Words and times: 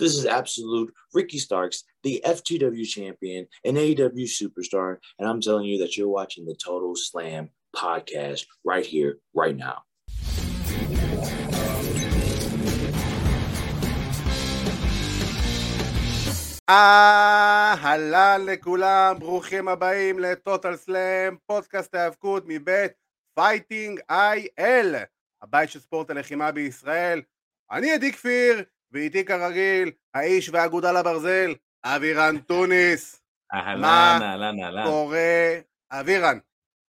This 0.00 0.17
is 0.17 0.25
absolute 0.25 0.93
Ricky 1.13 1.39
Starks, 1.39 1.83
the 2.03 2.21
FTW 2.25 2.85
champion 2.85 3.47
and 3.65 3.77
AEW 3.77 4.27
superstar. 4.39 4.97
And 5.17 5.27
I'm 5.29 5.41
telling 5.41 5.65
you 5.65 5.77
that 5.79 5.97
you're 5.97 6.09
watching 6.09 6.45
the 6.45 6.55
Total 6.55 6.95
Slam 6.95 7.49
podcast 7.75 8.45
right 8.63 8.85
here, 8.85 9.19
right 9.33 9.55
now. 9.55 9.83
אהלן 16.69 18.45
לכולם, 18.45 19.15
ברוכים 19.19 19.67
הבאים 19.67 20.19
לטוטל 20.19 20.75
סלאם, 20.75 21.35
פודקאסט 21.45 21.95
ההיאבקות 21.95 22.43
מבית 22.47 22.91
פייטינג 23.35 23.99
איי-אל, 24.09 24.95
הבית 25.41 25.69
של 25.69 25.79
ספורט 25.79 26.09
הלחימה 26.09 26.51
בישראל. 26.51 27.21
אני 27.71 27.91
עדי 27.91 28.11
כפיר, 28.11 28.63
ואיתי 28.91 29.25
כרגיל, 29.25 29.91
האיש 30.13 30.49
והאגודה 30.49 30.91
לברזל, 30.91 31.55
אבירן 31.83 32.37
טוניס. 32.37 33.21
אהלן, 33.53 34.19
אהלן, 34.21 34.55
אהלן. 34.63 34.85
קורה, 34.85 35.59
אבירן. 35.91 36.37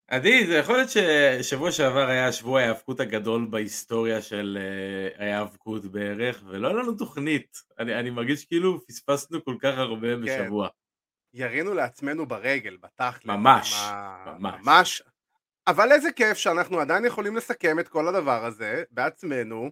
עדי, 0.07 0.47
זה 0.47 0.57
יכול 0.57 0.75
להיות 0.75 0.89
ששבוע 0.89 1.71
שעבר 1.71 2.07
היה 2.07 2.31
שבוע 2.31 2.61
ההיאבקות 2.61 2.99
הגדול 2.99 3.47
בהיסטוריה 3.49 4.21
של 4.21 4.57
uh, 4.61 5.21
ההיאבקות 5.21 5.85
בערך, 5.85 6.43
ולא 6.47 6.67
היה 6.67 6.77
לנו 6.77 6.93
תוכנית. 6.93 7.57
אני, 7.79 7.99
אני 7.99 8.09
מרגיש 8.09 8.45
כאילו 8.45 8.85
פספסנו 8.87 9.45
כל 9.45 9.55
כך 9.61 9.77
הרבה 9.77 10.07
כן. 10.07 10.21
בשבוע. 10.21 10.67
ירינו 11.33 11.73
לעצמנו 11.73 12.25
ברגל, 12.25 12.77
בתכל'ס. 12.77 13.25
ממש, 13.25 13.73
מה... 13.73 14.35
ממש. 14.39 14.61
ממש. 14.63 15.01
אבל 15.67 15.91
איזה 15.91 16.11
כיף 16.11 16.37
שאנחנו 16.37 16.79
עדיין 16.79 17.05
יכולים 17.05 17.35
לסכם 17.35 17.79
את 17.79 17.87
כל 17.87 18.07
הדבר 18.07 18.45
הזה 18.45 18.83
בעצמנו. 18.91 19.71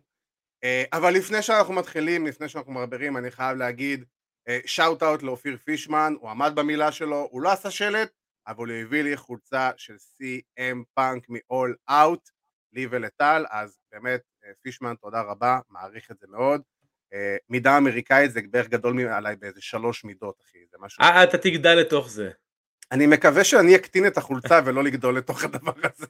אה, 0.64 0.84
אבל 0.94 1.14
לפני 1.14 1.42
שאנחנו 1.42 1.74
מתחילים, 1.74 2.28
לפני 2.28 2.50
שאנחנו 2.50 2.72
מרברים, 2.72 3.18
אני 3.18 3.32
חייב 3.32 3.58
להגיד 3.58 4.06
שאוט 4.66 5.04
אאוט 5.04 5.24
לאופיר 5.24 5.58
פישמן, 5.58 6.14
הוא 6.20 6.30
עמד 6.30 6.52
במילה 6.56 6.92
שלו, 6.92 7.28
הוא 7.32 7.42
לא 7.42 7.52
עשה 7.52 7.72
שלט, 7.72 8.10
אבל 8.48 8.70
הוא 8.70 8.78
הביא 8.78 9.04
לי 9.04 9.18
חולצה 9.18 9.72
של 9.78 9.96
CM 9.96 10.78
פאנק 10.94 11.30
מ-all 11.30 11.92
out, 11.92 12.32
לי 12.74 12.88
ולטל, 12.90 13.46
אז 13.50 13.78
באמת 13.92 14.22
אה, 14.46 14.52
פישמן 14.62 14.94
תודה 15.02 15.22
רבה, 15.22 15.60
מעריך 15.70 16.12
את 16.12 16.20
זה 16.20 16.28
מאוד. 16.30 16.62
אה, 17.14 17.36
מידה 17.50 17.78
אמריקאית 17.78 18.32
זה 18.32 18.40
בערך 18.50 18.68
גדול 18.68 19.08
עליי 19.08 19.36
באיזה 19.36 19.62
שלוש 19.62 20.04
מידות 20.04 20.42
אחי, 20.42 20.58
זה 20.72 20.78
משהו... 20.80 21.04
אה, 21.04 21.24
אתה 21.24 21.38
תגדל 21.38 21.76
לתוך 21.76 22.10
זה. 22.10 22.32
אני 22.92 23.08
מקווה 23.08 23.44
שאני 23.44 23.76
אקטין 23.76 24.08
את 24.08 24.18
החולצה 24.18 24.60
ולא 24.66 24.84
לגדול 24.84 25.18
לתוך 25.18 25.44
הדבר 25.44 25.72
הזה. 25.84 26.06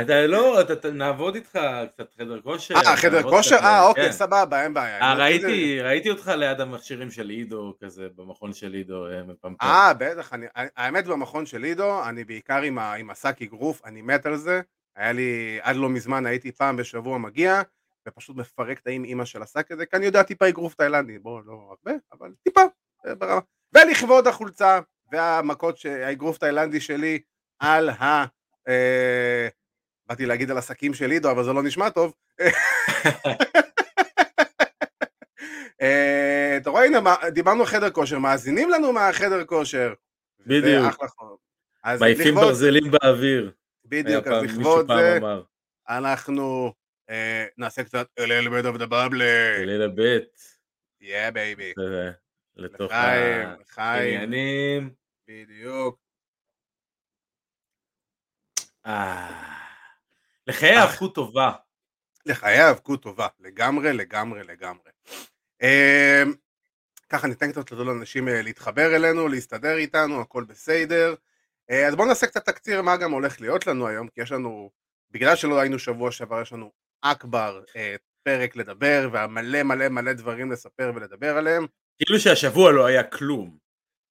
אתה 0.00 0.26
לא, 0.26 0.60
אתה, 0.60 0.90
נעבוד 0.90 1.34
איתך 1.34 1.58
קצת 1.92 2.06
חדר 2.18 2.40
כושר. 2.40 2.74
אה, 2.74 2.96
חדר 2.96 3.22
כושר? 3.22 3.56
אה, 3.56 3.86
אוקיי, 3.86 4.04
כן. 4.04 4.12
סבבה, 4.12 4.62
אין 4.62 4.74
בעיה. 4.74 5.00
אה, 5.00 5.14
ראיתי, 5.14 5.80
ראיתי 5.80 6.10
אותך 6.10 6.28
ליד 6.28 6.60
המכשירים 6.60 7.10
של 7.10 7.28
עידו, 7.28 7.74
כזה, 7.84 8.08
במכון 8.16 8.52
של 8.52 8.72
עידו, 8.72 9.06
אה, 9.06 9.22
מפמפם. 9.22 9.66
אה, 9.66 9.92
בטח, 9.98 10.32
אני, 10.32 10.46
האמת 10.54 11.06
במכון 11.06 11.46
של 11.46 11.62
עידו, 11.62 12.08
אני 12.08 12.24
בעיקר 12.24 12.62
עם, 12.62 12.78
עם 12.78 13.10
הסאקי 13.10 13.46
גרוף, 13.46 13.80
אני 13.84 14.02
מת 14.02 14.26
על 14.26 14.36
זה. 14.36 14.60
היה 14.96 15.12
לי, 15.12 15.58
עד 15.62 15.76
לא 15.76 15.88
מזמן 15.88 16.26
הייתי 16.26 16.52
פעם 16.52 16.76
בשבוע 16.76 17.18
מגיע, 17.18 17.62
ופשוט 18.08 18.36
מפרק 18.36 18.78
את 18.78 18.86
האם 18.86 19.04
אימא 19.04 19.24
של 19.24 19.42
הסאקי 19.42 19.72
הזה, 19.72 19.86
כי 19.86 19.96
אני 19.96 20.06
יודע 20.06 20.22
טיפה 20.22 20.48
אגרוף 20.48 20.74
תאילנדי, 20.74 21.18
בואו, 21.18 21.40
לא 21.40 21.52
הרבה, 21.52 21.98
אבל 22.12 22.30
טיפה, 22.44 22.60
ברמה. 23.18 23.40
ולכבוד 23.74 24.26
החולצה, 24.26 24.80
והמכות, 25.12 25.78
האגרוף 25.84 26.38
תאילנדי 26.38 26.80
שלי 26.80 27.18
על 27.58 27.88
ה... 27.88 28.24
אה, 28.68 29.48
באתי 30.06 30.26
להגיד 30.26 30.50
על 30.50 30.58
עסקים 30.58 30.94
של 30.94 31.10
עידו, 31.10 31.30
אבל 31.30 31.44
זה 31.44 31.52
לא 31.52 31.62
נשמע 31.62 31.90
טוב. 31.90 32.12
אה, 35.82 36.56
אתה 36.56 36.70
רואה, 36.70 36.84
הנה, 36.84 37.00
דיברנו 37.28 37.64
חדר 37.64 37.90
כושר, 37.90 38.18
מאזינים 38.18 38.70
לנו 38.70 38.92
מהחדר 38.92 39.44
כושר. 39.44 39.92
בדיוק. 40.46 41.04
מעיפים 42.00 42.34
ברזלים 42.34 42.90
באוויר. 42.90 43.52
בדיוק, 43.84 44.26
אז 44.26 44.42
לכבוד 44.42 44.86
זה, 44.92 45.18
אנחנו 45.88 46.72
אה, 47.10 47.46
נעשה 47.58 47.84
קצת 47.84 48.06
little 48.20 48.48
bit 48.48 48.66
of 48.74 48.78
the 48.78 48.86
bubble. 48.86 49.22
a 49.22 49.64
little 49.66 49.96
bit. 49.96 50.28
Yeah, 51.00 51.30
baby. 51.30 51.72
לתוך 52.60 52.92
העניינים. 53.76 54.90
בדיוק. 55.28 55.98
אה, 58.86 59.60
לחיי 60.46 60.76
האבקות 60.76 61.14
טובה. 61.14 61.52
לחיי 62.26 62.58
האבקות 62.58 63.02
טובה, 63.02 63.26
לגמרי, 63.40 63.92
לגמרי, 63.92 64.42
לגמרי. 64.42 64.90
אמ, 65.62 66.34
ככה 67.08 67.26
ניתן 67.26 67.52
קצת 67.52 67.70
לאנשים 67.70 68.28
אה, 68.28 68.42
להתחבר 68.42 68.96
אלינו, 68.96 69.28
להסתדר 69.28 69.76
איתנו, 69.76 70.20
הכל 70.20 70.44
בסדר. 70.44 71.14
אה, 71.70 71.88
אז 71.88 71.94
בואו 71.96 72.08
נעשה 72.08 72.26
קצת 72.26 72.44
תקציר 72.44 72.82
מה 72.82 72.96
גם 72.96 73.12
הולך 73.12 73.40
להיות 73.40 73.66
לנו 73.66 73.86
היום, 73.86 74.08
כי 74.08 74.20
יש 74.20 74.32
לנו, 74.32 74.70
בגלל 75.10 75.36
שלא 75.36 75.60
היינו 75.60 75.78
שבוע 75.78 76.12
שעבר, 76.12 76.42
יש 76.42 76.52
לנו 76.52 76.72
אכבר 77.00 77.62
פרק 78.22 78.56
לדבר, 78.56 79.08
והמלא 79.12 79.62
מלא 79.62 79.88
מלא 79.88 80.12
דברים 80.12 80.52
לספר 80.52 80.92
ולדבר 80.94 81.36
עליהם. 81.36 81.66
כאילו 82.00 82.20
שהשבוע 82.20 82.72
לא 82.72 82.86
היה 82.86 83.02
כלום. 83.02 83.56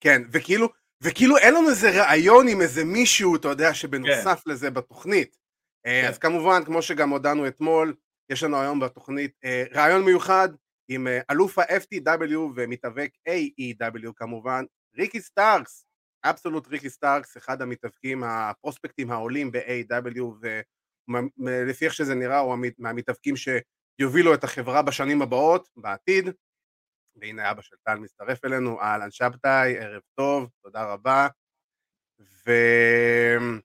כן, 0.03 0.21
וכאילו, 0.31 0.69
וכאילו 1.03 1.37
אין 1.37 1.53
לנו 1.53 1.69
איזה 1.69 1.89
ריאיון 1.89 2.47
עם 2.47 2.61
איזה 2.61 2.85
מישהו, 2.85 3.35
אתה 3.35 3.47
יודע, 3.47 3.73
שבנוסף 3.73 4.41
כן. 4.45 4.51
לזה 4.51 4.69
בתוכנית. 4.69 5.37
אה, 5.85 6.01
כן. 6.01 6.07
אז 6.07 6.17
כמובן, 6.17 6.65
כמו 6.65 6.81
שגם 6.81 7.09
הודענו 7.09 7.47
אתמול, 7.47 7.95
יש 8.31 8.43
לנו 8.43 8.61
היום 8.61 8.79
בתוכנית 8.79 9.31
אה, 9.45 9.63
ריאיון 9.73 10.05
מיוחד 10.05 10.49
עם 10.91 11.07
אה, 11.07 11.19
אלוף 11.31 11.59
ה-FTW 11.59 12.37
ומתאבק 12.55 13.09
AEW 13.29 14.11
כמובן, 14.15 14.65
ריקי 14.97 15.21
סטארקס, 15.21 15.85
Absolute 16.23 16.67
ריקי 16.67 16.89
סטארקס, 16.89 17.37
אחד 17.37 17.61
המתאבקים 17.61 18.23
הפרוספקטים 18.23 19.11
העולים 19.11 19.51
ב-AEW, 19.51 20.23
ולפי 21.39 21.85
איך 21.85 21.93
שזה 21.93 22.15
נראה, 22.15 22.39
הוא 22.39 22.57
מהמתאבקים 22.77 23.35
שיובילו 23.35 24.33
את 24.33 24.43
החברה 24.43 24.81
בשנים 24.81 25.21
הבאות, 25.21 25.69
בעתיד. 25.77 26.29
והנה 27.15 27.51
אבא 27.51 27.61
של 27.61 27.75
טל 27.83 27.95
מצטרף 27.95 28.45
אלינו, 28.45 28.81
אהלן 28.81 29.11
שבתאי, 29.11 29.77
ערב 29.77 30.01
טוב, 30.15 30.49
תודה 30.63 30.83
רבה. 30.83 31.27
והוא 32.19 33.59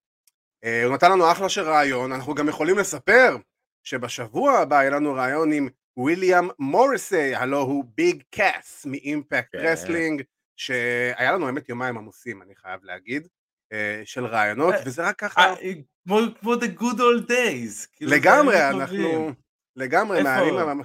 אה, 0.64 0.94
נתן 0.94 1.12
לנו 1.12 1.32
אחלה 1.32 1.48
של 1.48 1.62
ריאיון, 1.62 2.12
אנחנו 2.12 2.34
גם 2.34 2.48
יכולים 2.48 2.78
לספר 2.78 3.36
שבשבוע 3.84 4.58
הבא 4.58 4.76
יהיה 4.76 4.90
לנו 4.90 5.14
ריאיון 5.14 5.52
עם 5.52 5.68
וויליאם 5.96 6.48
מוריסי, 6.58 7.34
הלא 7.34 7.60
הוא 7.60 7.84
ביג 7.94 8.22
קאס 8.30 8.86
מאימפקט 8.86 9.52
כן. 9.52 9.58
רסלינג, 9.58 10.22
שהיה 10.56 11.32
לנו 11.32 11.46
האמת 11.46 11.68
יומיים 11.68 11.98
עמוסים, 11.98 12.42
אני 12.42 12.54
חייב 12.54 12.84
להגיד, 12.84 13.28
אה, 13.72 14.02
של 14.04 14.26
ריאיונות, 14.26 14.74
אה, 14.74 14.80
וזה 14.86 15.08
רק 15.08 15.18
ככה... 15.18 15.54
כמו 16.40 16.54
the 16.54 16.80
good 16.80 16.98
old 16.98 17.28
days. 17.28 17.86
כאילו, 17.92 18.10
לגמרי, 18.10 18.68
אנחנו... 18.68 19.32
לגמרי, 19.76 20.22
מהימים 20.22 20.82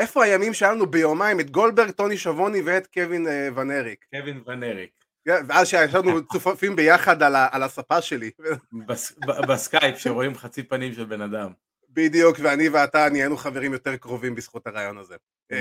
איפה 0.00 0.24
הימים 0.24 0.54
שהיה 0.54 0.72
לנו 0.72 0.86
ביומיים 0.86 1.40
את 1.40 1.50
גולדברג, 1.50 1.90
טוני 1.90 2.18
שיבוני 2.18 2.62
ואת 2.64 2.86
קווין 2.86 3.26
אה, 3.26 3.48
וון 3.54 3.73
אריק? 3.73 4.04
קווין 4.14 4.42
וון 4.46 4.62
אריק. 4.62 4.90
כן, 5.24 5.44
ואז 5.48 5.68
שישבנו 5.68 6.22
צופפים 6.32 6.76
ביחד 6.76 7.22
על, 7.22 7.36
על 7.50 7.62
הספה 7.62 8.02
שלי. 8.02 8.30
בסקייפ 9.48 9.98
שרואים 9.98 10.36
חצי 10.36 10.62
פנים 10.62 10.94
של 10.94 11.04
בן 11.04 11.20
אדם. 11.20 11.52
בדיוק, 11.90 12.36
ואני 12.42 12.68
ואתה 12.68 13.08
נהיינו 13.08 13.36
חברים 13.36 13.72
יותר 13.72 13.96
קרובים 13.96 14.34
בזכות 14.34 14.66
הריאיון 14.66 14.98
הזה. 14.98 15.14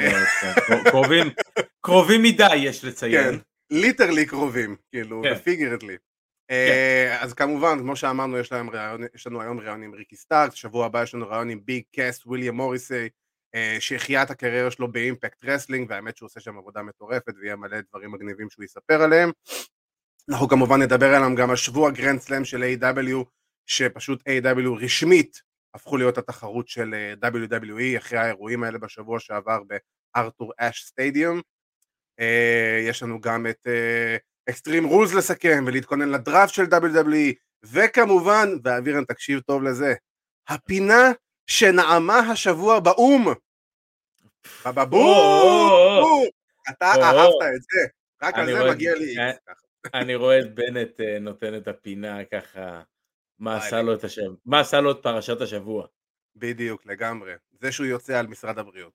קרובים, 0.92 1.28
קרובים 1.82 2.24
מדי 2.24 2.56
יש 2.56 2.86
לציין. 2.86 3.32
כן, 3.32 3.40
literally 3.72 4.26
קרובים, 4.26 4.76
כאילו, 4.92 5.24
ו 5.32 5.36
figuratively. 5.36 5.98
כן. 6.48 6.54
אה, 6.54 7.18
אז 7.22 7.34
כמובן, 7.34 7.80
כמו 7.80 7.96
שאמרנו, 7.96 8.38
יש, 8.38 8.52
לנו 9.28 9.42
היום 9.42 9.60
ריאיון 9.60 9.84
עם 9.84 9.94
ריקי 9.94 10.16
סטארקס, 10.16 10.56
שבוע 10.56 10.86
הבא 10.86 11.04
יש 11.04 11.14
לנו 11.14 11.28
ריאיון 11.28 11.50
עם 11.50 11.60
ביג 11.66 11.84
קאס, 11.96 12.26
וויליאם 12.26 12.56
מוריסי, 12.56 13.10
שהחיה 13.80 14.24
את 14.24 14.32
הקריירה 14.32 14.72
שלו 14.72 14.92
באימפקט 14.92 15.46
רסלינג, 15.46 15.90
והאמת 15.90 16.18
שהוא 16.18 16.28
עושה 16.28 16.40
שם 16.40 16.58
עבודה 16.58 16.82
מטורפת, 16.84 17.34
ויהיה 17.42 17.56
מלא 17.56 17.78
דברים 17.90 18.12
מגניבים 18.12 18.50
שהוא 18.50 18.66
יספר 18.66 19.02
עליהם. 19.02 19.32
אנחנו 20.30 20.48
כמובן 20.48 20.82
נדבר 20.82 21.16
עליהם 21.16 21.36
גם 21.36 21.52
השבוע 21.52 21.92
גרנד 21.92 22.20
סלאם 22.20 22.46
של 22.46 22.64
AEW, 22.64 23.26
שפשוט 23.66 24.22
AEW 24.28 24.84
רשמית 24.84 25.42
הפכו 25.74 25.98
להיות 25.98 26.18
התחרות 26.18 26.68
של 26.68 26.94
אה, 26.94 27.30
WWE 27.30 27.98
אחרי 27.98 28.20
האירועים 28.20 28.64
האלה 28.64 28.78
בשבוע 28.78 29.20
שעבר 29.20 29.62
בארתור 30.16 30.54
אש 30.58 30.84
סטדיום. 30.84 31.42
אה, 32.20 32.86
יש 32.88 33.04
לנו 33.04 33.22
גם 33.22 33.48
את 33.48 33.68
אקסטרים 34.50 34.86
רולס 34.86 35.14
לסכם 35.14 35.64
ולהתכונן 35.68 36.10
לדראפט 36.10 36.54
של 36.54 36.64
WWE, 36.64 37.34
וכמובן, 37.64 38.50
ואבירן 38.64 39.04
תקשיב 39.04 39.40
טוב 39.40 39.64
לזה, 39.64 39.94
הפינה 40.48 41.12
שנעמה 41.48 42.20
השבוע 42.20 42.80
באו"ם. 42.80 43.28
בבום! 44.66 46.26
אתה 46.70 46.86
אהבת 46.86 47.30
את 47.56 47.62
זה, 47.62 47.88
רק 48.22 48.36
על 48.36 48.46
זה 48.46 48.72
מגיע 48.72 48.96
לי 48.96 49.16
אני 49.94 50.16
רואה 50.16 50.40
את 50.40 50.56
בנט 50.56 51.02
אה, 51.02 51.20
נותן 51.20 51.58
את 51.58 51.68
הפינה 51.68 52.26
ככה, 52.26 52.82
מה 53.40 53.58
עשה 53.58 53.82
לו 53.82 53.94
את 53.94 54.04
השם, 54.04 54.34
מה 54.46 54.60
עשה 54.60 54.82
לו 54.82 54.92
את 54.92 54.98
פרשת 55.04 55.42
השבוע. 55.42 55.88
בדיוק, 56.36 56.86
לגמרי. 56.86 57.34
זה 57.62 57.72
שהוא 57.72 57.86
יוצא 57.86 58.20
על 58.20 58.28
משרד 58.28 58.60
הבריאות. 58.60 58.94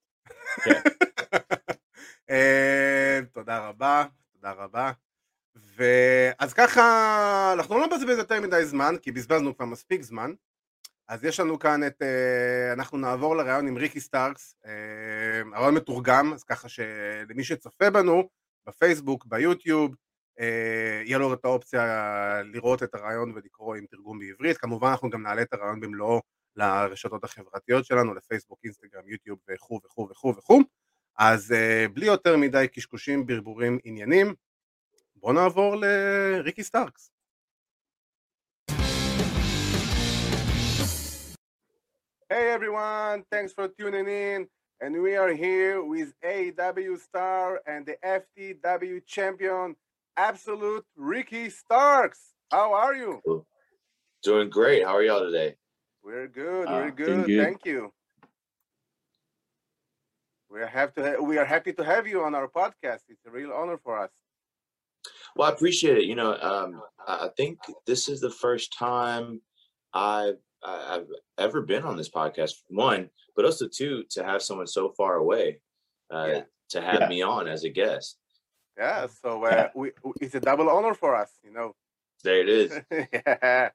כן. 0.64 0.70
אה, 2.30 3.20
תודה 3.32 3.68
רבה, 3.68 4.04
תודה 4.32 4.52
רבה. 4.52 4.92
ואז 5.54 6.52
ככה, 6.52 7.52
אנחנו 7.52 7.78
לא 7.78 7.86
נבזבז 7.86 8.18
יותר 8.18 8.40
מדי 8.40 8.64
זמן, 8.64 8.94
כי 9.02 9.12
בזבזנו 9.12 9.56
כבר 9.56 9.66
מספיק 9.66 10.02
זמן. 10.02 10.32
אז 11.08 11.24
יש 11.24 11.40
לנו 11.40 11.58
כאן 11.58 11.86
את, 11.86 12.02
אה, 12.02 12.72
אנחנו 12.72 12.98
נעבור 12.98 13.36
לראיון 13.36 13.68
עם 13.68 13.76
ריקי 13.76 14.00
סטארקס, 14.00 14.56
אה, 14.66 15.56
הראיון 15.56 15.74
מתורגם, 15.74 16.32
אז 16.32 16.44
ככה 16.44 16.68
שלמי 16.68 17.44
שצופה 17.44 17.90
בנו, 17.90 18.28
בפייסבוק, 18.66 19.26
ביוטיוב, 19.26 19.94
אה, 20.40 21.02
יהיה 21.04 21.18
לו 21.18 21.34
את 21.34 21.44
האופציה 21.44 22.42
לראות 22.42 22.82
את 22.82 22.94
הראיון 22.94 23.32
ולקרוא 23.34 23.76
עם 23.76 23.86
תרגום 23.86 24.18
בעברית, 24.18 24.58
כמובן 24.58 24.88
אנחנו 24.88 25.10
גם 25.10 25.22
נעלה 25.22 25.42
את 25.42 25.52
הראיון 25.52 25.80
במלואו 25.80 26.20
לרשתות 26.56 27.24
החברתיות 27.24 27.84
שלנו, 27.84 28.14
לפייסבוק, 28.14 28.58
אינסטגרם, 28.64 29.08
יוטיוב 29.08 29.38
וכו' 29.50 29.80
וכו' 29.84 30.08
וכו' 30.10 30.34
וכו', 30.36 30.60
אז 31.18 31.54
בלי 31.94 32.06
יותר 32.06 32.36
מדי 32.36 32.66
קשקושים, 32.72 33.26
ברבורים, 33.26 33.78
עניינים, 33.84 34.34
בואו 35.16 35.32
נעבור 35.32 35.76
לריקי 35.76 36.62
סטארקס. 36.62 37.13
Hey 42.30 42.48
everyone, 42.48 43.22
thanks 43.30 43.52
for 43.52 43.68
tuning 43.68 44.08
in. 44.08 44.46
And 44.80 45.02
we 45.02 45.14
are 45.14 45.34
here 45.34 45.84
with 45.84 46.14
AW 46.24 46.96
star 46.96 47.60
and 47.66 47.84
the 47.84 47.96
FTW 48.02 49.04
champion, 49.06 49.76
Absolute 50.16 50.86
Ricky 50.96 51.50
Starks. 51.50 52.32
How 52.50 52.72
are 52.72 52.94
you? 52.94 53.44
Doing 54.22 54.48
great. 54.48 54.84
How 54.84 54.96
are 54.96 55.02
y'all 55.02 55.20
today? 55.20 55.56
We're 56.02 56.28
good. 56.28 56.66
Uh, 56.66 56.72
we're 56.72 56.90
good. 56.92 57.26
good. 57.26 57.44
Thank 57.44 57.66
you. 57.66 57.92
We 60.50 60.62
are 60.62 60.66
have 60.66 60.94
to. 60.94 61.18
we 61.20 61.36
are 61.36 61.44
happy 61.44 61.74
to 61.74 61.84
have 61.84 62.06
you 62.06 62.22
on 62.22 62.34
our 62.34 62.48
podcast. 62.48 63.00
It's 63.10 63.26
a 63.26 63.30
real 63.30 63.52
honor 63.52 63.76
for 63.76 63.98
us. 63.98 64.10
Well, 65.36 65.50
I 65.50 65.52
appreciate 65.52 65.98
it. 65.98 66.04
You 66.04 66.14
know, 66.14 66.38
um, 66.40 66.80
I 67.06 67.28
think 67.36 67.58
this 67.86 68.08
is 68.08 68.20
the 68.20 68.30
first 68.30 68.72
time 68.78 69.42
I've 69.92 70.38
I've 70.64 71.06
ever 71.38 71.62
been 71.62 71.84
on 71.84 71.96
this 71.96 72.08
podcast. 72.08 72.52
One, 72.68 73.10
but 73.36 73.44
also 73.44 73.68
two, 73.68 74.04
to 74.10 74.24
have 74.24 74.42
someone 74.42 74.66
so 74.66 74.90
far 74.96 75.16
away 75.16 75.60
uh, 76.10 76.26
yeah. 76.26 76.40
to 76.70 76.80
have 76.80 77.00
yeah. 77.02 77.08
me 77.08 77.22
on 77.22 77.48
as 77.48 77.64
a 77.64 77.70
guest. 77.70 78.18
Yeah, 78.76 79.06
so 79.22 79.44
uh, 79.44 79.68
we, 79.74 79.92
it's 80.20 80.34
a 80.34 80.40
double 80.40 80.68
honor 80.68 80.94
for 80.94 81.14
us, 81.14 81.30
you 81.44 81.52
know. 81.52 81.74
There 82.22 82.40
it 82.40 82.48
is. 82.48 82.80
yeah. 83.12 83.70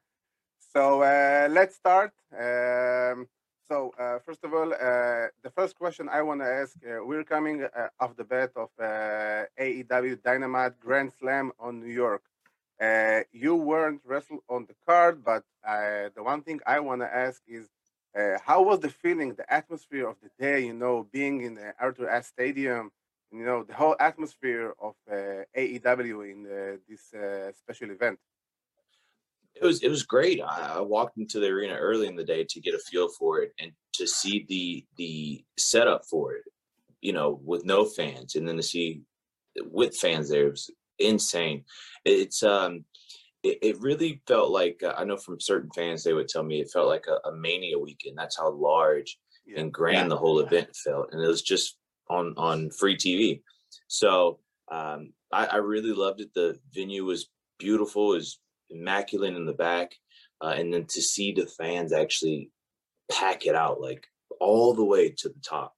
So 0.74 1.02
uh, 1.02 1.48
let's 1.52 1.76
start. 1.76 2.14
Um, 2.34 3.28
so 3.68 3.94
uh, 4.00 4.20
first 4.26 4.44
of 4.44 4.54
all, 4.54 4.74
uh, 4.74 5.28
the 5.44 5.52
first 5.56 5.76
question 5.76 6.10
I 6.10 6.22
want 6.22 6.42
to 6.42 6.48
ask: 6.48 6.76
uh, 6.84 7.04
We're 7.04 7.24
coming 7.24 7.68
off 8.00 8.16
the 8.16 8.24
bat 8.24 8.52
of 8.56 8.70
AEW 8.80 10.22
Dynamite 10.24 10.80
Grand 10.80 11.12
Slam 11.20 11.52
on 11.60 11.80
New 11.80 11.94
York. 11.94 12.24
Uh, 12.82 13.22
you 13.32 13.56
weren't 13.56 14.02
wrestled 14.06 14.40
on 14.50 14.66
the 14.66 14.76
card, 14.88 15.24
but 15.24 15.44
uh, 15.68 16.10
the 16.16 16.24
one 16.24 16.42
thing 16.42 16.60
I 16.66 16.80
want 16.80 17.02
to 17.02 17.14
ask 17.14 17.42
is 17.48 17.68
uh, 18.18 18.38
how 18.44 18.64
was 18.64 18.80
the 18.80 18.90
feeling, 18.90 19.34
the 19.36 19.52
atmosphere 19.54 20.08
of 20.08 20.16
the 20.24 20.30
day, 20.40 20.66
you 20.66 20.74
know, 20.74 21.08
being 21.12 21.42
in 21.42 21.56
the 21.56 21.74
Arthur 21.80 22.10
Ashe 22.10 22.28
Stadium, 22.28 22.92
you 23.32 23.46
know, 23.46 23.64
the 23.64 23.74
whole 23.74 23.96
atmosphere 24.00 24.74
of 24.82 24.96
uh, 25.12 25.44
AEW 25.58 26.32
in 26.32 26.46
uh, 26.46 26.78
this 26.88 27.14
uh, 27.14 27.52
special 27.54 27.92
event? 27.92 28.18
It 29.56 29.66
was 29.66 29.84
it 29.84 29.90
was 29.90 30.04
great. 30.04 30.42
I, 30.42 30.76
I, 30.78 30.82
walked 30.82 31.18
into 31.18 31.40
the 31.40 31.48
arena 31.48 31.76
early 31.76 32.08
in 32.08 32.16
the 32.16 32.24
day 32.24 32.46
to 32.50 32.62
get 32.62 32.76
a 32.76 32.80
feel 32.80 33.10
for 33.10 33.42
it 33.42 33.52
and 33.60 33.72
to 33.94 34.08
see 34.08 34.46
the 34.48 34.86
the 34.96 35.44
setup 35.58 36.06
for 36.06 36.34
it, 36.36 36.44
you 37.02 37.12
know, 37.12 37.42
with 37.44 37.66
no 37.66 37.84
fans, 37.84 38.36
and 38.36 38.48
then 38.48 38.56
to 38.58 38.64
see 38.64 39.02
with 39.66 39.98
fans 39.98 40.30
there, 40.30 40.50
was 40.50 40.72
insane. 41.00 41.66
It's 42.06 42.44
um, 42.44 42.86
it, 43.44 43.60
it 43.62 43.82
really 43.82 44.22
felt 44.28 44.52
like 44.52 44.82
uh, 44.84 44.94
I 44.98 45.04
know 45.04 45.18
from 45.18 45.40
certain 45.40 45.70
fans 45.76 46.04
they 46.04 46.14
would 46.14 46.28
tell 46.28 46.44
me 46.44 46.62
it 46.62 46.72
felt 46.72 46.88
like 46.88 47.06
a, 47.08 47.28
a 47.28 47.36
mania 47.36 47.78
weekend. 47.78 48.18
That's 48.18 48.38
how 48.38 48.52
large 48.52 49.18
yeah. 49.46 49.60
and 49.60 49.74
grand 49.74 50.06
yeah. 50.06 50.08
the 50.10 50.18
whole 50.18 50.40
event 50.40 50.76
felt, 50.76 51.10
and 51.12 51.24
it 51.24 51.28
was 51.28 51.42
just 51.42 51.78
on 52.10 52.34
on 52.38 52.70
free 52.72 52.98
TV. 52.98 53.42
So 53.88 54.40
um, 54.72 55.14
I, 55.32 55.46
I 55.46 55.56
really 55.58 55.94
loved 55.94 56.22
it. 56.22 56.34
The 56.34 56.60
venue 56.74 57.06
was 57.06 57.30
beautiful, 57.58 58.14
is 58.14 58.40
immaculate 58.70 59.36
in 59.36 59.46
the 59.46 59.54
back, 59.54 59.96
uh, 60.42 60.54
and 60.56 60.74
then 60.74 60.86
to 60.86 61.02
see 61.02 61.32
the 61.32 61.46
fans 61.46 61.94
actually 61.94 62.52
pack 63.12 63.46
it 63.46 63.56
out 63.56 63.82
like 63.82 64.06
all 64.40 64.74
the 64.74 64.86
way 64.86 65.10
to 65.10 65.30
the 65.30 65.42
top. 65.48 65.74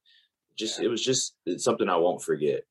Just 0.58 0.80
yeah. 0.80 0.86
it 0.86 0.90
was 0.90 1.04
just 1.04 1.36
it's 1.46 1.64
something 1.64 1.90
I 1.90 1.98
won't 1.98 2.24
forget. 2.24 2.64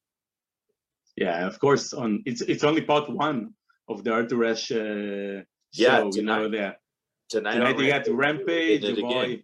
Yeah, 1.21 1.47
of 1.47 1.61
course. 1.61 1.93
On 1.93 2.23
it's 2.25 2.41
it's 2.41 2.65
only 2.65 2.81
part 2.81 3.09
one 3.11 3.53
of 3.89 4.03
the 4.03 4.13
Arthur 4.13 4.43
Ashe 4.47 4.73
uh, 4.73 5.45
yeah, 5.75 5.99
show. 5.99 6.11
Tonight, 6.11 6.15
you 6.17 6.23
know 6.23 6.49
that 6.49 6.77
tonight, 7.29 7.55
tonight 7.55 7.77
they 7.77 7.89
got 7.89 8.09
Rampage, 8.09 9.01
boy, 9.01 9.43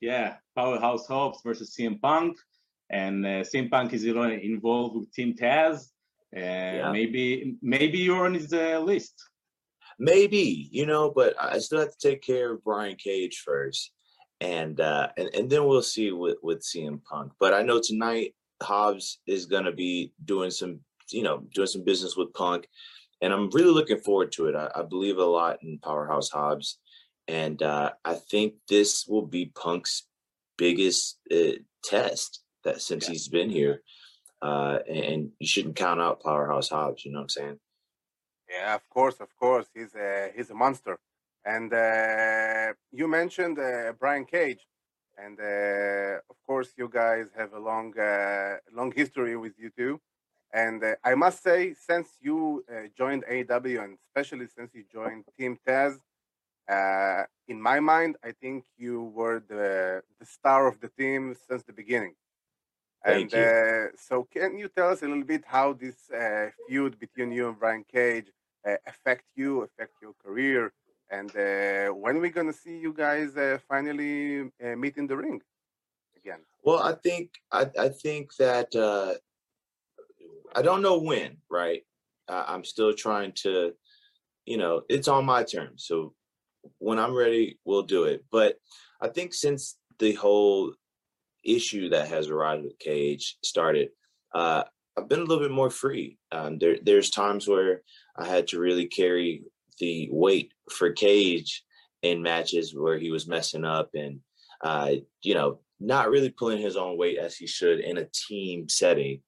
yeah, 0.00 0.34
Powerhouse 0.56 1.06
Hobbs 1.06 1.38
versus 1.44 1.76
CM 1.78 2.00
Punk, 2.02 2.36
and 2.90 3.24
uh, 3.24 3.44
CM 3.44 3.70
Punk 3.70 3.92
is 3.92 4.04
involved 4.04 4.96
with 4.96 5.12
Team 5.12 5.34
Taz. 5.34 5.90
Uh, 6.36 6.40
yeah. 6.40 6.92
Maybe 6.92 7.56
maybe 7.62 7.98
you're 7.98 8.24
on 8.24 8.34
his 8.34 8.52
uh, 8.52 8.80
list. 8.80 9.14
Maybe 10.00 10.68
you 10.72 10.86
know, 10.86 11.12
but 11.14 11.34
I 11.40 11.58
still 11.58 11.78
have 11.78 11.96
to 11.96 12.08
take 12.08 12.22
care 12.22 12.52
of 12.54 12.64
Brian 12.64 12.96
Cage 12.96 13.42
first, 13.46 13.92
and 14.40 14.80
uh, 14.80 15.10
and 15.16 15.30
and 15.34 15.48
then 15.48 15.66
we'll 15.66 15.82
see 15.82 16.10
with 16.10 16.38
with 16.42 16.64
CM 16.64 17.00
Punk. 17.04 17.30
But 17.38 17.54
I 17.54 17.62
know 17.62 17.80
tonight 17.80 18.34
Hobbs 18.60 19.20
is 19.28 19.46
going 19.46 19.64
to 19.64 19.72
be 19.72 20.12
doing 20.24 20.50
some 20.50 20.80
you 21.12 21.22
know, 21.22 21.44
doing 21.54 21.66
some 21.66 21.84
business 21.84 22.16
with 22.16 22.32
Punk. 22.34 22.68
And 23.20 23.32
I'm 23.32 23.50
really 23.50 23.70
looking 23.70 23.98
forward 23.98 24.32
to 24.32 24.46
it. 24.46 24.56
I, 24.56 24.68
I 24.74 24.82
believe 24.82 25.18
a 25.18 25.24
lot 25.24 25.58
in 25.62 25.78
Powerhouse 25.78 26.30
Hobbs. 26.30 26.78
And 27.28 27.62
uh, 27.62 27.92
I 28.04 28.14
think 28.14 28.54
this 28.68 29.06
will 29.06 29.26
be 29.26 29.52
Punk's 29.54 30.08
biggest 30.58 31.18
uh, 31.32 31.58
test 31.84 32.42
that 32.64 32.80
since 32.80 33.06
yeah. 33.06 33.12
he's 33.12 33.28
been 33.28 33.50
here. 33.50 33.82
Uh, 34.40 34.78
and 34.88 35.30
you 35.38 35.46
shouldn't 35.46 35.76
count 35.76 36.00
out 36.00 36.22
Powerhouse 36.22 36.68
Hobbs. 36.68 37.04
You 37.04 37.12
know 37.12 37.20
what 37.20 37.24
I'm 37.24 37.28
saying? 37.28 37.58
Yeah, 38.50 38.74
of 38.74 38.88
course, 38.90 39.20
of 39.20 39.34
course. 39.36 39.66
He's 39.72 39.94
a 39.94 40.30
he's 40.34 40.50
a 40.50 40.54
monster. 40.54 40.98
And 41.44 41.72
uh, 41.72 42.72
you 42.90 43.08
mentioned 43.08 43.58
uh, 43.58 43.92
Brian 43.98 44.24
Cage, 44.24 44.66
and 45.16 45.38
uh, 45.40 46.18
of 46.30 46.36
course, 46.46 46.70
you 46.76 46.88
guys 46.88 47.26
have 47.36 47.52
a 47.52 47.58
long 47.58 47.96
uh, 47.98 48.56
long 48.72 48.92
history 48.94 49.36
with 49.36 49.54
you 49.58 49.70
two. 49.76 50.00
And 50.52 50.84
uh, 50.84 50.94
I 51.02 51.14
must 51.14 51.42
say, 51.42 51.74
since 51.74 52.08
you 52.20 52.64
uh, 52.70 52.88
joined 52.96 53.24
AEW 53.24 53.82
and 53.82 53.98
especially 54.06 54.46
since 54.54 54.70
you 54.74 54.84
joined 54.92 55.24
Team 55.38 55.58
Taz, 55.66 55.98
uh, 56.68 57.24
in 57.48 57.60
my 57.60 57.80
mind, 57.80 58.16
I 58.22 58.32
think 58.32 58.64
you 58.76 59.04
were 59.14 59.42
the 59.48 60.02
the 60.20 60.26
star 60.26 60.66
of 60.68 60.78
the 60.80 60.88
team 60.88 61.34
since 61.48 61.62
the 61.64 61.72
beginning. 61.72 62.14
Thank 63.04 63.32
and 63.34 63.40
you. 63.40 63.46
Uh, 63.46 63.86
so, 63.96 64.28
can 64.32 64.58
you 64.58 64.68
tell 64.68 64.90
us 64.90 65.02
a 65.02 65.08
little 65.08 65.24
bit 65.24 65.42
how 65.46 65.72
this 65.72 66.10
uh, 66.10 66.50
feud 66.68 67.00
between 67.00 67.32
you 67.32 67.48
and 67.48 67.58
Brian 67.58 67.84
Cage 67.90 68.28
uh, 68.66 68.76
affect 68.86 69.24
you, 69.34 69.62
affect 69.62 69.94
your 70.00 70.14
career, 70.24 70.72
and 71.10 71.32
when 72.00 72.20
we're 72.20 72.30
gonna 72.30 72.52
see 72.52 72.78
you 72.78 72.92
guys 72.92 73.30
finally 73.68 74.50
meet 74.76 74.96
in 74.98 75.06
the 75.06 75.16
ring 75.16 75.40
again? 76.16 76.40
Well, 76.62 76.78
I 76.78 76.92
think 76.92 77.30
I, 77.50 77.68
I 77.78 77.88
think 77.88 78.36
that 78.36 78.70
I 80.54 80.62
don't 80.62 80.82
know 80.82 80.98
when, 80.98 81.38
right? 81.50 81.82
I'm 82.28 82.64
still 82.64 82.94
trying 82.94 83.32
to, 83.42 83.72
you 84.46 84.56
know, 84.56 84.82
it's 84.88 85.08
on 85.08 85.24
my 85.24 85.42
terms. 85.42 85.84
So 85.86 86.14
when 86.78 86.98
I'm 86.98 87.14
ready, 87.14 87.58
we'll 87.64 87.82
do 87.82 88.04
it. 88.04 88.24
But 88.30 88.56
I 89.00 89.08
think 89.08 89.34
since 89.34 89.76
the 89.98 90.12
whole 90.14 90.72
issue 91.44 91.88
that 91.90 92.08
has 92.08 92.28
arisen 92.28 92.64
with 92.64 92.78
Cage 92.78 93.36
started, 93.42 93.90
uh, 94.34 94.64
I've 94.96 95.08
been 95.08 95.20
a 95.20 95.24
little 95.24 95.42
bit 95.42 95.50
more 95.50 95.70
free. 95.70 96.18
Um, 96.30 96.58
there, 96.58 96.76
there's 96.82 97.10
times 97.10 97.48
where 97.48 97.82
I 98.16 98.26
had 98.26 98.46
to 98.48 98.60
really 98.60 98.86
carry 98.86 99.42
the 99.78 100.08
weight 100.12 100.52
for 100.70 100.92
Cage 100.92 101.64
in 102.02 102.22
matches 102.22 102.74
where 102.74 102.98
he 102.98 103.10
was 103.10 103.26
messing 103.26 103.64
up 103.64 103.90
and, 103.94 104.20
uh, 104.62 104.92
you 105.22 105.34
know, 105.34 105.60
not 105.80 106.10
really 106.10 106.30
pulling 106.30 106.60
his 106.60 106.76
own 106.76 106.96
weight 106.96 107.18
as 107.18 107.36
he 107.36 107.46
should 107.46 107.80
in 107.80 107.98
a 107.98 108.06
team 108.28 108.68
setting. 108.68 109.20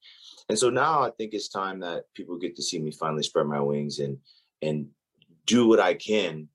And 0.49 0.59
so 0.59 0.71
now 0.71 1.03
I 1.03 1.11
think 1.11 1.33
it's 1.33 1.49
time 1.49 1.81
that 1.81 2.05
people 2.15 2.39
get 2.39 2.57
to 2.57 2.63
see 2.63 2.79
me 2.79 2.91
finally 2.91 3.23
spread 3.23 3.47
my 3.47 3.61
wings 3.61 3.99
and 3.99 4.19
and 4.63 4.89
do 5.47 5.67
what 5.69 5.81
I 5.81 5.95
can 5.95 6.49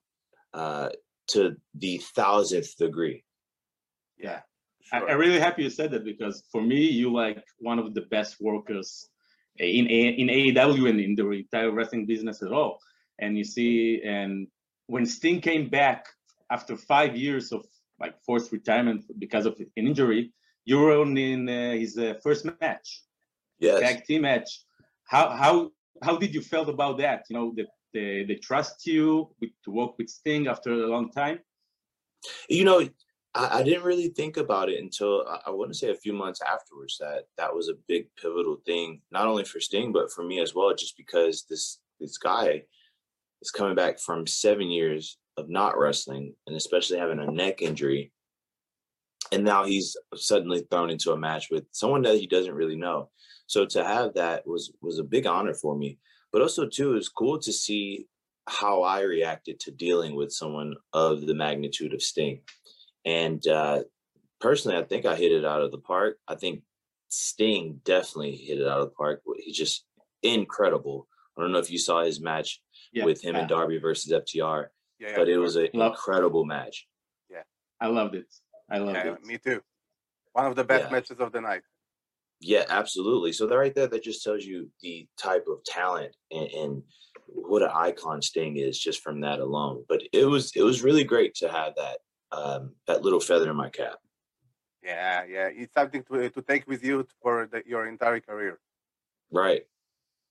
uh, 0.54 0.90
to 1.28 1.56
the 1.76 1.98
thousandth 2.16 2.78
degree. 2.78 3.24
Yeah, 4.18 4.42
sure. 4.82 5.10
I, 5.10 5.14
am 5.14 5.20
really 5.20 5.40
happy 5.40 5.64
you 5.64 5.70
said 5.70 5.92
that 5.92 6.04
because 6.04 6.44
for 6.52 6.62
me, 6.62 6.82
you 6.90 7.12
like 7.12 7.44
one 7.60 7.80
of 7.80 7.94
the 7.94 8.02
best 8.02 8.38
workers 8.40 9.10
in 9.58 9.88
in 9.88 10.28
AEW 10.28 10.90
and 10.90 11.00
in 11.00 11.16
the 11.16 11.30
entire 11.32 11.72
wrestling 11.72 12.06
business 12.06 12.44
at 12.44 12.52
all. 12.52 12.80
And 13.20 13.38
you 13.38 13.44
see, 13.44 14.02
and 14.04 14.48
when 14.88 15.06
Sting 15.06 15.42
came 15.42 15.68
back 15.70 16.06
after 16.52 16.78
five 16.78 17.16
years 17.16 17.52
of 17.52 17.66
like 18.00 18.16
forced 18.26 18.52
retirement 18.52 19.04
because 19.20 19.46
of 19.46 19.60
an 19.60 19.70
injury, 19.76 20.32
you 20.66 20.80
were 20.80 21.00
on 21.00 21.18
in 21.18 21.50
uh, 21.50 21.72
his 21.72 21.98
uh, 21.98 22.14
first 22.24 22.46
match 22.62 23.04
yes. 23.60 23.80
tag 23.80 24.06
team 24.06 24.22
match. 24.24 24.64
how 25.06 25.30
how 25.30 25.72
how 26.04 26.18
did 26.18 26.34
you 26.34 26.42
felt 26.42 26.70
about 26.70 26.98
that? 27.00 27.26
You 27.30 27.36
know, 27.36 27.54
that 27.58 27.68
they, 27.94 28.24
they 28.28 28.36
trust 28.36 28.86
you 28.86 29.30
with, 29.42 29.50
to 29.66 29.72
work 29.72 29.98
with 29.98 30.10
Sting 30.10 30.48
after 30.48 30.72
a 30.72 30.88
long 30.88 31.12
time. 31.12 31.40
You 32.50 32.64
know, 32.64 32.88
I, 33.34 33.60
I 33.60 33.64
didn't 33.64 33.84
really 33.84 34.10
think 34.10 34.38
about 34.38 34.70
it 34.70 34.82
until 34.82 35.26
I, 35.28 35.40
I 35.48 35.50
want 35.52 35.72
to 35.72 35.78
say 35.78 35.90
a 35.90 35.96
few 35.96 36.14
months 36.14 36.42
afterwards 36.42 36.98
that 37.00 37.24
that 37.38 37.54
was 37.54 37.70
a 37.70 37.80
big 37.88 38.08
pivotal 38.22 38.58
thing, 38.66 39.02
not 39.12 39.28
only 39.28 39.44
for 39.44 39.60
Sting 39.60 39.92
but 39.92 40.12
for 40.12 40.24
me 40.24 40.40
as 40.40 40.54
well, 40.56 40.74
just 40.76 40.98
because 40.98 41.46
this 41.50 41.80
this 42.00 42.18
guy 42.18 42.64
is 43.42 43.52
coming 43.52 43.76
back 43.76 44.00
from 44.00 44.28
seven 44.28 44.70
years 44.70 45.18
of 45.38 45.50
not 45.50 45.78
wrestling 45.78 46.34
and 46.48 46.56
especially 46.56 46.98
having 46.98 47.20
a 47.20 47.32
neck 47.32 47.62
injury 47.62 48.12
and 49.32 49.44
now 49.44 49.66
he's 49.66 49.96
suddenly 50.16 50.66
thrown 50.70 50.90
into 50.90 51.12
a 51.12 51.18
match 51.18 51.50
with 51.52 51.66
someone 51.72 52.02
that 52.04 52.18
he 52.18 52.28
doesn't 52.28 52.54
really 52.54 52.76
know. 52.76 53.10
So 53.48 53.66
to 53.66 53.84
have 53.84 54.14
that 54.16 54.48
was 54.48 54.72
was 54.82 55.00
a 55.00 55.04
big 55.04 55.26
honor 55.26 55.54
for 55.54 55.76
me. 55.76 56.00
But 56.32 56.42
also 56.42 56.68
too 56.68 56.96
it's 56.96 57.10
cool 57.10 57.40
to 57.40 57.52
see 57.52 58.08
how 58.48 58.82
i 58.82 59.02
reacted 59.02 59.60
to 59.60 59.72
dealing 59.72 60.16
with 60.16 60.32
someone 60.32 60.74
of 60.94 61.28
the 61.28 61.36
magnitude 61.36 61.94
of 61.94 62.02
sting. 62.02 62.42
And 63.06 63.46
uh 63.48 63.84
personally 64.40 64.78
i 64.78 64.84
think 64.84 65.06
i 65.06 65.16
hit 65.16 65.32
it 65.32 65.46
out 65.46 65.62
of 65.62 65.72
the 65.72 65.78
park. 65.78 66.18
I 66.28 66.36
think 66.36 66.64
sting 67.10 67.82
definitely 67.84 68.36
hit 68.36 68.60
it 68.60 68.68
out 68.68 68.82
of 68.82 68.90
the 68.90 68.96
park. 68.96 69.22
He's 69.38 69.58
just 69.58 69.86
incredible. 70.24 71.08
I 71.38 71.42
don't 71.42 71.52
know 71.52 71.60
if 71.60 71.72
you 71.72 71.78
saw 71.78 72.04
his 72.04 72.20
match 72.20 72.62
yeah, 72.92 73.06
with 73.06 73.24
him 73.24 73.36
yeah. 73.36 73.42
and 73.42 73.50
darby 73.50 73.78
versus 73.78 74.12
ftr 74.12 74.68
yeah, 75.00 75.14
but 75.16 75.30
it 75.30 75.38
was 75.38 75.56
an 75.56 75.70
incredible 75.74 76.44
match. 76.44 76.88
Yeah. 77.30 77.44
I 77.80 77.88
loved 77.88 78.16
it 78.16 78.26
I 78.72 78.78
love 78.78 78.96
yeah, 78.96 79.14
it. 79.14 79.26
Me 79.26 79.38
too. 79.38 79.62
One 80.34 80.46
of 80.46 80.56
the 80.56 80.64
best 80.64 80.86
yeah. 80.86 80.92
matches 80.92 81.20
of 81.20 81.32
the 81.32 81.42
night. 81.42 81.62
Yeah, 82.42 82.64
absolutely. 82.70 83.34
So 83.34 83.48
that 83.48 83.58
right 83.58 83.76
there, 83.76 83.88
that 83.88 84.04
just 84.04 84.24
tells 84.24 84.46
you 84.46 84.70
the 84.82 85.08
type 85.18 85.46
of 85.48 85.64
talent 85.66 86.16
and, 86.32 86.48
and 86.52 86.84
what 87.28 87.62
an 87.62 87.72
icon 87.74 88.22
Sting 88.22 88.58
is 88.58 88.80
just 88.80 89.02
from 89.02 89.22
that 89.22 89.40
alone. 89.40 89.84
But 89.90 90.04
it 90.14 90.26
was 90.26 90.52
it 90.56 90.64
was 90.64 90.84
really 90.84 91.04
great 91.04 91.36
to 91.36 91.50
have 91.50 91.74
that 91.76 91.98
um, 92.32 92.76
that 92.88 93.02
little 93.04 93.20
feather 93.20 93.50
in 93.50 93.56
my 93.56 93.70
cap. 93.70 93.98
Yeah, 94.84 95.26
yeah, 95.26 95.50
it's 95.52 95.74
something 95.74 96.04
to 96.04 96.30
to 96.30 96.42
take 96.42 96.68
with 96.68 96.84
you 96.84 97.06
for 97.22 97.50
the, 97.52 97.62
your 97.66 97.88
entire 97.88 98.20
career. 98.20 98.60
Right. 99.32 99.64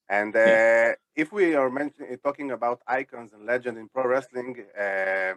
And 0.09 0.35
uh, 0.35 0.39
yeah. 0.39 0.93
if 1.15 1.33
we 1.33 1.55
are 1.55 1.69
mentioning 1.69 2.17
talking 2.25 2.53
about 2.53 2.81
icons 2.87 3.35
and 3.35 3.45
legend 3.45 3.77
in 3.77 3.89
pro 3.89 4.07
wrestling, 4.07 4.57
uh, 4.81 5.35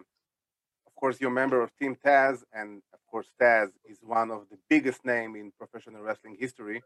course, 1.02 1.20
you're 1.20 1.36
a 1.38 1.42
member 1.42 1.60
of 1.60 1.70
Team 1.80 1.96
Taz, 2.06 2.44
and 2.52 2.80
of 2.94 3.00
course, 3.10 3.28
Taz 3.40 3.70
is 3.92 3.98
one 4.18 4.30
of 4.30 4.42
the 4.52 4.58
biggest 4.72 5.04
name 5.04 5.34
in 5.34 5.50
professional 5.58 6.00
wrestling 6.00 6.36
history. 6.38 6.80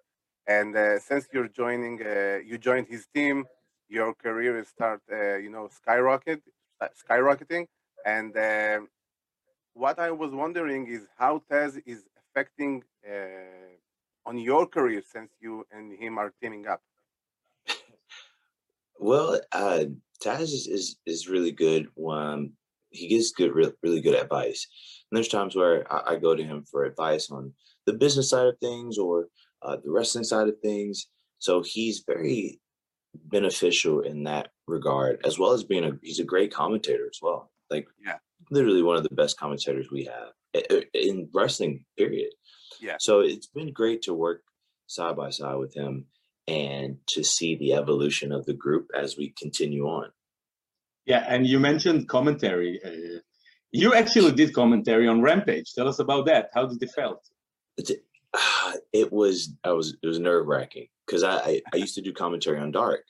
And 0.46 0.74
uh, 0.74 0.98
since 0.98 1.24
you're 1.34 1.52
joining, 1.62 1.96
uh, 2.00 2.38
you 2.48 2.56
joined 2.56 2.86
his 2.88 3.06
team, 3.14 3.44
your 3.90 4.14
career 4.14 4.58
is 4.58 4.68
start, 4.68 5.02
uh, 5.12 5.36
you 5.44 5.50
know, 5.50 5.68
skyrocket, 5.80 6.40
uh, 6.80 6.88
skyrocketing. 7.02 7.66
And 8.06 8.32
um, 8.38 8.88
what 9.74 9.98
I 9.98 10.10
was 10.12 10.32
wondering 10.32 10.86
is 10.86 11.02
how 11.18 11.42
Taz 11.50 11.72
is 11.84 12.00
affecting 12.20 12.84
uh, 13.06 13.74
on 14.24 14.38
your 14.38 14.64
career 14.66 15.02
since 15.14 15.30
you 15.44 15.66
and 15.70 15.92
him 15.92 16.16
are 16.16 16.32
teaming 16.40 16.66
up. 16.66 16.80
Well, 18.98 19.38
uh, 19.52 19.84
Taz 20.24 20.48
is, 20.58 20.66
is, 20.66 20.96
is 21.04 21.28
really 21.28 21.52
good. 21.52 21.88
Um, 22.10 22.54
he 22.96 23.08
gives 23.08 23.32
good, 23.32 23.54
really, 23.54 23.72
really 23.82 24.00
good 24.00 24.14
advice. 24.14 24.66
And 25.10 25.16
there's 25.16 25.28
times 25.28 25.54
where 25.54 25.90
I, 25.92 26.14
I, 26.14 26.16
go 26.16 26.34
to 26.34 26.42
him 26.42 26.64
for 26.70 26.84
advice 26.84 27.30
on 27.30 27.52
the 27.84 27.92
business 27.92 28.30
side 28.30 28.46
of 28.46 28.58
things 28.58 28.98
or 28.98 29.28
uh, 29.62 29.76
the 29.82 29.90
wrestling 29.90 30.24
side 30.24 30.48
of 30.48 30.58
things. 30.60 31.06
So 31.38 31.62
he's 31.62 32.04
very 32.06 32.60
beneficial 33.14 34.00
in 34.00 34.24
that 34.24 34.48
regard, 34.66 35.20
as 35.24 35.38
well 35.38 35.52
as 35.52 35.64
being 35.64 35.84
a 35.84 35.92
he's 36.02 36.20
a 36.20 36.24
great 36.24 36.52
commentator 36.52 37.06
as 37.06 37.18
well. 37.22 37.50
Like, 37.70 37.86
yeah, 38.04 38.16
literally 38.50 38.82
one 38.82 38.96
of 38.96 39.02
the 39.02 39.14
best 39.14 39.38
commentators 39.38 39.88
we 39.90 40.04
have 40.04 40.62
in 40.94 41.28
wrestling. 41.34 41.84
Period. 41.96 42.30
Yeah. 42.80 42.96
So 42.98 43.20
it's 43.20 43.46
been 43.46 43.72
great 43.72 44.02
to 44.02 44.14
work 44.14 44.42
side 44.86 45.16
by 45.16 45.30
side 45.30 45.56
with 45.56 45.74
him 45.74 46.06
and 46.46 46.98
to 47.08 47.24
see 47.24 47.56
the 47.56 47.74
evolution 47.74 48.32
of 48.32 48.46
the 48.46 48.54
group 48.54 48.88
as 48.96 49.16
we 49.16 49.34
continue 49.36 49.84
on. 49.86 50.10
Yeah, 51.06 51.24
and 51.28 51.46
you 51.46 51.60
mentioned 51.60 52.08
commentary. 52.08 52.80
Uh, 52.84 53.20
you 53.70 53.94
actually 53.94 54.32
did 54.32 54.52
commentary 54.52 55.06
on 55.06 55.22
Rampage. 55.22 55.72
Tell 55.72 55.88
us 55.88 56.00
about 56.00 56.26
that. 56.26 56.50
How 56.54 56.66
did 56.66 56.82
it 56.82 56.90
felt? 56.90 57.24
It 58.92 59.12
was 59.12 59.52
I 59.64 59.72
was 59.72 59.96
it 60.02 60.06
was 60.06 60.18
nerve 60.18 60.46
wracking 60.46 60.88
because 61.06 61.22
I, 61.22 61.36
I, 61.36 61.62
I 61.72 61.76
used 61.76 61.94
to 61.96 62.02
do 62.02 62.12
commentary 62.12 62.58
on 62.58 62.70
Dark, 62.70 63.02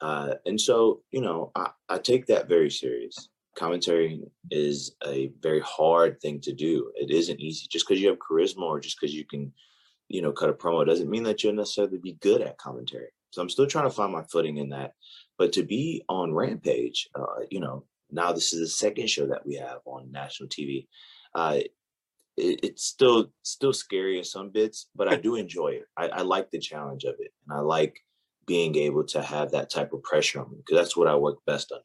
uh, 0.00 0.34
and 0.44 0.60
so 0.60 1.02
you 1.10 1.20
know 1.20 1.50
I, 1.54 1.70
I 1.88 1.98
take 1.98 2.26
that 2.26 2.48
very 2.48 2.70
serious. 2.70 3.28
Commentary 3.56 4.22
is 4.50 4.94
a 5.06 5.32
very 5.40 5.60
hard 5.60 6.20
thing 6.20 6.40
to 6.42 6.52
do. 6.52 6.92
It 6.96 7.10
isn't 7.10 7.40
easy 7.40 7.66
just 7.70 7.86
because 7.86 8.00
you 8.00 8.08
have 8.08 8.18
charisma 8.18 8.62
or 8.62 8.80
just 8.80 8.98
because 9.00 9.14
you 9.14 9.24
can, 9.24 9.52
you 10.08 10.22
know, 10.22 10.32
cut 10.32 10.50
a 10.50 10.52
promo 10.52 10.86
doesn't 10.86 11.10
mean 11.10 11.24
that 11.24 11.42
you'll 11.42 11.54
necessarily 11.54 11.98
be 11.98 12.18
good 12.20 12.40
at 12.40 12.58
commentary. 12.58 13.10
So 13.30 13.42
I'm 13.42 13.50
still 13.50 13.66
trying 13.66 13.88
to 13.88 13.94
find 13.94 14.12
my 14.12 14.22
footing 14.30 14.58
in 14.58 14.70
that. 14.70 14.94
But 15.40 15.54
to 15.54 15.62
be 15.62 16.04
on 16.10 16.34
Rampage, 16.34 17.08
uh, 17.14 17.40
you 17.50 17.60
know, 17.60 17.84
now 18.10 18.30
this 18.30 18.52
is 18.52 18.60
the 18.60 18.66
second 18.66 19.08
show 19.08 19.26
that 19.28 19.46
we 19.46 19.54
have 19.54 19.78
on 19.86 20.12
national 20.12 20.50
TV. 20.50 20.86
Uh, 21.34 21.60
it, 22.36 22.60
it's 22.62 22.84
still 22.84 23.32
still 23.40 23.72
scary 23.72 24.18
in 24.18 24.24
some 24.24 24.50
bits, 24.50 24.90
but 24.94 25.08
I 25.08 25.16
do 25.16 25.36
enjoy 25.36 25.68
it. 25.68 25.86
I, 25.96 26.08
I, 26.08 26.20
like 26.20 26.50
the 26.50 26.58
challenge 26.58 27.04
of 27.04 27.14
it, 27.20 27.32
and 27.48 27.56
I 27.56 27.60
like 27.60 27.96
being 28.46 28.76
able 28.76 29.02
to 29.04 29.22
have 29.22 29.50
that 29.52 29.70
type 29.70 29.94
of 29.94 30.02
pressure 30.02 30.42
on 30.42 30.50
me 30.50 30.58
because 30.58 30.76
that's 30.76 30.94
what 30.94 31.08
I 31.08 31.16
work 31.16 31.38
best 31.46 31.72
under. 31.72 31.84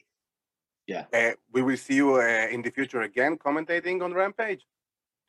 Yeah, 0.85 1.05
uh, 1.13 1.35
we 1.53 1.61
will 1.61 1.77
see 1.77 1.95
you 1.95 2.15
uh, 2.15 2.47
in 2.51 2.61
the 2.61 2.71
future 2.71 3.03
again 3.03 3.37
commentating 3.37 4.03
on 4.03 4.13
Rampage, 4.13 4.65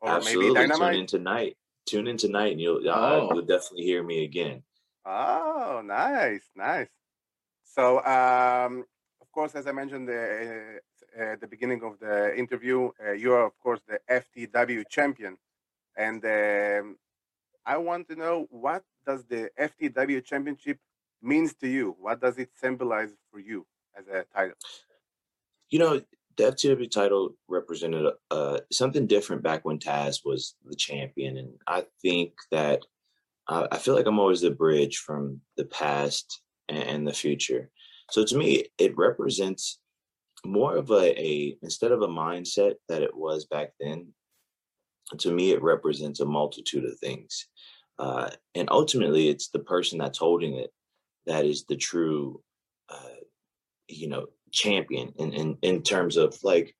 or 0.01 0.11
Absolutely. 0.11 0.53
maybe 0.53 0.67
Dynamite. 0.67 0.93
Tune 0.95 1.01
in 1.01 1.07
tonight. 1.07 1.57
Tune 1.87 2.07
in 2.09 2.17
tonight, 2.17 2.51
and 2.51 2.61
you'll 2.61 2.91
oh. 2.91 3.31
you'll 3.33 3.47
definitely 3.47 3.85
hear 3.85 4.03
me 4.03 4.25
again. 4.25 4.65
Oh, 5.05 5.81
nice, 5.85 6.43
nice. 6.57 6.89
So, 7.77 8.03
um, 8.07 8.85
of 9.21 9.31
course, 9.33 9.55
as 9.55 9.67
I 9.67 9.73
mentioned 9.73 10.09
uh, 10.09 11.23
at 11.33 11.41
the 11.43 11.47
beginning 11.47 11.83
of 11.85 11.99
the 12.01 12.35
interview, 12.35 12.91
uh, 13.07 13.13
you 13.13 13.35
are, 13.35 13.45
of 13.45 13.59
course, 13.63 13.81
the 13.87 13.99
FTW 14.11 14.89
champion. 14.89 15.37
And 15.95 16.25
um, 16.25 16.97
I 17.67 17.77
want 17.77 18.09
to 18.09 18.17
know 18.17 18.47
what 18.51 18.83
does 19.07 19.25
the 19.27 19.51
FTW 19.61 20.25
championship 20.25 20.79
means 21.21 21.53
to 21.57 21.69
you? 21.69 21.97
What 22.01 22.23
does 22.23 22.39
it 22.39 22.49
symbolize 22.59 23.13
for 23.31 23.41
you 23.41 23.67
as 23.95 24.07
a 24.09 24.25
title? 24.35 24.57
You 25.69 25.79
know, 25.81 26.01
the 26.39 26.45
FTW 26.45 26.91
title 26.91 27.35
represented 27.47 28.07
uh, 28.31 28.61
something 28.73 29.07
different 29.07 29.43
back 29.43 29.67
when 29.67 29.79
Taz 29.79 30.21
was 30.25 30.55
the 30.65 30.77
champion. 30.77 31.37
And 31.37 31.51
I 31.67 31.85
think 32.01 32.33
that 32.51 32.81
uh, 33.49 33.67
I 33.71 33.77
feel 33.77 33.95
like 33.95 34.07
I'm 34.07 34.19
always 34.19 34.41
the 34.41 34.51
bridge 34.51 34.97
from 34.97 35.43
the 35.59 35.67
past 35.67 36.41
and, 36.69 36.79
and 36.79 37.07
the 37.07 37.13
future. 37.13 37.71
So 38.11 38.25
to 38.25 38.37
me, 38.37 38.67
it 38.79 38.97
represents 38.97 39.79
more 40.45 40.77
of 40.77 40.91
a, 40.91 41.21
a 41.21 41.57
instead 41.63 41.93
of 41.93 42.03
a 42.03 42.09
mindset 42.09 42.75
that 42.89 43.03
it 43.03 43.17
was 43.17 43.47
back 43.47 43.73
then 43.81 44.09
to 45.19 45.31
me 45.31 45.53
it 45.53 45.63
represents 45.63 46.21
a 46.21 46.27
multitude 46.27 46.85
of 46.85 46.99
things 46.99 47.49
uh, 47.99 48.31
and 48.55 48.69
ultimately 48.71 49.29
it's 49.29 49.49
the 49.49 49.59
person 49.59 49.99
that's 49.99 50.19
holding 50.19 50.55
it 50.55 50.71
that 51.27 51.45
is 51.45 51.65
the 51.65 51.77
true 51.77 52.41
uh, 52.91 53.21
you 53.89 54.09
know 54.09 54.27
champion 54.53 55.13
in, 55.19 55.33
in 55.33 55.59
in 55.63 55.83
terms 55.83 56.17
of 56.17 56.37
like 56.43 56.75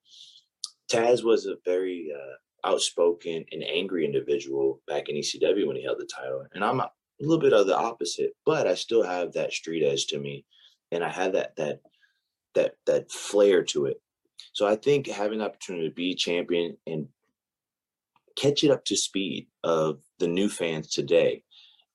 taz 0.91 1.25
was 1.25 1.47
a 1.47 1.57
very 1.65 2.13
uh, 2.15 2.69
outspoken 2.69 3.45
and 3.53 3.65
angry 3.65 4.05
individual 4.05 4.81
back 4.87 5.09
in 5.09 5.17
ecw 5.17 5.67
when 5.67 5.77
he 5.77 5.83
held 5.83 5.99
the 5.99 6.07
title 6.07 6.45
and 6.55 6.65
i'm 6.65 6.81
a 7.21 7.25
little 7.25 7.41
bit 7.41 7.53
of 7.53 7.67
the 7.67 7.77
opposite 7.77 8.33
but 8.45 8.67
i 8.67 8.75
still 8.75 9.03
have 9.03 9.33
that 9.33 9.53
street 9.53 9.85
edge 9.85 10.07
to 10.07 10.19
me 10.19 10.45
and 10.93 11.03
i 11.03 11.09
have 11.09 11.33
that 11.33 11.55
that 11.57 11.81
that 12.57 12.75
that 12.87 13.13
flair 13.13 13.63
to 13.63 13.87
it. 13.87 14.01
So 14.53 14.67
I 14.67 14.75
think 14.75 15.07
having 15.07 15.39
the 15.39 15.45
opportunity 15.45 15.89
to 15.89 15.95
be 15.95 16.17
champion 16.17 16.77
and 16.87 17.07
catch 18.37 18.65
it 18.65 18.71
up 18.71 18.85
to 18.87 18.97
speed 18.97 19.47
of 19.63 20.01
the 20.19 20.27
new 20.27 20.49
fans 20.49 20.91
today 20.91 21.45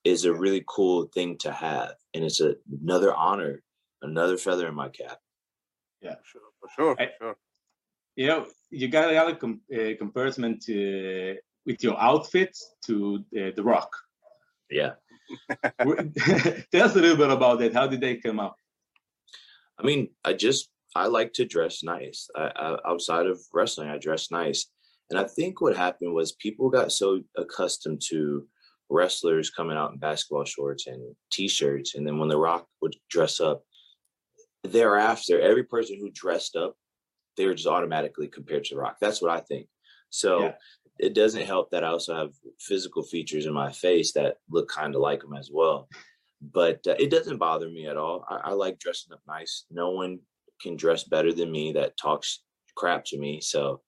is 0.06 0.26
a 0.26 0.34
really 0.34 0.64
cool 0.68 1.08
thing 1.14 1.38
to 1.40 1.52
have, 1.52 1.94
and 2.14 2.24
it's 2.24 2.42
a, 2.42 2.56
another 2.82 3.14
honor, 3.14 3.62
another 4.02 4.38
feather 4.38 4.68
in 4.68 4.74
my 4.74 4.90
cap. 4.90 5.18
Yeah, 6.02 6.16
sure, 6.24 6.42
for 6.60 6.70
sure, 6.76 6.96
for 6.96 7.10
sure. 7.20 7.36
You 8.16 8.28
know, 8.28 8.46
you 8.70 8.88
got 8.88 9.12
a 9.12 9.16
lot 9.16 9.32
of 9.32 9.40
com- 9.40 9.62
uh, 9.74 9.96
comparison 9.98 10.60
to 10.66 11.38
with 11.66 11.84
your 11.84 12.00
outfit 12.02 12.58
to 12.88 13.24
uh, 13.38 13.52
the 13.56 13.64
Rock. 13.64 13.92
Yeah. 14.70 14.94
Tell 16.72 16.86
us 16.86 16.96
a 16.96 17.00
little 17.00 17.18
bit 17.18 17.32
about 17.32 17.60
that. 17.60 17.74
How 17.74 17.88
did 17.88 18.02
they 18.02 18.16
come 18.16 18.40
up? 18.40 18.56
I 19.80 19.84
mean, 19.84 20.10
I 20.24 20.34
just 20.34 20.70
I 20.96 21.08
like 21.08 21.34
to 21.34 21.46
dress 21.46 21.84
nice. 21.84 22.30
I, 22.36 22.52
I, 22.56 22.78
outside 22.86 23.28
of 23.28 23.40
wrestling, 23.54 23.90
I 23.90 23.98
dress 23.98 24.32
nice, 24.32 24.68
and 25.10 25.20
I 25.20 25.24
think 25.24 25.62
what 25.62 25.76
happened 25.76 26.14
was 26.14 26.34
people 26.34 26.70
got 26.70 26.92
so 26.92 27.22
accustomed 27.38 28.02
to 28.10 28.48
wrestlers 28.90 29.50
coming 29.50 29.78
out 29.78 29.94
in 29.94 29.98
basketball 29.98 30.44
shorts 30.46 30.88
and 30.88 31.16
t-shirts, 31.32 31.96
and 31.96 32.06
then 32.06 32.18
when 32.18 32.30
The 32.30 32.38
Rock 32.38 32.68
would 32.82 32.96
dress 33.10 33.40
up, 33.40 33.64
thereafter, 34.64 35.40
every 35.40 35.64
person 35.64 35.98
who 36.00 36.12
dressed 36.12 36.56
up, 36.56 36.76
they 37.38 37.46
were 37.46 37.54
just 37.54 37.68
automatically 37.68 38.28
compared 38.28 38.66
to 38.66 38.76
The 38.76 38.82
Rock. 38.82 38.98
That's 39.00 39.22
what 39.22 39.32
I 39.32 39.40
think. 39.40 39.68
So 40.10 40.42
yeah. 40.42 40.54
It 41.02 41.16
doesn't 41.16 41.46
help 41.46 41.72
that 41.72 41.84
I 41.84 41.88
also 41.88 42.16
have 42.16 42.34
physical 42.60 43.02
features 43.02 43.48
in 43.48 43.54
my 43.54 43.72
face 43.72 44.14
that 44.14 44.38
look 44.50 44.70
kind 44.70 44.96
of 44.96 45.02
like 45.02 45.24
him 45.24 45.34
as 45.34 45.50
well. 45.52 45.90
But 46.42 46.86
uh, 46.88 46.96
it 47.00 47.10
doesn't 47.10 47.40
bother 47.40 47.70
me 47.70 47.88
at 47.88 47.98
all. 47.98 48.24
I, 48.30 48.50
I 48.50 48.52
like 48.52 48.80
dressing 48.80 49.12
up 49.12 49.22
nice. 49.28 49.66
No 49.72 49.90
one 49.90 50.20
can 50.62 50.76
dress 50.76 51.04
better 51.04 51.34
than 51.34 51.52
me 51.52 51.74
that 51.74 51.98
talks 51.98 52.44
crap 52.76 53.04
to 53.06 53.18
me. 53.18 53.42
So, 53.42 53.82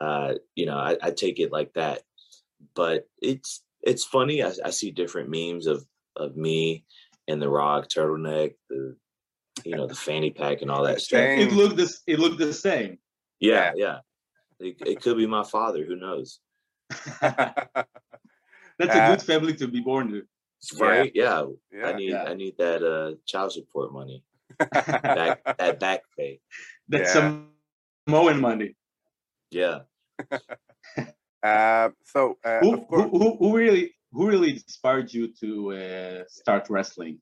uh, 0.00 0.34
you 0.56 0.66
know, 0.66 0.76
I, 0.76 0.96
I 1.00 1.10
take 1.12 1.38
it 1.38 1.52
like 1.52 1.72
that. 1.74 2.02
But 2.74 3.08
it's 3.22 3.62
it's 3.82 4.04
funny. 4.04 4.42
I, 4.42 4.52
I 4.64 4.70
see 4.70 4.90
different 4.90 5.30
memes 5.30 5.66
of 5.66 5.84
of 6.16 6.36
me 6.36 6.84
and 7.28 7.40
the 7.40 7.48
Rock 7.48 7.88
turtleneck, 7.88 8.54
the 8.68 8.96
you 9.64 9.76
know 9.76 9.86
the 9.86 9.94
fanny 9.94 10.30
pack 10.30 10.62
and 10.62 10.70
all 10.70 10.84
that 10.84 11.00
stuff. 11.00 11.20
It 11.20 11.52
looked 11.52 11.76
this. 11.76 12.02
It 12.08 12.18
looked 12.18 12.38
the 12.38 12.52
same. 12.52 12.98
Yeah, 13.38 13.72
yeah. 13.76 13.98
It, 14.58 14.76
it 14.84 15.02
could 15.02 15.16
be 15.16 15.26
my 15.26 15.44
father. 15.44 15.84
Who 15.84 15.96
knows? 15.96 16.40
That's 18.78 18.94
a 18.94 19.08
good 19.08 19.22
family 19.22 19.54
to 19.54 19.68
be 19.68 19.80
born 19.80 20.10
to. 20.10 20.22
Right? 20.78 21.12
Yeah. 21.14 21.46
yeah. 21.72 21.86
I 21.86 21.92
need 21.92 22.10
yeah. 22.10 22.24
I 22.24 22.34
need 22.34 22.54
that 22.58 22.82
uh 22.82 23.16
child 23.26 23.52
support 23.52 23.92
money. 23.92 24.22
back, 24.58 25.42
that 25.58 25.80
back 25.80 26.02
pay. 26.16 26.40
That's 26.88 27.14
yeah. 27.14 27.20
some 27.20 27.50
mowing 28.06 28.40
money. 28.40 28.74
Yeah. 29.50 29.80
uh, 31.42 31.90
so 32.04 32.38
uh, 32.44 32.60
who, 32.60 32.80
course... 32.82 33.10
who, 33.10 33.36
who 33.36 33.56
really 33.56 33.94
who 34.12 34.28
really 34.28 34.52
inspired 34.52 35.12
you 35.12 35.32
to 35.40 35.72
uh, 35.72 36.24
start 36.28 36.68
wrestling 36.70 37.18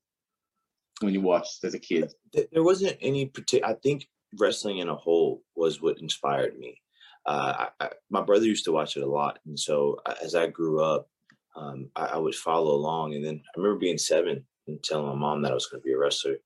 when 1.01 1.13
you 1.13 1.21
watched 1.21 1.65
as 1.65 1.75
a 1.75 1.79
kid? 1.79 2.13
There 2.33 2.63
wasn't 2.63 2.97
any 3.01 3.27
particular. 3.27 3.73
I 3.73 3.77
think 3.83 4.07
wrestling 4.39 4.79
in 4.79 4.89
a 4.89 4.95
whole 4.95 5.43
was 5.57 5.81
what 5.81 6.01
inspired 6.01 6.59
me. 6.59 6.81
Uh, 7.27 7.69
I, 7.81 7.85
I, 7.85 7.91
my 8.11 8.23
brother 8.23 8.45
used 8.45 8.65
to 8.67 8.73
watch 8.73 8.97
it 8.97 9.03
a 9.03 9.07
lot, 9.07 9.39
and 9.47 9.59
so 9.59 10.01
uh, 10.07 10.15
as 10.23 10.35
I 10.35 10.47
grew 10.47 10.83
up, 10.83 11.09
um, 11.57 11.91
I, 11.97 12.07
I, 12.07 12.17
would 12.19 12.35
follow 12.35 12.75
along. 12.75 13.15
And 13.15 13.25
then 13.25 13.41
I 13.47 13.59
remember 13.59 13.79
being 13.79 13.99
seven 13.99 14.45
and 14.67 14.83
telling 14.83 15.07
my 15.07 15.15
mom 15.15 15.43
that 15.43 15.53
I 15.53 15.55
was 15.55 15.67
going 15.67 15.81
to 15.81 15.85
be 15.87 15.93
a 15.93 15.99
wrestler 15.99 16.37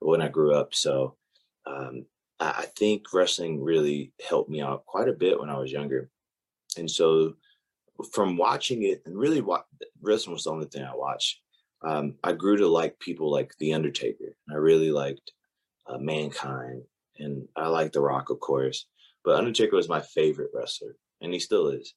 when 0.00 0.22
I 0.22 0.28
grew 0.28 0.54
up. 0.54 0.74
So 0.74 1.16
um, 1.66 2.06
I, 2.40 2.66
think 2.76 3.12
wrestling 3.12 3.62
really 3.62 4.12
helped 4.26 4.50
me 4.50 4.60
out 4.60 4.86
quite 4.86 5.08
a 5.08 5.12
bit 5.12 5.38
when 5.38 5.50
I 5.50 5.58
was 5.58 5.72
younger. 5.72 6.10
And 6.76 6.90
so 6.90 7.34
from 8.12 8.36
watching 8.36 8.84
it 8.84 9.02
and 9.06 9.18
really 9.18 9.44
wrestling 10.00 10.34
was 10.34 10.44
the 10.44 10.50
only 10.50 10.66
thing 10.66 10.84
I 10.84 10.94
watched. 10.94 11.40
Um, 11.82 12.14
I 12.24 12.32
grew 12.32 12.56
to 12.56 12.68
like 12.68 12.98
people 12.98 13.30
like 13.30 13.52
The 13.58 13.74
Undertaker. 13.74 14.36
I 14.50 14.54
really 14.54 14.90
liked 14.90 15.32
uh, 15.86 15.98
Mankind 15.98 16.82
and 17.18 17.46
I 17.56 17.68
like 17.68 17.92
The 17.92 18.00
Rock, 18.00 18.30
of 18.30 18.40
course. 18.40 18.86
But 19.28 19.36
Undertaker 19.36 19.76
was 19.76 19.90
my 19.90 20.00
favorite 20.00 20.52
wrestler, 20.54 20.96
and 21.20 21.34
he 21.34 21.38
still 21.38 21.68
is. 21.68 21.92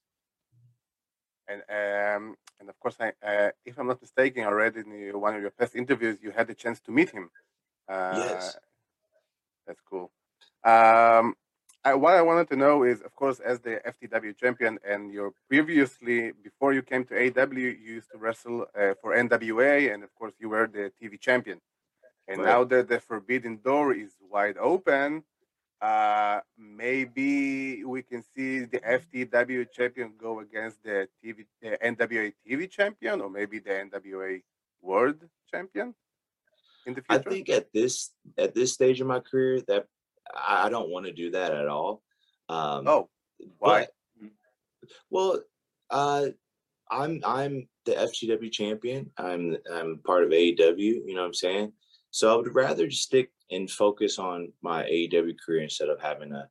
And 1.48 1.62
um, 1.70 2.36
and 2.60 2.68
of 2.68 2.78
course, 2.82 2.98
I, 3.00 3.14
uh, 3.26 3.52
if 3.64 3.80
I'm 3.80 3.88
not 3.88 4.02
mistaken, 4.02 4.44
I 4.44 4.50
read 4.50 4.76
in 4.76 4.88
one 5.18 5.36
of 5.36 5.42
your 5.42 5.52
past 5.52 5.74
interviews 5.74 6.18
you 6.22 6.32
had 6.32 6.48
the 6.48 6.54
chance 6.54 6.82
to 6.82 6.92
meet 6.92 7.12
him. 7.12 7.30
Uh, 7.88 8.16
yes, 8.18 8.58
that's 9.66 9.80
cool. 9.90 10.12
Um, 10.66 11.36
I, 11.86 11.94
what 11.94 12.16
I 12.16 12.22
wanted 12.22 12.50
to 12.50 12.58
know 12.58 12.84
is, 12.84 13.00
of 13.00 13.16
course, 13.16 13.40
as 13.40 13.62
the 13.62 13.80
FTW 13.94 14.36
champion, 14.36 14.78
and 14.86 15.14
you're 15.14 15.32
previously 15.48 16.34
before 16.44 16.74
you 16.74 16.82
came 16.82 17.06
to 17.06 17.16
AW, 17.16 17.54
you 17.54 17.78
used 17.96 18.12
to 18.12 18.18
wrestle 18.18 18.66
uh, 18.78 18.94
for 19.02 19.16
NWA, 19.16 19.94
and 19.94 20.04
of 20.04 20.14
course, 20.16 20.34
you 20.38 20.50
were 20.50 20.68
the 20.68 20.92
TV 21.02 21.18
champion. 21.18 21.62
And 22.28 22.40
right. 22.40 22.46
now 22.46 22.66
that 22.66 22.90
the 22.90 23.00
forbidden 23.00 23.62
door 23.64 23.94
is 23.94 24.12
wide 24.30 24.58
open, 24.58 25.24
uh, 25.82 26.42
maybe 26.58 27.84
we 27.84 28.04
can 28.04 28.24
see 28.36 28.66
the 28.66 28.80
FTW 28.80 29.66
champion 29.72 30.14
go 30.18 30.40
against 30.40 30.84
the 30.84 31.08
TV, 31.24 31.46
the 31.62 31.78
NWA 31.84 32.34
TV 32.48 32.70
champion, 32.70 33.22
or 33.22 33.30
maybe 33.30 33.60
the 33.60 33.72
NWA 33.72 34.42
World 34.82 35.18
Champion 35.50 35.96
in 36.86 36.94
the 36.94 37.02
future. 37.02 37.28
I 37.28 37.30
think 37.30 37.50
at 37.50 37.74
this 37.74 38.12
at 38.38 38.54
this 38.54 38.74
stage 38.74 39.02
of 39.02 39.08
my 39.08 39.20
career, 39.20 39.62
that 39.68 39.86
I 40.36 40.70
don't 40.70 40.90
want 40.90 41.08
to 41.08 41.14
do 41.14 41.32
that 41.32 41.54
at 41.54 41.68
all. 41.68 42.02
Um, 42.48 42.88
oh, 42.88 43.10
why? 43.58 43.88
But, 44.20 44.30
well, 45.10 45.40
uh, 45.90 46.28
I'm 46.92 47.22
I'm 47.26 47.68
the 47.86 47.94
FTW 47.94 48.52
champion. 48.52 49.10
I'm 49.18 49.58
I'm 49.72 50.00
part 50.06 50.24
of 50.24 50.30
AEW. 50.30 50.78
You 50.78 51.14
know 51.16 51.22
what 51.22 51.28
I'm 51.28 51.34
saying? 51.34 51.74
So 52.12 52.32
I 52.32 52.36
would 52.36 52.54
rather 52.54 52.88
just 52.88 53.04
stick 53.04 53.32
and 53.52 53.70
focus 53.70 54.18
on 54.18 54.52
my 54.62 54.84
AEW 54.84 55.36
career 55.46 55.62
instead 55.64 55.90
of 55.90 56.02
having 56.02 56.30
to 56.30 56.48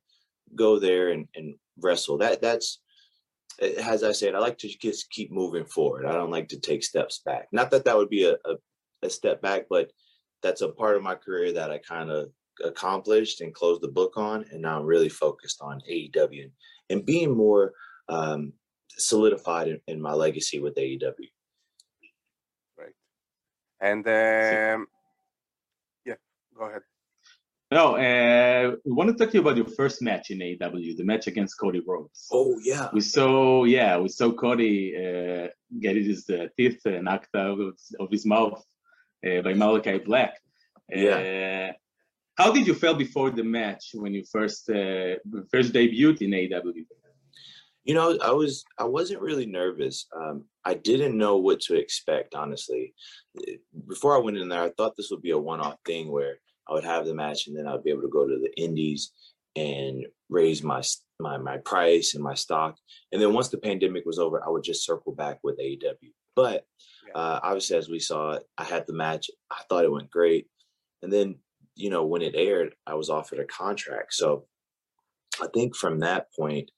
go 0.55 0.79
there 0.79 1.09
and, 1.09 1.27
and 1.35 1.55
wrestle. 1.77 2.17
That 2.17 2.41
that's 2.41 2.79
as 3.61 4.03
I 4.03 4.11
said, 4.11 4.35
I 4.35 4.39
like 4.39 4.57
to 4.59 4.67
just 4.67 5.09
keep 5.11 5.31
moving 5.31 5.65
forward. 5.65 6.05
I 6.05 6.13
don't 6.13 6.31
like 6.31 6.47
to 6.49 6.59
take 6.59 6.83
steps 6.83 7.21
back. 7.25 7.47
Not 7.51 7.71
that 7.71 7.85
that 7.85 7.97
would 7.97 8.09
be 8.09 8.25
a, 8.25 8.33
a, 8.33 8.55
a 9.03 9.09
step 9.09 9.41
back, 9.41 9.65
but 9.69 9.91
that's 10.41 10.61
a 10.61 10.69
part 10.69 10.97
of 10.97 11.03
my 11.03 11.15
career 11.15 11.51
that 11.53 11.71
I 11.71 11.77
kind 11.77 12.09
of 12.09 12.29
accomplished 12.63 13.41
and 13.41 13.53
closed 13.53 13.81
the 13.81 13.87
book 13.87 14.17
on. 14.17 14.45
And 14.51 14.61
now 14.61 14.79
I'm 14.79 14.85
really 14.85 15.09
focused 15.09 15.59
on 15.61 15.81
AEW 15.89 16.43
and, 16.43 16.51
and 16.89 17.05
being 17.05 17.35
more 17.35 17.73
um, 18.09 18.53
solidified 18.89 19.67
in, 19.67 19.79
in, 19.87 20.01
my 20.01 20.13
legacy 20.13 20.59
with 20.59 20.75
AEW. 20.75 21.29
Right. 22.77 22.93
And 23.79 24.07
um, 24.07 24.87
yeah, 26.05 26.15
go 26.57 26.65
ahead. 26.65 26.81
No, 27.71 27.95
uh, 27.95 28.75
we 28.83 28.91
want 28.91 29.09
to 29.09 29.15
talk 29.15 29.31
to 29.31 29.37
you 29.37 29.41
about 29.41 29.55
your 29.55 29.65
first 29.65 30.01
match 30.01 30.29
in 30.29 30.39
AEW, 30.39 30.97
the 30.97 31.05
match 31.05 31.27
against 31.27 31.57
Cody 31.57 31.81
Rhodes. 31.87 32.27
Oh 32.29 32.59
yeah, 32.61 32.89
we 32.91 32.99
saw 32.99 33.63
yeah 33.63 33.97
we 33.97 34.09
saw 34.09 34.33
Cody 34.33 34.93
uh, 34.97 35.47
get 35.79 35.95
his 35.95 36.29
uh, 36.29 36.47
teeth 36.57 36.81
knocked 36.85 37.33
out 37.33 37.59
of, 37.61 37.77
of 37.97 38.11
his 38.11 38.25
mouth 38.25 38.61
uh, 39.25 39.41
by 39.41 39.53
Malachi 39.53 39.99
Black. 39.99 40.37
Yeah. 40.89 41.69
Uh, 41.69 41.73
how 42.35 42.51
did 42.51 42.67
you 42.67 42.73
feel 42.73 42.93
before 42.93 43.29
the 43.29 43.43
match 43.43 43.91
when 43.93 44.13
you 44.13 44.25
first 44.29 44.69
uh, 44.69 45.15
first 45.49 45.71
debuted 45.71 46.21
in 46.21 46.31
AEW? 46.31 46.85
You 47.85 47.93
know, 47.93 48.17
I 48.21 48.31
was 48.31 48.65
I 48.77 48.83
wasn't 48.83 49.21
really 49.21 49.45
nervous. 49.45 50.07
Um, 50.13 50.43
I 50.65 50.73
didn't 50.73 51.17
know 51.17 51.37
what 51.37 51.61
to 51.61 51.75
expect, 51.75 52.35
honestly. 52.35 52.93
Before 53.87 54.13
I 54.15 54.19
went 54.19 54.37
in 54.37 54.49
there, 54.49 54.63
I 54.63 54.71
thought 54.71 54.97
this 54.97 55.09
would 55.09 55.21
be 55.21 55.31
a 55.31 55.37
one-off 55.37 55.77
thing 55.85 56.11
where 56.11 56.35
I 56.71 56.75
would 56.75 56.85
have 56.85 57.05
the 57.05 57.13
match 57.13 57.47
and 57.47 57.57
then 57.57 57.67
I'd 57.67 57.83
be 57.83 57.89
able 57.89 58.03
to 58.03 58.07
go 58.07 58.25
to 58.25 58.39
the 58.39 58.51
indies 58.61 59.11
and 59.57 60.05
raise 60.29 60.63
my 60.63 60.81
my 61.19 61.37
my 61.37 61.57
price 61.57 62.15
and 62.15 62.23
my 62.23 62.33
stock. 62.33 62.77
And 63.11 63.21
then 63.21 63.33
once 63.33 63.49
the 63.49 63.57
pandemic 63.57 64.05
was 64.05 64.19
over, 64.19 64.41
I 64.43 64.49
would 64.49 64.63
just 64.63 64.85
circle 64.85 65.13
back 65.13 65.39
with 65.43 65.59
AEW. 65.59 66.13
But 66.33 66.65
uh, 67.13 67.41
obviously, 67.43 67.75
as 67.75 67.89
we 67.89 67.99
saw, 67.99 68.39
I 68.57 68.63
had 68.63 68.87
the 68.87 68.93
match. 68.93 69.29
I 69.51 69.61
thought 69.67 69.83
it 69.83 69.91
went 69.91 70.09
great. 70.09 70.47
And 71.03 71.11
then, 71.11 71.35
you 71.75 71.89
know, 71.89 72.05
when 72.05 72.21
it 72.21 72.35
aired, 72.35 72.73
I 72.87 72.93
was 72.93 73.09
offered 73.09 73.39
a 73.39 73.45
contract. 73.45 74.13
So 74.13 74.45
I 75.41 75.47
think 75.53 75.75
from 75.75 75.99
that 75.99 76.27
point, 76.33 76.71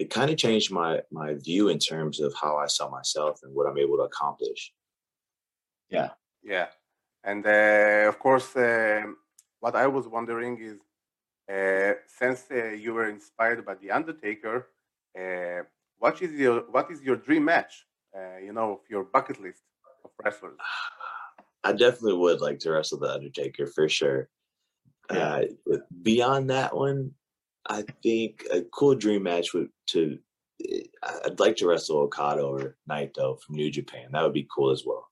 it 0.00 0.10
kind 0.10 0.30
of 0.30 0.36
changed 0.36 0.72
my 0.72 1.02
my 1.12 1.34
view 1.34 1.68
in 1.68 1.78
terms 1.78 2.20
of 2.20 2.34
how 2.34 2.56
I 2.56 2.66
saw 2.66 2.90
myself 2.90 3.38
and 3.44 3.54
what 3.54 3.68
I'm 3.68 3.78
able 3.78 3.98
to 3.98 4.02
accomplish. 4.02 4.72
Yeah. 5.88 6.10
Yeah. 6.42 6.66
And 7.22 7.46
uh, 7.46 8.08
of 8.08 8.18
course, 8.18 8.54
uh, 8.56 9.02
what 9.60 9.74
I 9.74 9.86
was 9.86 10.06
wondering 10.06 10.58
is, 10.60 10.78
uh, 11.52 11.94
since 12.06 12.44
uh, 12.50 12.72
you 12.72 12.92
were 12.94 13.08
inspired 13.08 13.64
by 13.64 13.74
the 13.74 13.90
Undertaker, 13.90 14.68
uh, 15.18 15.62
what 15.98 16.20
is 16.22 16.32
your 16.32 16.60
what 16.70 16.90
is 16.90 17.02
your 17.02 17.16
dream 17.16 17.44
match? 17.44 17.86
Uh, 18.16 18.38
you 18.42 18.52
know, 18.52 18.80
your 18.88 19.04
bucket 19.04 19.40
list 19.40 19.62
of 20.04 20.10
wrestlers. 20.22 20.58
I 21.64 21.72
definitely 21.72 22.14
would 22.14 22.40
like 22.40 22.58
to 22.60 22.70
wrestle 22.72 22.98
the 22.98 23.12
Undertaker 23.12 23.66
for 23.66 23.88
sure. 23.88 24.28
Yeah. 25.12 25.42
Uh, 25.72 25.76
beyond 26.02 26.50
that 26.50 26.74
one, 26.74 27.12
I 27.68 27.84
think 28.02 28.44
a 28.52 28.62
cool 28.62 28.94
dream 28.94 29.22
match 29.24 29.54
would 29.54 29.70
to. 29.88 30.18
I'd 31.24 31.38
like 31.38 31.56
to 31.56 31.66
wrestle 31.66 31.98
Okada 31.98 32.42
or 32.42 32.76
Naito 32.90 33.40
from 33.40 33.56
New 33.56 33.70
Japan. 33.70 34.08
That 34.12 34.22
would 34.22 34.32
be 34.32 34.48
cool 34.54 34.70
as 34.70 34.84
well. 34.86 35.06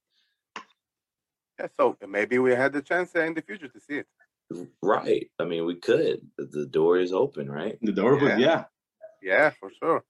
Yeah, 1.59 1.67
so 1.77 1.95
maybe 2.07 2.39
we 2.39 2.51
had 2.51 2.73
the 2.73 2.81
chance 2.81 3.13
in 3.15 3.33
the 3.33 3.41
future 3.41 3.67
to 3.67 3.79
see 3.79 3.97
it. 3.99 4.07
Right. 4.81 5.29
I 5.39 5.45
mean, 5.45 5.65
we 5.65 5.75
could. 5.75 6.21
The 6.37 6.67
door 6.67 6.99
is 6.99 7.13
open, 7.13 7.49
right? 7.49 7.77
The 7.81 7.91
door, 7.91 8.19
yeah. 8.21 8.37
yeah. 8.37 8.63
Yeah, 9.21 9.49
for 9.59 9.71
sure. 9.81 10.03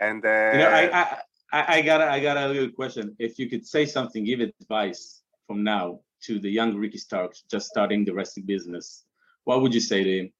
And 0.00 0.24
uh, 0.24 0.50
you 0.52 0.58
know, 0.58 0.70
I, 0.70 1.18
I 1.52 1.78
I 1.78 1.82
got 1.82 2.00
I 2.00 2.20
got 2.20 2.36
a 2.36 2.46
little 2.46 2.70
question. 2.70 3.16
If 3.18 3.38
you 3.38 3.50
could 3.50 3.66
say 3.66 3.84
something, 3.84 4.22
give 4.24 4.40
advice 4.40 5.22
from 5.46 5.64
now 5.64 6.00
to 6.22 6.38
the 6.38 6.50
young 6.50 6.76
Ricky 6.76 6.98
Starks 6.98 7.42
just 7.50 7.66
starting 7.66 8.04
the 8.04 8.12
wrestling 8.12 8.46
business, 8.46 9.04
what 9.44 9.60
would 9.62 9.74
you 9.74 9.80
say 9.80 10.04
to 10.04 10.18
him? 10.18 10.32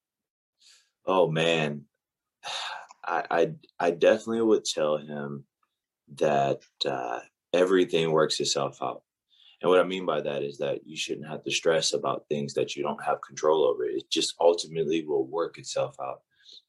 Oh 1.06 1.28
man, 1.30 1.86
I 3.04 3.24
I, 3.30 3.52
I 3.80 3.90
definitely 3.90 4.42
would 4.42 4.64
tell 4.64 4.98
him 4.98 5.44
that 6.16 6.60
uh, 6.86 7.20
everything 7.52 8.12
works 8.12 8.38
itself 8.38 8.78
out. 8.80 9.02
And 9.60 9.70
what 9.70 9.80
I 9.80 9.84
mean 9.84 10.06
by 10.06 10.20
that 10.20 10.42
is 10.42 10.58
that 10.58 10.86
you 10.86 10.96
shouldn't 10.96 11.28
have 11.28 11.42
to 11.44 11.50
stress 11.50 11.92
about 11.92 12.26
things 12.28 12.54
that 12.54 12.76
you 12.76 12.82
don't 12.82 13.02
have 13.04 13.20
control 13.26 13.64
over. 13.64 13.84
It 13.84 14.08
just 14.10 14.34
ultimately 14.40 15.04
will 15.04 15.26
work 15.26 15.58
itself 15.58 15.96
out. 16.00 16.20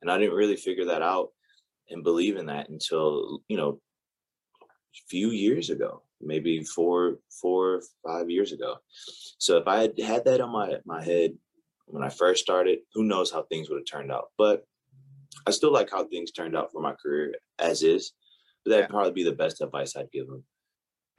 And 0.02 0.10
I 0.12 0.18
didn't 0.18 0.36
really 0.36 0.56
figure 0.56 0.86
that 0.86 1.02
out 1.04 1.30
and 1.90 2.04
believe 2.04 2.38
in 2.38 2.48
that 2.48 2.70
until, 2.70 3.42
you 3.48 3.58
know, 3.58 3.80
a 4.64 5.02
few 5.08 5.30
years 5.30 5.70
ago, 5.70 6.02
maybe 6.20 6.64
four, 6.64 7.20
four, 7.42 7.82
five 8.06 8.30
years 8.30 8.52
ago. 8.52 8.78
So 9.38 9.58
if 9.58 9.68
I 9.68 9.82
had 9.82 10.00
had 10.00 10.26
that 10.26 10.42
on 10.42 10.50
my 10.52 10.78
my 10.86 11.04
head 11.04 11.34
when 11.86 12.04
I 12.04 12.10
first 12.10 12.44
started, 12.44 12.80
who 12.94 13.04
knows 13.04 13.32
how 13.32 13.44
things 13.44 13.70
would 13.70 13.78
have 13.80 13.86
turned 13.86 14.12
out. 14.12 14.30
But 14.38 14.66
I 15.46 15.52
still 15.52 15.72
like 15.72 15.92
how 15.92 16.06
things 16.06 16.32
turned 16.32 16.58
out 16.58 16.72
for 16.72 16.82
my 16.82 16.94
career 16.94 17.36
as 17.60 17.84
is. 17.84 18.14
But 18.66 18.72
that'd 18.72 18.86
Yeah. 18.86 18.90
probably 18.92 19.14
be 19.14 19.24
the 19.24 19.32
best 19.32 19.62
advice 19.62 19.96
I'd 19.96 20.12
give 20.12 20.28
them. 20.28 20.44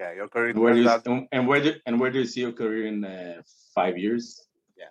Yeah, 0.00 0.12
your 0.14 0.28
career 0.28 0.50
And 0.50 0.58
where 0.60 0.72
do 0.72 0.80
you, 0.80 0.88
out- 0.88 1.06
and- 1.06 1.28
and 1.30 1.46
where 1.46 1.62
do 1.62 1.74
and 1.86 2.00
where 2.00 2.10
do 2.10 2.20
you 2.20 2.24
see 2.26 2.40
your 2.40 2.52
career 2.52 2.86
in 2.86 3.04
uh, 3.04 3.42
five 3.74 3.98
years? 3.98 4.48
Yeah. 4.76 4.86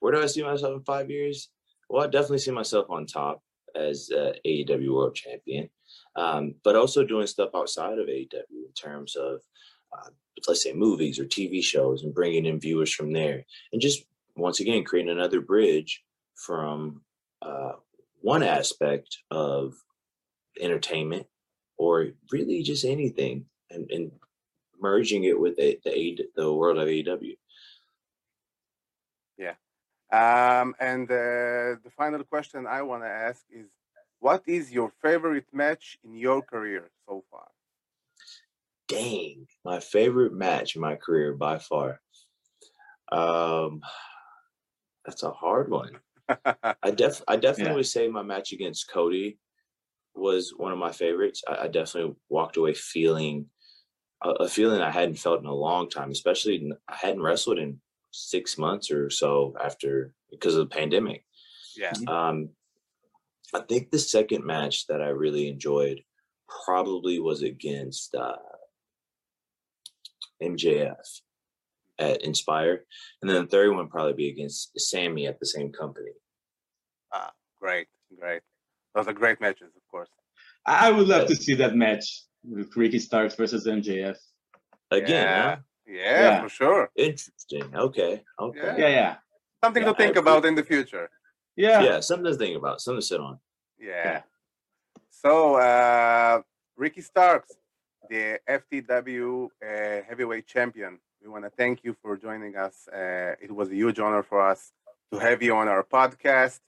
Where 0.00 0.12
do 0.12 0.22
I 0.22 0.26
see 0.26 0.42
myself 0.42 0.76
in 0.76 0.84
five 0.84 1.10
years? 1.10 1.48
Well, 1.88 2.04
I 2.04 2.06
definitely 2.06 2.38
see 2.38 2.50
myself 2.50 2.86
on 2.90 3.06
top 3.06 3.42
as 3.74 4.10
uh, 4.14 4.32
AEW 4.46 4.94
World 4.94 5.14
Champion, 5.14 5.70
um, 6.16 6.54
but 6.64 6.76
also 6.76 7.02
doing 7.04 7.26
stuff 7.26 7.50
outside 7.54 7.98
of 7.98 8.06
AEW 8.08 8.66
in 8.66 8.72
terms 8.74 9.16
of, 9.16 9.40
uh, 9.96 10.10
let's 10.46 10.62
say, 10.62 10.74
movies 10.74 11.18
or 11.18 11.24
TV 11.24 11.62
shows 11.62 12.02
and 12.02 12.14
bringing 12.14 12.44
in 12.44 12.60
viewers 12.60 12.92
from 12.92 13.12
there, 13.12 13.44
and 13.72 13.80
just 13.80 14.04
once 14.36 14.60
again 14.60 14.84
creating 14.84 15.10
another 15.12 15.40
bridge 15.40 16.02
from 16.34 17.00
uh, 17.40 17.72
one 18.20 18.42
aspect 18.42 19.18
of 19.30 19.74
entertainment 20.60 21.26
or 21.78 22.08
really 22.30 22.62
just 22.62 22.84
anything, 22.84 23.46
and, 23.70 23.90
and 23.90 24.10
merging 24.82 25.24
it 25.24 25.38
with 25.38 25.56
the 25.56 25.78
the, 25.84 26.18
the 26.36 26.52
world 26.52 26.78
of 26.78 26.88
AEW. 26.88 27.36
Um, 30.12 30.74
and 30.78 31.10
uh, 31.10 31.80
the 31.82 31.90
final 31.96 32.22
question 32.22 32.66
I 32.66 32.82
want 32.82 33.02
to 33.02 33.08
ask 33.08 33.46
is, 33.50 33.66
what 34.20 34.42
is 34.46 34.70
your 34.70 34.90
favorite 35.00 35.46
match 35.52 35.98
in 36.04 36.14
your 36.14 36.42
career 36.42 36.90
so 37.08 37.24
far? 37.30 37.48
dang, 38.88 39.46
my 39.64 39.80
favorite 39.80 40.32
match 40.32 40.76
in 40.76 40.82
my 40.82 40.96
career 40.96 41.34
by 41.34 41.58
far. 41.58 42.00
Um, 43.10 43.80
that's 45.04 45.22
a 45.22 45.30
hard 45.30 45.70
one. 45.70 46.00
I 46.82 46.90
def 46.92 47.22
I 47.28 47.36
definitely 47.36 47.72
Yeah. 47.72 47.76
would 47.76 47.86
say 47.86 48.08
my 48.08 48.22
match 48.22 48.52
against 48.52 48.90
Cody 48.90 49.38
was 50.14 50.52
one 50.56 50.72
of 50.72 50.78
my 50.78 50.92
favorites. 50.92 51.42
I, 51.48 51.64
I 51.64 51.68
definitely 51.68 52.16
walked 52.28 52.56
away 52.56 52.74
feeling 52.74 53.50
a, 54.22 54.30
a 54.30 54.48
feeling 54.48 54.80
I 54.80 54.90
hadn't 54.90 55.18
felt 55.18 55.40
in 55.40 55.46
a 55.46 55.54
long 55.54 55.88
time, 55.88 56.10
especially 56.10 56.72
I 56.88 56.94
hadn't 56.94 57.22
wrestled 57.22 57.58
in 57.58 57.80
six 58.10 58.58
months 58.58 58.90
or 58.90 59.10
so 59.10 59.54
after 59.62 60.14
because 60.30 60.54
of 60.54 60.68
the 60.68 60.74
pandemic. 60.74 61.24
yeah. 61.76 61.92
Um, 62.06 62.50
I 63.54 63.60
think 63.60 63.90
the 63.90 63.98
second 63.98 64.44
match 64.44 64.86
that 64.86 65.02
I 65.02 65.08
really 65.08 65.48
enjoyed 65.48 66.00
probably 66.64 67.18
was 67.18 67.42
against 67.42 68.14
uh, 68.14 68.36
MJF 70.42 71.20
at 71.98 72.22
Inspire, 72.22 72.84
and 73.20 73.30
then 73.30 73.42
the 73.42 73.48
third 73.48 73.68
one 73.68 73.78
would 73.78 73.90
probably 73.90 74.14
be 74.14 74.28
against 74.28 74.78
Sammy 74.78 75.26
at 75.26 75.38
the 75.38 75.46
same 75.46 75.70
company. 75.70 76.12
Ah, 77.12 77.30
great, 77.60 77.88
great. 78.18 78.40
Those 78.94 79.06
are 79.06 79.12
great 79.12 79.40
matches, 79.40 79.68
of 79.76 79.82
course. 79.90 80.08
I 80.66 80.88
I 80.88 80.90
would 80.90 81.08
love 81.08 81.28
to 81.28 81.36
see 81.36 81.54
that 81.56 81.74
match 81.74 82.24
with 82.30 82.31
Ricky 82.44 82.98
Starks 82.98 83.34
versus 83.34 83.66
MJF. 83.66 84.16
Again, 84.90 85.26
huh? 85.28 85.56
Yeah, 85.86 86.20
Yeah. 86.22 86.42
for 86.42 86.48
sure. 86.48 86.90
interesting. 86.96 87.74
Okay, 87.74 88.22
okay, 88.38 88.74
Yeah, 88.78 88.88
yeah, 88.88 89.16
Something 89.64 89.84
Yeah, 89.84 89.92
to 89.92 89.96
think 89.96 90.16
I 90.16 90.20
about 90.20 90.44
in 90.44 90.54
the 90.54 90.64
future. 90.64 91.08
yeah. 91.56 91.80
yeah. 91.82 92.00
Something 92.00 92.32
to 92.32 92.38
think 92.38 92.56
about. 92.56 92.80
Something 92.80 93.00
to 93.00 93.06
sit 93.06 93.20
on. 93.20 93.38
Yeah. 93.78 94.22
So, 95.10 95.54
uh, 95.56 96.42
Ricky 96.76 97.00
Starks, 97.00 97.52
the 98.10 98.40
FTW 98.48 99.48
uh, 99.62 100.02
heavyweight 100.08 100.46
champion, 100.46 100.98
we 101.22 101.28
want 101.28 101.44
to 101.44 101.50
thank 101.50 101.84
you 101.84 101.94
for 102.02 102.16
joining 102.16 102.56
us. 102.56 102.88
Uh, 102.88 103.36
it 103.40 103.52
was 103.54 103.68
a 103.70 103.74
huge 103.76 104.00
honor 104.00 104.22
for 104.24 104.40
us 104.40 104.72
to 105.12 105.18
have 105.20 105.42
you 105.42 105.54
on 105.54 105.68
our 105.68 105.84
podcast. 105.84 106.58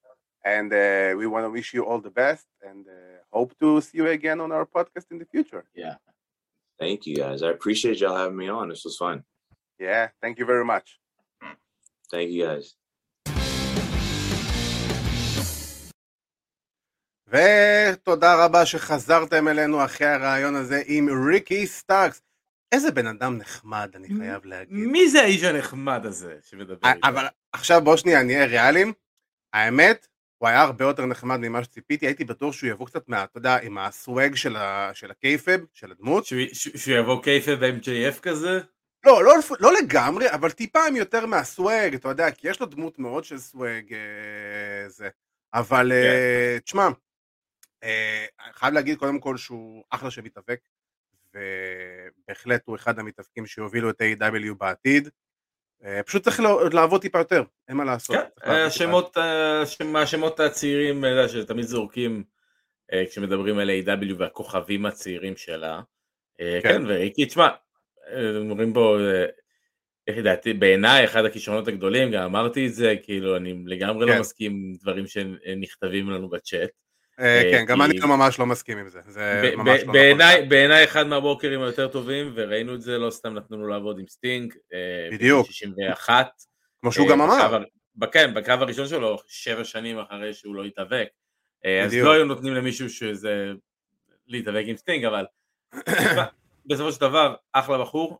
And 0.44 0.70
uh, 0.72 1.14
we 1.20 1.26
want 1.26 1.44
to 1.46 1.50
wish 1.50 1.72
you 1.72 1.83
all 1.88 2.00
the 2.00 2.11
best 2.11 2.46
and 2.68 2.87
uh, 2.87 2.92
hope 3.33 3.52
to 3.61 3.80
see 3.80 3.98
you 3.98 4.07
again 4.09 4.38
on 4.44 4.52
our 4.52 4.66
podcast 4.66 5.07
in 5.11 5.18
the 5.18 5.24
future. 5.24 5.64
Thank 6.78 7.07
you 7.07 7.16
guys. 7.16 7.42
I 7.42 7.50
appreciate 7.57 7.96
y'all 8.00 8.16
having 8.16 8.37
me 8.37 8.48
on. 8.48 8.68
This 8.68 8.85
was 8.85 8.96
fun. 8.96 9.24
Yeah, 9.78 10.09
thank 10.22 10.38
you 10.38 10.46
very 10.52 10.64
much. 10.64 10.87
Thank 12.12 12.30
you 12.30 12.44
guys. 12.46 12.76
ותודה 17.28 18.44
רבה 18.44 18.66
שחזרתם 18.66 19.48
אלינו 19.48 19.85
אחרי 19.85 20.07
הרעיון 20.07 20.54
הזה 20.57 20.83
עם 20.87 21.09
ריקי 21.28 21.66
סטארקס. 21.66 22.22
איזה 22.72 22.92
בן 22.92 23.07
אדם 23.07 23.38
נחמד, 23.38 23.90
אני 23.94 24.09
חייב 24.18 24.44
להגיד. 24.44 24.76
מי 24.76 25.09
זה 25.09 25.22
האיש 25.22 25.42
הנחמד 25.42 26.07
הזה 26.07 26.37
שמדבר 26.42 26.88
איתו? 26.88 27.09
אבל 27.09 27.26
עכשיו 27.52 27.80
בוא 27.85 27.96
שנייה 27.96 28.22
נהיה 28.22 28.46
ריאליים. 28.46 28.92
האמת, 29.52 30.07
הוא 30.44 30.48
היה 30.48 30.62
הרבה 30.62 30.85
יותר 30.85 31.07
נחמד 31.07 31.37
ממה 31.37 31.64
שציפיתי, 31.64 32.07
הייתי 32.07 32.24
בטוח 32.24 32.54
שהוא 32.54 32.70
יבוא 32.70 32.87
קצת 32.87 33.09
מה, 33.09 33.24
אתה 33.24 33.38
יודע, 33.38 33.57
עם 33.57 33.78
הסוואג 33.78 34.35
של, 34.35 34.57
ה... 34.57 34.90
של 34.94 35.11
הקייפב, 35.11 35.61
של 35.72 35.90
הדמות. 35.90 36.24
שהוא- 36.26 36.40
יבוא 36.94 37.22
קייפה 37.22 37.57
ב-MJF 37.57 38.20
כזה? 38.22 38.61
לא, 39.07 39.24
לא, 39.24 39.33
לא 39.61 39.72
לגמרי, 39.83 40.30
אבל 40.33 40.50
טיפה 40.50 40.87
עם 40.88 40.96
יותר 40.96 41.26
מהסוואג, 41.26 41.94
אתה 41.94 42.09
יודע, 42.09 42.30
כי 42.30 42.48
יש 42.48 42.61
לו 42.61 42.66
דמות 42.66 42.98
מאוד 42.98 43.24
של 43.24 43.38
סוואג, 43.38 43.94
אה, 43.94 44.88
זה. 44.88 45.09
אבל 45.54 45.92
אה, 45.92 46.59
תשמע, 46.64 46.88
אה, 47.85 48.26
אני 48.44 48.52
חייב 48.52 48.74
להגיד 48.74 48.98
קודם 48.98 49.20
כל 49.20 49.37
שהוא 49.37 49.85
אחלה 49.90 50.11
של 50.11 50.22
מתאבק, 50.22 50.61
ובהחלט 51.35 52.62
הוא 52.64 52.76
אחד 52.76 52.98
המתאבקים 52.98 53.46
שיובילו 53.46 53.90
את 53.90 54.02
A.W. 54.02 54.54
בעתיד. 54.59 55.09
אה, 55.84 56.02
פשוט 56.02 56.24
צריך 56.24 56.40
לעבוד 56.72 57.00
טיפה 57.00 57.18
יותר, 57.18 57.42
אין 57.68 57.76
מה 57.76 57.84
לעשות. 57.84 58.16
כן. 58.16 58.50
השמות, 58.50 59.18
אה, 59.18 59.62
השמות 60.02 60.40
הצעירים 60.40 61.04
אה, 61.04 61.28
שתמיד 61.28 61.64
זורקים 61.64 62.24
כשמדברים 63.10 63.58
על 63.58 63.70
A.W. 63.70 64.14
והכוכבים 64.18 64.87
הצעירים 64.87 65.37
שלה. 65.37 65.80
כן. 66.38 66.60
כן, 66.62 66.82
וריקי, 66.87 67.26
תשמע, 67.26 67.48
אומרים 68.37 68.72
פה, 68.72 68.98
איך 70.06 70.18
לדעתי, 70.18 70.52
בעיניי 70.52 71.04
אחד 71.04 71.24
הכישרונות 71.24 71.68
הגדולים, 71.68 72.10
גם 72.10 72.22
אמרתי 72.22 72.66
את 72.66 72.74
זה, 72.74 72.94
כאילו 73.02 73.37
אני 73.37 73.54
לגמרי 73.66 74.06
כן. 74.06 74.12
לא 74.12 74.20
מסכים 74.20 74.52
עם 74.52 74.74
דברים 74.80 75.06
שנכתבים 75.06 76.10
לנו 76.10 76.28
בצ'אט. 76.28 76.70
אה, 77.20 77.42
אה, 77.42 77.50
כן, 77.50 77.64
גם 77.66 77.83
אני 77.83 77.98
ממש 77.98 78.38
לא 78.38 78.46
מסכים 78.46 78.79
עם 78.79 78.88
זה, 78.88 79.00
זה 79.07 79.53
ממש 79.57 79.81
לא 79.87 79.92
נכון. 79.92 80.48
בעיניי 80.48 80.85
אחד 80.85 81.07
מהוורקרים 81.06 81.62
היותר 81.62 81.88
טובים, 81.88 82.33
וראינו 82.35 82.74
את 82.74 82.83
זה, 82.83 82.98
לא 82.98 83.11
סתם 83.11 83.35
נתנו 83.35 83.57
לו 83.57 83.66
לעבוד 83.66 83.98
עם 83.98 84.07
סטינג. 84.09 84.55
אה, 84.72 85.09
בדיוק. 85.12 85.46
בן 85.48 85.73
61. 85.73 86.10
כמו 86.81 86.92
שהוא 86.92 87.09
גם 87.09 87.20
אמר. 87.20 87.62
כן, 88.12 88.35
בקרב 88.35 88.62
הראשון 88.62 88.88
שלו, 88.88 89.18
שבע 89.27 89.64
שנים 89.64 89.98
אחרי 89.98 90.35
שהוא 90.35 90.55
לא 90.55 90.64
התאבק. 90.64 91.09
אז. 91.85 91.94
לא 91.94 92.12
היו 92.12 92.24
נותנים 92.24 92.55
למישהו 92.55 92.90
שזה 92.90 93.53
להתאבק 94.27 94.64
עם 94.66 94.77
סטינג, 94.77 95.05
אבל 95.05 95.24
בסופו 96.66 96.92
של 96.92 97.00
דבר, 97.00 97.35
אחלה 97.53 97.79
בחור, 97.79 98.18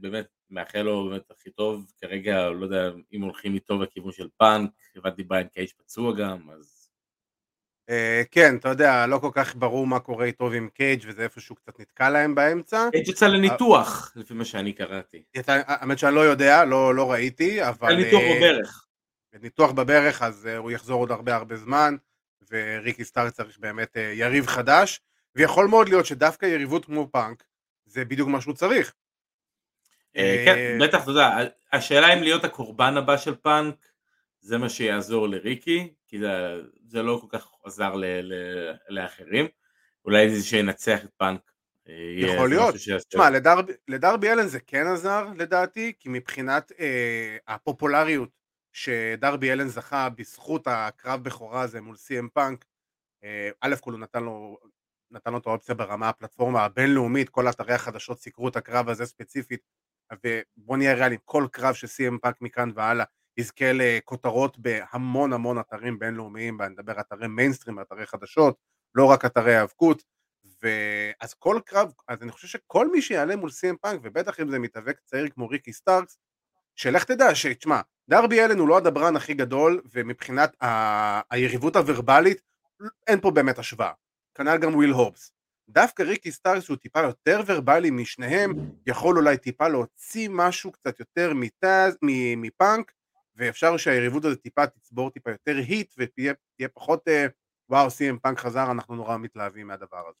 באמת, 0.00 0.26
מאחל 0.50 0.82
לו 0.82 1.08
באמת 1.08 1.30
הכי 1.30 1.50
טוב, 1.50 1.92
כרגע 2.00 2.48
לא 2.48 2.64
יודע 2.64 2.90
אם 3.12 3.22
הולכים 3.22 3.54
איתו 3.54 3.78
בכיוון 3.78 4.12
של 4.12 4.28
פאנק, 4.36 4.70
הבנתי 4.96 5.22
בריין 5.22 5.46
קייג' 5.46 5.68
פצוע 5.76 6.14
גם, 6.14 6.50
אז 6.50 6.79
כן, 8.30 8.56
אתה 8.56 8.68
יודע, 8.68 9.06
לא 9.06 9.18
כל 9.18 9.30
כך 9.32 9.56
ברור 9.56 9.86
מה 9.86 10.00
קורה 10.00 10.24
איתו 10.24 10.48
ועם 10.50 10.68
קייג' 10.74 11.02
וזה 11.06 11.22
איפשהו 11.22 11.54
קצת 11.54 11.80
נתקע 11.80 12.10
להם 12.10 12.34
באמצע. 12.34 12.88
קייג' 12.92 13.08
יצא 13.08 13.26
לניתוח, 13.26 14.12
לפי 14.16 14.34
מה 14.34 14.44
שאני 14.44 14.72
קראתי. 14.72 15.22
האמת 15.46 15.98
שאני 15.98 16.14
לא 16.14 16.20
יודע, 16.20 16.64
לא, 16.64 16.94
לא 16.94 17.12
ראיתי, 17.12 17.68
אבל... 17.68 17.94
ניתוח 17.94 18.22
אה, 18.22 18.36
בברך. 18.36 18.86
ניתוח 19.42 19.70
בברך, 19.70 20.22
אז 20.22 20.46
אה, 20.46 20.56
הוא 20.56 20.70
יחזור 20.70 21.00
עוד 21.00 21.10
הרבה 21.10 21.34
הרבה 21.34 21.56
זמן, 21.56 21.96
וריקי 22.50 23.04
סטארקס 23.04 23.32
צריך 23.32 23.58
באמת 23.58 23.96
אה, 23.96 24.12
יריב 24.14 24.46
חדש, 24.46 25.00
ויכול 25.34 25.66
מאוד 25.66 25.88
להיות 25.88 26.06
שדווקא 26.06 26.46
יריבות 26.46 26.84
כמו 26.84 27.08
פאנק, 27.12 27.44
זה 27.86 28.04
בדיוק 28.04 28.28
מה 28.28 28.40
שהוא 28.40 28.54
צריך. 28.54 28.92
אה, 30.16 30.22
אה, 30.22 30.44
כן, 30.44 30.78
בטח, 30.80 31.02
אתה 31.02 31.10
יודע, 31.10 31.30
השאלה 31.72 32.14
אם 32.14 32.22
להיות 32.22 32.44
הקורבן 32.44 32.96
הבא 32.96 33.16
של 33.16 33.34
פאנק, 33.34 33.89
זה 34.40 34.58
מה 34.58 34.68
שיעזור 34.68 35.28
לריקי, 35.28 35.94
כי 36.08 36.18
זה, 36.18 36.60
זה 36.86 37.02
לא 37.02 37.18
כל 37.20 37.38
כך 37.38 37.52
עזר 37.64 37.94
ל, 37.94 38.04
ל, 38.04 38.34
לאחרים. 38.88 39.46
אולי 40.04 40.36
זה 40.36 40.46
שינצח 40.46 41.04
את 41.04 41.10
פאנק. 41.16 41.50
אה, 41.88 41.94
יכול 42.16 42.48
להיות. 42.48 42.74
תשמע, 43.08 43.30
לדרבי, 43.30 43.72
לדרבי 43.88 44.32
אלן 44.32 44.46
זה 44.46 44.60
כן 44.60 44.86
עזר 44.86 45.26
לדעתי, 45.36 45.92
כי 46.00 46.08
מבחינת 46.08 46.72
אה, 46.80 47.36
הפופולריות 47.48 48.30
שדרבי 48.72 49.52
אלן 49.52 49.68
זכה 49.68 50.08
בזכות 50.08 50.66
הקרב 50.66 51.24
בכורה 51.24 51.62
הזה 51.62 51.80
מול 51.80 51.96
סי.אם 51.96 52.28
פאנק, 52.28 52.64
אה, 53.24 53.50
א' 53.60 53.74
כל 53.80 53.92
הוא 53.92 54.00
נתן 54.00 54.22
לו 54.22 54.58
נתן 55.12 55.32
לו 55.32 55.38
את 55.38 55.46
האופציה 55.46 55.74
ברמה 55.74 56.08
הפלטפורמה 56.08 56.64
הבינלאומית, 56.64 57.28
כל 57.28 57.48
אתרי 57.48 57.74
החדשות 57.74 58.20
סיקרו 58.20 58.48
את 58.48 58.56
הקרב 58.56 58.88
הזה 58.88 59.06
ספציפית, 59.06 59.60
ובוא 60.24 60.76
נהיה 60.76 60.94
ריאליים, 60.94 61.20
כל 61.24 61.46
קרב 61.52 61.74
של 61.74 61.86
CM 61.86 62.18
פאנק 62.22 62.40
מכאן 62.40 62.70
והלאה 62.74 63.04
יזכה 63.36 63.72
לכותרות 63.74 64.58
בהמון 64.58 65.32
המון 65.32 65.58
אתרים 65.58 65.98
בינלאומיים, 65.98 66.56
ואני 66.60 66.72
מדבר 66.72 67.00
אתרי 67.00 67.28
מיינסטרים, 67.28 67.80
אתרי 67.80 68.06
חדשות, 68.06 68.56
לא 68.94 69.04
רק 69.04 69.24
אתרי 69.24 69.54
האבקות, 69.54 70.02
ואז 70.62 71.34
כל 71.34 71.60
קרב, 71.64 71.92
אז 72.08 72.22
אני 72.22 72.32
חושב 72.32 72.48
שכל 72.48 72.90
מי 72.90 73.02
שיעלה 73.02 73.36
מול 73.36 73.50
CM 73.50 73.76
פאנק, 73.80 74.00
ובטח 74.02 74.40
אם 74.40 74.50
זה 74.50 74.58
מתאבק 74.58 75.00
צעיר 75.04 75.28
כמו 75.28 75.48
ריקי 75.48 75.72
סטארקס, 75.72 76.18
שלך 76.76 77.04
תדע, 77.04 77.34
שתשמע, 77.34 77.80
דרבי 78.08 78.44
אלן 78.44 78.58
הוא 78.58 78.68
לא 78.68 78.76
הדברן 78.76 79.16
הכי 79.16 79.34
גדול, 79.34 79.80
ומבחינת 79.92 80.62
ה- 80.62 81.34
היריבות 81.34 81.76
הוורבלית, 81.76 82.42
אין 83.06 83.20
פה 83.20 83.30
באמת 83.30 83.58
השוואה. 83.58 83.92
כנ"ל 84.34 84.58
גם 84.58 84.74
וויל 84.74 84.90
הובס. 84.90 85.32
דווקא 85.68 86.02
ריקי 86.02 86.32
סטארקס 86.32 86.64
שהוא 86.64 86.76
טיפה 86.76 87.00
יותר 87.00 87.40
ורבלי 87.46 87.90
משניהם, 87.90 88.52
יכול 88.86 89.16
אולי 89.16 89.36
טיפה 89.36 89.68
להוציא 89.68 90.28
משהו 90.32 90.72
קצת 90.72 91.00
יותר 91.00 91.32
מטאז, 91.34 91.98
מפאנק, 92.36 92.92
ואפשר 93.40 93.76
שהיריבות 93.76 94.24
הזאת 94.24 94.40
טיפה 94.40 94.66
תצבור 94.66 95.10
טיפה 95.10 95.30
יותר 95.30 95.56
heat, 95.56 95.94
ותהיה 95.98 96.34
פחות, 96.74 97.08
אה, 97.08 97.26
וואו, 97.68 97.90
סי.אם 97.90 98.18
פאנק 98.18 98.38
חזר, 98.38 98.70
אנחנו 98.70 98.94
נורא 98.94 99.16
מתלהבים 99.16 99.66
מהדבר 99.66 100.08
הזה. 100.08 100.18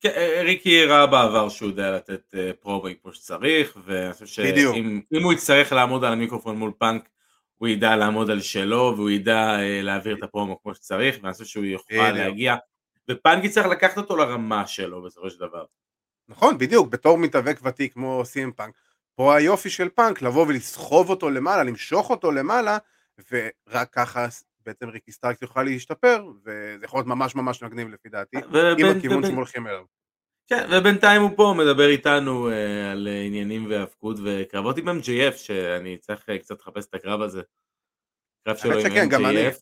כן, 0.00 0.10
אה, 0.16 0.42
ריקי 0.42 0.82
הראה 0.82 1.06
בעבר 1.06 1.48
שהוא 1.48 1.68
יודע 1.68 1.96
לתת 1.96 2.34
אה, 2.34 2.50
פרומו 2.60 2.94
כמו 3.02 3.12
שצריך, 3.12 3.78
ואני 3.84 4.12
חושב 4.12 4.26
שאם 4.26 5.22
הוא 5.22 5.32
יצטרך 5.32 5.72
לעמוד 5.72 6.04
על 6.04 6.12
המיקרופון 6.12 6.56
מול 6.56 6.72
פאנק, 6.78 7.08
הוא 7.56 7.68
ידע 7.68 7.96
לעמוד 7.96 8.30
על 8.30 8.40
שלו, 8.40 8.92
והוא 8.96 9.10
ידע 9.10 9.56
להעביר 9.82 10.16
את 10.16 10.22
הפרומו 10.22 10.62
כמו 10.62 10.74
שצריך, 10.74 11.18
ואני 11.22 11.32
חושב 11.32 11.44
שהוא 11.44 11.64
יוכל 11.64 12.12
להגיע, 12.12 12.56
ופאנק 13.10 13.44
יצטרך 13.44 13.66
לקחת 13.66 13.96
אותו 13.96 14.16
לרמה 14.16 14.66
שלו 14.66 15.02
בסופו 15.02 15.30
של 15.30 15.38
דבר. 15.38 15.64
נכון, 16.28 16.58
בדיוק, 16.58 16.88
בתור 16.88 17.18
מתאבק 17.18 17.60
ותיק 17.62 17.94
כמו 17.94 18.22
סי.אם 18.24 18.52
פאנק, 18.52 18.74
פה 19.20 19.36
היופי 19.36 19.70
של 19.70 19.88
פאנק, 19.88 20.22
לבוא 20.22 20.46
ולסחוב 20.46 21.10
אותו 21.10 21.30
למעלה, 21.30 21.62
למשוך 21.62 22.10
אותו 22.10 22.32
למעלה, 22.32 22.78
ורק 23.30 23.92
ככה 23.92 24.26
בעצם 24.66 24.88
ריקי 24.88 25.12
סטארקס 25.12 25.42
יוכל 25.42 25.62
להשתפר, 25.62 26.24
וזה 26.44 26.84
יכול 26.84 26.98
להיות 26.98 27.06
ממש 27.06 27.34
ממש 27.34 27.62
מגניב 27.62 27.88
לפי 27.88 28.08
דעתי, 28.08 28.36
עם 28.78 28.96
הכיוון 28.96 29.22
שהם 29.24 29.34
הולכים 29.34 29.66
אליו. 29.66 29.84
כן, 30.48 30.68
ובינתיים 30.72 31.22
הוא 31.22 31.30
פה 31.36 31.54
מדבר 31.58 31.88
איתנו 31.88 32.50
uh, 32.50 32.52
על 32.92 33.08
עניינים 33.26 33.66
והאבקות 33.70 34.16
וקרבות 34.24 34.78
עם 34.78 34.88
MJF, 34.88 35.36
שאני 35.36 35.98
צריך 35.98 36.28
אה, 36.28 36.38
קצת 36.38 36.60
לחפש 36.60 36.86
את 36.86 36.94
הקרב 36.94 37.20
הזה. 37.20 37.42
קרב 38.44 38.56
שלו 38.56 38.78
עם 38.78 38.80
שכן, 38.80 39.08
MJF. 39.10 39.60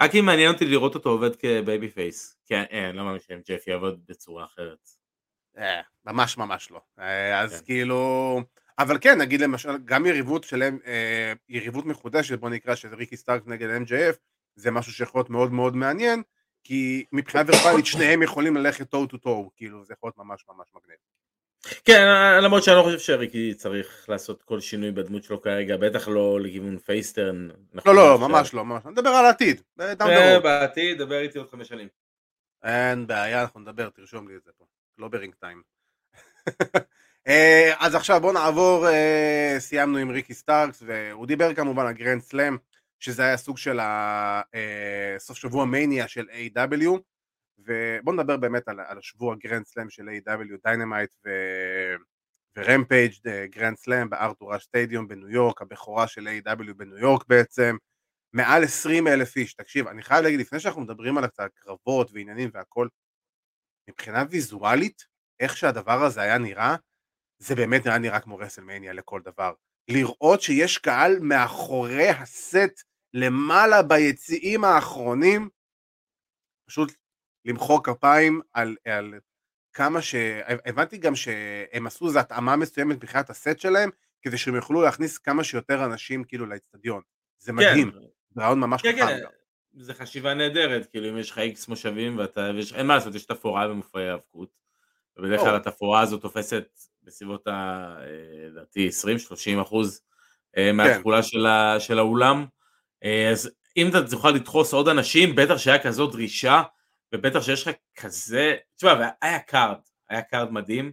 רק 0.00 0.14
אם 0.14 0.26
מעניין 0.26 0.52
אותי 0.52 0.64
לראות 0.64 0.94
אותו 0.94 1.10
עובד 1.10 1.36
כ 1.36 1.88
babyface, 1.88 2.36
כי 2.44 2.54
אה, 2.54 2.88
אני 2.88 2.96
לא 2.96 3.04
מאמין 3.04 3.20
ש-MJF 3.20 3.62
יעבוד 3.70 4.00
בצורה 4.08 4.44
אחרת. 4.44 4.88
אה, 5.58 5.80
ממש 6.04 6.38
ממש 6.38 6.70
לא. 6.70 6.80
אה, 6.98 7.40
אז 7.40 7.60
כן. 7.60 7.66
כאילו... 7.66 8.40
אבל 8.78 8.98
כן, 9.00 9.20
נגיד 9.20 9.40
למשל, 9.40 9.70
גם 9.84 10.06
יריבות 10.06 10.44
שלהם, 10.44 10.78
אה, 10.86 11.32
יריבות 11.48 11.86
מחודשת, 11.86 12.38
בוא 12.38 12.50
נקרא, 12.50 12.74
של 12.74 12.94
ריקי 12.94 13.16
סטארקס 13.16 13.42
נגד 13.46 13.68
MJF, 13.82 14.16
זה 14.54 14.70
משהו 14.70 14.92
שיכול 14.92 15.18
להיות 15.18 15.30
מאוד 15.30 15.52
מאוד 15.52 15.76
מעניין, 15.76 16.22
כי 16.64 17.04
מבחינה 17.12 17.44
ורבלית 17.46 17.86
שניהם 17.86 18.22
יכולים 18.22 18.56
ללכת 18.56 18.90
טו 18.90 19.06
טו 19.06 19.16
טו, 19.16 19.50
כאילו 19.56 19.84
זה 19.84 19.92
יכול 19.92 20.08
להיות 20.08 20.18
ממש 20.18 20.44
ממש 20.48 20.68
מגניב. 20.74 20.96
כן, 21.84 22.06
למרות 22.42 22.62
שאני 22.64 22.76
לא 22.76 22.82
חושב 22.82 22.98
שריקי 22.98 23.54
צריך 23.54 24.06
לעשות 24.08 24.42
כל 24.42 24.60
שינוי 24.60 24.90
בדמות 24.90 25.24
שלו 25.24 25.42
כרגע, 25.42 25.76
בטח 25.76 26.08
לא 26.08 26.40
לכיוון 26.40 26.78
face 26.78 27.09
turn. 27.09 27.48
לא, 27.86 27.94
לא, 27.94 28.18
ממש 28.18 28.54
לא, 28.54 28.64
ממש, 28.64 28.82
נדבר 28.86 29.10
על 29.10 29.26
העתיד. 29.26 29.62
בעתיד, 30.42 30.98
דבר 30.98 31.18
איתי 31.18 31.38
עוד 31.38 31.50
חמש 31.50 31.68
שנים. 31.68 31.88
אין 32.62 33.06
בעיה, 33.06 33.42
אנחנו 33.42 33.60
נדבר, 33.60 33.88
תרשום 33.88 34.28
לי 34.28 34.36
את 34.36 34.44
זה 34.44 34.50
פה. 34.58 34.64
לא 34.98 35.08
ב 35.08 35.13
ring 35.13 35.34
time. 35.34 35.62
אה, 37.26 37.74
אז 37.78 37.94
עכשיו 37.94 38.20
בואו 38.20 38.32
נעבור, 38.32 38.88
אה, 38.88 39.56
סיימנו 39.58 39.98
עם 39.98 40.10
ריקי 40.10 40.34
סטארקס, 40.34 40.82
והוא 40.86 41.26
דיבר 41.26 41.54
כמובן 41.54 41.86
על 41.86 41.92
גרנד 41.92 42.22
סלאם, 42.22 42.56
שזה 43.00 43.22
היה 43.22 43.36
סוג 43.36 43.58
של 43.58 43.78
הסוף 43.82 45.36
אה, 45.36 45.40
רסלמניה 45.40 46.08
של 46.08 46.26
AEW. 46.30 46.88
ובואו 47.58 48.16
נדבר 48.16 48.36
באמת 48.36 48.68
על, 48.68 48.80
על 48.80 48.98
השבוע 48.98 49.34
Grand 49.38 49.66
Slam 49.66 49.90
של 49.90 50.08
AEW 50.08 50.56
Dynamite 50.64 51.10
ו... 51.26 51.30
ו 52.56 52.63
Rampage 52.63 53.12
Grand 53.44 53.76
Slam 53.76 54.10
ב 54.10 54.17
Arthur 54.17 54.58
Ashe 54.58 54.76
Stadium 54.76 55.08
בניו 55.08 55.30
יורק, 55.30 55.62
הבכורה 55.62 56.06
של 56.06 56.28
AEW 56.28 56.74
בניו 56.76 56.98
יורק 56.98 57.26
בעצם, 57.28 57.76
מעל 58.32 58.64
20 58.64 59.08
אלף 59.08 59.36
איש, 59.36 59.54
תקשיב, 59.54 59.88
אני 59.88 60.02
חייב 60.02 60.24
להגיד, 60.24 60.40
לפני 60.40 60.60
שאנחנו 60.60 60.80
מדברים 60.80 61.18
על 61.18 61.24
הקרבות 61.38 62.10
ועניינים 62.12 62.50
והכל, 62.52 62.88
מבחינה 63.90 64.24
ויזואלית, 64.30 65.04
איך 65.40 65.56
שהדבר 65.56 66.04
הזה 66.04 66.20
היה 66.20 66.38
נראה, 66.38 66.76
זה 67.38 67.54
באמת 67.54 67.86
נראה 67.86 67.98
נראה 67.98 68.20
כמו 68.20 68.38
WrestleMania 68.38 68.92
לכל 68.92 69.20
דבר. 69.24 69.52
לראות 69.88 70.42
שיש 70.42 70.78
קהל 70.78 71.18
מאחורי 71.20 72.08
הסט 72.08 72.82
למעלה 73.14 73.82
ביציאים 73.82 74.64
האחרונים, 74.64 75.48
פשוט 76.68 76.92
למחוא 77.44 77.80
כפיים 77.84 78.40
על, 78.52 78.76
על 78.84 79.14
כמה 79.72 80.02
ש... 80.02 80.14
הבנתי 80.64 80.98
גם 80.98 81.16
שהם 81.16 81.86
עשו 81.86 82.06
איזו 82.06 82.18
התאמה 82.18 82.56
מסוימת 82.56 82.96
מבחינת 82.96 83.30
הסט 83.30 83.58
שלהם, 83.58 83.90
כדי 84.22 84.38
שהם 84.38 84.54
יוכלו 84.54 84.82
להכניס 84.82 85.18
כמה 85.18 85.44
שיותר 85.44 85.84
אנשים 85.84 86.24
כאילו 86.24 86.46
לאצטדיון. 86.46 87.02
זה 87.38 87.52
כן. 87.52 87.56
מדהים, 87.56 87.90
כן. 87.92 88.40
רעיון 88.40 88.60
ממש 88.60 88.82
כן, 88.82 88.92
חכם 88.92 89.06
כן. 89.06 89.24
זה 89.82 89.94
חשיבה 89.94 90.34
נהדרת, 90.34 90.86
כאילו 90.86 91.08
אם 91.08 91.18
יש 91.18 91.30
לך 91.30 91.38
איקס 91.38 91.68
מושבים 91.68 92.18
ואתה, 92.18 92.50
ויש, 92.54 92.72
אין 92.72 92.86
מה 92.86 92.94
לעשות, 92.94 93.14
יש 93.14 93.26
תפאורה 93.26 93.68
במופעי 93.68 94.08
האבקות, 94.08 94.48
ובדרך 95.16 95.40
כלל 95.40 95.56
התפאורה 95.56 96.00
הזאת 96.00 96.22
תופסת 96.22 96.80
בסביבות 97.06 97.46
ה... 97.46 97.50
אה, 98.00 98.48
לדעתי 98.48 98.88
20-30 99.58 99.62
אחוז 99.62 100.00
אה, 100.56 100.68
כן. 100.70 100.76
מהתכולה 100.76 101.22
של, 101.22 101.46
ה, 101.46 101.80
של 101.80 101.98
האולם, 101.98 102.46
אה, 103.04 103.30
אז 103.30 103.50
אם 103.76 103.88
אתה 103.88 104.08
תוכל 104.10 104.30
לדחוס 104.30 104.72
עוד 104.72 104.88
אנשים, 104.88 105.34
בטח 105.34 105.56
שהיה 105.56 105.82
כזאת 105.82 106.12
דרישה, 106.12 106.62
ובטח 107.14 107.42
שיש 107.42 107.62
לך 107.68 107.74
כזה, 107.96 108.56
תשמע, 108.76 109.08
היה 109.22 109.38
card, 109.38 109.78
היה 110.10 110.22
card 110.22 110.52
מדהים, 110.52 110.92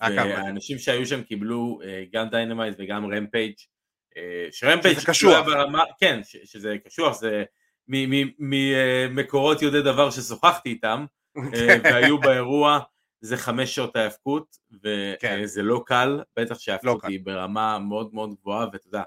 והאנשים 0.00 0.78
שהיו 0.78 1.06
שם 1.06 1.22
קיבלו 1.22 1.80
גם 2.12 2.28
Dynamite 2.28 2.74
וגם 2.78 3.12
Rampage 3.12 3.54
ש 4.50 4.61
Rampage 4.61 4.98
שזה 4.98 5.06
קשוח, 5.06 5.46
ברמה, 5.46 5.82
כן, 6.00 6.20
שזה 6.24 6.76
קשוח, 6.86 7.16
זה 7.20 7.44
ממקורות 7.88 9.62
יודעי 9.62 9.82
דבר 9.82 10.10
ששוחחתי 10.10 10.68
איתם, 10.68 11.04
כן. 11.52 11.80
והיו 11.84 12.20
באירוע, 12.20 12.80
זה 13.24 13.36
חמש 13.36 13.74
שעות 13.74 13.96
ההאבקות, 13.96 14.56
וזה 14.72 15.14
כן. 15.20 15.40
לא 15.56 15.82
קל, 15.86 16.22
בטח 16.36 16.58
שההאבקות 16.58 17.04
לא 17.04 17.08
היא 17.08 17.20
ברמה 17.24 17.78
מאוד 17.78 18.14
מאוד 18.14 18.34
גבוהה, 18.40 18.66
ואתה 18.72 18.86
יודע, 18.86 19.02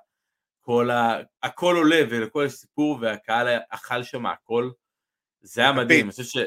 כל 0.61 0.91
ה... 0.91 1.17
הכל 1.43 1.75
עולה 1.75 2.01
ולכל 2.09 2.45
הסיפור 2.45 2.97
והקהל 3.01 3.47
אכל 3.69 4.03
שם 4.03 4.25
הכל, 4.25 4.69
זה 5.41 5.61
היה 5.61 5.71
מדהים, 5.71 6.05
אני 6.05 6.11
חושב 6.11 6.23
ש... 6.23 6.37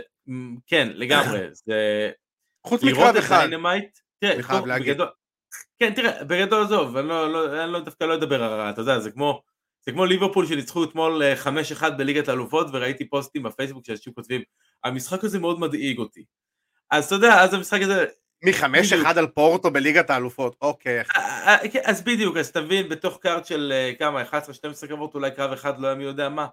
כן, 0.67 0.89
לגמרי, 0.95 1.41
זה... 1.65 2.11
חוץ 2.67 2.83
מקרב 2.83 3.17
אחד, 3.17 3.49
אני 4.23 4.43
חייב 4.43 4.67
להגיד. 4.67 5.01
כן, 5.79 5.95
תראה, 5.95 6.25
בגדול 6.25 6.65
עזוב, 6.65 6.97
אני 6.97 7.09
לא, 7.09 7.33
לא, 7.33 7.65
אני 7.65 7.73
לא, 7.73 7.81
דווקא 7.81 8.05
לא 8.05 8.15
אדבר, 8.15 8.71
אתה 8.71 8.81
יודע, 8.81 8.99
זה 8.99 9.11
כמו, 9.11 9.43
זה 9.87 9.93
כמו 9.93 10.07
ליברפול 10.07 10.47
שניצחו 10.47 10.85
אתמול 10.85 11.23
5-1 11.45 11.83
אה, 11.83 11.91
בליגת 11.91 12.29
האלופות 12.29 12.67
וראיתי 12.73 13.09
פוסטים 13.09 13.43
בפייסבוק 13.43 13.87
שאנשים 13.87 14.13
כותבים 14.13 14.43
המשחק 14.85 15.25
הזה 15.25 15.39
מאוד 15.39 15.61
מדאיג 15.61 15.99
אותי. 15.99 16.25
אז 16.91 17.07
אתה 17.07 17.15
יודע, 17.15 17.43
אז 17.43 17.55
המשחק 17.55 17.81
הזה... 17.83 18.07
מ-5-1 18.45 19.19
על 19.19 19.27
פורטו 19.27 19.71
בליגת 19.71 20.11
האלופות, 20.11 20.57
אוקיי. 20.63 21.01
אה, 21.01 21.55
אה, 21.55 21.69
כן, 21.69 21.81
אז 21.85 22.03
בדיוק, 22.03 22.37
אז 22.37 22.53
תבין, 22.53 22.89
בתוך 22.89 23.19
card 23.23 23.47
של 23.47 23.73
כמה, 23.99 24.23
11-12 24.23 24.87
קרבות, 24.89 25.15
אולי 25.15 25.31
קרב 25.31 25.53
אחד 25.53 25.81
לא 25.81 25.87
היה 25.87 25.97
מי 25.97 26.05
יודע 26.05 26.29
מה, 26.29 26.47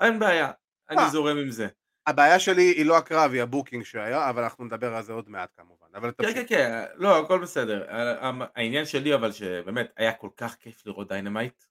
אין 0.00 0.18
בעיה, 0.18 0.50
אני 0.90 1.10
זורם 1.10 1.38
עם 1.38 1.50
זה. 1.50 1.66
הבעיה 2.06 2.38
שלי 2.38 2.62
היא 2.62 2.86
לא 2.86 2.96
הקרב, 2.96 3.32
היא 3.32 3.42
ה 3.42 3.47
booking 3.47 3.84
שהיה, 3.84 4.30
אבל 4.30 4.42
אנחנו 4.42 4.64
נדבר 4.64 4.94
על 4.94 5.02
זה 5.02 5.12
עוד 5.12 5.28
מעט 5.28 5.50
כמובן. 5.56 5.86
כן, 6.18 6.34
כן, 6.34 6.44
כן, 6.48 6.84
לא, 6.94 7.18
הכל 7.18 7.38
בסדר. 7.38 7.86
העניין 8.54 8.84
שלי 8.84 9.14
אבל 9.14 9.32
שבאמת 9.32 9.92
היה 9.96 10.12
כל 10.12 10.28
כך 10.36 10.54
כיף 10.54 10.86
לראות 10.86 11.08
Dynamite. 11.08 11.64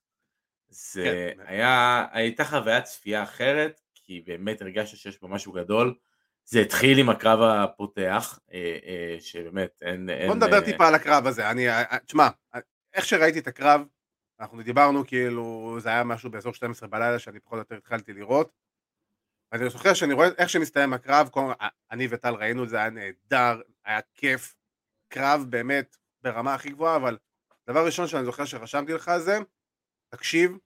זה 0.68 1.02
כן, 1.04 1.42
היה, 1.46 2.06
הייתה 2.12 2.44
חוויית 2.44 2.84
צפייה 2.84 3.22
אחרת, 3.22 3.80
כי 3.94 4.22
באמת 4.26 4.62
הרגשת 4.62 4.96
שיש 4.96 5.16
פה 5.16 5.28
משהו 5.28 5.52
גדול. 5.52 5.94
זה 6.48 6.60
התחיל 6.60 6.98
עם 6.98 7.08
הקרב 7.08 7.40
הפותח, 7.40 8.38
אה, 8.52 8.78
אה, 8.86 9.16
שבאמת 9.20 9.82
אין... 9.82 10.08
בוא 10.26 10.34
נדבר 10.34 10.58
אה, 10.58 10.64
טיפה 10.64 10.88
על 10.88 10.94
הקרב 10.94 11.26
הזה, 11.26 11.50
אני, 11.50 11.66
תשמע, 12.06 12.28
איך 12.94 13.04
שראיתי 13.04 13.38
את 13.38 13.46
הקרב, 13.46 13.80
אנחנו 14.40 14.62
דיברנו 14.62 15.06
כאילו, 15.06 15.76
זה 15.80 15.88
היה 15.88 16.04
משהו 16.04 16.30
באזור 16.30 16.54
12 16.54 16.88
בלילה 16.88 17.18
שאני 17.18 17.40
פחות 17.40 17.52
או 17.52 17.58
יותר 17.58 17.76
התחלתי 17.76 18.12
לראות, 18.12 18.52
ואני 19.52 19.70
זוכר 19.70 19.94
שאני 19.94 20.12
רואה 20.12 20.28
איך 20.38 20.50
שמסתיים 20.50 20.92
הקרב, 20.92 21.28
אני 21.90 22.06
וטל 22.10 22.34
ראינו 22.34 22.64
את 22.64 22.68
זה, 22.68 22.76
היה 22.76 22.90
נהדר, 22.90 23.60
היה 23.84 24.00
כיף, 24.14 24.54
קרב 25.08 25.44
באמת 25.48 25.96
ברמה 26.22 26.54
הכי 26.54 26.70
גבוהה, 26.70 26.96
אבל 26.96 27.18
דבר 27.68 27.86
ראשון 27.86 28.06
שאני 28.06 28.24
זוכר 28.24 28.44
שרשמתי 28.44 28.92
לך 28.92 29.10
זה, 29.18 29.38
תקשיב, 30.08 30.58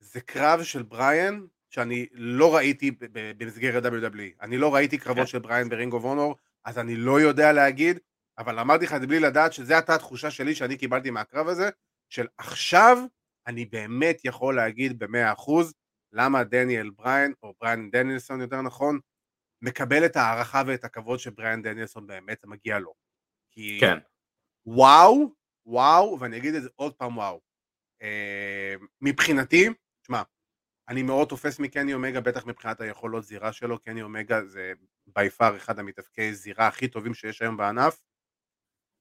זה 0.00 0.20
קרב 0.20 0.62
של 0.62 0.82
בריאן 0.82 1.46
שאני 1.70 2.06
לא 2.12 2.56
ראיתי 2.56 2.90
במסגרת 3.10 3.84
WWE. 3.84 4.42
אני 4.44 4.58
לא 4.58 4.74
ראיתי 4.74 4.98
קרבות 4.98 5.18
כן. 5.18 5.26
של 5.26 5.38
בריין 5.38 5.68
ב 5.68 5.73
Ring 5.73 5.92
of 5.92 6.04
Honor, 6.04 6.36
אז 6.64 6.78
אני 6.78 6.96
לא 6.96 7.20
יודע 7.20 7.52
להגיד, 7.52 7.98
אבל 8.38 8.58
אמרתי 8.58 8.84
לך 8.84 8.94
את 8.94 9.00
זה 9.00 9.06
בלי 9.06 9.20
לדעת 9.20 9.52
שזו 9.52 9.74
הייתה 9.74 9.94
התחושה 9.94 10.30
שלי 10.30 10.54
שאני 10.54 10.76
קיבלתי 10.76 11.10
מהקרב 11.10 11.48
הזה, 11.48 11.70
של 12.08 12.26
עכשיו 12.38 12.98
אני 13.46 13.64
באמת 13.64 14.20
יכול 14.24 14.56
להגיד 14.56 14.98
במאה 14.98 15.32
אחוז 15.32 15.74
למה 16.12 16.44
דניאל 16.44 16.90
בריין, 16.90 17.32
או 17.42 17.54
בריין 17.60 17.90
דניאלסון 17.90 18.40
יותר 18.40 18.62
נכון, 18.62 18.98
מקבל 19.62 20.06
את 20.06 20.16
הערכה 20.16 20.62
ואת 20.66 20.84
הכבוד 20.84 21.18
שבריין 21.18 21.62
דניאלסון 21.62 22.06
באמת 22.06 22.44
מגיע 22.44 22.78
לו. 22.78 22.94
כי 23.50 23.78
כן. 23.80 23.98
וואו, 24.66 25.32
וואו, 25.66 26.20
ואני 26.20 26.36
אגיד 26.36 26.54
את 26.54 26.62
זה 26.62 26.68
עוד 26.76 26.94
פעם 26.94 27.16
וואו. 27.16 27.40
אה, 28.02 28.74
מבחינתי, 29.00 29.68
שמע, 30.06 30.22
אני 30.88 31.02
מאוד 31.02 31.28
תופס 31.28 31.58
מקני 31.58 31.94
אומגה, 31.94 32.20
בטח 32.20 32.46
מבחינת 32.46 32.80
היכולות 32.80 33.24
זירה 33.24 33.52
שלו, 33.52 33.78
קני 33.78 34.02
אומגה 34.02 34.44
זה 34.44 34.72
בי 35.06 35.30
פאר 35.30 35.56
אחד 35.56 35.78
המתאבקי 35.78 36.34
זירה 36.34 36.66
הכי 36.66 36.88
טובים 36.88 37.14
שיש 37.14 37.42
היום 37.42 37.56
בענף, 37.56 38.02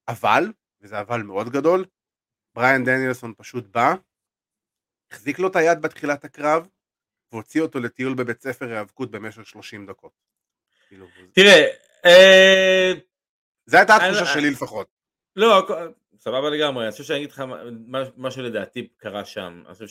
אבל, 0.08 0.44
וזה 0.82 1.00
אבל 1.00 1.22
מאוד 1.22 1.50
גדול, 1.50 1.86
בריאן 2.56 2.84
דניאלסון 2.84 3.34
פשוט 3.38 3.68
בא, 3.68 3.94
החזיק 5.12 5.40
לו 5.40 5.48
את 5.48 5.56
היד 5.56 5.82
בתחילת 5.82 6.26
הקרב, 6.26 6.68
והוציא 7.32 7.62
אותו 7.62 7.80
לטיול 7.80 8.14
בבית 8.14 8.42
ספר 8.42 8.66
היאבקות 8.66 9.12
במשך 9.12 9.48
30 9.48 9.86
דקות. 9.86 10.12
כאילו, 10.88 11.08
תראה, 11.34 11.68
אה, 12.06 12.94
זו 13.66 13.78
הייתה 13.78 13.96
התחושה 13.96 14.26
שלי 14.26 14.50
לפחות. 14.50 14.88
לא, 15.36 15.68
סבבה 16.20 16.50
לגמרי, 16.50 16.84
אני 16.84 16.92
חושב 16.92 17.04
שאני 17.04 17.18
אגיד 17.18 17.32
לך 17.32 17.44
מה 18.16 18.32
שלדעתי 18.32 18.88
קרה 18.98 19.26
שם, 19.26 19.64
אני 19.66 19.74
חושב 19.74 19.88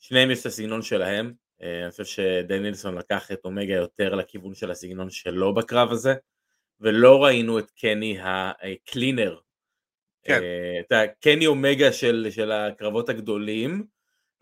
ששניהם 0.00 0.30
יש 0.30 0.40
את 0.40 0.46
הסגנון 0.46 0.82
שלהם, 0.82 1.32
אה, 1.62 1.82
אני 1.82 1.90
חושב 1.90 2.04
שדנילסון 2.04 2.94
לקח 2.94 3.32
את 3.32 3.44
אומגה 3.44 3.74
יותר 3.74 4.14
לכיוון 4.14 4.54
של 4.54 4.70
הסגנון 4.70 5.10
שלו 5.10 5.54
בקרב 5.54 5.92
הזה, 5.92 6.14
ולא 6.80 7.24
ראינו 7.24 7.58
את 7.58 7.70
קני 7.70 8.18
הקלינר, 8.20 9.38
כן. 10.24 10.42
אה, 10.42 10.80
את 10.80 10.92
הקני 10.92 11.46
אומגה 11.46 11.92
של, 11.92 12.26
של 12.30 12.52
הקרבות 12.52 13.08
הגדולים, 13.08 13.84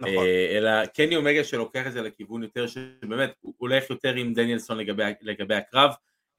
נכון. 0.00 0.26
אה, 0.26 0.56
אלא 0.58 0.86
קני 0.86 1.16
אומגה 1.16 1.44
שלוקח 1.44 1.86
את 1.86 1.92
זה 1.92 2.02
לכיוון 2.02 2.42
יותר 2.42 2.66
שבאמת 2.66 3.34
הוא 3.40 3.54
הולך 3.58 3.90
יותר 3.90 4.14
עם 4.14 4.34
דניאלסון 4.34 4.78
לגבי, 4.78 5.02
לגבי 5.20 5.54
הקרב, 5.54 5.90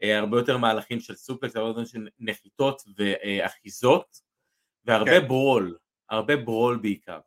הרבה 0.04 0.38
יותר 0.38 0.58
מהלכים 0.58 1.00
של 1.00 1.16
suplex, 1.16 1.56
הרבה 1.56 1.70
יותר 1.70 1.86
של 1.86 2.08
נחיתות 2.20 2.82
ואחיזות, 2.98 4.20
והרבה 4.86 5.20
כן. 5.22 5.28
brawl, 5.28 5.78
הרבה 6.10 6.36
brawl 6.36 6.78
בעיקר. 6.78 7.20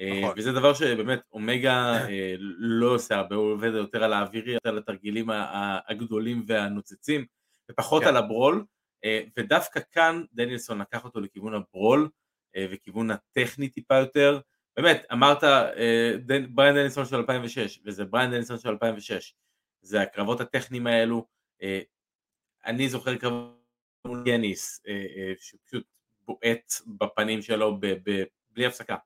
אה, 0.00 0.20
נכון. 0.20 0.34
וזה 0.36 0.52
דבר 0.52 0.74
שבאמת 0.74 1.20
אומגה 1.32 2.06
לא 2.58 2.94
עושה 2.94 3.16
הרבה, 3.16 3.36
הוא 3.36 3.52
עובד 3.52 3.72
יותר 3.74 4.04
על 4.04 4.12
האווירי, 4.12 4.52
יותר 4.52 4.68
על 4.68 4.78
התרגילים 4.78 5.30
הגדולים 5.88 6.44
והנוצצים, 6.46 7.24
ופחות 7.70 8.02
כן. 8.02 8.08
על 8.08 8.16
ה 8.16 8.23
brawl, 8.23 8.64
ודווקא 9.38 9.80
כאן 9.92 10.24
דניאלסון 10.32 10.78
לקח 10.80 11.04
אותו 11.04 11.20
לכיוון 11.20 11.54
ה 11.54 11.62
brawl, 11.62 12.08
וכיוון 12.58 13.10
הטכני 13.10 13.68
טיפה 13.68 13.94
יותר, 13.94 14.40
באמת, 14.76 15.06
אמרת 15.12 15.42
בריין 16.50 16.74
דניאלסון 16.74 17.04
של 17.04 17.16
2006, 17.16 17.80
וזה 17.84 18.04
בריין 18.04 18.30
דניאלסון 18.30 18.58
של 18.58 18.68
2006, 18.68 19.34
זה 19.82 20.02
הקרבות 20.02 20.40
הטכניים 20.40 20.86
האלו, 20.86 21.26
אני 22.66 22.88
זוכר 22.88 23.18
כמובן 23.18 23.64
מול 24.06 24.28
יניס, 24.28 24.80
אה, 24.88 24.92
אה, 24.92 25.32
שפשוט 25.38 25.84
בועט 26.20 26.72
בפנים 26.86 27.42
שלו 27.42 27.80
בלי 28.50 28.66
הפסקה. 28.66 28.96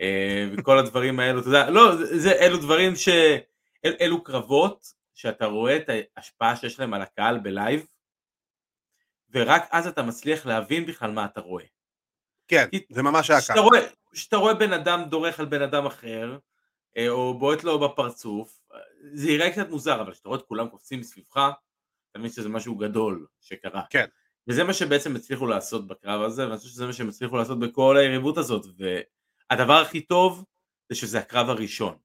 אה, 0.00 0.48
וכל 0.58 0.78
הדברים 0.78 1.20
האלו, 1.20 1.40
אתה 1.40 1.48
יודע, 1.48 1.70
לא, 1.70 1.96
זה, 1.96 2.32
אלו 2.32 2.56
דברים 2.56 2.96
ש... 2.96 3.08
אל, 3.84 3.94
אלו 4.00 4.24
קרבות 4.24 4.92
שאתה 5.14 5.46
רואה 5.46 5.76
את 5.76 5.90
ההשפעה 6.16 6.56
שיש 6.56 6.80
להם 6.80 6.94
על 6.94 7.02
הקהל 7.02 7.38
בלייב, 7.38 7.86
ורק 9.30 9.62
אז 9.70 9.86
אתה 9.86 10.02
מצליח 10.02 10.46
להבין 10.46 10.86
בכלל 10.86 11.10
מה 11.10 11.24
אתה 11.24 11.40
רואה. 11.40 11.64
כן, 12.48 12.68
זה 12.90 13.02
ממש 13.02 13.30
היה 13.30 13.40
ככה. 13.40 13.54
כשאתה 14.12 14.36
רואה 14.36 14.54
בן 14.54 14.72
אדם 14.72 15.04
דורך 15.04 15.40
על 15.40 15.46
בן 15.46 15.62
אדם 15.62 15.86
אחר, 15.86 16.38
או 17.08 17.38
בועט 17.38 17.64
לו 17.64 17.78
בפרצוף, 17.78 18.60
זה 19.12 19.30
יראה 19.30 19.50
קצת 19.50 19.68
מוזר, 19.68 20.00
אבל 20.00 20.12
כשאתה 20.12 20.28
רואה 20.28 20.40
את 20.40 20.44
כולם 20.46 20.68
קופצים 20.68 21.00
מסביבך, 21.00 21.50
אתה 22.10 22.18
מבין 22.18 22.30
שזה 22.30 22.48
משהו 22.48 22.76
גדול 22.76 23.26
שקרה. 23.40 23.82
כן. 23.90 24.06
וזה 24.48 24.64
מה 24.64 24.72
שבעצם 24.72 25.16
הצליחו 25.16 25.46
לעשות 25.46 25.86
בקרב 25.86 26.22
הזה, 26.22 26.46
ואני 26.46 26.58
חושב 26.58 26.70
שזה 26.70 26.86
מה 26.86 26.92
שהם 26.92 27.08
הצליחו 27.08 27.36
לעשות 27.36 27.58
בכל 27.58 27.96
היריבות 27.96 28.38
הזאת, 28.38 28.66
והדבר 29.52 29.72
הכי 29.80 30.00
טוב 30.00 30.44
זה 30.88 30.94
שזה 30.94 31.18
הקרב 31.18 31.50
הראשון. 31.50 31.96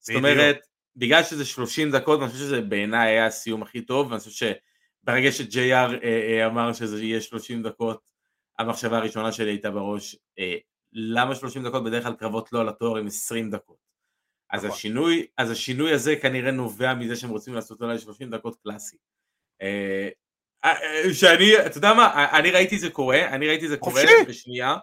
זאת 0.00 0.16
אומרת, 0.16 0.58
בגלל 0.96 1.22
שזה 1.22 1.44
30 1.44 1.90
דקות, 1.90 2.20
אני 2.20 2.28
חושב 2.28 2.40
שזה 2.40 2.60
בעיניי 2.60 3.10
היה 3.10 3.26
הסיום 3.26 3.62
הכי 3.62 3.82
טוב, 3.82 4.10
ואני 4.10 4.20
חושב 4.20 4.30
שברגע 5.04 5.32
ש-JR 5.32 5.54
אה, 5.72 5.98
אה, 6.02 6.46
אמר 6.46 6.72
שזה 6.72 7.04
יהיה 7.04 7.20
30 7.20 7.62
דקות, 7.62 8.10
המחשבה 8.58 8.96
הראשונה 8.98 9.32
שלי 9.32 9.50
הייתה 9.50 9.70
בראש, 9.70 10.16
אה, 10.38 10.56
למה 10.92 11.34
30 11.34 11.64
דקות 11.68 11.84
בדרך 11.84 12.04
כלל 12.04 12.14
קרבות 12.14 12.52
לא 12.52 12.60
על 12.60 12.68
התואר 12.68 12.96
עם 12.96 13.06
20 13.06 13.50
דקות? 13.50 13.76
אז 14.50 14.64
נכון. 14.64 14.76
השינוי, 14.76 15.26
אז 15.38 15.50
השינוי 15.50 15.92
הזה 15.92 16.16
כנראה 16.16 16.50
נובע 16.50 16.94
מזה 16.94 17.16
שהם 17.16 17.30
רוצים 17.30 17.54
לעשות 17.54 17.82
אולי 17.82 17.98
30 17.98 18.30
דקות 18.30 18.56
קלאסי. 18.62 18.96
אה, 19.62 20.08
אה, 20.64 21.14
שאני, 21.14 21.66
אתה 21.66 21.78
יודע 21.78 21.94
מה, 21.94 22.38
אני 22.38 22.50
ראיתי 22.50 22.78
זה 22.78 22.90
קורה, 22.90 23.28
אני 23.28 23.48
ראיתי 23.48 23.68
זה 23.68 23.76
קורה 23.76 24.02
בשנייה, 24.28 24.76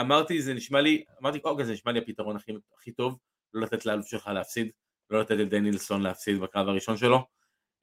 אמרתי 0.00 0.42
זה 0.42 0.54
נשמע 0.54 0.80
לי, 0.80 1.04
אמרתי 1.22 1.38
אוקיי 1.44 1.64
זה 1.64 1.72
נשמע 1.72 1.92
לי 1.92 1.98
הפתרון 1.98 2.36
הכי, 2.36 2.52
הכי 2.78 2.92
טוב, 2.92 3.18
לא 3.54 3.62
לתת 3.62 3.86
לאלוף 3.86 4.06
שלך 4.06 4.26
להפסיד, 4.26 4.70
לא 5.10 5.20
לתת 5.20 5.30
לדנילסון 5.30 6.02
להפסיד 6.02 6.40
בקרב 6.40 6.68
הראשון 6.68 6.96
שלו, 6.96 7.26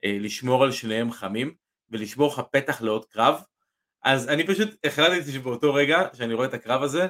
אה, 0.04 0.16
לשמור 0.20 0.64
על 0.64 0.72
שניהם 0.72 1.12
חמים 1.12 1.54
ולשמור 1.90 2.32
לך 2.32 2.42
פתח 2.52 2.82
לעוד 2.82 3.04
קרב, 3.04 3.42
אז 4.04 4.28
אני 4.28 4.46
פשוט 4.46 4.68
החלטתי 4.86 5.32
שבאותו 5.32 5.74
רגע 5.74 6.02
שאני 6.14 6.34
רואה 6.34 6.46
את 6.46 6.54
הקרב 6.54 6.82
הזה, 6.82 7.06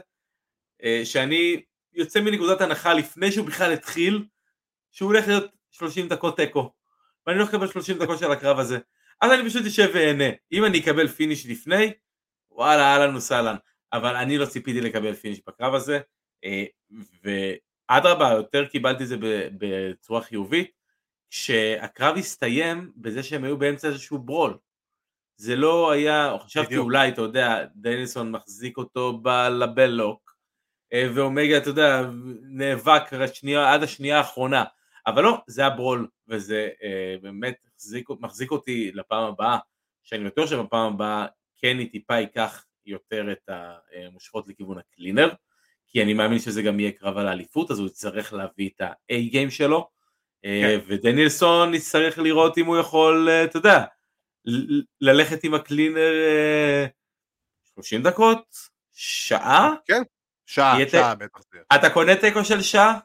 שאני 1.05 1.63
יוצא 1.93 2.21
מנקודת 2.21 2.61
הנחה 2.61 2.95
לפני 2.95 3.33
שהוא 3.33 3.47
בכלל 3.47 3.73
התחיל, 3.73 4.25
שהוא 4.91 5.07
הולך 5.07 5.29
להיות 5.29 5.45
30 5.71 6.09
דקות 6.09 6.37
תיקו. 6.37 6.73
ואני 7.27 7.39
לא 7.39 7.45
אקבל 7.45 7.67
30 7.67 7.99
דקות 7.99 8.19
של 8.19 8.33
הקרב 8.33 8.59
הזה. 8.59 8.79
אז 9.21 9.33
אני 9.33 9.49
פשוט 9.49 9.67
אשב 9.67 9.91
ואהנה. 9.95 10.25
אם 10.53 10.65
אני 10.65 10.81
אקבל 10.81 11.09
finish 11.09 11.47
לפני, 11.47 11.93
וואלה, 12.51 12.83
אהלן 12.83 13.17
וסהלן. 13.17 13.57
אבל 13.92 14.16
אני 14.16 14.38
לא 14.38 14.46
ציפיתי 14.46 14.81
לקבל 14.81 15.14
finish 15.14 15.40
בקרב 15.46 15.74
הזה, 15.74 16.00
אה, 16.44 16.64
ואדרבה, 17.24 18.31
יותר 18.31 18.66
קיבלתי 18.66 19.03
את 19.03 19.09
זה 19.09 19.16
בצורה 19.59 20.22
חיובית, 20.22 20.70
שהקרב 21.31 22.16
הסתיים 22.16 22.92
בזה 22.96 23.22
שהם 23.22 23.44
היו 23.44 23.59
באמצע 23.59 23.88
איזשהו 23.88 24.18
brawl. 24.19 24.59
זה 25.37 25.57
לא 25.57 25.90
היה, 25.90 26.37
חשבתי 26.44 26.76
אולי, 26.76 27.09
אתה 27.09 27.22
יודע, 27.22 27.64
דניסון 27.74 28.31
מחזיק 28.31 28.76
אותו 28.76 29.18
בלבלוק, 29.18 30.37
אה, 30.92 31.09
ואומגה, 31.14 31.57
אתה 31.57 31.68
יודע, 31.68 32.03
נאבק 32.42 33.12
השנייה, 33.12 33.72
עד 33.72 33.83
השנייה 33.83 34.18
האחרונה, 34.18 34.64
אבל 35.07 35.22
לא, 35.22 35.38
זה 35.46 35.66
הברול, 35.66 36.09
וזה 36.29 36.68
אה, 36.83 37.16
באמת 37.22 37.55
מחזיק, 37.66 38.09
מחזיק 38.20 38.50
אותי 38.50 38.92
לפעם 38.94 39.24
הבאה, 39.24 39.59
שאני 40.03 40.24
בטוח 40.24 40.50
שבפעם 40.50 40.94
הבאה 40.94 41.26
קני 41.61 41.88
טיפה 41.88 42.14
ייקח 42.14 42.66
יותר 42.90 43.33
את 43.33 43.48
המושכות 43.48 44.48
לכיוון 44.48 44.79
הקלינר, 44.79 45.29
כי 45.87 46.03
אני 46.03 46.14
מאמין 46.14 46.38
שזה 46.38 46.62
גם 46.62 46.81
יהיה 46.81 46.92
קרב 46.92 47.16
על 47.16 47.29
האליפות, 47.29 47.70
אז 47.70 47.79
הוא 47.79 47.87
יצטרך 47.87 48.33
להביא 48.33 48.70
את 48.76 48.81
ה-A 48.81 49.31
גיים 49.31 49.50
שלו, 49.50 49.88
אה, 50.44 50.61
כן. 50.62 50.85
ודנילסון 50.87 51.74
יצטרך 51.74 52.18
לראות 52.18 52.59
אם 52.59 52.66
הוא 52.66 52.79
יכול, 52.79 53.29
אה, 53.29 53.44
אתה 53.44 53.57
יודע, 53.57 53.85
ללכת 55.00 55.44
עם 55.44 55.55
הקלינר 55.55 56.12
30 57.74 58.03
דקות, 58.03 58.57
שעה? 58.92 59.70
כן, 59.87 60.03
שעה, 60.46 60.76
שעה 60.88 61.14
בטח. 61.14 61.40
אתה 61.74 61.90
קונה 61.94 62.16
תיקו 62.16 62.44
של 62.44 62.62
שעה? 62.62 62.98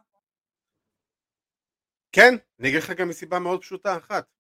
כן, 2.12 2.36
אני 2.60 2.70
אגיד 2.70 2.84
לך 2.84 2.92
גם 2.92 3.10
מסיבה 3.10 3.40
מאוד 3.40 3.62
פשוטה 3.62 3.98
אחת. 3.98 4.35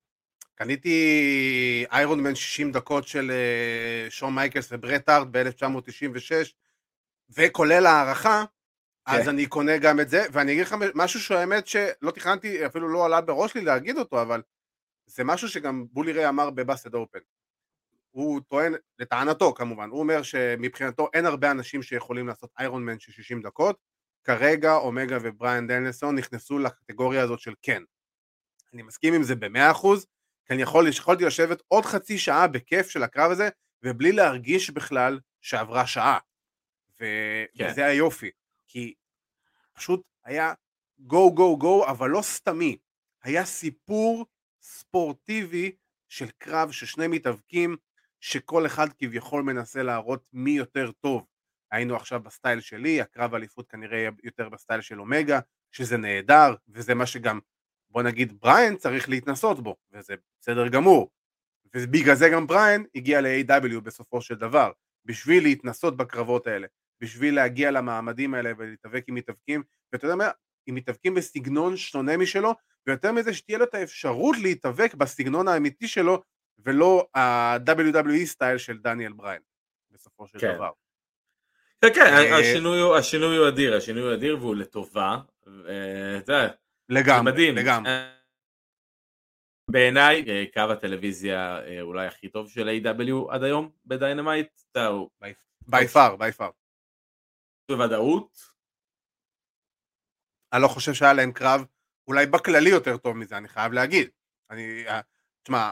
קניתי 0.56 1.86
איירון 1.91 2.20
מן 2.20 2.36
60 2.36 2.71
דקות 2.71 3.08
של 3.08 3.32
אה, 3.32 4.10
שון 4.10 4.36
מייקלס 4.36 4.67
וברט 4.71 5.10
ארט 5.10 5.27
ב-1996, 5.32 6.32
וכולל 7.29 7.86
הערכה, 7.86 8.44
אז 9.06 9.23
כן. 9.23 9.29
אני 9.29 9.46
קונה 9.46 9.77
גם 9.77 10.00
את 10.00 10.10
זה, 10.10 10.25
ואני 10.32 10.52
אגיד 10.52 10.65
לך 10.65 10.75
משהו 10.96 11.19
שהאמת 11.19 11.67
שלא 11.67 12.12
תכננתי, 12.12 12.65
אפילו 12.65 12.90
לא 12.90 13.06
עלה 13.06 13.21
בראש 13.21 13.56
לי 13.56 13.62
להגיד 13.62 13.98
אותו, 13.98 14.21
אבל 14.21 14.42
זה 15.06 15.23
משהו 15.23 15.50
שגם 15.50 15.86
בולי 15.92 16.12
ריי 16.12 16.29
אמר 16.29 16.50
בבאסד 16.50 16.94
אופן. 16.94 17.19
הוא 18.12 18.42
טוען, 18.48 18.73
לטענתו 19.00 19.54
כמובן, 19.54 19.90
הוא 19.90 20.00
אומר 20.00 20.23
שמבחינתו 20.23 21.10
אין 21.13 21.25
הרבה 21.25 21.52
אנשים 21.52 21.84
שיכולים 21.84 22.27
לעשות 22.27 22.50
איירון 22.60 22.86
מן 22.86 23.00
של 23.00 23.12
60 23.12 23.42
דקות, 23.42 23.77
כרגע 24.23 24.75
אומגה 24.75 25.17
ובריאן 25.21 25.67
דניאלסון 25.67 26.15
נכנסו 26.15 26.60
לקטגוריה 26.60 27.23
הזאת 27.23 27.40
של 27.40 27.54
כן. 27.62 27.84
אני 28.73 28.82
מסכים 28.82 29.13
עם 29.13 29.23
זה 29.23 29.36
במאה 29.36 29.71
אחוז, 29.71 30.06
כי 30.46 30.54
אני 30.54 30.62
יכול, 30.62 30.87
יכולתי 30.87 31.25
לשבת 31.25 31.62
עוד 31.67 31.85
חצי 31.85 32.17
שעה 32.17 32.48
בכיף 32.48 32.89
של 32.89 33.04
הקרב 33.04 33.31
הזה, 33.31 33.50
ובלי 33.83 34.12
להרגיש 34.12 34.69
בכלל 34.69 35.19
שעברה 35.41 35.87
שעה. 35.87 36.17
ו... 37.02 37.06
כן. 37.58 37.67
וזה 37.71 37.85
היופי, 37.85 38.29
כי 38.67 38.93
פשוט 39.73 40.02
היה 40.23 40.54
גו 41.00 41.35
גו 41.35 41.58
גו, 41.58 41.87
אבל 41.87 42.10
לא 42.10 42.21
סתמי. 42.21 42.77
היה 43.23 43.46
סיפור 43.46 44.25
ספורטיבי 44.62 45.71
של 46.10 46.29
קרב 46.37 46.71
של 46.71 46.85
שני 46.85 47.08
מתאבקים, 47.08 47.77
שכל 48.19 48.65
אחד 48.65 48.93
כביכול 48.93 49.43
מנסה 49.43 49.83
להראות 49.83 50.23
מי 50.33 50.52
יותר 50.52 50.91
טוב. 50.91 51.25
היינו 51.71 51.96
עכשיו 51.96 52.19
ב 52.23 52.30
style 52.30 52.62
שלי, 52.62 53.02
הקרב 53.02 53.33
אליפות 53.33 53.67
כנראה 53.67 53.98
יהיה 53.98 54.12
יותר 54.23 54.50
ב 54.50 54.55
style 54.55 54.81
של 54.81 55.00
אומגה, 55.00 55.39
שזה 55.71 55.98
נהדר, 55.98 56.56
וזה 56.67 56.93
מה 56.93 57.06
שגם, 57.06 57.39
בוא 57.96 58.04
נגיד, 58.04 58.39
בריין 58.41 58.77
צריך 58.77 59.10
להתנסות 59.10 59.60
בו, 59.60 59.75
וזה 59.91 60.13
בסדר 60.41 60.67
גמור. 60.67 61.10
ובגלל 61.75 62.15
זה 62.15 62.29
גם 62.29 62.48
בריין 62.48 62.85
הגיע 62.96 63.21
ל-AEW 63.21 63.79
בסופו 63.83 64.21
של 64.21 64.35
דבר, 64.35 64.71
בשביל 65.06 65.43
להתנסות 65.43 65.98
בקרבות 65.98 66.48
האלה, 66.48 66.67
בשביל 67.02 67.35
להגיע 67.35 67.71
למעמדים 67.71 68.33
האלה 68.33 68.52
ולהתאבק 68.58 69.04
עם 69.08 69.15
מתאבקים, 69.15 69.63
ואתה 69.93 70.06
יודע 70.06 70.15
מה, 70.15 70.29
עם 70.65 70.75
מתאבקים 70.75 71.15
בסגנון 71.15 71.77
שונה 71.77 72.17
משלו, 72.17 72.54
ויותר 72.87 73.12
מזה 73.12 73.33
שתהיה 73.33 73.58
לו 73.58 73.63
את 73.63 73.73
האפשרות 73.75 74.35
להתאבק 74.37 74.93
בסגנון 74.93 75.48
האמיתי 75.48 75.87
שלו, 75.87 76.23
ולא 76.60 77.08
ה-WWE 77.15 78.25
style 78.25 78.58
של 78.58 78.77
דניאל 78.77 79.13
בריין, 79.13 79.41
בסופו 79.91 80.27
של 80.27 80.39
כן. 80.39 80.56
דבר. 80.56 80.71
כן, 81.81 81.93
כן, 81.93 82.13
אה, 82.13 82.39
השינוי 82.39 83.37
הוא- 83.37 83.48
אדיר, 83.48 83.75
השינוי 83.77 84.04
הוא 84.04 84.13
אדיר 84.13 84.37
והוא 84.37 84.56
לטובה. 84.56 85.17
אה, 85.67 86.17
אתה 86.17 86.33
יודע, 86.33 86.54
לגמרי, 86.90 87.31
מדהים. 87.31 87.56
לגמרי. 87.56 87.92
בעיניי, 89.71 90.25
אה, 90.27 90.44
קרב 90.54 90.73
הטלוויזיה 90.73 91.60
אה, 91.60 91.81
אולי 91.81 92.08
הכי 92.08 92.29
טוב 92.29 92.50
של 92.50 92.69
AEW 92.69 93.33
עד 93.33 93.44
היום 93.44 93.71
ב 93.86 93.93
Dynamite, 93.93 94.62
הוא 94.77 95.10
by 95.69 95.86
far, 95.94 96.17
by 96.17 96.40
far. 96.40 96.52
בוודאות. 97.71 98.56
אני 100.54 100.62
לא 100.62 100.67
חושב 100.67 100.94
שהיה 100.94 101.13
להם 101.13 101.31
קרב 101.31 101.65
אולי 102.08 102.25
בכללי 102.25 102.69
יותר 102.69 102.98
טוב 102.98 103.17
מזה, 103.17 103.38
אני 103.38 103.48
חייב 103.48 103.73
להגיד. 103.73 104.10
אני, 104.50 104.88
אה, 104.88 105.02
תשמע, 105.44 105.71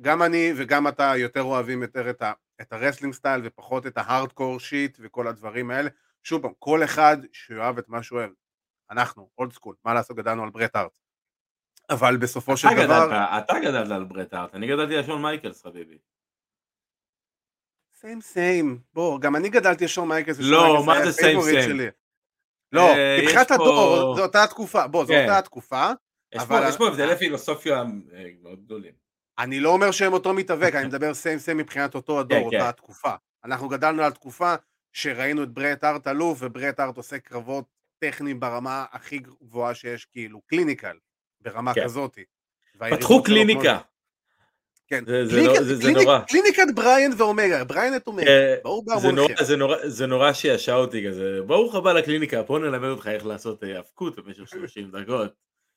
גם 0.00 0.22
אני 0.22 0.52
וגם 0.56 0.88
אתה 0.88 1.12
יותר 1.16 1.42
אוהבים 1.42 1.82
יותר 1.82 2.10
את, 2.10 2.22
ה, 2.22 2.32
את 2.60 2.72
ה 2.72 2.76
wrestling 2.76 3.14
style 3.14 3.40
ופחות 3.44 3.86
את 3.86 3.98
ה 3.98 4.05
hardcore 4.05 4.60
shit 4.60 4.98
וכל 5.00 5.26
הדברים 5.26 5.70
האלה. 5.70 5.90
שוב 6.22 6.42
פעם, 6.42 6.52
כל 6.58 6.84
אחד 6.84 7.16
שאוהב 7.32 7.78
את 7.78 7.88
מה 7.88 8.02
שהוא 8.02 8.18
אוהב. 8.18 8.30
אנחנו, 8.90 9.30
old 9.38 9.52
school, 9.52 9.74
מה 9.84 9.94
לעשות, 9.94 10.16
גדלנו 10.16 10.42
על 10.42 10.50
ברט 10.50 10.76
הארט. 10.76 10.90
אבל 11.90 12.16
בסופו 12.16 12.56
של 12.56 12.68
אתה 12.68 12.84
דבר... 12.84 13.06
גדלת, 13.06 13.44
אתה 13.44 13.54
גדלת 13.62 13.90
על 13.90 14.04
ברט 14.04 14.32
הארט, 14.34 14.54
אני 14.54 14.66
גדלתי 14.66 14.96
על 14.96 15.04
שון 15.04 15.22
מייקלס 15.22 15.62
חביבי. 15.62 15.98
סיים 17.94 18.20
סיים, 18.20 18.78
בוא, 18.92 19.20
גם 19.20 19.36
אני 19.36 19.48
גדלתי 19.48 19.84
על 19.84 19.88
שון 19.88 20.08
מייקלס. 20.08 20.36
לא, 20.40 20.82
מה 20.86 21.10
זה 21.10 21.20
same? 21.22 21.62
שלי. 21.62 21.86
לא, 22.72 22.88
אה, 22.88 23.18
מבחינת 23.22 23.50
הדור, 23.50 24.16
זו 24.16 24.22
אותה 24.22 24.44
התקופה, 24.44 24.86
בוא, 24.86 25.04
זו 25.04 25.12
כן. 25.12 25.22
אותה 25.22 25.38
התקופה. 25.38 25.90
יש 26.34 26.42
אבל- 26.42 26.62
פה- 26.62 26.68
יש 26.68 26.76
פה 26.76 26.88
הבדלי 26.88 27.16
פילוסופיה 27.16 27.76
אה, 27.78 27.84
מאוד 28.42 28.64
גדולים. 28.64 28.92
אני 29.38 29.60
לא 29.60 29.70
אומר 29.70 29.90
שהם 29.90 30.12
אותו 30.12 30.34
מתאבק, 30.34 30.74
אני 30.74 30.86
מדבר 30.86 31.14
סיים 31.14 31.38
סיים 31.38 31.56
מבחינת 31.56 31.94
אותו 31.94 32.20
הדור, 32.20 32.38
כן, 32.38 32.44
אותה 32.44 32.56
כן. 32.58 32.64
התקופה. 32.64 33.10
אנחנו 33.44 33.68
גדלנו 33.68 34.02
על 34.02 34.12
תקופה 34.12 34.54
שראינו 34.92 35.42
את 35.42 35.48
ברט 35.48 35.84
ארט 35.84 36.06
אלוף, 36.06 36.38
וברט 36.40 36.80
ארט 36.80 36.96
עושה 36.96 37.18
קרבות 37.18 37.64
טכניים 38.00 38.40
ברמה 38.40 38.84
הכי 38.92 39.18
גבוהה 39.18 39.74
שיש, 39.74 40.04
כאילו 40.04 40.40
קליניקל, 40.40 40.96
ברמה 41.40 41.74
כן. 41.74 41.84
כזאת. 41.84 42.18
פתחו 42.90 43.22
קליניקה. 43.22 43.78
כן. 44.88 45.04
זה- 45.06 45.42
לא- 45.46 45.62
זה 45.62 45.92
נורא. 45.92 46.20
קליניקת 46.28 46.62
בריין 46.74 47.12
ואומגה, 47.18 47.64
בריין 47.64 47.96
את 47.96 48.06
אומגה, 48.06 48.26
אה, 48.30 48.54
ברור 48.64 48.84
זה 48.86 48.94
בהמון. 49.08 49.26
זה 49.42 49.56
נורא, 49.56 49.76
זה 49.88 50.06
נורא 50.06 50.32
שישע 50.32 50.74
אותי 50.74 51.06
כזה, 51.08 51.38
ברוך 51.46 51.74
הבא 51.74 51.92
לקליניקה, 51.92 52.42
בוא 52.42 52.58
נלמד 52.58 52.88
אותך 52.88 53.06
איך 53.06 53.26
לעשות 53.26 53.64
אה, 53.64 53.76
האבקות 53.76 54.16
במשך 54.18 54.48
30 54.48 54.90
דקות. 54.90 55.34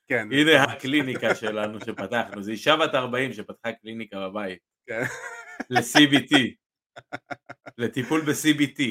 כן. 0.07 0.27
הנה 0.31 0.63
הקליניקה 0.63 1.35
שלנו 1.35 1.79
שפתחנו, 1.79 2.43
זה 2.43 2.51
אישה 2.51 2.75
בת 2.75 2.95
40 2.95 3.33
שפתחה 3.33 3.71
קליניקה 3.81 4.29
בבית. 4.29 4.59
כן. 4.87 5.01
ל-CBT. 5.69 6.35
לטיפול 7.77 8.21
ב-CBT. 8.21 8.81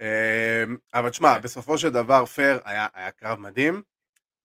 אמ, 0.00 0.76
אבל 0.94 1.10
תשמע, 1.10 1.34
כן. 1.34 1.42
בסופו 1.42 1.78
של 1.78 1.90
דבר 1.90 2.26
פייר 2.26 2.60
היה, 2.64 2.86
היה 2.94 3.10
קרב 3.10 3.38
מדהים, 3.38 3.82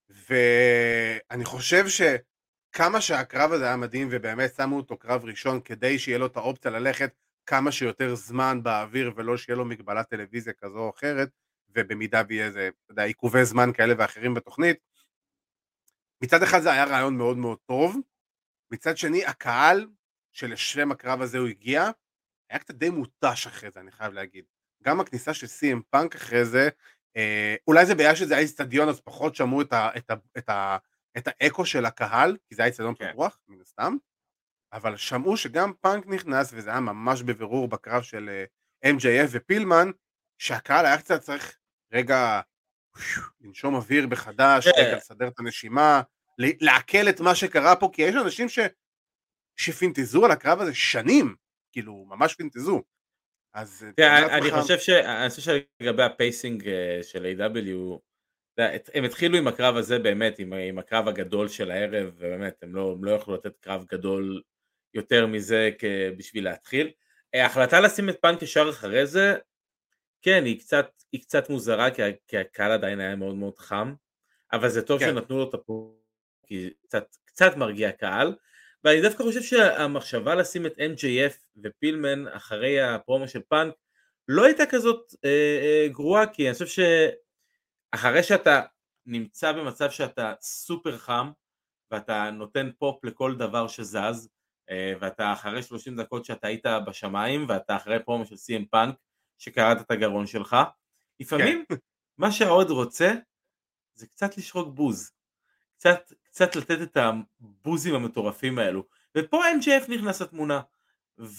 ואני 0.10 1.45
חושב 1.45 1.86
שכמה 1.88 3.02
שהקרב 3.02 3.52
הזה 3.52 3.66
היה 3.66 3.76
מדהים, 3.78 4.08
ובאמת 4.12 4.54
שמו 4.56 4.78
אותו 4.78 4.97
קרב 4.97 5.26
ראשון 5.26 5.62
כדי 5.62 5.99
שיהיה 5.99 6.18
לו 6.18 6.26
את 6.26 6.38
האופציה 6.38 6.72
ללכת 6.72 7.14
כמה 7.45 7.72
שיותר 7.72 8.16
זמן 8.16 8.64
באוויר, 8.64 9.14
ולא 9.16 9.38
שיהיה 9.38 9.58
לו 9.58 9.66
מגבלת 9.66 10.10
טלוויזיה 10.10 10.54
כזו 10.54 10.80
או 10.80 10.89
אחרת, 10.89 11.30
ובמידה 11.76 12.22
ויהיה 12.28 12.45
איזה, 12.45 12.70
אתה 12.86 12.91
יודע, 12.91 13.04
עיכובי 13.04 13.45
זמן 13.45 13.74
כאלה 13.74 13.93
ואחרים 13.97 14.34
בתוכנית. 14.34 14.78
מצד 16.24 16.43
אחד 16.43 16.60
זה 16.60 16.72
היה 16.72 16.86
רעיון 16.86 17.18
מאוד 17.18 17.38
מאוד 17.38 17.58
טוב, 17.66 17.97
מצד 18.72 18.97
שני 18.97 19.26
הקהל 19.26 19.88
שלשם 20.32 20.91
הקרב 20.91 21.22
הזה 21.22 21.38
הוא 21.38 21.47
הגיע, 21.47 21.89
היה 22.49 22.60
קצת 22.60 22.74
די 22.74 22.89
מותש 22.89 23.47
אחרי 23.47 23.72
זה, 23.72 23.80
אני 23.80 23.91
חייב 23.91 24.14
להגיד. 24.14 24.45
גם 24.84 24.99
הכניסה 24.99 25.34
של 25.34 25.47
CM 25.47 25.82
פאנק 25.89 26.15
אחרי 26.15 26.45
זה, 26.45 26.69
אה, 27.17 27.55
אולי 27.67 27.86
זה 27.86 27.95
בעיה 27.95 28.15
שזה 28.15 28.34
היה 28.34 28.43
איצטדיון 28.43 28.89
אז 28.89 28.99
פחות 28.99 29.36
שמעו 29.36 29.61
את, 29.61 29.73
ה, 29.73 29.89
את, 29.97 30.11
ה, 30.11 30.13
את, 30.38 30.49
ה, 30.49 30.77
את 31.17 31.27
האקו 31.27 31.65
של 31.65 31.86
הקהל, 31.86 32.38
כי 32.47 32.55
זה 32.55 32.61
היה 32.61 32.67
איצטדיון 32.67 32.95
כן. 32.95 33.11
פתוח, 33.11 33.39
מן 33.47 33.61
הסתם, 33.61 33.95
אבל 34.73 34.97
שמעו 34.97 35.38
שגם 35.38 35.73
פאנק 35.82 36.07
נכנס, 36.07 36.53
וזה 36.53 36.69
היה 36.69 36.79
ממש 36.79 37.21
בבירור 37.21 37.67
בקרב 37.67 38.01
של 38.01 38.29
אה, 38.29 38.91
MJF 38.91 39.27
ופילמן, 39.32 39.91
שהקהל 40.38 40.86
היה 40.86 40.97
קצת 40.97 41.21
צריך 41.21 41.57
רגע 41.93 42.41
לנשום 43.41 43.75
אוויר 43.75 44.07
מחדש, 44.07 44.67
כן. 44.67 44.82
רגע 44.82 44.95
לסדר 44.95 45.27
את 45.27 45.39
הנשימה, 45.39 46.01
לעכל 46.38 47.09
את 47.09 47.19
מה 47.19 47.36
שקרה 47.36 47.75
פה, 47.75 47.89
כי 47.93 48.01
יש 48.01 48.15
אנשים 48.15 48.49
ש... 48.49 48.59
שפינטזו 49.57 50.25
על 50.25 50.32
הקרב 50.32 50.61
הזה 50.61 50.73
שנים, 50.73 51.36
כאילו, 51.71 52.05
ממש 52.09 52.36
פינטזו. 52.36 52.84
אז 53.54 53.86
תראה, 53.95 54.28
תאר 54.28 54.38
אני- 54.38 54.52
חושב 54.52 54.80
ש- 54.80 54.89
אני 54.89 55.30
חושב 55.30 55.41
שלגבי 55.82 56.04
ה 56.03 56.13
pacing 56.13 56.68
אה, 56.68 56.99
של 57.04 57.26
AEW, 57.38 57.99
הם 58.93 59.04
התחילו 59.04 59.38
עם 59.38 59.47
הקרב 59.47 59.76
הזה 59.76 59.99
באמת, 59.99 60.39
עם, 60.39 60.54
עם 60.54 60.80
הקרב 60.80 61.08
הגדול 61.08 61.47
של 61.47 61.72
הערב, 61.72 62.14
ובאמת, 62.18 62.64
הם 62.64 62.76
לא, 62.76 62.91
הם 62.97 63.04
לא 63.04 63.12
יכלו 63.12 63.34
לתת 63.36 63.58
קרב 63.60 63.86
גדול 63.91 64.41
יותר 64.93 65.28
מזה 65.28 65.70
בשביל 66.18 66.43
להתחיל. 66.43 66.91
אה, 67.36 67.43
ההחלטה 67.43 67.80
לשים 67.80 68.10
את 68.10 68.22
פאנק 68.22 68.41
ישר 68.41 68.70
אחרי 68.70 69.06
זה, 69.08 69.36
כן, 70.22 70.45
היא 70.45 70.60
קצת, 70.60 70.89
היא 71.12 71.22
קצת 71.22 71.49
מוזרה, 71.49 71.91
כי, 71.91 72.02
כי 72.28 72.38
הקהל 72.38 72.72
עדיין 72.72 72.99
היה 72.99 73.16
מאוד 73.16 73.36
מאוד 73.36 73.60
חם, 73.60 73.93
אבל 74.54 74.70
זה 74.70 74.82
טוב 74.82 74.99
כן. 74.99 75.06
שנתנו 75.10 75.38
לו 75.38 75.49
את 75.49 75.54
הפור, 75.54 76.02
כי 76.47 76.70
קצת, 76.84 77.16
קצת 77.26 77.56
מרגיע 77.58 77.91
קהל, 77.91 78.36
ואני 78.84 79.01
דווקא 79.01 79.23
חושב 79.23 79.41
שהמחשבה 79.41 80.36
לשים 80.36 80.65
את 80.65 80.73
MJF 80.77 81.34
ופילמן 81.63 82.27
אחרי 82.27 82.82
הפרומו 82.82 83.27
של 83.27 83.41
פאנק 83.49 83.73
לא 84.27 84.45
הייתה 84.45 84.63
כזאת 84.65 85.15
אה, 85.25 85.59
אה, 85.61 85.88
גרועה, 85.88 86.27
כי 86.34 86.45
אני 86.45 86.53
חושב 86.53 86.84
שאחרי 87.93 88.23
שאתה 88.23 88.61
נמצא 89.05 89.51
במצב 89.51 89.91
שאתה 89.91 90.34
סופר 90.41 90.97
חם, 90.97 91.32
ואתה 91.91 92.32
נותן 92.32 92.69
פופ 92.79 93.05
לכל 93.05 93.36
דבר 93.36 93.67
שזז, 93.67 94.29
אה, 94.69 94.93
ואתה 94.99 95.34
אחרי 95.34 95.63
30 95.63 96.01
דקות 96.01 96.25
שאתה 96.25 96.47
היית 96.47 96.65
בשמיים, 96.88 97.45
ואתה 97.49 97.75
אחרי 97.75 98.03
פרומו 98.03 98.25
של 98.25 98.36
CM 98.36 98.65
פאנק, 98.71 98.95
שקרעת 99.38 99.82
את 99.82 99.91
הגרון 99.91 100.27
שלך, 100.27 100.55
לפעמים 101.19 101.65
מה 102.17 102.32
שאתה 102.32 102.55
עוד 102.55 102.70
רוצה 102.69 103.13
זה 103.93 104.07
קצת 104.07 104.38
לשרוק 104.38 104.75
בוז. 104.75 105.11
קצת, 105.77 106.11
קצת 106.32 106.55
לתת 106.55 106.82
את 106.82 106.97
הבוזים 106.97 107.95
המטורפים 107.95 108.59
האלו. 108.59 108.84
ופה 109.17 109.43
MJF 109.59 109.91
נכנס 109.91 110.21
לתמונה. 110.21 110.61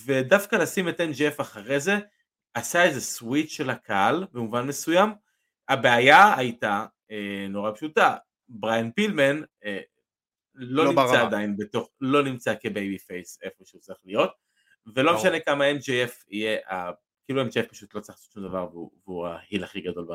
ודווקא 0.04 0.56
לשים 0.56 0.88
את 0.88 1.00
MJF 1.00 1.40
אחרי 1.42 1.80
זה, 1.80 1.98
עשה 2.54 2.84
איזה 2.84 3.00
switch 3.00 3.50
של 3.50 3.70
הקהל 3.70 4.26
במובן 4.32 4.66
מסוים. 4.66 5.10
הבעיה 5.68 6.34
הייתה 6.38 6.86
אה, 7.10 7.46
נורא 7.48 7.70
פשוטה, 7.72 8.16
בריין 8.48 8.90
פילמן 8.92 9.42
אה, 9.64 9.80
לא, 10.54 10.84
לא 10.84 10.90
נמצא 10.90 11.02
ברמה. 11.02 11.22
עדיין 11.22 11.56
בתוך, 11.56 11.88
לא 12.00 12.22
נמצא 12.24 12.54
כ 12.60 12.98
babyface 12.98 13.38
איפה 13.42 13.64
שהוא 13.64 13.80
צריך 13.80 13.98
להיות, 14.04 14.30
ולא 14.94 15.12
ברור. 15.12 15.24
משנה 15.24 15.40
כמה 15.40 15.64
MJF 15.70 16.12
יהיה, 16.28 16.58
ה- 16.70 16.90
כאילו 17.26 17.42
MJF 17.46 17.68
פשוט 17.70 17.94
לא 17.94 18.00
צריך 18.00 18.18
לעשות 18.18 18.32
שום 18.32 18.42
דבר 18.48 18.68
והוא, 18.72 18.90
והוא 19.06 19.26
ה 19.26 19.34
heel 19.34 19.64
הכי 19.64 19.80
גדול 19.80 20.08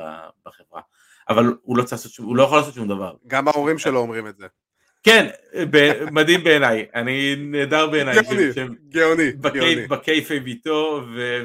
בחברה, 0.46 0.82
אבל 1.30 1.46
הוא 1.62 1.78
לא 1.78 1.82
צריך 1.84 1.92
לעשות 1.94 2.12
שום, 2.12 2.26
הוא 2.26 2.36
לא 2.36 2.44
יכול 2.44 2.58
לעשות 2.58 2.74
שום 2.74 2.88
דבר. 2.88 3.16
גם 3.28 3.48
ההורים 3.48 3.78
שלו 3.78 4.00
אומרים 4.00 4.28
את 4.28 4.38
זה. 4.38 4.48
כן, 5.08 5.28
מדהים 6.12 6.44
בעיניי, 6.44 6.86
אני 6.96 7.36
נהדר 7.36 7.88
בעיניי, 7.88 8.16
גאוני, 8.90 9.32
גאוני. 9.32 9.88
ב 9.88 9.94
kayfabe 9.94 10.40
איתו, 10.40 11.02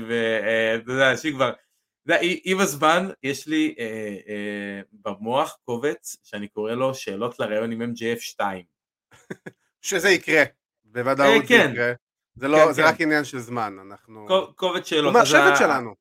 ואתה 0.08 0.92
יודע, 0.92 1.10
אנשים 1.10 1.34
כבר, 1.34 1.48
אתה 1.48 2.14
יודע, 2.14 2.18
עם 2.44 2.60
הזמן 2.60 3.08
יש 3.22 3.46
לי 3.46 3.74
אה, 3.78 3.84
אה, 4.28 4.80
במוח 4.92 5.58
קובץ 5.64 6.16
שאני 6.22 6.48
קורא 6.48 6.72
לו 6.72 6.94
שאלות 6.94 7.38
לראיון 7.38 7.72
עם 7.72 7.82
MJF 7.82 8.20
2. 8.20 8.64
שזה 9.82 10.10
יקרה, 10.10 10.42
בוודאות 10.84 11.28
אה, 11.28 11.38
זה 11.40 11.46
כן. 11.48 11.70
יקרה. 11.72 11.92
זה 12.34 12.46
כן, 12.46 12.52
לא, 12.52 12.72
זה 12.72 12.82
כן. 12.82 12.88
רק 12.88 13.00
עניין 13.00 13.24
של 13.24 13.38
זמן, 13.38 13.76
אנחנו... 13.86 14.26
קו- 14.28 14.54
קובץ 14.54 14.86
שאלות. 14.86 15.14
הוא 15.14 15.20
מהשבט 15.20 15.58
שלנו. 15.58 15.94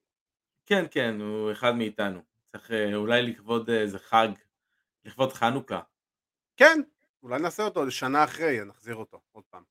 כן, 0.66 0.86
כן, 0.92 1.22
הוא 1.22 1.52
אחד 1.52 1.76
מאיתנו. 1.76 2.20
צריך 2.52 2.72
אה, 2.72 2.96
אולי 2.96 3.22
לכבוד 3.22 3.70
איזה 3.70 4.00
חג 4.00 4.28
לכבוד 5.06 5.34
חנוכה. 5.34 5.80
כן, 6.58 6.82
אולי 7.24 7.40
נעשה 7.40 7.64
אותו 7.64 7.92
שנה 7.92 8.24
אחרי, 8.24 8.66
נחזיר 8.66 8.96
אותו 8.96 9.22
עוד 9.32 9.44
פעם. 9.50 9.64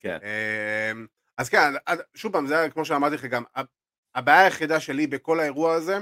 כן. 0.00 0.18
אמ, 0.22 1.06
אז 1.38 1.48
כן, 1.48 1.58
שוב 2.14 2.32
פעם, 2.32 2.46
זה 2.46 2.58
היה 2.58 2.70
כמו 2.70 2.84
שאמרתי 2.84 3.14
לך 3.14 3.24
גם, 3.24 3.42
הבעיה 4.14 4.44
היחידה 4.44 4.80
שלי 4.80 5.06
בכל 5.06 5.40
האירוע 5.40 5.74
הזה, 5.74 5.98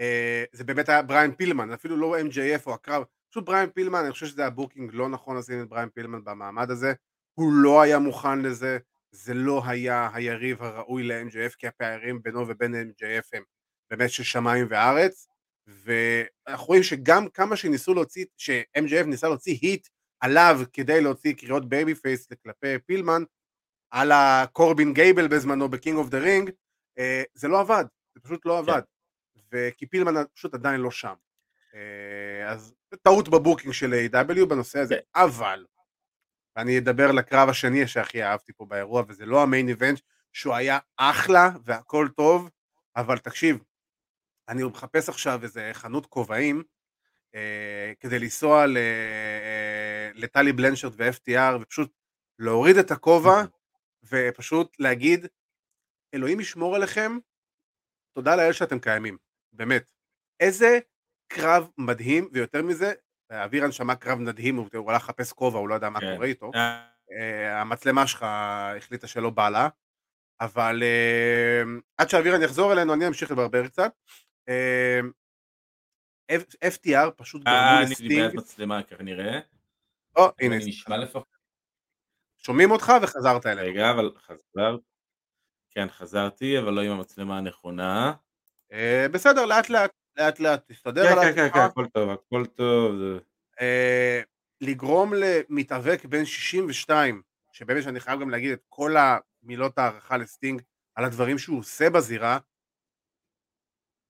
אה, 0.00 0.44
זה 0.52 0.64
באמת 0.64 0.88
היה 0.88 1.02
בריאן 1.02 1.34
פילמן, 1.34 1.72
אפילו 1.72 1.96
לא 1.96 2.18
MJF 2.18 2.66
או 2.66 2.74
הקרב, 2.74 3.04
פשוט 3.30 3.44
בריאן 3.44 3.70
פילמן, 3.70 3.98
אני 4.04 4.12
חושב 4.12 4.26
שזה 4.26 4.46
ה 4.46 4.52
booking 4.52 4.90
לא 4.94 5.08
נכון 5.08 5.36
לשים 5.36 5.62
את 5.62 5.68
בריאן 5.68 5.88
פילמן 5.88 6.24
במעמד 6.24 6.70
הזה, 6.70 6.92
הוא 7.34 7.52
לא 7.52 7.82
היה 7.82 7.98
מוכן 7.98 8.38
לזה, 8.42 8.78
זה 9.10 9.34
לא 9.34 9.62
היה 9.66 10.10
היריב 10.14 10.62
הראוי 10.62 11.02
ל-MJF, 11.02 11.54
כי 11.58 11.66
הפערים 11.66 12.22
בינו 12.22 12.48
ובין 12.48 12.74
MJF 12.74 13.28
הם 13.32 13.42
באמת 13.90 14.10
של 14.10 14.22
שמיים 14.22 14.66
וארץ, 14.70 15.28
ואנחנו 15.66 16.66
רואים 16.66 16.82
שגם 16.82 17.28
כמה 17.28 17.56
שניסו 17.56 17.94
להוציא, 17.94 18.24
ש-MJF 18.36 19.04
ניסה 19.06 19.28
להוציא 19.28 19.58
heat 19.62 19.88
עליו 20.20 20.60
כדי 20.72 21.00
להוציא 21.00 21.34
קריאות 21.34 21.68
babyface 21.68 22.28
כלפי 22.42 22.78
פילמן, 22.86 23.22
אלא 23.90 24.12
קורבין 24.12 24.94
גייבל 24.94 25.28
בזמנו 25.28 25.68
ב 25.68 25.74
King 25.74 25.98
of 25.98 26.08
the 26.08 26.18
Ring, 26.18 26.50
זה 27.34 27.48
לא 27.48 27.60
עבד, 27.60 27.84
זה 28.14 28.20
פשוט 28.20 28.46
לא 28.46 28.58
עבד, 28.58 28.82
כן. 29.34 29.40
וכי 29.52 29.86
פילמן 29.86 30.14
פשוט 30.34 30.54
עדיין 30.54 30.80
לא 30.80 30.90
שם. 30.90 31.14
אה, 31.74 32.52
אז 32.52 32.74
טעות 33.02 33.28
ב 33.28 33.34
booking 33.34 33.72
של 33.72 33.94
AEW 34.12 34.46
בנושא 34.46 34.78
הזה, 34.78 34.94
כן. 34.94 35.20
אבל, 35.20 35.64
ואני 36.56 36.78
אדבר 36.78 37.12
לקרב 37.12 37.48
השני 37.48 37.86
שהכי 37.86 38.22
אהבתי 38.22 38.52
פה 38.52 38.64
באירוע, 38.64 39.02
וזה 39.08 39.26
לא 39.26 39.42
ה 39.42 39.47
main 39.47 39.68
event, 39.68 40.00
שהוא 40.32 40.54
היה 40.54 40.78
אחלה 40.96 41.50
והכל 41.64 42.08
טוב, 42.16 42.50
אבל 42.96 43.18
תקשיב, 43.18 43.58
אני 44.48 44.64
מחפש 44.64 45.08
עכשיו 45.08 45.40
איזה 45.42 45.70
חנות 45.72 46.06
כובעים, 46.06 46.62
אה, 47.34 47.92
כדי 48.00 48.18
לנסוע 48.18 48.60
אה, 48.60 48.66
לטלי 50.16 50.52
בלנשרד 50.52 50.92
ו-FTR 50.96 51.62
ופשוט 51.62 51.92
להוריד 52.38 52.76
את 52.76 52.90
הכובע 52.90 53.42
ופשוט 54.04 54.76
להגיד 54.78 55.26
אלוהים 56.14 56.40
ישמור 56.40 56.76
עליכם, 56.76 57.18
תודה 58.16 58.36
לאל 58.36 58.52
שאתם 58.52 58.78
קיימים, 58.78 59.18
באמת. 59.52 59.92
איזה 60.40 60.78
קרב 61.32 61.70
מדהים, 61.78 62.28
ויותר 62.32 62.62
מזה, 62.62 62.92
אבירן 63.32 63.72
שמע 63.72 63.94
קרב 63.94 64.18
מדהים, 64.18 64.56
הוא 64.56 64.90
הלך 64.92 65.02
לחפש 65.02 65.32
כובע, 65.32 65.58
הוא 65.58 65.68
לא 65.68 65.74
יודע 65.74 65.90
מה 65.90 66.00
כן. 66.00 66.14
קורה 66.14 66.26
איתו. 66.26 66.50
אה, 67.12 67.60
המצלמה 67.60 68.06
שלך 68.06 68.24
החליטה 68.28 69.06
שלא 69.06 69.30
בא 69.30 69.48
לה, 69.48 69.68
אבל 70.40 70.82
עד 71.96 72.08
שאבירן 72.08 72.42
יחזור 72.42 72.72
אלינו 72.72 72.94
אני 72.94 73.08
אמשיך 73.08 73.30
לברבר 73.30 73.68
קצת. 73.68 73.92
FTR 76.64 77.10
פשוט 77.16 77.42
גרמו 77.44 77.80
לסטינג. 77.82 78.12
אני 78.12 78.22
בעד 78.22 78.34
מצלמה 78.34 78.82
כנראה. 78.82 79.40
או, 80.16 80.28
הנה. 80.40 80.56
נשמע 80.56 80.96
לפחות. 80.96 81.36
שומעים 82.38 82.70
אותך 82.70 82.92
וחזרת 83.02 83.46
אלינו. 83.46 83.68
רגע, 83.68 83.90
אבל 83.90 84.10
חזר. 84.18 84.76
כן, 85.70 85.88
חזרתי, 85.88 86.58
אבל 86.58 86.72
לא 86.72 86.80
עם 86.80 86.90
המצלמה 86.90 87.38
הנכונה. 87.38 88.12
אה, 88.72 89.06
בסדר, 89.12 89.46
לאט 89.46 89.68
לאט, 89.68 89.90
לאט 90.16 90.40
לאט, 90.40 90.72
תסתדר 90.72 91.06
כן, 91.06 91.12
על 91.12 91.24
כן, 91.24 91.34
כן, 91.34 91.52
כן, 91.52 91.60
הכל 91.60 91.86
טוב, 91.86 92.10
הכל 92.10 92.46
טוב. 92.46 92.92
אה, 93.60 94.20
לגרום 94.60 95.12
למתאבק 95.14 96.04
בן 96.04 96.24
62, 96.24 97.22
שבאמת 97.52 97.82
שאני 97.82 98.00
חייב 98.00 98.20
גם 98.20 98.30
להגיד 98.30 98.52
את 98.52 98.62
כל 98.68 98.94
המילות 98.96 99.78
הערכה 99.78 100.16
לסטינג 100.16 100.62
על 100.94 101.04
הדברים 101.04 101.38
שהוא 101.38 101.58
עושה 101.58 101.90
בזירה, 101.90 102.38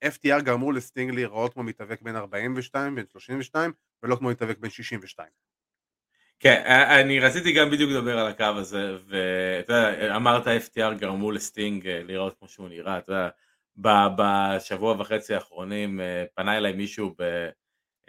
FTR 0.04 0.42
גרמו 0.42 0.72
לסטינג 0.72 1.14
להיראות 1.14 1.54
כמו 1.54 1.62
מתאבק 1.62 2.02
בין 2.02 2.16
42, 2.16 2.94
בין 2.94 3.06
32, 3.06 3.72
ולא 4.02 4.16
כמו 4.16 4.30
מתאבק 4.30 4.58
בין 4.58 4.70
62. 4.70 5.28
כן, 6.40 6.62
אני 7.00 7.20
רציתי 7.20 7.52
גם 7.52 7.70
בדיוק 7.70 7.90
לדבר 7.90 8.18
על 8.18 8.26
הקו 8.26 8.44
הזה, 8.44 8.96
ואתה 9.08 9.72
יודע, 9.72 10.16
אמרת 10.16 10.46
FTR 10.46 10.94
גרמו 10.98 11.30
לסטינג 11.32 11.88
אה, 11.88 12.02
להיראות 12.02 12.38
כמו 12.38 12.48
שהוא 12.48 12.68
נראה, 12.68 12.98
אתה 12.98 13.12
יודע, 13.12 13.28
בשבוע 14.16 14.96
וחצי 14.98 15.34
האחרונים 15.34 16.00
אה, 16.00 16.24
פנה 16.34 16.56
אליי 16.56 16.72
מישהו 16.72 17.14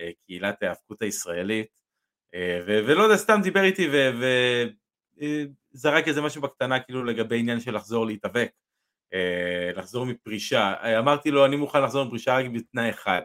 בקהילת 0.01 0.63
ההאבקות 0.63 1.01
הישראלית, 1.01 1.67
אה, 2.33 2.59
ולא 2.65 3.03
יודע, 3.03 3.17
סתם 3.17 3.39
דיבר 3.43 3.63
איתי 3.63 3.89
וזרק 5.73 6.07
איזה 6.07 6.21
משהו 6.21 6.41
בקטנה 6.41 6.79
כאילו 6.79 7.03
לגבי 7.03 7.39
עניין 7.39 7.59
של 7.59 7.75
לחזור 7.75 8.05
להתאבק. 8.05 8.51
אה, 9.13 9.71
לחזור 9.75 10.05
מפרישה, 10.05 10.73
אה, 10.83 10.99
אמרתי 10.99 11.31
לו 11.31 11.45
אני 11.45 11.55
מוכן 11.55 11.83
לחזור 11.83 12.05
מפרישה 12.05 12.37
רק 12.37 12.45
בתנאי 12.53 12.89
אחד, 12.89 13.21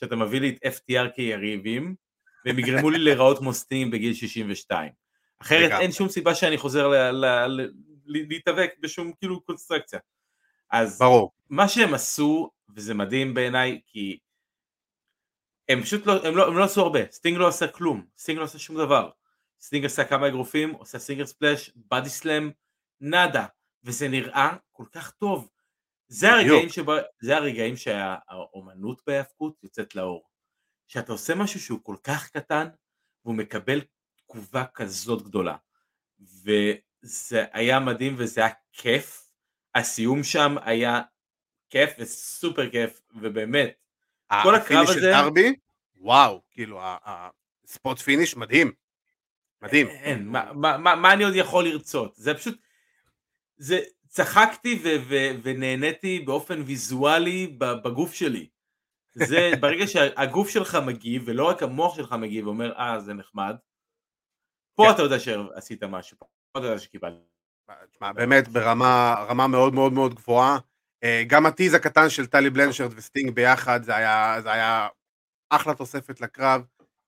שאתה 0.00 0.16
מביא 0.16 0.40
לי 0.40 0.48
את 0.48 0.64
FTR 0.64 1.08
כיריבים 1.14 1.94
והם 2.44 2.58
יגרמו 2.58 2.90
לי 2.90 2.98
להיראות 2.98 3.38
כמו 3.38 3.54
סטינג 3.54 3.92
בגיל 3.92 4.14
62, 4.14 4.92
אחרת 5.38 5.72
אין 5.80 5.92
שום 5.92 6.08
סיבה 6.08 6.34
שאני 6.34 6.58
חוזר 6.58 6.90
להתאבק 8.06 8.70
בשום 8.80 9.12
כאילו 9.18 9.40
קונסטלציה. 9.40 9.98
אז 10.70 10.98
ברור. 10.98 11.32
מה 11.50 11.68
שהם 11.68 11.94
עשו, 11.94 12.50
וזה 12.76 12.94
מדהים 12.94 13.34
בעיניי, 13.34 13.80
כי 13.86 14.18
הם 15.68 15.82
פשוט 15.82 16.06
לא, 16.06 16.26
הם 16.26 16.36
לא, 16.36 16.46
הם 16.46 16.58
לא 16.58 16.64
עשו 16.64 16.80
הרבה, 16.80 17.00
סטינג 17.12 17.38
לא 17.38 17.48
עשה 17.48 17.68
כלום, 17.68 18.06
סטינג 18.18 18.38
לא 18.38 18.44
עשה 18.44 18.58
שום 18.58 18.76
דבר. 18.76 19.10
סטינג 19.60 19.84
עשה 19.84 20.04
כמה 20.04 20.28
אגרופים, 20.28 20.70
עושה 20.70 20.98
Stinger 20.98 21.26
Splash, 21.26 21.70
body 21.76 22.08
slam, 22.08 22.50
nada. 23.00 23.46
וזה 23.84 24.08
נראה 24.08 24.56
כל 24.72 24.84
כך 24.92 25.10
טוב. 25.10 25.48
זה 26.08 26.32
הרגעים, 26.32 26.68
שבא, 26.68 26.92
זה 27.20 27.36
הרגעים 27.36 27.76
שהאומנות 27.76 29.02
בהיאבקות 29.06 29.54
יוצאת 29.62 29.94
לאור. 29.94 30.22
שאתה 30.88 31.12
עושה 31.12 31.34
משהו 31.34 31.60
שהוא 31.60 31.80
כל 31.82 31.96
כך 32.04 32.30
קטן, 32.30 32.68
והוא 33.24 33.34
מקבל 33.34 33.80
תגובה 34.16 34.64
כזאת 34.74 35.22
גדולה. 35.22 35.56
וזה 36.20 37.44
היה 37.52 37.80
מדהים 37.80 38.14
וזה 38.18 38.40
היה 38.40 38.54
כיף. 38.72 39.20
הסיום 39.74 40.22
שם 40.22 40.56
היה 40.62 41.02
כיף 41.70 41.90
וסופר 41.98 42.70
כיף, 42.70 43.00
ובאמת, 43.14 43.72
כל 44.42 44.54
הקרב 44.54 44.88
הזה... 44.88 44.94
של 44.94 45.00
דרבי, 45.00 45.54
וואו, 45.96 46.42
כאילו, 46.50 46.80
ה 47.64 47.71
spot 47.71 47.98
finish 47.98 48.36
מדהים. 48.36 48.72
מדהים. 49.62 49.88
אין, 49.88 50.28
מה, 50.28 50.52
מה, 50.52 50.78
מה, 50.78 50.94
מה 50.94 51.12
אני 51.12 51.24
עוד 51.24 51.34
יכול 51.34 51.64
לרצות? 51.64 52.14
זה 52.16 52.34
פשוט, 52.34 52.60
זה, 53.56 53.80
צחקתי 54.08 54.80
ו- 54.84 55.08
ו- 55.08 55.30
ונהניתי 55.42 56.20
באופן 56.20 56.62
ויזואלי 56.66 57.46
בגוף 57.58 58.14
שלי. 58.14 58.48
זה 59.14 59.50
ברגע 59.60 59.86
שהגוף 59.86 60.48
שלך 60.48 60.78
מגיב, 60.86 61.22
ולא 61.26 61.48
רק 61.48 61.62
המוח 61.62 61.96
שלך 61.96 62.12
מגיב 62.12 62.46
ואומר, 62.46 62.72
אה, 62.72 63.00
זה 63.00 63.14
נחמד, 63.14 63.56
פה 64.74 64.84
כן. 64.86 64.94
אתה 64.94 65.02
יודע 65.02 65.18
שעשית 65.18 65.82
משהו, 65.82 66.18
פה 66.18 66.26
אתה 66.58 66.66
יודע 66.66 66.78
שקיבלת. 66.78 67.14
תשמע, 67.90 68.12
באמת 68.12 68.48
ברמה 68.48 69.14
רמה 69.28 69.46
מאוד 69.46 69.74
מאוד 69.74 69.92
מאוד 69.92 70.14
גבוהה. 70.14 70.58
אה, 71.04 71.22
גם 71.26 71.46
הטיז 71.46 71.74
הקטן 71.74 72.10
של 72.10 72.26
טלי 72.26 72.50
בלנשרד 72.50 72.90
וסטינג 72.96 73.30
ביחד, 73.30 73.82
זה 73.82 73.96
היה, 73.96 74.36
זה 74.42 74.52
היה 74.52 74.88
אחלה 75.50 75.74
תוספת 75.74 76.20
לקרב. 76.20 76.64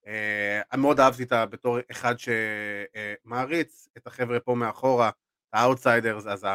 אה, 0.07 0.61
אני 0.72 0.80
מאוד 0.80 1.00
אהבתי 1.00 1.22
אותה 1.22 1.46
בתור 1.46 1.78
אחד 1.90 2.14
שמעריץ 2.18 3.88
את 3.96 4.07
החבר'ה 4.07 4.40
פה 4.40 4.54
מאחורה. 4.54 5.11
ה 5.53 5.59
Outsiders, 5.59 6.26
אז 6.26 6.46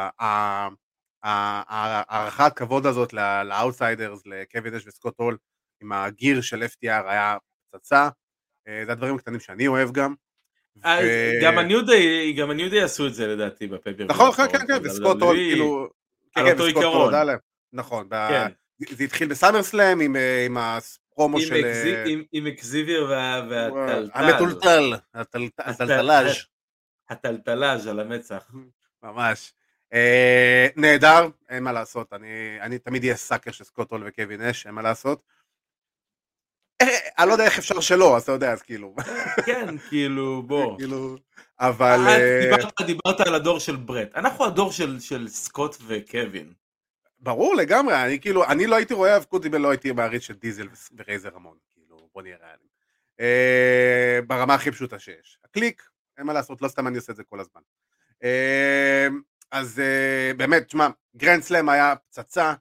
הערכת 1.22 2.52
כבוד 2.56 2.86
הזאת 2.86 3.12
ל 3.44 3.51
Outsiders, 3.51 4.26
לקווין 4.26 4.74
נאש 4.74 4.86
וסקוט 4.86 5.14
הול, 5.18 5.36
עם 5.82 5.92
ה 5.92 6.02
gear 6.02 6.40
של 6.40 6.62
FTR 6.62 7.08
היה 7.08 7.36
פצצה, 7.70 8.08
אה, 8.68 8.82
זה 8.86 8.92
הדברים 8.92 9.14
הקטנים 9.14 9.40
שאני 9.40 9.66
אוהב 9.66 9.92
גם. 9.92 10.14
גם 11.42 11.58
הניו-דיי, 11.58 12.32
גם 12.32 12.50
הניו-דיי 12.50 12.82
עשו 12.82 13.06
את 13.06 13.14
זה 13.14 13.26
לדעתי 13.26 13.66
בפייפר. 13.66 14.04
נכון, 14.04 14.32
כן, 14.32 14.48
כן, 14.48 14.66
כן, 14.66 14.78
וסקוט 14.84 15.22
הול, 15.22 15.36
כאילו, 15.36 15.88
על 16.34 16.46
כן, 16.46 16.52
אותו 16.52 16.64
עיקרון. 16.64 17.14
נכון, 17.72 18.08
כן. 18.10 18.52
זה 18.90 19.04
התחיל 19.04 19.28
בסאמר 19.28 19.62
סלאם 19.62 20.00
עם 20.00 20.16
אה, 20.16 20.78
הפרומו 21.12 21.40
של... 21.40 21.64
אה, 21.64 22.04
עם 22.32 22.46
אקזיביר 22.46 23.06
והטלטל. 23.48 24.10
המטולטל, 24.14 24.92
הטלטלאז'. 25.58 26.36
הטלטלאז' 27.10 27.86
על 27.86 28.00
המצח. 28.00 28.50
ממש. 29.02 29.52
אה, 29.92 30.66
נהדר, 30.76 31.28
אין 31.48 31.62
מה 31.62 31.72
לעשות, 31.72 32.12
אני, 32.12 32.58
אני 32.60 32.78
תמיד 32.78 33.02
אהיה 33.02 33.16
סאקר 33.16 33.50
של 33.50 33.64
סקוט 33.64 33.90
הול 33.90 34.02
וקווין 34.06 34.42
אש, 34.42 34.66
אין 34.66 34.74
מה 34.74 34.82
לעשות. 34.82 35.22
אה, 36.82 36.98
אני 37.18 37.28
לא 37.28 37.32
יודע 37.32 37.44
איך 37.44 37.58
אפשר 37.58 37.80
שלא, 37.80 38.16
אז 38.16 38.22
אתה 38.22 38.32
יודע, 38.32 38.52
אז 38.52 38.62
כאילו. 38.62 38.94
כן, 39.46 39.78
כאילו, 39.78 40.42
בוא. 40.42 40.76
כאילו, 40.78 41.16
אבל... 41.60 42.00
אה, 42.08 42.40
דיברת, 42.42 42.80
דיברת 42.86 43.20
על 43.20 43.34
הדור 43.34 43.58
של 43.58 43.76
ברט, 43.76 44.08
אנחנו 44.14 44.44
הדור 44.44 44.72
של, 44.72 45.00
של 45.00 45.28
סקוט 45.28 45.76
וקווין. 45.86 46.52
ברור 47.20 47.54
לגמרי, 47.54 48.04
אני 48.04 48.20
כאילו, 48.20 48.44
אני 48.44 48.66
לא 48.66 48.76
הייתי 48.76 48.94
רואה 48.94 49.16
היאבקות 49.16 49.46
אם 49.46 49.54
לא 49.54 49.70
הייתי 49.70 49.92
מעריץ 49.92 50.22
של 50.22 50.34
דיזל 50.34 50.68
ורייזור 50.96 51.28
רמון, 51.28 51.56
כאילו, 51.70 52.08
בוא 52.14 52.22
נהיה 52.22 52.36
ריאליים. 52.36 52.72
אה, 53.20 54.18
ברמה 54.26 54.54
הכי 54.54 54.70
פשוטה 54.70 54.98
שיש. 54.98 55.38
ה 55.44 55.50
Kliq, 55.50 55.82
אין 56.18 56.26
מה 56.26 56.32
לעשות, 56.32 56.62
לא 56.62 56.68
סתם 56.68 56.86
אני 56.86 56.96
עושה 56.96 57.12
את 57.12 57.16
זה 57.16 57.24
כל 57.24 57.40
הזמן. 57.40 57.60
אמ, 58.22 59.20
אז 59.52 59.80
אה, 59.80 60.32
באמת, 60.36 60.66
תשמע, 60.66 60.88
Grand 61.16 61.42
Slam 61.42 61.68
היה 61.68 61.94
פצצה, 61.96 62.54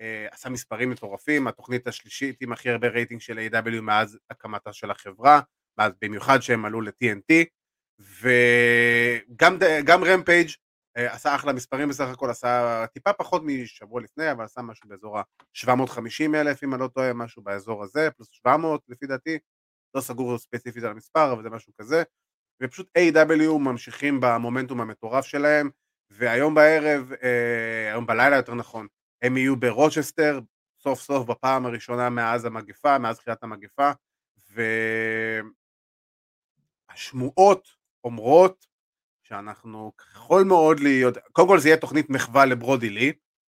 אה, 0.00 0.26
עשה 0.30 0.48
מספרים 0.48 0.90
מטורפים, 0.90 1.46
התוכנית 1.46 1.86
השלישית 1.86 2.36
עם 2.40 2.52
הכי 2.52 2.70
הרבה 2.70 2.88
רייטינג 2.88 3.20
של 3.20 3.38
AEW 3.38 3.80
מאז 3.80 4.18
הקמתה 4.30 4.72
של 4.72 4.90
החברה, 4.90 5.40
מאז 5.78 5.92
במיוחד 6.02 6.40
שהם 6.40 6.64
עלו 6.64 6.80
ל-TNT, 6.80 7.44
וגם 8.20 10.04
Rampage 10.04 10.50
אה, 10.96 11.12
עשה 11.12 11.34
אחלה 11.34 11.52
מספרים 11.52 11.88
בסך 11.88 12.08
הכל, 12.08 12.30
עשה 12.30 12.84
טיפה 12.92 13.12
פחות 13.12 13.42
משבוע 13.44 14.00
לפני, 14.00 14.30
אבל 14.30 14.44
עשה 14.44 14.62
משהו 14.62 14.88
באזור 14.88 15.18
ה-750 15.18 16.34
אלף, 16.34 16.64
אם 16.64 16.74
אני 16.74 16.80
לא 16.80 16.88
טועה, 16.88 17.12
משהו 17.12 17.42
באזור 17.42 17.84
הזה, 17.84 18.10
פלוס 18.16 18.28
700 18.32 18.82
לפי 18.88 19.06
דעתי, 19.06 19.38
לא 19.94 20.00
סגור 20.00 20.38
ספציפית 20.38 20.84
על 20.84 20.90
המספר, 20.90 21.32
אבל 21.32 21.42
זה 21.42 21.50
משהו 21.50 21.72
כזה, 21.80 22.02
ופשוט 22.62 22.88
A.W. 22.98 23.58
ממשיכים 23.58 24.20
במומנטום 24.20 24.80
המטורף 24.80 25.24
שלהם, 25.24 25.70
והיום 26.10 26.54
בערב, 26.54 27.12
אה, 27.22 27.90
היום 27.92 28.06
בלילה 28.06 28.36
יותר 28.36 28.54
נכון, 28.54 28.86
הם 29.22 29.36
יהיו 29.36 29.56
ברוצ'סטר, 29.56 30.40
סוף 30.82 31.00
סוף 31.00 31.26
בפעם 31.26 31.66
הראשונה 31.66 32.10
מאז 32.10 32.44
המגפה, 32.44 32.98
מאז 32.98 33.18
תחילת 33.18 33.42
המגפה, 33.42 33.90
והשמועות 36.90 37.68
אומרות 38.04 38.66
שאנחנו 39.22 39.92
יכול 40.12 40.44
מאוד 40.44 40.80
להיות, 40.80 41.18
קודם 41.32 41.48
כל 41.48 41.58
זה 41.58 41.68
יהיה 41.68 41.76
תוכנית 41.76 42.10
מחווה 42.10 42.44
לברודי 42.44 42.90
לי, 42.90 43.12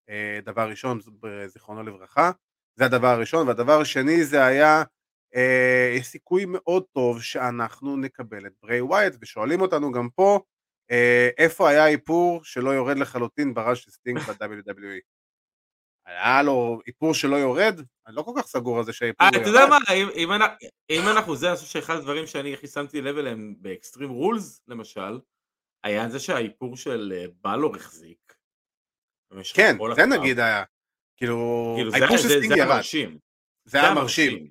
אה, 0.09 0.39
דבר 0.45 0.71
ראשון, 0.71 0.99
זיכרונו 1.47 1.83
לברכה, 1.83 2.31
זה 2.77 2.85
הדבר 2.85 3.07
הראשון, 3.07 3.49
והדבר 3.49 3.81
השני 3.81 4.25
זה 4.25 4.45
היה, 4.45 4.83
אה, 5.35 5.95
יש 5.97 6.07
סיכוי 6.07 6.45
מאוד 6.49 6.85
טוב 6.93 7.23
שאנחנו 7.23 7.97
נקבל 7.97 8.47
את 8.47 8.53
בריי 8.62 8.81
וויאט, 8.81 9.14
ושואלים 9.21 9.61
אותנו 9.61 9.93
גם 9.93 10.09
פה, 10.15 10.41
איפה 11.38 11.70
היה 11.70 11.84
האיפור 11.84 12.45
שלא 12.45 12.70
יורד 12.70 12.99
לחלוטין 12.99 13.55
בראש 13.55 13.82
של 13.82 13.90
סטינג 13.90 14.18
ב-WWE? 14.18 15.01
היה 16.07 16.43
לו 16.43 16.80
איפור 16.86 17.14
שלא 17.14 17.36
יורד? 17.36 17.80
אני 18.07 18.16
לא 18.16 18.22
כל 18.22 18.32
כך 18.36 18.47
סגור 18.47 18.78
על 18.78 18.84
זה 18.84 18.93
שהאיפור 18.93 19.26
יורד. 19.26 19.40
אתה 19.40 19.49
יודע 19.49 19.66
מה, 19.66 19.78
אם 20.90 21.09
אנחנו, 21.09 21.36
זה 21.36 21.49
אני 21.49 21.57
חושב 21.57 21.68
שאחד 21.68 21.97
הדברים 21.97 22.26
שאני 22.26 22.55
הכי 22.55 22.66
שמתי 22.66 23.01
לב 23.01 23.18
אליהם 23.18 23.55
ב 23.59 23.65
Extreme 23.65 24.11
Rules 24.11 24.62
למשל, 24.68 25.20
היה 25.84 26.09
זה 26.09 26.20
שהאיפור 26.20 26.76
של 26.76 27.12
אה, 27.16 27.24
בלור 27.40 27.76
החזיק. 27.76 28.34
כן, 29.55 29.76
זה 29.97 30.07
נגיד 30.07 30.38
היה. 30.38 30.64
כאילו, 31.16 31.72
כאילו 31.76 31.93
האיפור 31.93 32.16
של 32.16 32.28
סטינג 32.28 32.57
ירד. 32.57 32.80
זה 33.64 33.80
היה 33.80 33.95
מרשים. 33.95 34.51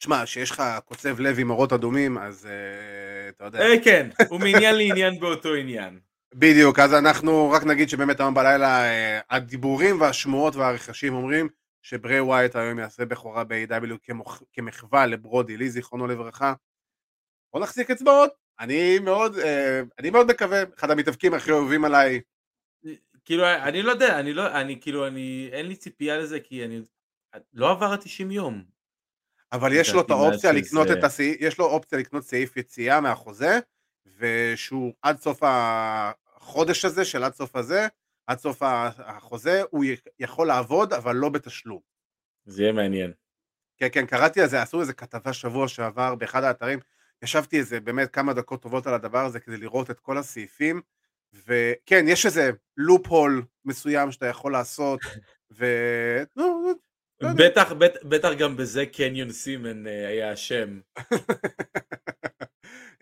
תשמע, 0.00 0.26
שיש 0.26 0.50
לך 0.50 0.62
קוצב 0.84 1.20
לב 1.20 1.38
עם 1.38 1.50
אורות 1.50 1.72
אדומים, 1.72 2.18
אז 2.18 2.46
uh, 2.46 3.34
אתה 3.36 3.44
יודע. 3.44 3.60
אה, 3.60 3.84
כן, 3.84 4.08
הוא 4.28 4.40
מעניין 4.40 4.76
לעניין 4.76 5.20
באותו 5.20 5.54
עניין. 5.54 6.00
בדיוק, 6.34 6.78
אז 6.78 6.94
אנחנו 6.94 7.50
רק 7.50 7.64
נגיד 7.64 7.88
שבאמת 7.88 8.20
היום 8.20 8.34
בלילה 8.34 8.82
uh, 8.82 9.24
הדיבורים 9.30 10.00
והשמועות 10.00 10.56
והרחשים 10.56 11.14
אומרים 11.14 11.48
שברי 11.82 12.20
ווייט 12.20 12.56
היום 12.56 12.78
יעשה 12.78 13.04
בכורה 13.04 13.44
ב-AW 13.44 13.96
כמוח... 14.02 14.42
כמחווה 14.52 15.06
לברודי 15.06 15.56
לי, 15.56 15.70
זיכרונו 15.70 16.06
לברכה. 16.06 16.54
בוא 17.52 17.60
נחזיק 17.60 17.90
אצבעות, 17.90 18.30
אני 18.60 18.98
מאוד, 18.98 19.36
uh, 19.36 19.42
אני 19.98 20.10
מאוד 20.10 20.26
מקווה, 20.30 20.62
אחד 20.78 20.90
המתאבקים 20.90 21.34
הכי 21.34 21.50
אוהבים 21.50 21.84
עליי. 21.84 22.20
כאילו, 23.24 23.46
אני 23.46 23.82
לא 23.82 23.90
יודע, 23.90 24.20
אני 24.20 24.32
לא, 24.32 24.60
אני 24.60 24.80
כאילו, 24.80 25.06
אני, 25.06 25.48
אין 25.52 25.66
לי 25.66 25.76
ציפייה 25.76 26.18
לזה, 26.18 26.40
כי 26.40 26.64
אני, 26.64 26.80
לא 27.52 27.70
עבר 27.70 27.92
ה-90 27.92 28.32
יום. 28.32 28.79
אבל 29.52 29.72
יש 29.72 29.92
לו 29.94 30.00
את 30.00 30.10
האופציה 30.10 30.52
לקנות 30.52 30.90
את 30.90 31.04
הסעיף, 31.04 31.36
יש 31.40 31.58
לו 31.58 31.64
אופציה 31.64 31.98
לקנות 31.98 32.24
סעיף 32.24 32.56
יציאה 32.56 33.00
מהחוזה, 33.00 33.58
ושהוא 34.18 34.92
עד 35.02 35.20
סוף 35.20 35.40
החודש 35.42 36.84
הזה, 36.84 37.04
של 37.04 37.24
עד 37.24 37.34
סוף 37.34 37.56
הזה, 37.56 37.86
עד 38.26 38.38
סוף 38.38 38.62
החוזה, 38.98 39.62
הוא 39.70 39.84
יכול 40.18 40.46
לעבוד, 40.46 40.92
אבל 40.92 41.16
לא 41.16 41.28
בתשלום. 41.28 41.80
זה 42.44 42.62
יהיה 42.62 42.72
מעניין. 42.72 43.12
כן, 43.76 43.88
כן, 43.92 44.06
קראתי 44.06 44.40
על 44.40 44.48
זה, 44.48 44.62
עשו 44.62 44.80
איזה 44.80 44.92
כתבה 44.92 45.32
שבוע 45.32 45.68
שעבר 45.68 46.14
באחד 46.14 46.44
האתרים, 46.44 46.78
ישבתי 47.22 47.58
איזה 47.58 47.80
באמת 47.80 48.10
כמה 48.10 48.32
דקות 48.32 48.62
טובות 48.62 48.86
על 48.86 48.94
הדבר 48.94 49.24
הזה 49.24 49.40
כדי 49.40 49.56
לראות 49.56 49.90
את 49.90 50.00
כל 50.00 50.18
הסעיפים, 50.18 50.80
וכן, 51.46 52.04
יש 52.08 52.26
איזה 52.26 52.50
לופ 52.76 53.06
הול 53.06 53.42
מסוים 53.64 54.12
שאתה 54.12 54.26
יכול 54.26 54.52
לעשות, 54.52 55.00
ו... 55.52 55.66
לא 57.20 57.28
בטח, 57.36 57.72
בטח 58.02 58.28
גם 58.38 58.56
בזה 58.56 58.86
קניון 58.86 59.32
סימן 59.32 59.86
אה, 59.86 60.08
היה 60.08 60.32
אשם. 60.32 60.80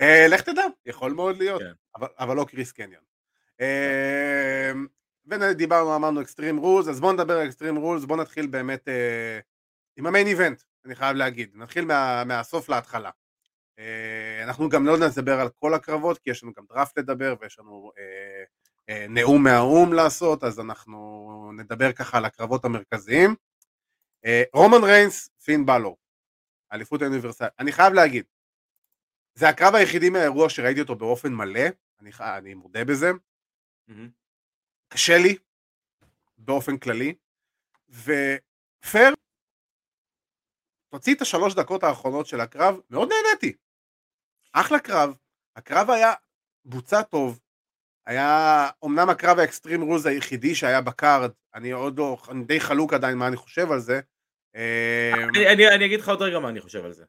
אה, 0.00 0.26
לך 0.28 0.40
תדע, 0.40 0.62
יכול 0.86 1.12
מאוד 1.12 1.36
להיות, 1.36 1.62
כן. 1.62 2.04
אבל 2.18 2.36
לא 2.36 2.44
קריס 2.44 2.72
קניון. 2.72 3.02
אה, 3.60 4.72
ודיברנו, 5.26 5.96
אמרנו 5.96 6.20
Extreme 6.20 6.56
Rules, 6.56 6.88
אז 6.88 7.00
בואו 7.00 7.12
נדבר 7.12 7.38
על 7.38 7.46
Extreme 7.46 7.76
Rules, 7.76 8.04
בואו 8.04 8.20
נתחיל 8.20 8.46
באמת 8.46 8.88
עם 9.96 10.06
ה 10.06 10.11
main 10.11 10.26
event, 10.26 10.62
אני 10.84 10.94
חייב 10.94 11.16
להגיד, 11.16 11.50
נתחיל 11.54 11.84
מהסוף 12.26 12.68
להתחלה. 12.68 13.10
אנחנו 14.42 14.68
גם 14.68 14.86
לא 14.86 14.98
נדבר 14.98 15.40
על 15.40 15.48
כל 15.58 15.74
הקרבות, 15.74 16.18
כי 16.18 16.30
יש 16.30 16.42
לנו 16.42 16.52
גם 16.56 16.64
דראפט 16.68 16.98
לדבר 16.98 17.34
ויש 17.40 17.58
לנו 17.58 17.92
נאום 19.08 19.42
מהאו"ם 19.42 19.92
לעשות, 19.92 20.44
אז 20.44 20.60
אנחנו 20.60 21.50
נדבר 21.56 21.92
ככה 21.92 22.18
על 22.18 22.24
הקרבות 22.24 22.64
המרכזיים. 22.64 23.34
אה, 24.24 24.42
רומן 24.52 24.84
ריינס, 24.84 25.28
פין 25.44 25.66
בלור, 25.66 25.96
אליפות 26.72 27.02
האוניברסלית. 27.02 27.52
אני 27.58 27.72
חייב 27.72 27.92
להגיד, 27.92 28.24
זה 29.34 29.48
הקרב 29.48 29.74
היחידי 29.74 30.10
מהאירוע 30.10 30.50
שראיתי 30.50 30.80
אותו 30.80 30.94
באופן 30.94 31.32
מלא, 31.32 31.60
אני, 32.00 32.10
אני 32.20 32.54
מודה 32.54 32.84
בזה. 32.84 33.10
Mm-hmm. 33.10 34.10
קשה 34.88 35.18
לי, 35.22 35.36
באופן 36.38 36.78
כללי, 36.78 37.14
ופייר, 37.88 39.14
תוציא 40.88 41.14
את 41.14 41.20
השלוש 41.20 41.54
דקות 41.54 41.82
האחרונות 41.82 42.26
של 42.26 42.40
הקרב, 42.40 42.80
מאוד 42.90 43.08
נהניתי. 43.08 43.56
אחלה 44.52 44.80
קרב, 44.80 45.16
הקרב 45.56 45.90
היה 45.90 46.12
בוצע 46.64 47.02
טוב, 47.02 47.40
היה 48.09 48.68
אמנם 48.84 49.11
הקרב 49.11 49.38
ה 49.38 49.44
Extreme 49.44 49.82
Rules 49.82 50.06
היחידי 50.06 50.54
שהיה 50.54 50.80
ב 50.80 50.89
card, 50.89 51.30
אני 51.54 51.70
עוד 51.70 51.98
לא, 51.98 52.16
אני 52.28 52.44
די 52.44 52.61
חלוק 52.61 52.92
עדיין 52.92 53.18
מה 53.18 53.28
אני 53.28 53.36
חושב 53.36 53.72
על 53.72 53.80
זה. 53.80 54.00
אמ, 54.54 54.61
אני, 55.36 55.48
אני, 55.48 55.68
אני 55.68 55.84
אגיד 55.84 56.00
לך 56.00 56.09
עוד 56.09 56.22
רגע 56.22 56.38
מה 56.38 56.48
אני 56.48 56.61
חושב 56.61 56.84
על 56.84 56.92
זה. 56.92 57.04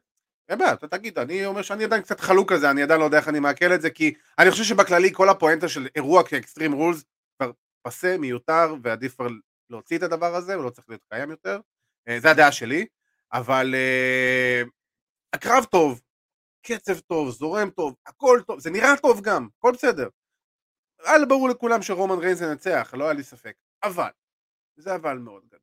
אין 0.48 0.58
בעיה, 0.58 0.72
אתה 0.72 0.88
תגיד, 0.88 1.18
אני 1.18 1.46
אומר 1.46 1.62
שאני 1.62 1.84
עדיין 1.84 2.02
קצת 2.02 2.20
חלוק 2.20 2.52
על 2.52 2.58
זה, 2.58 2.70
אני 2.70 2.82
עדיין 2.82 3.00
לא 3.00 3.04
יודע 3.04 3.18
איך 3.18 3.28
אני 3.28 3.40
מעכל 3.40 3.74
את 3.74 3.82
זה, 3.82 3.90
כי 3.90 4.14
אני 4.38 4.50
חושב 4.50 4.64
שבכללי 4.64 5.12
כל 5.12 5.28
הפואנטה 5.28 5.68
של 5.68 5.88
אירוע 5.96 6.22
כאקסטרים 6.24 6.72
רולס 6.72 7.04
כבר 7.38 7.50
פסה, 7.82 8.16
מיותר, 8.18 8.74
ועדיף 8.82 9.14
כבר 9.14 9.28
להוציא 9.70 9.98
את 9.98 10.02
הדבר 10.02 10.34
הזה, 10.34 10.54
הוא 10.54 10.64
לא 10.64 10.70
צריך 10.70 10.88
להיות 10.88 11.02
קיים 11.12 11.30
יותר. 11.30 11.60
אה, 12.08 12.20
זה 12.20 12.30
הדעה 12.30 12.52
שלי, 12.52 12.86
אבל 13.32 13.74
uh, 13.74 14.68
הקרב 15.32 15.64
טוב, 15.64 16.00
קצב 16.66 16.98
טוב, 16.98 17.30
זורם 17.30 17.70
טוב, 17.70 17.94
הכל 18.06 18.40
טוב, 18.46 18.58
זה 18.60 18.70
נראה 18.70 18.96
טוב 19.02 19.20
גם, 19.20 19.48
הכל 19.58 19.72
בסדר. 19.72 20.08
היה 21.04 21.26
ברור 21.26 21.48
לכולם 21.48 21.82
שרומן 21.82 22.18
ריינס 22.18 22.40
ינצח, 22.40 22.94
לא 22.96 23.04
היה 23.04 23.12
לי 23.12 23.22
ספק. 23.22 23.56
אבל, 23.82 24.10
זה 24.76 24.94
אבל 24.94 25.18
מאוד 25.18 25.46
גדול. 25.46 25.60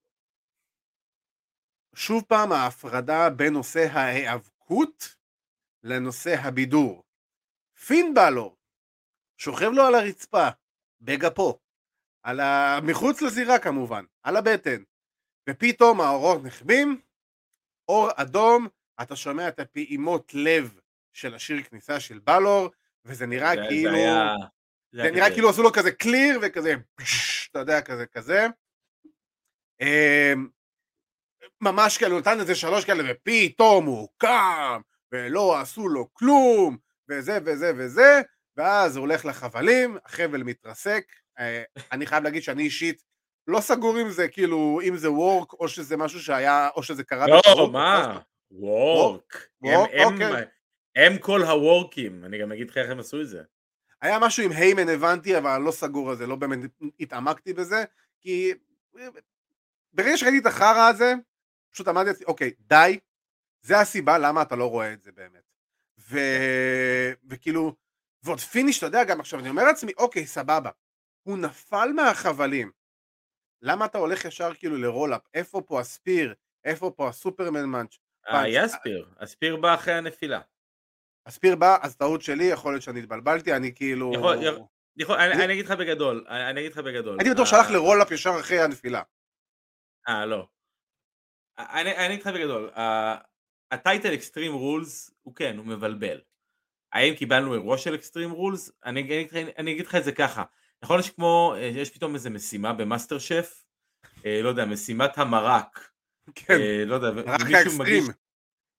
שוב 1.96 2.24
פעם 2.28 2.52
ההפרדה 2.52 3.30
בין 3.30 3.54
נושא 3.54 3.88
ההיאבקות 3.92 5.16
לנושא 5.84 6.36
הבידור. 6.40 7.04
פין 7.88 8.14
בלור 8.14 8.58
שוכב 9.38 9.70
לו 9.74 9.84
על 9.84 9.96
הרצפה, 9.96 10.48
בגפו, 11.02 11.60
על 12.24 12.40
ה... 12.40 12.80
מחוץ 12.84 13.22
לזירה 13.22 13.60
כמובן, 13.60 14.06
על 14.24 14.36
הבטן, 14.36 14.84
ופתאום 15.50 16.02
האורות 16.02 16.44
נחבים, 16.44 17.02
אור 17.88 18.10
אדום, 18.16 18.68
אתה 19.02 19.16
שומע 19.16 19.48
את 19.48 19.60
הפעימות 19.60 20.34
לב 20.34 20.80
של 21.14 21.36
השיר 21.36 21.64
כניסה 21.64 22.00
של 22.00 22.20
בלור, 22.20 22.70
וזה 23.06 23.26
נראה 23.26 23.56
זה, 23.56 23.62
כאילו... 23.70 23.92
זה 23.92 23.98
היה... 23.98 24.34
זה, 24.98 25.12
נראה 25.12 25.32
כאילו 25.32 25.50
עשו 25.50 25.64
לו 25.64 25.72
כזה 25.72 25.92
קליר 25.92 26.40
וכזה, 26.42 26.74
אתה 27.52 27.60
יודע, 27.60 27.82
כזה 27.82 28.06
כזה. 28.06 28.48
אמ, 29.82 30.48
ממש 31.62 31.98
כאילו 31.98 32.20
נתן 32.20 32.40
איזה 32.40 32.56
שלוש 32.56 32.86
כאלה 32.86 33.04
ופתאום 33.12 33.86
הוא 33.86 34.08
קם 34.18 34.82
ולא 35.12 35.60
עשו 35.60 35.88
לו 35.88 36.14
כלום 36.14 36.78
וזה 37.10 37.40
וזה 37.46 37.72
וזה 37.78 38.22
ואז 38.58 38.96
הוא 38.96 39.02
הולך 39.02 39.26
לחבלים, 39.26 39.98
החבל 40.06 40.44
מתרסק. 40.44 41.04
אה, 41.40 41.64
אני 41.92 42.06
חייב 42.06 42.24
להגיד 42.24 42.44
שאני 42.44 42.64
אישית 42.64 43.04
לא 43.48 43.60
סגור 43.60 43.98
עם 43.98 44.10
זה, 44.10 44.28
כאילו, 44.28 44.80
אם 44.84 44.98
זה 44.98 45.12
וורק 45.12 45.54
או 45.54 45.68
שזה 45.68 45.98
משהו 45.98 46.20
שהיה, 46.20 46.70
או 46.76 46.84
שזה 46.84 47.04
קרה 47.04 47.28
לא, 47.28 47.40
בקרוב. 47.40 47.72
מה? 47.72 48.20
וורק. 48.52 49.48
אוקיי. 49.64 50.46
הם 50.96 51.18
כל 51.18 51.44
הוורקים, 51.44 52.26
אני 52.26 52.42
גם 52.42 52.52
אגיד 52.52 52.70
לך 52.70 52.78
איך 52.78 52.90
הם 52.90 53.00
עשו 53.00 53.22
את 53.22 53.28
זה. 53.28 53.42
היה 54.02 54.20
משהו 54.20 54.44
עם 54.44 54.52
היימן 54.52 54.90
הבנתי, 54.90 55.38
אבל 55.38 55.58
לא 55.58 55.72
סגור 55.72 56.10
על 56.10 56.16
זה, 56.16 56.28
לא 56.28 56.36
באמת 56.36 56.60
התעמקתי 57.00 57.54
בזה, 57.54 57.84
כי 58.22 58.54
ברגע 59.94 60.18
שראיתי 60.18 60.38
את 60.38 60.46
החרא 60.46 60.90
הזה, 60.90 61.14
פשוט 61.72 61.88
אמרתי 61.88 62.10
לעצמי, 62.10 62.26
אוקיי, 62.26 62.52
די, 62.60 63.00
זה 63.62 63.80
הסיבה 63.80 64.18
למה 64.18 64.42
אתה 64.42 64.56
לא 64.56 64.70
רואה 64.70 64.94
את 64.94 65.04
זה 65.04 65.12
באמת. 65.12 65.44
ו... 66.00 66.20
וכאילו, 67.30 67.76
ועוד 68.24 68.40
פיניש, 68.40 68.78
אתה 68.78 68.86
יודע, 68.86 69.04
גם 69.04 69.20
עכשיו 69.20 69.40
אני 69.40 69.50
אומר 69.50 69.64
לעצמי, 69.64 69.92
אוקיי, 69.98 70.28
סבבה, 70.28 70.70
הוא 71.24 71.38
נפל 71.38 71.92
מהחבלים, 71.96 72.72
למה 73.62 73.86
אתה 73.86 73.98
הולך 73.98 74.26
ישר 74.26 74.54
כאילו 74.54 74.78
לרולאפ? 74.78 75.22
איפה 75.34 75.62
פה 75.62 75.80
הספיר? 75.80 76.34
איפה 76.64 76.92
פה 76.96 77.10
ה 77.10 77.16
Superman 77.16 77.66
punch? 77.66 77.98
אה, 78.28 78.42
היה 78.42 78.68
spear, 78.68 79.10
ה 79.20 79.26
spear 79.26 79.56
בא 79.56 79.74
אחרי 79.74 79.94
הנפילה. 79.94 80.42
ה 81.28 81.33
spear 81.33 81.56
בא, 81.56 81.78
אז 81.82 81.96
טעות 81.96 82.22
שלי, 82.22 82.44
יכול 82.44 82.74
להיות 82.74 82.84
שאני 82.84 83.00
התבלבלתי, 83.00 83.54
אני 83.54 83.76
כאילו... 83.76 84.12
יכול, 84.16 84.38
יכול, 84.98 85.16
אני, 85.16 85.46
אני 85.46 85.54
אגיד 85.54 85.66
לך 85.66 85.72
בגדול, 85.72 86.26
אני, 86.30 86.60
אגיד 86.60 86.72
לך 86.72 86.78
בגדול. 86.78 87.18
הייתי 87.20 87.34
בטוח 87.34 87.48
שהלך 87.48 87.72
ל 87.72 87.77
roll-up 87.77 88.12
ישר 88.12 88.40
אחרי 88.40 88.62
הנפילה. 88.62 89.02
אה, 90.08 90.26
לא. 90.26 90.48
אני, 91.58 91.98
אני 91.98 92.14
אגיד 92.14 92.22
לך 92.22 92.28
בגדול, 92.28 92.70
ה 93.72 93.79
title 93.79 94.14
Extreme 94.14 94.54
Rules 94.54 95.12
הוא 95.22 95.36
כן, 95.36 95.58
הוא 95.58 95.66
מבלבל. 95.66 96.22
האם 96.94 97.16
קיבלנו 97.16 97.54
אירוע 97.54 97.78
של 97.78 97.96
Extreme 97.96 98.32
Rules? 98.32 98.72
אני, 98.86 99.28
אני, 99.32 99.52
אני 99.58 99.72
אגיד 99.72 99.86
לך 99.86 99.96
את 99.96 100.04
זה 100.04 100.12
ככה, 100.12 100.44
נכון 100.84 101.04
שכמו, 101.04 101.54
אה, 101.58 101.62
יש 101.62 101.90
פתאום 101.90 102.14
איזה 102.14 102.30
משימה 102.30 102.74
במאסטר 102.74 103.20
שף, 103.20 103.64
אה, 104.26 104.42
לא 104.42 104.50
יודע, 104.50 104.66
משימת 104.66 105.18
המרק. 105.18 105.90
כן, 106.36 106.54
אה, 106.54 106.86
לא 106.86 106.96
יודע, 106.96 107.12
מרק 107.12 107.28
האקסטרים. 107.28 107.78
מגיש, 107.80 108.06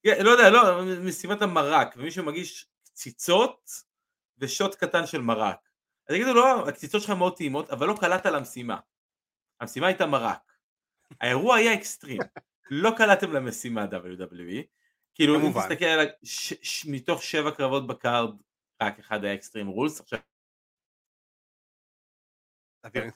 כן, 0.08 0.24
לא 0.24 0.30
יודע, 0.30 0.50
לא, 0.50 0.84
משימת 1.04 1.42
המרק, 1.42 1.94
ומישהו 1.96 2.24
מגיש 2.24 2.66
קציצות 2.84 3.70
ושוט 4.38 4.74
קטן 4.74 5.06
של 5.06 5.20
מרק. 5.20 5.68
אז 6.08 6.14
יגידו 6.14 6.34
לא, 6.34 6.68
הקציצות 6.68 7.02
שלך 7.02 7.10
מאוד 7.10 7.36
טעימות, 7.36 7.70
אבל 7.70 7.86
לא 7.86 7.94
קלעת 8.00 8.26
למשימה. 8.26 8.80
המשימה 9.60 9.86
הייתה 9.86 10.06
מרק. 10.06 10.52
האירוע 11.20 11.56
היה 11.56 11.74
אקסטרים. 11.74 12.18
לא 12.70 12.90
קלעתם 12.96 13.32
למשימה 13.32 13.84
WWE, 13.84 14.62
כאילו 15.14 15.36
אם 15.36 15.52
תסתכל 15.60 15.84
על 15.84 16.06
מתוך 16.88 17.22
שבע 17.22 17.50
קרבות 17.50 17.86
בקארד, 17.86 18.42
רק 18.82 18.98
אחד 18.98 19.24
היה 19.24 19.34
Extreme 19.34 19.66
Rules, 19.66 20.00
עכשיו 20.00 20.18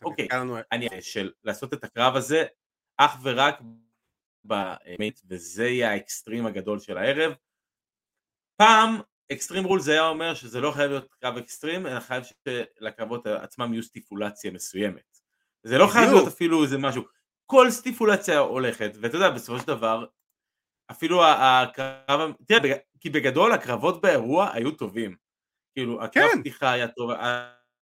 אוקיי, 0.03 0.29
אני 0.73 1.03
של 1.03 1.33
לעשות 1.45 1.75
את 1.75 1.85
הקרב 1.85 2.17
הזה 2.17 2.45
אך 2.97 3.17
ורק 3.23 3.61
באמת, 4.45 5.21
וזה 5.29 5.69
יהיה 5.69 5.91
האקסטרים 5.91 6.47
הגדול 6.47 6.79
של 6.79 6.99
הערב. 6.99 7.33
פעם 8.57 9.01
אקסטרים 9.33 9.65
רול 9.65 9.81
זה 9.81 9.93
היה 9.93 10.09
אומר 10.09 10.35
שזה 10.35 10.61
לא 10.61 10.71
חייב 10.71 10.91
להיות 10.91 11.15
קרב 11.21 11.37
אקסטרים, 11.37 11.87
אלא 11.87 12.01
חייב 12.01 12.25
שלקרבות 12.25 13.27
עצמם 13.27 13.73
יהיו 13.73 13.83
סטיפולציה 13.83 14.51
מסוימת. 14.51 15.19
זה 15.63 15.79
לא 15.79 15.87
חייב 15.87 16.11
להיות 16.11 16.29
אפילו 16.29 16.65
איזה 16.65 16.79
משהו, 16.79 17.03
כל 17.47 17.71
סטיפולציה 17.71 18.39
הולכת, 18.39 18.91
ואתה 19.01 19.17
יודע, 19.17 19.31
בסופו 19.31 19.59
של 19.59 19.67
דבר, 19.67 20.07
אפילו 20.91 21.25
הקרב, 21.25 22.33
תראה, 22.47 22.77
כי 23.01 23.11
בגדול 23.11 23.53
הקרבות 23.53 24.01
באירוע 24.01 24.51
היו 24.53 24.71
טובים. 24.71 25.17
כאילו, 25.75 26.05
הקרב 26.05 26.31
כן. 26.33 26.41
פתיחה 26.41 26.73
היה 26.73 26.89
טוב, 26.89 27.11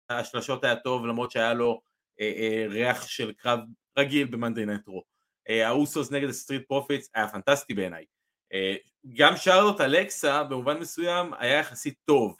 השלשות 0.09 0.63
היה 0.63 0.75
טוב, 0.75 1.05
למרות 1.05 1.31
שהיה 1.31 1.53
לו 1.53 1.81
אה, 2.19 2.33
אה, 2.37 2.65
ריח 2.69 3.07
של 3.07 3.31
קרב 3.33 3.59
רגיל 3.97 4.27
ב 4.27 4.33
Monday 4.33 4.65
Night 4.65 4.86
Raw. 4.86 5.03
אה, 5.49 5.67
האוסוס 5.67 6.11
נגד 6.11 6.29
ה 6.29 6.35
Street 6.35 6.67
Profits 6.67 7.09
היה 7.13 7.27
פנטסטי 7.27 7.73
בעיניי. 7.73 8.05
אה, 8.53 8.75
גם 9.13 9.37
שרלוט 9.37 9.81
אלכסה 9.81 10.43
במובן 10.43 10.77
מסוים 10.77 11.33
היה 11.39 11.59
יחסית 11.59 11.95
טוב. 12.05 12.37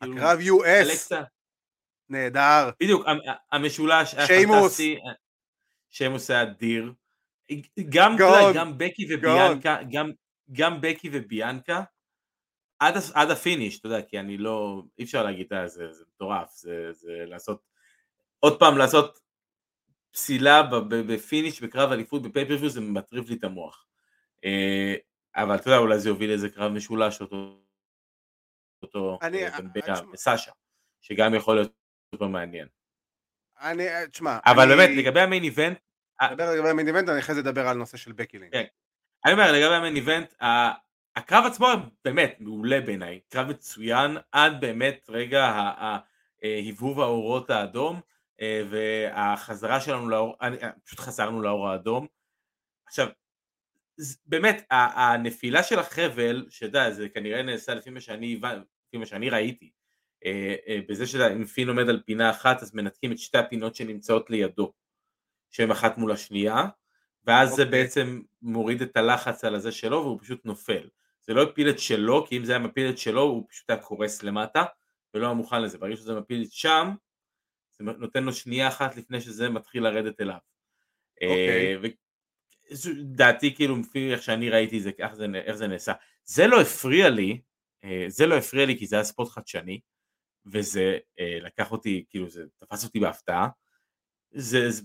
כאילו, 0.00 0.16
הקרב 0.16 0.38
US, 0.40 0.66
אלכסה, 0.66 1.22
נהדר. 2.08 2.70
בדיוק, 2.80 3.06
המשולש 3.52 4.14
היה 4.14 4.26
פנטסטי. 4.48 4.98
שיימוס 5.90 6.30
היה 6.30 6.42
אדיר. 6.42 6.92
גם, 7.88 8.16
גם 8.54 8.78
בקי 8.78 9.14
וביאנקה, 9.14 9.78
גם, 9.90 10.10
גם 10.52 10.80
בקי 10.80 11.10
וביאנקה, 11.12 11.82
עד, 12.78 12.94
עד 13.14 13.30
ה 13.30 13.36
finish, 13.36 13.78
אתה 13.78 13.86
יודע, 13.86 14.02
כי 14.02 14.18
אני 14.18 14.38
לא, 14.38 14.82
אי 14.98 15.04
אפשר 15.04 15.22
להגיד, 15.22 15.52
אה, 15.52 15.68
זה, 15.68 15.92
זה 15.92 16.04
מטורף, 16.14 16.52
זה, 16.54 16.92
זה 16.92 17.24
לעשות, 17.26 17.62
עוד 18.40 18.58
פעם, 18.58 18.78
לעשות 18.78 19.18
פסילה 20.18 20.62
ב 20.88 20.98
finish 20.98 21.60
בקרב 21.60 21.92
אליפות 21.92 22.22
ב 22.22 22.26
pay-per-view 22.26 22.70
זה 22.70 22.80
מטריף 22.80 23.28
לי 23.28 23.36
את 23.36 23.44
המוח. 23.44 23.86
אה, 24.44 24.94
אבל 25.36 25.54
אתה 25.54 25.68
יודע, 25.68 25.78
אולי 25.78 25.98
זה 25.98 26.08
יוביל 26.08 26.30
איזה 26.30 26.48
קרב 26.50 26.72
משולש 26.72 27.20
אותו, 27.20 27.60
אותו, 28.82 29.18
אני, 29.22 29.44
סאשה, 30.16 30.50
שגם 31.00 31.34
יכול 31.34 31.56
להיות 31.56 31.72
סופר 32.14 32.26
מעניין. 32.26 32.68
אני, 33.60 33.86
תשמע, 34.10 34.38
אבל 34.46 34.62
אני... 34.62 34.76
באמת, 34.76 34.90
לגבי 34.96 35.20
ה 35.20 35.24
main 35.24 35.42
event... 35.42 35.78
נדבר 36.22 36.54
לגבי 36.54 36.70
המיין 36.70 36.88
איבנט, 36.88 37.08
אני 37.08 37.18
אחרי 37.18 37.34
זה 37.34 37.40
אדבר 37.40 37.68
על 37.68 37.76
נושא 37.76 37.96
של 37.96 38.12
בקי 38.12 38.38
לינק. 38.38 38.52
כן. 38.52 38.64
אני 39.24 39.32
אומר, 39.32 39.52
לגבי 39.52 39.74
המיין 39.74 39.96
איבנט, 39.96 40.34
הקרב 41.16 41.44
עצמו 41.46 41.68
באמת 42.04 42.36
מעולה 42.40 42.80
בעיניי, 42.80 43.20
קרב 43.28 43.48
מצוין 43.48 44.16
עד 44.32 44.60
באמת 44.60 45.06
רגע 45.08 45.44
ההבהוב 46.42 47.00
האורות 47.00 47.50
האדום 47.50 47.96
אה, 47.96 48.00
והחזרה 48.70 49.80
שלנו 49.80 50.08
לאור, 50.08 50.36
אה, 50.42 50.70
פשוט 50.84 51.00
חזרנו 51.00 51.42
לאור 51.42 51.68
האדום. 51.68 52.06
עכשיו, 52.86 53.08
באמת, 54.26 54.66
הנפילה 54.70 55.62
של 55.62 55.78
החבל, 55.78 56.46
שאתה 56.50 56.90
זה 56.90 57.08
כנראה 57.08 57.42
נעשה 57.42 57.74
לפי 57.74 57.90
מה 57.90 58.00
שאני, 58.00 58.40
לפי 58.86 58.96
מה 58.96 59.06
שאני 59.06 59.30
ראיתי, 59.30 59.70
אה, 60.24 60.54
אה, 60.68 60.78
בזה 60.88 61.06
שאם 61.06 61.44
פין 61.44 61.68
עומד 61.68 61.88
על 61.88 62.02
פינה 62.06 62.30
אחת 62.30 62.62
אז 62.62 62.74
מנתקים 62.74 63.12
את 63.12 63.18
שתי 63.18 63.38
הפינות 63.38 63.74
שנמצאות 63.74 64.30
לידו 64.30 64.72
שהן 65.50 65.70
אחת 65.70 65.98
מול 65.98 66.12
השנייה 66.12 66.64
ואז 67.24 67.52
okay. 67.52 67.56
זה 67.56 67.62
אוקיי. 67.62 67.82
בעצם 67.82 68.20
מוריד 68.42 68.82
את 68.82 68.96
הלחץ 68.96 69.44
על 69.44 69.54
הזה 69.54 69.72
שלו 69.72 70.02
והוא 70.02 70.20
פשוט 70.20 70.44
נופל 70.44 70.88
זה 71.22 71.34
לא 71.34 71.42
הפיל 71.42 71.70
את 71.70 71.78
שלו 71.78 72.26
כי 72.26 72.36
אם 72.36 72.44
זה 72.44 72.52
היה 72.52 72.58
מפיל 72.58 72.90
את 72.90 72.98
שלו 72.98 73.22
הוא 73.22 73.46
פשוט 73.48 73.70
היה 73.70 73.78
קורס 73.78 74.22
למטה 74.22 74.64
ולא 75.14 75.26
היה 75.26 75.34
מוכן 75.34 75.62
לזה 75.62 75.78
ברגע 75.78 75.96
שזה 75.96 76.14
מפיל 76.14 76.42
את 76.42 76.52
שם 76.52 76.90
זה 77.78 77.84
נותן 77.84 78.24
לו 78.24 78.32
שנייה 78.32 78.68
אחת 78.68 78.96
לפני 78.96 79.20
שזה 79.20 79.48
מתחיל 79.48 79.82
לרדת 79.82 80.20
אליו 80.20 80.36
okay. 80.36 81.22
אה, 81.22 81.74
אוקיי. 81.76 81.92
דעתי 83.04 83.54
כאילו 83.54 83.76
לפי 83.76 84.12
איך 84.12 84.22
שאני 84.22 84.50
ראיתי 84.50 84.80
זה, 84.80 84.90
איך, 84.98 85.14
זה, 85.14 85.26
איך 85.34 85.56
זה 85.56 85.66
נעשה 85.66 85.92
זה 86.24 86.46
לא 86.46 86.60
הפריע 86.60 87.10
לי 87.10 87.40
זה 88.08 88.26
לא 88.26 88.34
הפריע 88.34 88.66
לי 88.66 88.78
כי 88.78 88.86
זה 88.86 88.96
היה 88.96 89.04
ספורט 89.04 89.28
חדשני 89.28 89.80
וזה 90.52 90.98
אה, 91.20 91.38
לקח 91.40 91.72
אותי, 91.72 92.04
כאילו 92.10 92.28
זה 92.28 92.44
תפס 92.58 92.84
אותי 92.84 93.00
בהפתעה. 93.00 93.48
זה, 94.30 94.70
זה 94.70 94.82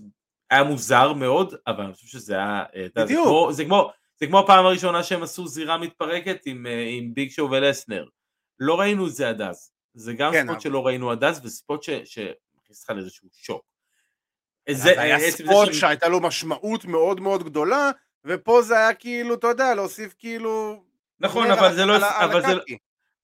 היה 0.50 0.64
מוזר 0.64 1.12
מאוד, 1.12 1.54
אבל 1.66 1.84
אני 1.84 1.92
חושב 1.92 2.06
שזה 2.06 2.34
היה, 2.34 2.64
אה, 2.74 2.86
בדיוק. 2.96 3.08
זה 3.08 3.14
כמו, 3.14 3.52
זה, 3.52 3.64
כמו, 3.64 3.90
זה 4.16 4.26
כמו 4.26 4.38
הפעם 4.38 4.66
הראשונה 4.66 5.02
שהם 5.02 5.22
עשו 5.22 5.48
זירה 5.48 5.78
מתפרקת 5.78 6.46
עם, 6.46 6.66
אה, 6.66 6.86
עם 6.88 7.14
ביג 7.14 7.30
שואו 7.30 7.50
ולסנר. 7.50 8.08
לא 8.58 8.80
ראינו 8.80 9.06
את 9.06 9.14
זה 9.14 9.28
עד 9.28 9.40
אז. 9.40 9.72
זה 9.94 10.14
גם 10.14 10.32
כן, 10.32 10.42
ספוט 10.42 10.50
אבל... 10.50 10.60
שלא 10.60 10.86
ראינו 10.86 11.10
עד 11.10 11.24
אז, 11.24 11.46
וספוט 11.46 11.82
שמכניס 12.64 12.80
אותך 12.80 12.90
לאיזשהו 12.90 13.28
שוק. 13.32 13.62
זה 14.70 15.00
היה 15.00 15.30
ספוט 15.30 15.72
ש... 15.72 15.80
שהייתה 15.80 16.08
לו 16.08 16.20
משמעות 16.20 16.84
מאוד 16.84 17.20
מאוד 17.20 17.44
גדולה, 17.44 17.90
ופה 18.24 18.62
זה 18.62 18.78
היה 18.78 18.94
כאילו, 18.94 19.34
אתה 19.34 19.46
יודע, 19.46 19.74
להוסיף 19.74 20.14
כאילו... 20.18 20.84
נכון, 21.20 21.50
אבל 21.50 21.74
זה 21.74 21.86
לא... 21.86 21.96
אבל 22.24 22.42
זה... 22.42 22.52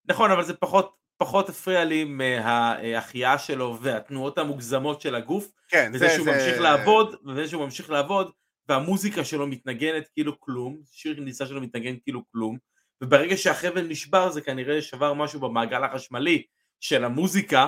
נכון, 0.04 0.30
אבל 0.30 0.44
זה 0.44 0.54
פחות, 0.54 0.96
פחות 1.16 1.48
הפריע 1.48 1.84
לי 1.84 2.04
מההחייאה 2.04 3.38
שלו 3.38 3.78
והתנועות 3.80 4.38
המוגזמות 4.38 5.00
של 5.00 5.14
הגוף, 5.14 5.50
כן, 5.68 5.90
וזה 5.94 6.08
זה, 6.08 6.14
שהוא 6.14 6.24
זה... 6.24 6.32
ממשיך 6.32 6.60
לעבוד, 6.60 7.16
וזה 7.26 7.48
שהוא 7.48 7.64
ממשיך 7.64 7.90
לעבוד, 7.90 8.30
והמוזיקה 8.68 9.24
שלו 9.24 9.46
מתנגנת 9.46 10.08
כאילו 10.08 10.40
כלום, 10.40 10.80
שיר 10.90 11.16
כניסה 11.16 11.46
שלו 11.46 11.60
מתנגן 11.60 11.94
כאילו 12.02 12.22
כלום, 12.32 12.58
וברגע 13.00 13.36
שהחבל 13.36 13.86
נשבר 13.86 14.30
זה 14.30 14.40
כנראה 14.40 14.82
שבר 14.82 15.14
משהו 15.14 15.40
במעגל 15.40 15.84
החשמלי 15.84 16.42
של 16.80 17.04
המוזיקה, 17.04 17.66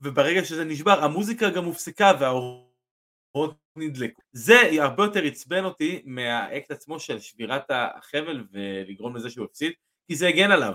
וברגע 0.00 0.44
שזה 0.44 0.64
נשבר 0.64 1.04
המוזיקה 1.04 1.50
גם 1.50 1.64
הופסקה 1.64 2.12
והאורות 2.20 3.58
נדלקו. 3.76 4.22
זה 4.32 4.60
הרבה 4.80 5.04
יותר 5.04 5.24
עצבן 5.24 5.64
אותי 5.64 6.02
מהאקט 6.04 6.70
עצמו 6.70 7.00
של 7.00 7.20
שבירת 7.20 7.64
החבל 7.70 8.44
ולגרום 8.52 9.16
לזה 9.16 9.30
שהוא 9.30 9.44
הפסיד, 9.44 9.72
כי 10.08 10.16
זה 10.16 10.28
הגן 10.28 10.50
עליו. 10.50 10.74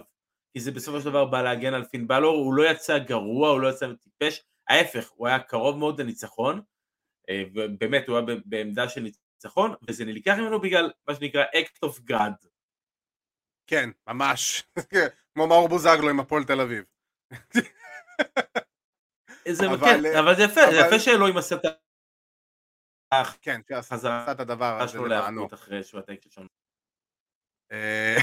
כי 0.53 0.59
זה 0.59 0.71
בסופו 0.71 0.99
של 0.99 1.05
דבר 1.05 1.25
בא 1.25 1.41
להגן 1.41 1.73
על 1.73 1.85
פין 1.85 2.07
בלור, 2.07 2.37
הוא 2.37 2.53
לא 2.53 2.71
יצא 2.71 2.97
גרוע, 2.97 3.49
הוא 3.49 3.61
לא 3.61 3.67
יצא 3.67 3.87
טיפש, 3.93 4.43
ההפך, 4.69 5.09
הוא 5.09 5.27
היה 5.27 5.39
קרוב 5.39 5.77
מאוד 5.77 6.01
לניצחון, 6.01 6.61
אה, 7.29 7.43
ובאמת 7.53 8.07
הוא 8.07 8.17
היה 8.17 8.25
בעמדה 8.45 8.89
של 8.89 9.01
ניצחון, 9.01 9.73
וזה 9.87 10.05
נלקח 10.05 10.35
ממנו 10.37 10.61
בגלל 10.61 10.91
מה 11.07 11.15
שנקרא 11.15 11.43
act 11.43 11.87
of 11.89 12.11
God. 12.11 12.47
כן, 13.67 13.89
ממש, 14.07 14.63
כמו 15.33 15.47
מאור 15.47 15.69
בוזגלו 15.69 16.09
עם 16.09 16.19
הפועל 16.19 16.43
תל 16.43 16.61
אביב. 16.61 16.83
זה 19.51 19.65
אבל, 19.67 19.77
כן, 19.79 20.17
אבל 20.19 20.35
זה 20.35 20.43
יפה, 20.43 20.63
אבל... 20.63 20.71
זה 20.71 20.77
יפה 20.77 20.99
שאלוהים 20.99 21.37
עשה 21.37 21.55
את 21.55 21.61
כן, 23.41 23.61
שעשה 23.69 24.31
את 24.31 24.39
הדבר 24.39 24.81
הזה 24.81 24.99
למענו. 24.99 25.47
אה, 27.71 28.15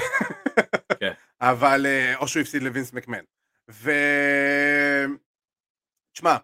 כן. 1.00 1.12
אבל, 1.50 1.86
אה, 1.86 2.16
או 2.16 2.28
שהוא 2.28 2.42
הפסיד 2.42 2.62
לווינס 2.62 2.92
מקמן. 2.92 3.24
ו... 3.70 3.90
תשמע, 6.12 6.36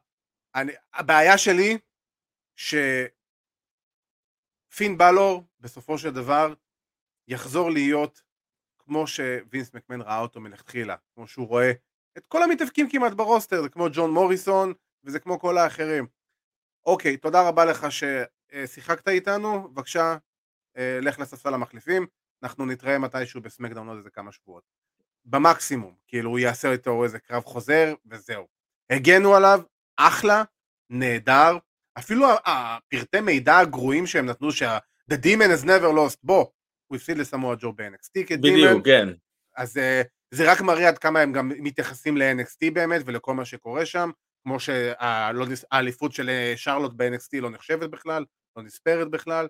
אני, 0.54 0.72
הבעיה 0.92 1.38
שלי, 1.38 1.78
שפין 2.56 3.08
בלור 4.98 5.44
בסופו 5.60 5.98
של 5.98 6.10
דבר 6.10 6.54
יחזור 7.28 7.70
להיות 7.70 8.22
כמו 8.78 9.06
שווינס 9.06 9.74
מקמן 9.74 10.00
ראה 10.00 10.18
אותו 10.18 10.40
מלכתחילה, 10.40 10.96
כמו 11.14 11.28
שהוא 11.28 11.48
רואה 11.48 11.72
את 12.18 12.26
כל 12.26 12.42
המתאבקים 12.42 12.90
כמעט 12.90 13.12
ברוסטר, 13.12 13.62
זה 13.62 13.68
כמו 13.68 13.86
ג'ון 13.92 14.10
מוריסון 14.10 14.72
וזה 15.04 15.18
כמו 15.20 15.40
כל 15.40 15.58
האחרים. 15.58 16.06
אוקיי, 16.86 17.16
תודה 17.16 17.48
רבה 17.48 17.64
לך 17.64 17.92
ש... 17.92 18.04
אה, 18.52 18.66
שיחקת 18.66 19.08
איתנו, 19.08 19.68
בבקשה, 19.68 20.16
אה, 20.76 20.98
לך 21.02 21.18
לספסל 21.18 21.54
המחליפים, 21.54 22.06
אנחנו 22.42 22.66
נתראה 22.66 22.98
מתישהו 22.98 23.40
בסמקדאון 23.40 23.88
עוד 23.88 23.96
איזה 23.96 24.10
כמה 24.10 24.32
שבועות. 24.32 24.62
במקסימום, 25.24 25.94
כאילו 26.08 26.30
הוא 26.30 26.38
יעשה 26.38 26.72
איתו 26.72 27.04
איזה 27.04 27.18
קרב 27.18 27.44
חוזר 27.44 27.94
וזהו. 28.06 28.46
הגנו 28.90 29.34
עליו, 29.34 29.60
אחלה, 29.96 30.42
נהדר, 30.90 31.58
אפילו 31.98 32.26
הפרטי 32.46 33.20
מידע 33.20 33.58
הגרועים 33.58 34.06
שהם 34.06 34.26
נתנו 34.26 34.52
שה- 34.52 34.78
The 35.10 35.14
Demon 35.14 35.60
has 35.62 35.64
never 35.64 35.92
lost, 35.96 36.16
בוא, 36.22 36.46
הוא 36.86 36.96
הפסיד 36.96 37.18
לסמואל 37.18 37.56
ג'ו 37.60 37.72
ב-NXT 37.72 38.26
כדימן, 38.26 38.68
בדיוק, 38.68 38.84
כן. 38.86 39.08
אז 39.56 39.76
אה, 39.78 40.02
זה 40.34 40.52
רק 40.52 40.60
מראה 40.60 40.88
עד 40.88 40.98
כמה 40.98 41.20
הם 41.20 41.32
גם 41.32 41.48
מתייחסים 41.48 42.16
ל-NXT 42.16 42.70
באמת 42.72 43.02
ולכל 43.06 43.34
מה 43.34 43.44
שקורה 43.44 43.86
שם, 43.86 44.10
כמו 44.42 44.60
שהאליפות 44.60 46.12
של 46.12 46.28
אה, 46.28 46.52
שרלוט 46.56 46.92
ב-NXT 46.96 47.40
לא 47.40 47.50
נחשבת 47.50 47.90
בכלל, 47.90 48.24
לא 48.56 48.62
נספרת 48.62 49.10
בכלל, 49.10 49.48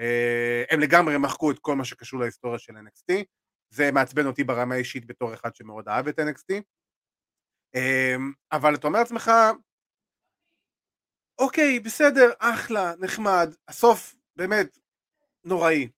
אה, 0.00 0.64
הם 0.70 0.80
לגמרי 0.80 1.18
מחקו 1.18 1.50
את 1.50 1.58
כל 1.58 1.76
מה 1.76 1.84
שקשור 1.84 2.20
להיסטוריה 2.20 2.58
של 2.58 2.72
NXT, 2.72 3.24
זה 3.70 3.92
מעצבן 3.92 4.26
אותי 4.26 4.44
ברמה 4.44 4.74
האישית 4.74 5.06
בתור 5.06 5.34
אחד 5.34 5.54
שמאוד 5.54 5.88
אהב 5.88 6.08
את 6.08 6.18
NXT, 6.18 6.62
אבל 8.52 8.74
אתה 8.74 8.86
אומר 8.86 8.98
לעצמך, 8.98 9.30
אוקיי, 11.38 11.80
בסדר, 11.80 12.30
אחלה, 12.38 12.92
נחמד, 12.98 13.54
הסוף 13.68 14.14
באמת 14.36 14.78
נוראי, 15.44 15.88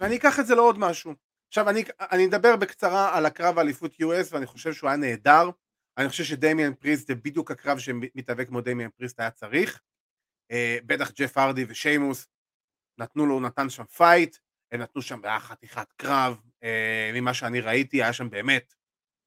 ואני 0.00 0.16
אקח 0.16 0.40
את 0.40 0.46
זה 0.46 0.54
לעוד 0.54 0.78
משהו. 0.78 1.14
עכשיו 1.52 1.70
אני, 1.70 1.84
אני 2.00 2.26
אדבר 2.26 2.56
בקצרה 2.56 3.16
על 3.16 3.26
הקרב 3.26 3.58
האליפות 3.58 3.94
US 3.94 4.28
ואני 4.30 4.46
חושב 4.46 4.72
שהוא 4.72 4.90
היה 4.90 4.96
נהדר, 4.96 5.50
אני 5.98 6.08
חושב 6.08 6.24
שדמיאן 6.24 6.74
פריסט 6.74 7.08
זה 7.08 7.14
בדיוק 7.14 7.50
הקרב 7.50 7.78
שמתאבק 7.78 8.48
כמו 8.48 8.60
דמיאן 8.60 8.90
פריסט 8.90 9.20
היה 9.20 9.30
צריך, 9.30 9.80
אה, 10.50 10.78
בטח 10.86 11.10
ג'ף 11.10 11.38
הארדי 11.38 11.64
ושיימוס 11.68 12.28
נתנו 12.98 13.26
לו, 13.26 13.34
הוא 13.34 13.42
נתן 13.42 13.70
שם 13.70 13.84
fight, 13.84 14.36
הם 14.72 14.80
נתנו 14.80 15.02
שם 15.02 15.20
היה 15.24 15.40
חתיכת 15.40 15.92
קרב, 15.96 16.40
אה, 16.62 17.10
ממה 17.14 17.34
שאני 17.34 17.60
ראיתי 17.60 18.02
היה 18.02 18.12
שם 18.12 18.30
באמת 18.30 18.74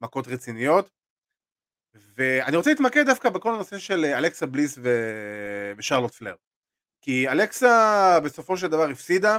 מכות 0.00 0.28
רציניות, 0.28 0.90
ואני 1.94 2.56
רוצה 2.56 2.70
להתמקד 2.70 3.06
דווקא 3.06 3.30
בכל 3.30 3.54
הנושא 3.54 3.78
של 3.78 4.04
אה, 4.04 4.18
אלכסה 4.18 4.46
בליס 4.46 4.78
ו... 4.82 4.88
ושרלוט 5.78 6.14
פלר, 6.14 6.34
כי 7.00 7.28
אלכסה 7.28 8.18
בסופו 8.24 8.56
של 8.56 8.66
דבר 8.66 8.90
הפסידה, 8.90 9.38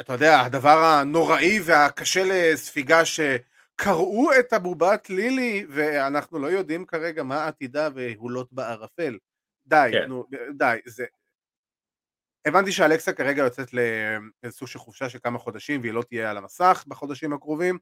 אתה 0.00 0.12
יודע, 0.12 0.40
הדבר 0.40 0.78
הנוראי 0.78 1.60
והקשה 1.64 2.20
לספיגה 2.24 3.02
שקרעו 3.04 4.30
את 4.40 4.52
הבובת 4.52 5.10
לילי 5.10 5.66
ואנחנו 5.68 6.38
לא 6.38 6.46
יודעים 6.46 6.86
כרגע 6.86 7.22
מה 7.22 7.46
עתידה 7.46 7.88
והוא 7.94 8.27
לוט 8.27 8.52
בערפל. 8.52 9.18
די, 9.66 9.90
כן. 9.92 10.08
נו, 10.08 10.26
די, 10.56 10.78
זה... 10.86 11.04
הבנתי 12.46 12.72
שאלכסה 12.72 13.12
כרגע 13.12 13.42
יוצאת 13.42 13.68
לאיזשהו 13.72 14.66
של 14.66 14.78
חופשה 14.78 15.08
של 15.08 15.18
כמה 15.22 15.38
חודשים 15.38 15.80
והיא 15.80 15.92
לא 15.92 16.02
תהיה 16.02 16.30
על 16.30 16.36
המסך 16.36 16.84
בחודשים 16.88 17.32
הקרובים. 17.32 17.78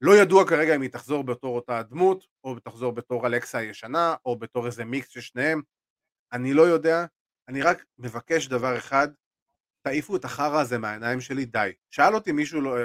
לא 0.00 0.16
ידוע 0.16 0.48
כרגע 0.48 0.76
אם 0.76 0.82
היא 0.82 0.90
תחזור 0.90 1.24
בתור 1.24 1.56
אותה 1.56 1.82
דמות, 1.82 2.26
או 2.44 2.60
תחזור 2.60 2.92
בתור 2.92 3.26
אלכסה 3.26 3.58
הישנה, 3.58 4.14
או 4.24 4.38
בתור 4.38 4.66
איזה 4.66 4.84
מיקס 4.84 5.08
של 5.08 5.20
שניהם. 5.20 5.62
אני 6.32 6.54
לא 6.54 6.62
יודע, 6.62 7.06
אני 7.48 7.62
רק 7.62 7.84
מבקש 7.98 8.48
דבר 8.48 8.78
אחד, 8.78 9.08
תעיפו 9.86 10.16
את 10.16 10.24
החרא 10.24 10.60
הזה 10.60 10.78
מהעיניים 10.78 11.20
שלי, 11.20 11.44
די. 11.44 11.72
שאל 11.90 12.14
אותי 12.14 12.32
מישהו 12.32 12.60
לא, 12.60 12.76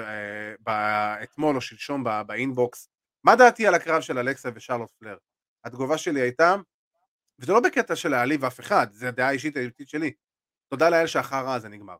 אה, 0.67 1.23
אתמול 1.23 1.55
או 1.55 1.61
שלשום 1.61 2.03
באינבוקס, 2.27 2.89
מה 3.23 3.35
דעתי 3.35 3.67
על 3.67 3.75
הקרב 3.75 4.01
של 4.01 4.17
אלכסה 4.17 4.49
ושרלוט 4.55 4.91
פלר? 4.99 5.17
התגובה 5.65 5.97
שלי 5.97 6.21
הייתה, 6.21 6.55
וזה 7.39 7.53
לא 7.53 7.59
בקטע 7.59 7.95
של 7.95 8.09
להעליב 8.09 8.45
אף 8.45 8.59
אחד, 8.59 8.87
זה 8.91 9.07
הדעה 9.07 9.27
האישית 9.27 9.57
האישית 9.57 9.89
שלי. 9.89 10.11
תודה 10.71 10.89
לאל 10.89 11.07
שהחרא 11.07 11.55
הזה 11.55 11.69
נגמר. 11.69 11.95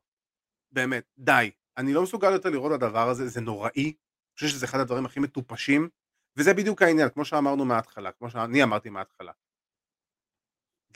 באמת, 0.72 1.04
די. 1.18 1.52
אני 1.78 1.94
לא 1.94 2.04
מסוגל 2.04 2.32
יותר 2.32 2.50
לראות 2.50 2.72
את 2.72 2.84
הדבר 2.84 3.10
הזה, 3.10 3.28
זה 3.28 3.42
נוראי. 3.42 3.84
אני 3.84 3.94
חושב 4.36 4.48
שזה 4.48 4.66
אחד 4.66 4.80
הדברים 4.80 5.06
הכי 5.06 5.20
מטופשים, 5.20 5.90
וזה 6.38 6.54
בדיוק 6.54 6.82
העניין, 6.82 7.10
כמו 7.10 7.26
שאמרנו 7.26 7.66
מההתחלה, 7.66 8.12
כמו 8.12 8.30
שאני 8.30 8.64
אמרתי 8.64 8.90
מההתחלה. 8.90 9.32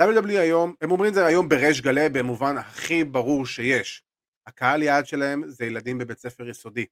WWE 0.01 0.39
היום, 0.39 0.75
הם 0.81 0.91
אומרים 0.91 1.09
את 1.09 1.13
זה 1.13 1.25
היום 1.25 1.49
בריש 1.49 1.81
גלי 1.81 2.09
במובן 2.09 2.57
הכי 2.57 3.03
ברור 3.03 3.45
שיש. 3.45 4.03
הקהל 4.47 4.83
יעד 4.83 5.05
שלהם 5.05 5.43
זה 5.47 5.65
ילדים 5.65 5.97
בבית 5.97 6.17
ספר 6.17 6.49
יסודי. 6.49 6.85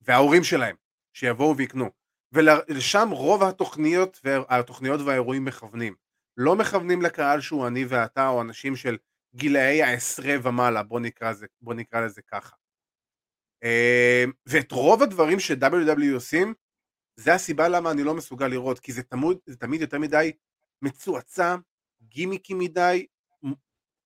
וההורים 0.00 0.44
שלהם, 0.44 0.76
שיבואו 1.12 1.56
ויקנו. 1.56 1.90
ולשם 2.32 3.08
רוב 3.10 3.42
התוכניות, 3.42 4.20
התוכניות 4.48 5.00
והאירועים 5.00 5.44
מכוונים. 5.44 5.94
לא 6.36 6.56
מכוונים 6.56 7.02
לקהל 7.02 7.40
שהוא 7.40 7.66
אני 7.66 7.84
ואתה 7.88 8.28
או 8.28 8.40
אנשים 8.42 8.76
של 8.76 8.96
גילאי 9.34 9.82
העשרה 9.82 10.34
ומעלה, 10.42 10.82
בוא 10.82 11.00
נקרא, 11.00 11.32
זה, 11.32 11.46
בוא 11.60 11.74
נקרא 11.74 12.00
לזה 12.00 12.22
ככה. 12.22 12.56
אמ, 13.64 14.32
ואת 14.46 14.72
רוב 14.72 15.02
הדברים 15.02 15.40
ש-WW 15.40 16.14
עושים, 16.14 16.54
זה 17.16 17.34
הסיבה 17.34 17.68
למה 17.68 17.90
אני 17.90 18.02
לא 18.02 18.14
מסוגל 18.14 18.46
לראות, 18.46 18.80
כי 18.80 18.92
זה 18.92 19.02
תמיד, 19.02 19.38
זה 19.46 19.56
תמיד 19.56 19.80
יותר 19.80 19.98
מדי 19.98 20.32
מצועצע, 20.82 21.56
גימיקי 22.10 22.54
מדי, 22.54 23.06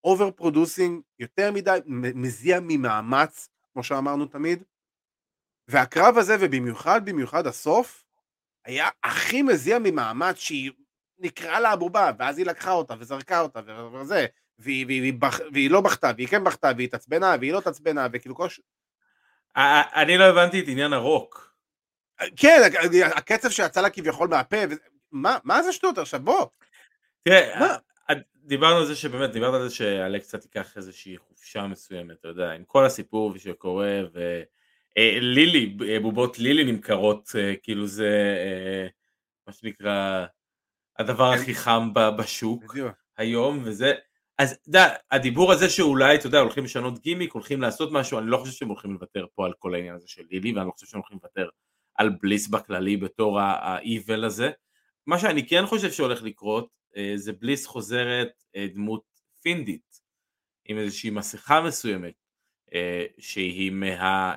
over 0.04 0.30
producing, 0.30 1.02
יותר 1.18 1.52
מדי, 1.52 1.78
מזיע 2.14 2.58
ממאמץ, 2.62 3.48
כמו 3.72 3.84
שאמרנו 3.84 4.26
תמיד. 4.26 4.62
והקרב 5.68 6.18
הזה, 6.18 6.36
ובמיוחד 6.40 7.00
במיוחד 7.04 7.46
הסוף, 7.46 8.04
היה 8.64 8.88
הכי 9.04 9.42
מזיע 9.42 9.78
ממאמץ 9.78 10.36
שהיא 10.36 10.70
נקראה 11.18 11.60
לה 11.60 11.70
הבובה, 11.70 12.10
ואז 12.18 12.38
היא 12.38 12.46
לקחה 12.46 12.72
אותה 12.72 12.94
וזרקה 12.98 13.40
אותה 13.40 13.60
וזה, 13.92 14.26
והיא, 14.58 14.86
והיא, 14.86 15.00
והיא, 15.00 15.14
בח, 15.18 15.40
והיא 15.52 15.70
לא 15.70 15.80
בכתה, 15.80 16.10
והיא 16.16 16.28
כן 16.28 16.44
בכתה, 16.44 16.70
והיא 16.76 16.86
התעצבנה, 16.86 17.36
והיא 17.40 17.52
לא 17.52 17.58
התעצבנה, 17.58 18.06
וכאילו 18.12 18.34
כל. 18.34 18.48
אני 19.94 20.18
לא 20.18 20.24
הבנתי 20.24 20.60
את 20.60 20.64
עניין 20.68 20.92
הרוק. 20.92 21.54
כן, 22.36 22.60
הקצב 23.16 23.50
שיצא 23.50 23.80
לה 23.80 23.90
כביכול 23.90 24.28
מהפה, 24.28 24.56
מה, 25.12 25.38
מה 25.44 25.62
זה 25.62 25.72
שטות 25.72 25.98
עכשיו 25.98 26.20
בוא. 26.20 26.46
תראה? 27.22 27.76
דיברנו 28.46 28.76
על 28.76 28.86
זה 28.86 28.96
שבאמת, 28.96 29.30
דיברת 29.30 29.54
על 29.54 29.68
זה 29.68 29.74
שאלכסה 29.74 30.38
תיקח 30.38 30.76
איזושהי 30.76 31.18
חופשה 31.18 31.66
מסוימת, 31.66 32.16
אתה 32.20 32.28
יודע, 32.28 32.52
עם 32.52 32.64
כל 32.64 32.86
הסיפור 32.86 33.38
שקורה, 33.38 34.00
ולילי, 34.96 35.76
אה, 35.88 36.00
בובות 36.00 36.38
לילי 36.38 36.72
נמכרות, 36.72 37.30
אה, 37.38 37.54
כאילו 37.62 37.86
זה 37.86 38.36
אה, 38.38 38.86
מה 39.46 39.52
שנקרא 39.52 40.26
הדבר 40.98 41.34
כן. 41.34 41.42
הכי 41.42 41.54
חם 41.54 41.90
בשוק 41.94 42.76
היום, 43.16 43.60
וזה, 43.64 43.92
אז 44.38 44.52
אתה 44.52 44.68
יודע, 44.68 44.94
הדיבור 45.10 45.52
הזה 45.52 45.70
שאולי, 45.70 46.14
אתה 46.14 46.26
יודע, 46.26 46.40
הולכים 46.40 46.64
לשנות 46.64 46.98
גימיק, 46.98 47.32
הולכים 47.32 47.60
לעשות 47.60 47.92
משהו, 47.92 48.18
אני 48.18 48.26
לא 48.26 48.36
חושב 48.36 48.52
שהם 48.52 48.68
הולכים 48.68 48.92
לוותר 48.92 49.26
פה 49.34 49.46
על 49.46 49.52
כל 49.58 49.74
העניין 49.74 49.94
הזה 49.94 50.08
של 50.08 50.22
לילי, 50.30 50.52
ואני 50.52 50.66
לא 50.66 50.72
חושב 50.72 50.86
שהם 50.86 51.00
הולכים 51.00 51.18
לוותר 51.22 51.48
על 51.94 52.10
בליס 52.22 52.48
בכללי 52.48 52.96
בתור 52.96 53.40
ה-evil 53.40 54.26
הזה. 54.26 54.50
מה 55.06 55.18
שאני 55.18 55.48
כן 55.48 55.66
חושב 55.66 55.92
שהולך 55.92 56.22
לקרות, 56.22 56.68
אה, 56.96 57.12
זה 57.16 57.32
בליס 57.32 57.66
חוזרת 57.66 58.42
אה, 58.56 58.66
דמות 58.74 59.04
פינדית, 59.42 60.00
עם 60.64 60.78
איזושהי 60.78 61.10
מסכה 61.10 61.60
מסוימת, 61.60 62.14
אה, 62.74 63.04
שהיא 63.18 63.70
מה, 63.70 64.34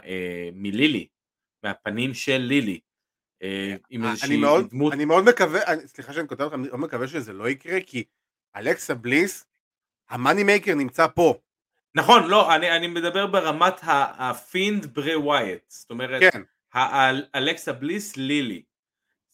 מלילי, 0.53 1.07
מהפנים 1.63 2.13
של 2.13 2.37
לילי. 2.37 2.79
עם 3.89 4.05
איזושהי 4.05 4.27
אני 4.27 4.37
מאוד, 4.37 4.69
דמות... 4.69 4.93
אני 4.93 5.05
מאוד 5.05 5.23
מקווה, 5.23 5.59
סליחה 5.85 6.13
שאני 6.13 6.27
קוטע 6.27 6.43
לך, 6.43 6.53
אני 6.53 6.67
מאוד 6.67 6.79
מקווה 6.79 7.07
שזה 7.07 7.33
לא 7.33 7.49
יקרה, 7.49 7.81
כי 7.81 8.03
אלכסה 8.55 8.93
בליס, 8.93 9.45
ה 10.09 10.15
money 10.15 10.43
maker 10.43 10.75
נמצא 10.75 11.07
פה. 11.15 11.39
נכון, 11.95 12.27
לא, 12.27 12.55
אני, 12.55 12.71
אני 12.71 12.87
מדבר 12.87 13.27
ברמת 13.27 13.73
ה 13.83 14.00
Fiend 14.00 14.85
ברי 14.85 15.15
ווייט, 15.15 15.63
זאת 15.67 15.89
אומרת, 15.89 16.21
כן. 16.31 16.41
אלכסה 17.35 17.73
בליס 17.73 18.17
לילי. 18.17 18.63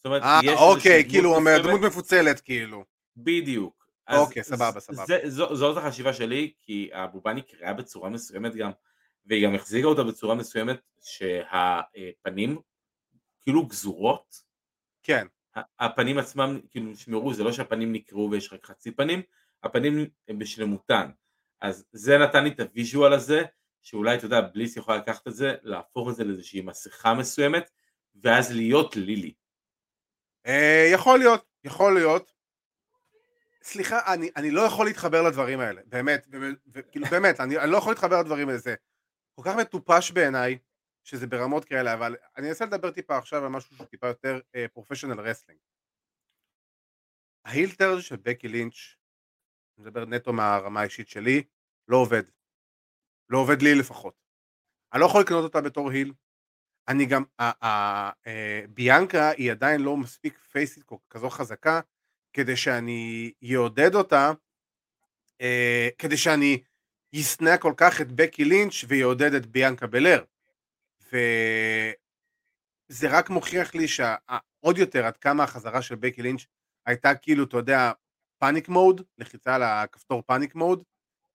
זאת 0.04 0.06
אומרת, 0.06 0.22
אה, 0.22 0.46
יש 0.46 0.58
אוקיי, 0.58 1.04
כאילו, 1.08 1.34
אומר, 1.34 1.62
דמות 1.62 1.80
מפוצלת, 1.80 2.40
כאילו. 2.40 2.84
בדיוק. 3.16 3.86
אוקיי, 4.10 4.44
סבבה, 4.44 4.80
סבבה. 4.80 5.04
זה, 5.06 5.20
זו, 5.24 5.56
זאת 5.56 5.76
החשיבה 5.76 6.12
שלי, 6.12 6.52
כי 6.60 6.90
הבובה 6.92 7.32
נקרעה 7.32 7.72
בצורה 7.72 8.10
מסוימת 8.10 8.54
גם, 8.54 8.70
והיא 9.26 9.46
גם 9.46 9.54
החזיקה 9.54 9.86
אותה 9.86 10.02
בצורה 10.02 10.34
מסוימת 10.34 10.80
שהפנים 11.02 12.58
כאילו 13.40 13.66
גזורות. 13.66 14.36
כן. 15.02 15.26
הפנים 15.78 16.18
עצמם, 16.18 16.60
כאילו, 16.70 16.90
נשמרו, 16.90 17.34
זה 17.34 17.44
לא 17.44 17.52
שהפנים 17.52 17.92
נקרעו 17.92 18.30
ויש 18.30 18.52
רק 18.52 18.66
חצי 18.66 18.90
פנים, 18.90 19.22
הפנים 19.62 20.06
הם 20.28 20.38
בשלמותן. 20.38 21.10
אז 21.60 21.84
זה 21.92 22.18
נתן 22.18 22.44
לי 22.44 22.50
את 22.50 22.60
ה 22.60 22.67
visual 22.67 23.12
הזה, 23.12 23.42
שאולי, 23.82 24.16
אתה 24.16 24.26
יודע, 24.26 24.40
בליס 24.40 24.76
יכול 24.76 24.96
לקחת 24.96 25.28
את 25.28 25.34
זה, 25.34 25.54
להפוך 25.62 26.08
את 26.08 26.14
זה 26.14 26.24
לאיזושהי 26.24 26.60
מסכה 26.60 27.14
מסוימת, 27.14 27.70
ואז 28.22 28.52
להיות 28.52 28.96
לילי. 28.96 29.34
אה, 30.46 30.90
יכול 30.92 31.18
להיות, 31.18 31.44
יכול 31.64 31.94
להיות. 31.94 32.32
סליחה, 33.62 34.14
אני, 34.14 34.30
אני 34.36 34.50
לא 34.50 34.60
יכול 34.60 34.86
להתחבר 34.86 35.22
לדברים 35.22 35.60
האלה, 35.60 35.80
באמת, 35.86 36.26
כאילו 36.92 37.06
באמת, 37.10 37.40
אני, 37.40 37.58
אני 37.58 37.70
לא 37.70 37.76
יכול 37.76 37.92
להתחבר 37.92 38.20
לדברים 38.20 38.48
האלה, 38.48 38.58
זה 38.58 38.74
כל 39.34 39.42
כך 39.44 39.56
מטופש 39.56 40.10
בעיניי, 40.10 40.58
שזה 41.04 41.26
ברמות 41.26 41.64
כאלה, 41.64 41.94
אבל 41.94 42.16
אני 42.36 42.48
אנסה 42.48 42.64
לדבר 42.64 42.90
טיפה 42.90 43.18
עכשיו 43.18 43.44
על 43.44 43.48
משהו 43.48 43.76
שהוא 43.76 43.86
טיפה 43.86 44.06
יותר 44.06 44.40
professional 44.72 45.20
uh, 45.20 45.22
wrestling. 45.22 45.60
ה 47.44 47.50
heel 47.50 47.75
turn 47.75 48.00
של 48.00 48.16
בקי 48.16 48.48
לינץ' 48.48 48.96
אני 49.78 49.86
מדבר 49.86 50.04
נטו 50.04 50.32
מהרמה 50.32 50.80
האישית 50.80 51.08
שלי, 51.08 51.42
לא 51.88 51.96
עובד. 51.96 52.22
לא 53.28 53.38
עובד 53.38 53.62
לי 53.62 53.74
לפחות. 53.74 54.14
אני 54.92 55.00
לא 55.00 55.06
יכול 55.06 55.20
לקנות 55.20 55.44
אותה 55.44 55.60
בתור 55.60 55.90
היל. 55.90 56.12
אני 56.88 57.06
גם, 57.06 57.24
אה, 57.40 58.10
ביאנקה 58.68 59.30
היא 59.30 59.50
עדיין 59.50 59.80
לא 59.80 59.96
מספיק 59.96 60.38
פייסית 60.38 60.84
כזו 61.10 61.30
חזקה, 61.30 61.80
כדי 62.32 62.56
שאני 62.56 63.32
יעודד 63.42 63.94
אותה, 63.94 64.32
אה, 65.40 65.88
כדי 65.98 66.16
שאני 66.16 66.62
ישנא 67.12 67.56
כל 67.56 67.72
כך 67.76 68.00
את 68.00 68.12
בקי 68.12 68.44
לינץ' 68.44 68.84
ויעודד 68.88 69.34
את 69.34 69.46
ביאנקה 69.46 69.86
בלר. 69.86 70.24
וזה 71.02 71.94
רק 73.10 73.30
מוכיח 73.30 73.74
לי 73.74 73.88
שעוד 73.88 74.78
יותר 74.78 75.06
עד 75.06 75.16
כמה 75.16 75.44
החזרה 75.44 75.82
של 75.82 75.94
בקי 75.94 76.22
לינץ' 76.22 76.46
הייתה 76.86 77.14
כאילו, 77.14 77.44
אתה 77.44 77.56
יודע, 77.56 77.92
panic 78.38 78.68
mode, 78.68 79.02
לחיצה 79.18 79.54
על 79.54 79.62
הכפתור 79.62 80.22
panic 80.26 80.54
mode, 80.54 80.82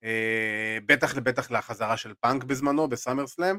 אה, 0.04 0.78
בטח 0.86 1.16
לבטח 1.16 1.52
לחזרה 1.52 1.98
של 1.98 2.14
פאנק 2.14 2.44
בזמנו, 2.44 2.88
ב 2.88 3.28
SummerSlam, 3.28 3.58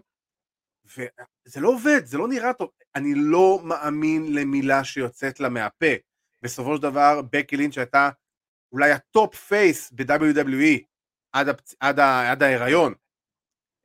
וזה 0.84 1.60
לא 1.60 1.68
עובד, 1.68 2.00
זה 2.04 2.18
לא 2.18 2.28
נראה 2.28 2.52
טוב, 2.52 2.70
אני 2.94 3.14
לא 3.16 3.60
מאמין 3.64 4.34
למילה 4.34 4.84
שיוצאת 4.84 5.40
לה 5.40 5.48
מהפה. 5.48 5.94
בסופו 6.42 6.76
של 6.76 6.82
דבר, 6.82 7.22
בקי 7.32 7.56
לינץ' 7.56 7.78
הייתה 7.78 8.10
אולי 8.72 8.92
ה 8.92 9.03
top 9.03 9.34
face 9.34 9.92
ב-WWE 9.92 10.84
עד, 11.32 11.48
הפצ... 11.48 11.74
עד, 11.80 11.98
ה... 11.98 12.30
עד 12.30 12.42
ההיריון. 12.42 12.94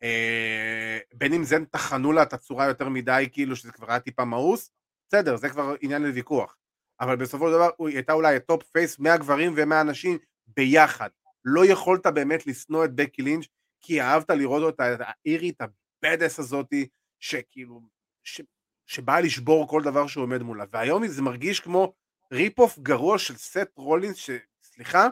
אה, 0.03 0.99
בין 1.13 1.33
אם 1.33 1.43
זה 1.43 1.57
טחנו 1.71 2.11
לה 2.11 2.23
את 2.23 2.33
הצורה 2.33 2.65
יותר 2.67 2.89
מדי, 2.89 3.29
כאילו 3.31 3.55
שזה 3.55 3.71
כבר 3.71 3.89
היה 3.89 3.99
טיפה 3.99 4.25
מאוס, 4.25 4.71
בסדר, 5.09 5.35
זה 5.35 5.49
כבר 5.49 5.75
עניין 5.81 6.03
לוויכוח. 6.03 6.57
אבל 6.99 7.15
בסופו 7.15 7.47
של 7.47 7.53
דבר 7.53 7.69
היא 7.79 7.95
הייתה 7.95 8.13
אולי 8.13 8.35
ה 8.35 8.42
top 8.42 8.63
face 8.63 8.99
מהגברים 8.99 9.53
ומהנשים 9.55 10.17
ביחד. 10.47 11.09
לא 11.45 11.65
יכולת 11.65 12.07
באמת 12.07 12.47
לשנוא 12.47 12.85
את 12.85 12.95
בקי 12.95 13.21
לינץ', 13.21 13.45
כי 13.81 14.01
אהבת 14.01 14.29
לראות 14.29 14.63
אותה, 14.63 14.95
האירית 14.99 15.61
ה 16.05 16.10
badass 16.10 16.39
הזאתי, 16.39 16.87
שכאילו, 17.19 17.81
ש... 18.23 18.41
שבאה 18.85 19.21
לשבור 19.21 19.67
כל 19.67 19.83
דבר 19.83 20.07
שעומד 20.07 20.41
מולה. 20.41 20.65
והיום 20.71 21.07
זה 21.07 21.21
מרגיש 21.21 21.59
כמו 21.59 21.93
rip 22.31 22.59
off 22.59 22.79
גרוע 22.79 23.17
של 23.17 23.35
סט 23.35 23.69
רולינס, 23.75 24.15
שסליחה, 24.15 25.07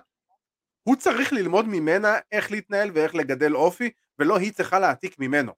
הוא 0.84 0.96
צריך 0.96 1.34
ללמוד 1.34 1.66
ממנה 1.68 2.18
איך 2.32 2.52
להתנהל 2.52 2.92
ואיך 2.94 3.16
לגדל 3.16 3.56
אופי, 3.56 3.90
ולא 4.20 4.38
היא 4.38 4.54
צריכה 4.54 4.80
להעתיק 4.80 5.20
ממנו. 5.20 5.52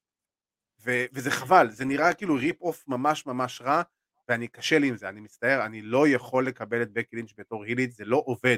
ו- 0.85 1.05
וזה 1.13 1.31
חבל, 1.31 1.69
זה 1.71 1.85
נראה 1.85 2.13
כאילו 2.13 2.35
ריפ 2.35 2.61
אוף 2.61 2.87
ממש 2.87 3.25
ממש 3.25 3.61
רע, 3.61 3.81
ואני 4.29 4.47
קשה 4.47 4.79
לי 4.79 4.87
עם 4.87 4.97
זה, 4.97 5.09
אני 5.09 5.19
מצטער, 5.19 5.65
אני 5.65 5.81
לא 5.81 6.07
יכול 6.07 6.47
לקבל 6.47 6.81
את 6.81 6.91
בקי 6.91 7.15
לינץ' 7.15 7.33
בתור 7.37 7.63
הילית, 7.63 7.91
זה 7.91 8.05
לא 8.05 8.23
עובד. 8.25 8.57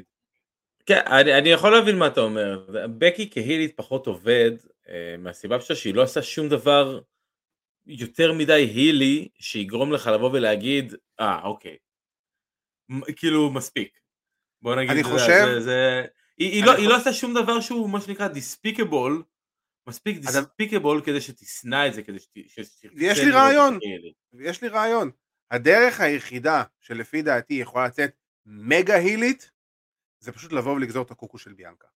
כן, 0.86 1.02
אני, 1.08 1.38
אני 1.38 1.50
יכול 1.50 1.72
להבין 1.72 1.98
מה 1.98 2.08
אתה 2.08 2.22
אומר. 2.22 2.68
בקי 2.98 3.30
כהילית 3.32 3.78
פחות 3.78 4.08
עובד, 4.08 4.52
מהסיבה 5.18 5.60
פשוט 5.60 5.78
שהיא 5.78 5.94
לא 5.94 6.04
עושה 6.04 6.22
שום 6.22 6.50
דבר 6.50 7.02
יותר 7.86 8.34
מדי 8.34 8.54
הילי, 8.54 9.28
שיגרום 9.40 9.94
לך 9.94 10.08
לבוא 10.08 10.30
ולהגיד, 10.34 10.94
אה, 11.20 11.44
אוקיי. 11.44 11.78
כאילו, 13.16 13.54
מספיק. 13.54 14.00
בוא 14.62 14.76
נגיד, 14.76 14.92
אני 14.92 15.04
חושב... 15.04 15.46
זה, 15.46 15.62
זה, 15.62 16.06
היא, 16.38 16.52
היא, 16.52 16.66
לא, 16.66 16.72
היא 16.72 16.90
לא 16.90 16.98
עושה 16.98 17.14
שום 17.14 17.34
דבר 17.34 17.62
שהוא 17.62 17.90
מה 17.90 18.02
שנקרא 18.02 18.28
דיספיקבול, 18.28 19.24
מספיק 19.88 20.18
דיספיקבול 20.18 21.02
כדי 21.06 21.22
שתשנא 21.22 21.88
את 21.88 21.94
זה, 21.94 22.04
כדי 22.04 22.20
שתרצה... 22.20 22.88
יש 22.98 23.20
לי 23.20 23.32
רעיון, 23.32 23.80
יש 24.40 24.62
לי 24.62 24.68
רעיון. 24.68 25.12
הדרך 25.52 26.00
היחידה 26.00 26.64
שלפי 26.80 27.22
דעתי 27.22 27.54
יכולה 27.54 27.88
לצאת 27.88 28.12
מגה 28.46 28.96
הילית, 28.96 29.52
זה 30.20 30.32
פשוט 30.32 30.52
לבוא 30.52 30.76
ולגזור 30.76 31.06
את 31.06 31.12
הקוקו 31.12 31.38
של 31.38 31.54
ביאנקה. 31.54 31.88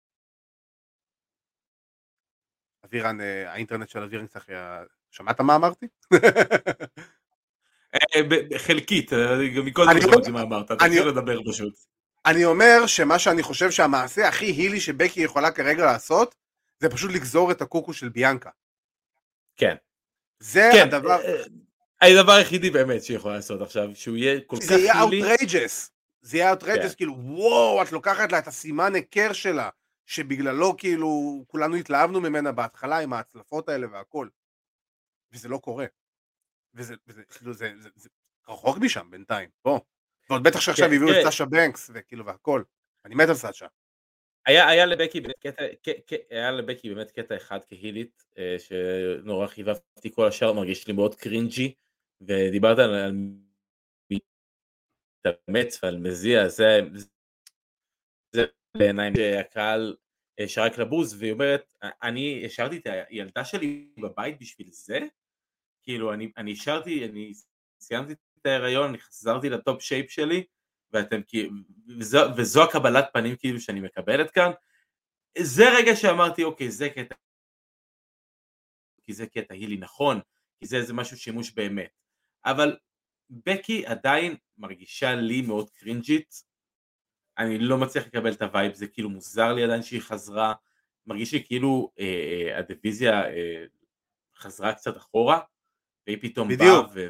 אבירן, 2.86 3.22
אה, 3.22 3.52
האינטרנט 3.52 3.90
של 3.90 4.04
אבירן 4.04 4.28
קצת... 4.28 4.42
שמעת 5.12 5.42
מה 5.42 5.56
אמרתי? 5.56 5.88
אה, 7.96 8.58
חלקית, 8.58 9.14
אה, 9.14 9.48
גם 9.56 9.66
מקודם 9.66 10.02
שמעתי 10.02 10.32
מה 10.32 10.42
אמרת, 10.42 10.72
אתה 10.72 10.86
יכול 10.88 11.10
לדבר 11.10 11.40
פשוט. 11.52 11.74
אני 12.26 12.46
אומר 12.46 12.86
שמה 12.88 13.20
שאני 13.20 13.44
חושב 13.44 13.72
שהמעשה 13.72 14.28
הכי 14.28 14.46
הילי 14.46 14.80
שבקי 14.80 15.22
יכולה 15.22 15.52
כרגע 15.52 15.86
לעשות, 15.86 16.36
זה 16.80 16.90
פשוט 16.90 17.12
לגזור 17.12 17.52
את 17.52 17.62
הקוקו 17.62 17.94
של 17.94 18.10
ביאנקה. 18.10 18.50
כן. 19.58 19.76
זה 20.40 20.70
כן, 20.74 20.88
הדבר... 20.88 21.20
הדבר 22.02 22.32
היחידי 22.32 22.70
באמת 22.70 23.04
שהיא 23.04 23.18
יכולה 23.18 23.36
לעשות 23.36 23.62
עכשיו, 23.62 23.90
שהוא 23.94 24.18
יהיה 24.18 24.40
כל 24.48 24.56
כך 24.56 24.72
הילי. 24.72 25.22
זה 25.22 25.28
יהיה 25.28 25.36
outrageous. 25.36 25.90
זה 26.22 26.38
יהיה 26.38 26.54
outrageous, 26.54 26.90
כן. 26.90 26.96
כאילו, 26.98 27.16
וואו, 27.18 27.84
את 27.84 27.92
לוקחת 27.92 28.32
לה 28.32 28.40
את 28.40 28.48
הסימן 28.48 28.96
היכר 28.96 29.34
שלה, 29.34 29.70
שבגללו 30.06 30.78
כאילו 30.78 31.44
כולנו 31.48 31.76
התלהבנו 31.76 32.22
ממנה 32.22 32.52
בהתחלה 32.52 33.00
עם 33.00 33.14
ההצלפות 33.14 33.70
האלה 33.70 33.88
והכל. 33.92 34.28
וזה 35.34 35.50
לא 35.50 35.58
קורה. 35.58 35.86
וזה, 36.74 36.96
וזה, 37.08 37.24
כאילו, 37.24 37.54
זה, 37.54 37.74
זה, 37.78 37.90
זה 37.96 38.10
רחוק 38.48 38.78
משם 38.78 39.12
בינתיים, 39.12 39.50
בוא. 39.66 39.80
ועוד 40.30 40.44
בטח 40.44 40.60
שעכשיו 40.60 40.90
כן, 40.90 40.96
הביאו 40.96 41.10
את 41.10 41.24
סאשה 41.24 41.46
בנקס, 41.46 41.92
וכאילו, 41.94 42.26
והכל. 42.26 42.64
אני 43.06 43.16
מת 43.16 43.30
על 43.30 43.36
סאשה. 43.36 43.68
היה, 44.46 44.70
היה 44.70 44.86
לבקי 44.86 45.22
קטע, 45.40 45.64
היה 46.30 46.52
לבקי 46.52 46.90
באמת 46.90 47.12
קטע 47.12 47.36
אחד 47.36 47.60
כהילית, 47.68 48.24
אה, 48.38 48.56
שנורא 48.60 49.48
חיבבתי 49.48 50.12
כל 50.16 50.28
השאר, 50.28 50.54
מרגיש 50.54 50.88
לי 50.88 50.94
מאוד 50.94 51.16
קרינג'י, 51.16 51.74
ודיברת 52.22 52.80
על, 52.80 52.96
על 52.96 53.14
מתאמץ 54.12 55.84
ועל 55.84 55.98
מזיע, 55.98 56.48
זה, 56.48 56.80
זה 58.36 58.42
בעיניים 58.78 59.14
שהקהל 59.16 59.96
אה, 60.40 60.48
שורק 60.48 60.78
לה 60.78 60.90
בוז, 60.90 61.14
והיא 61.20 61.32
אומרת, 61.32 61.74
אני 61.82 62.46
השארתי 62.46 62.78
את 62.78 62.88
הילדה 63.10 63.46
שלי 63.46 63.90
בבית 63.98 64.40
בשביל 64.40 64.68
זה? 64.72 65.00
כאילו, 65.84 66.14
אני, 66.14 66.52
השארתי, 66.52 67.06
אני 67.06 67.34
סיימתי 67.82 68.14
את 68.14 68.46
ההיריון, 68.46 68.90
אני 68.90 68.98
חזרתי 68.98 69.50
ל 69.50 69.58
top 69.58 69.82
shape 69.82 70.12
שלי, 70.12 70.44
ואתם 70.94 71.22
כאילו, 71.28 71.52
וזו, 72.00 72.20
וזו 72.38 72.64
הקבלת 72.64 73.06
פנים 73.14 73.36
כאילו 73.36 73.62
שאני 73.62 73.80
מקבלת 73.80 74.32
כאן, 74.32 74.52
זה 75.38 75.64
רגע 75.78 75.96
שאמרתי, 75.96 76.44
אוקיי, 76.44 76.72
זה 76.72 76.90
קטע, 76.90 77.16
כי 79.04 79.14
זה 79.14 79.28
קטע 79.28 79.54
הילי 79.54 79.78
נכון, 79.78 80.20
כי 80.60 80.66
זה, 80.66 80.84
זה 80.84 80.94
משהו 80.94 81.18
שימוש 81.18 81.52
באמת, 81.52 81.92
אבל 82.46 82.78
בקי 83.30 83.86
עדיין 83.86 84.36
מרגישה 84.58 85.16
לי 85.16 85.42
מאוד 85.42 85.70
קרינג'ית, 85.70 86.51
אני 87.42 87.58
לא 87.60 87.78
מצליח 87.78 88.06
לקבל 88.06 88.32
את 88.32 88.42
ה 88.42 88.47
vibe, 88.47 88.74
זה 88.74 88.88
כאילו 88.88 89.10
מוזר 89.10 89.54
לי 89.54 89.64
עדיין 89.64 89.84
שהיא 89.84 90.02
חזרה, 90.02 90.54
מרגיש 91.08 91.34
לי 91.34 91.44
כאילו 91.46 91.92
אה, 92.00 92.06
אה, 92.06 92.60
הדיוויזיה 92.60 93.28
אה, 93.28 93.66
חזרה 94.36 94.74
קצת 94.74 94.98
אחורה, 94.98 95.40
והיא 96.08 96.18
פתאום 96.22 96.48
בדיוק. 96.48 96.88
באה 96.94 97.08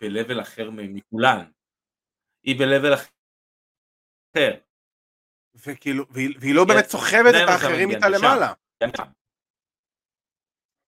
וב-level 0.00 0.42
אחר 0.42 0.70
מכולן. 0.70 1.50
היא 2.42 2.58
ב-level 2.58 2.94
אחר. 2.94 3.08
וכאילו, 5.54 6.04
והיא, 6.10 6.34
והיא 6.40 6.54
לא 6.54 6.64
באמת 6.64 6.84
סוחבת 6.84 7.34
את 7.44 7.48
האחרים 7.48 7.90
איתה 7.90 8.08
למעלה. 8.08 8.52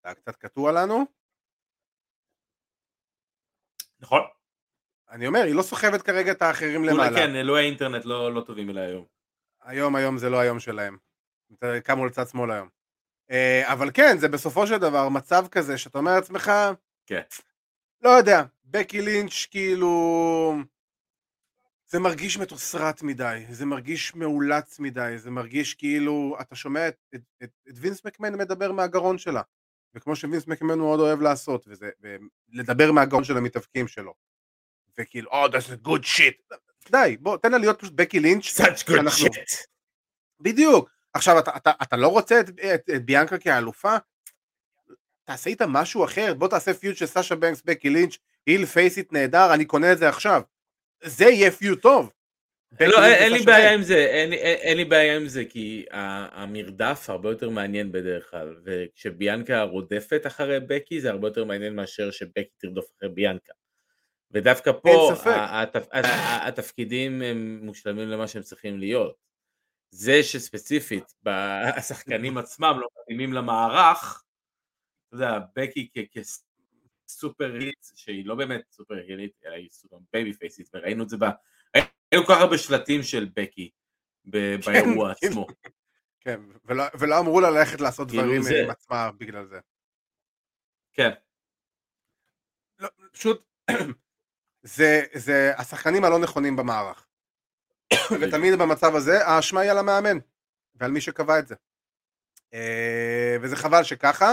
היה 0.04 0.14
קצת 0.14 0.36
קטוע 0.36 0.72
לנו. 0.72 1.04
נכון. 4.00 4.39
אני 5.10 5.26
אומר, 5.26 5.40
היא 5.40 5.54
לא 5.54 5.62
סוחבת 5.62 6.02
כרגע 6.02 6.32
את 6.32 6.42
האחרים 6.42 6.84
למעלה. 6.84 7.16
כן, 7.16 7.36
אלוהי 7.36 7.64
האינטרנט 7.64 8.04
לא, 8.04 8.34
לא 8.34 8.40
טובים 8.40 8.70
אליי 8.70 8.86
היום. 8.86 9.04
היום, 9.62 9.96
היום 9.96 10.18
זה 10.18 10.30
לא 10.30 10.40
היום 10.40 10.60
שלהם. 10.60 10.96
קמו 11.84 12.06
לצד 12.06 12.28
שמאל 12.28 12.50
היום. 12.50 12.68
אה, 13.30 13.72
אבל 13.72 13.90
כן, 13.94 14.18
זה 14.18 14.28
בסופו 14.28 14.66
של 14.66 14.78
דבר 14.78 15.08
מצב 15.08 15.46
כזה 15.50 15.78
שאתה 15.78 15.98
אומר 15.98 16.14
לעצמך, 16.14 16.52
כן. 17.06 17.22
לא 18.02 18.10
יודע, 18.10 18.42
בקי 18.64 19.02
לינץ' 19.02 19.46
כאילו... 19.50 20.56
זה 21.86 21.98
מרגיש 21.98 22.38
מתוסרט 22.38 23.02
מדי, 23.02 23.44
זה 23.50 23.66
מרגיש 23.66 24.14
מאולץ 24.14 24.78
מדי, 24.78 25.14
זה 25.16 25.30
מרגיש 25.30 25.74
כאילו, 25.74 26.36
אתה 26.40 26.54
שומע 26.56 26.88
את, 26.88 26.96
את, 27.14 27.20
את, 27.42 27.50
את 27.68 27.74
וינס 27.76 28.04
מקמן 28.04 28.38
מדבר 28.38 28.72
מהגרון 28.72 29.18
שלה, 29.18 29.42
וכמו 29.94 30.16
שווינס 30.16 30.46
מקמן 30.46 30.78
מאוד 30.78 31.00
אוהב 31.00 31.20
לעשות, 31.20 31.64
וזה, 31.68 31.90
לדבר 32.48 32.92
מהגרון 32.92 33.24
של 33.24 33.36
המתאבקים 33.36 33.88
שלו. 33.88 34.14
וכאילו, 35.00 35.30
oh, 35.30 35.50
that's 35.50 35.86
a 35.86 35.88
good 35.88 36.04
shit. 36.04 36.56
די, 36.90 37.16
בוא, 37.20 37.36
תן 37.36 37.52
לה 37.52 37.58
להיות 37.58 37.80
פשוט 37.80 37.92
בקי 37.92 38.20
לינץ'. 38.20 38.44
such 38.44 38.88
good 38.88 39.00
אנחנו... 39.00 39.26
shit. 39.26 39.66
בדיוק. 40.40 40.90
עכשיו, 41.14 41.38
אתה, 41.38 41.56
אתה, 41.56 41.72
אתה 41.82 41.96
לא 41.96 42.08
רוצה 42.08 42.40
את, 42.40 42.48
את, 42.74 42.90
את 42.96 43.04
ביאנקה 43.04 43.38
כאלופה? 43.38 43.96
תעשה 45.24 45.50
איתה 45.50 45.66
משהו 45.66 46.04
אחר, 46.04 46.34
בוא 46.34 46.48
תעשה 46.48 46.74
פיוט 46.74 46.96
של 46.96 47.06
סאשה 47.06 47.34
בנקס, 47.34 47.62
בקי 47.64 47.90
לינץ', 47.90 48.18
היל 48.46 48.66
פייסיט 48.66 49.12
נהדר, 49.12 49.54
אני 49.54 49.64
קונה 49.64 49.92
את 49.92 49.98
זה 49.98 50.08
עכשיו. 50.08 50.42
זה 51.02 51.24
יהיה 51.24 51.50
פיוט 51.50 51.82
טוב. 51.82 52.10
לא, 52.80 53.06
אין 53.06 53.32
לי 53.32 53.42
בעיה 53.42 53.74
עם 53.74 53.82
זה, 53.82 53.96
אין 54.42 54.76
לי 54.76 54.84
בעיה 54.84 55.16
עם 55.16 55.28
זה, 55.28 55.44
כי 55.44 55.84
המרדף 56.32 57.10
הרבה 57.10 57.30
יותר 57.30 57.50
מעניין 57.50 57.92
בדרך 57.92 58.30
כלל, 58.30 58.56
וכשביאנקה 58.64 59.62
רודפת 59.62 60.22
אחרי 60.26 60.60
בקי 60.60 61.00
זה 61.00 61.10
הרבה 61.10 61.28
יותר 61.28 61.44
מעניין 61.44 61.76
מאשר 61.76 62.10
שבקי 62.10 62.50
תרדוף 62.58 62.84
אחרי 62.96 63.08
ביאנקה. 63.08 63.52
ודווקא 64.30 64.72
פה 64.72 65.12
התפקידים 66.46 67.22
הם 67.22 67.60
מושלמים 67.62 68.08
למה 68.08 68.28
שהם 68.28 68.42
צריכים 68.42 68.78
להיות. 68.78 69.16
זה 69.90 70.22
שספציפית 70.22 71.14
השחקנים 71.76 72.38
עצמם 72.42 72.76
לא 72.80 72.88
מתאימים 73.02 73.32
למערך, 73.32 74.24
אתה 75.08 75.16
יודע, 75.16 75.38
בקי 75.56 75.88
כ 77.06 77.19
super 77.19 77.52
heel, 77.60 77.78
שהיא 77.94 78.26
לא 78.26 78.34
באמת 78.34 78.62
super 78.70 78.94
heel, 78.94 79.32
אלא 79.44 79.54
היא 79.54 79.68
super 79.70 79.96
babyface 80.12 80.32
ית, 80.32 80.70
וראינו 80.74 81.04
את 81.04 81.08
זה 81.08 81.16
ב... 81.16 81.24
ראינו 81.76 82.26
כל 82.26 82.34
כך 82.34 82.40
הרבה 82.40 82.58
שלטים 82.58 83.02
של 83.02 83.28
בקי 83.36 83.70
באירוע 84.66 85.14
כן, 85.14 85.26
עצמו. 85.26 85.46
כן, 86.20 86.40
ולא, 86.64 86.84
ולא 86.98 87.18
אמרו 87.18 87.40
לה 87.40 87.50
ללכת 87.50 87.80
לעשות 87.80 88.08
כאילו 88.08 88.22
דברים 88.22 88.42
זה... 88.42 88.62
עם 88.64 88.70
עצמה 88.70 89.10
בגלל 89.18 89.46
זה. 89.46 89.60
כן. 90.92 91.10
לא, 92.78 92.88
פשוט, 93.12 93.44
זה, 94.62 95.02
זה 95.14 95.52
השחקנים 95.56 96.04
הלא 96.04 96.18
נכונים 96.18 96.56
במערך. 96.56 97.06
ותמיד 98.20 98.54
במצב 98.58 98.94
הזה 98.94 99.26
האשמה 99.26 99.60
היא 99.60 99.70
על 99.70 99.78
המאמן 99.78 100.18
ועל 100.74 100.90
מי 100.90 101.00
שקבע 101.00 101.38
את 101.38 101.48
זה. 101.48 101.54
אה, 102.54 103.36
וזה 103.42 103.56
חבל 103.56 103.82
שככה. 103.82 104.32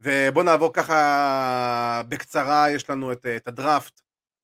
ובואו 0.00 0.44
נעבור 0.44 0.72
ככה 0.72 2.02
בקצרה, 2.08 2.70
יש 2.70 2.90
לנו 2.90 3.12
את, 3.12 3.26
את 3.26 3.48
הדראפט 3.48 4.00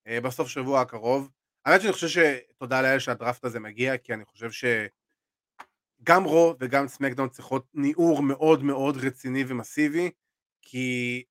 אה, 0.07 0.21
בסוף 0.21 0.49
שבוע 0.49 0.81
הקרוב. 0.81 1.31
האמת 1.65 1.81
שאני 1.81 1.93
חושב 1.93 2.09
שתודה 2.09 2.83
לאל 2.83 2.99
שהדראפט 2.99 3.45
הזה 3.45 3.61
מגיע, 3.61 3.99
כי 3.99 4.15
אני 4.15 4.25
חושב 4.25 4.51
שגם 6.03 6.25
רו 6.25 6.55
וגם 6.61 6.89
סמקדאון 6.89 7.29
צריכות 7.29 7.67
ניעור 7.75 8.23
מאוד 8.23 8.63
מאוד 8.63 8.97
רציני 8.97 9.45
ומסיבי, 9.49 10.11
כי 10.63 11.23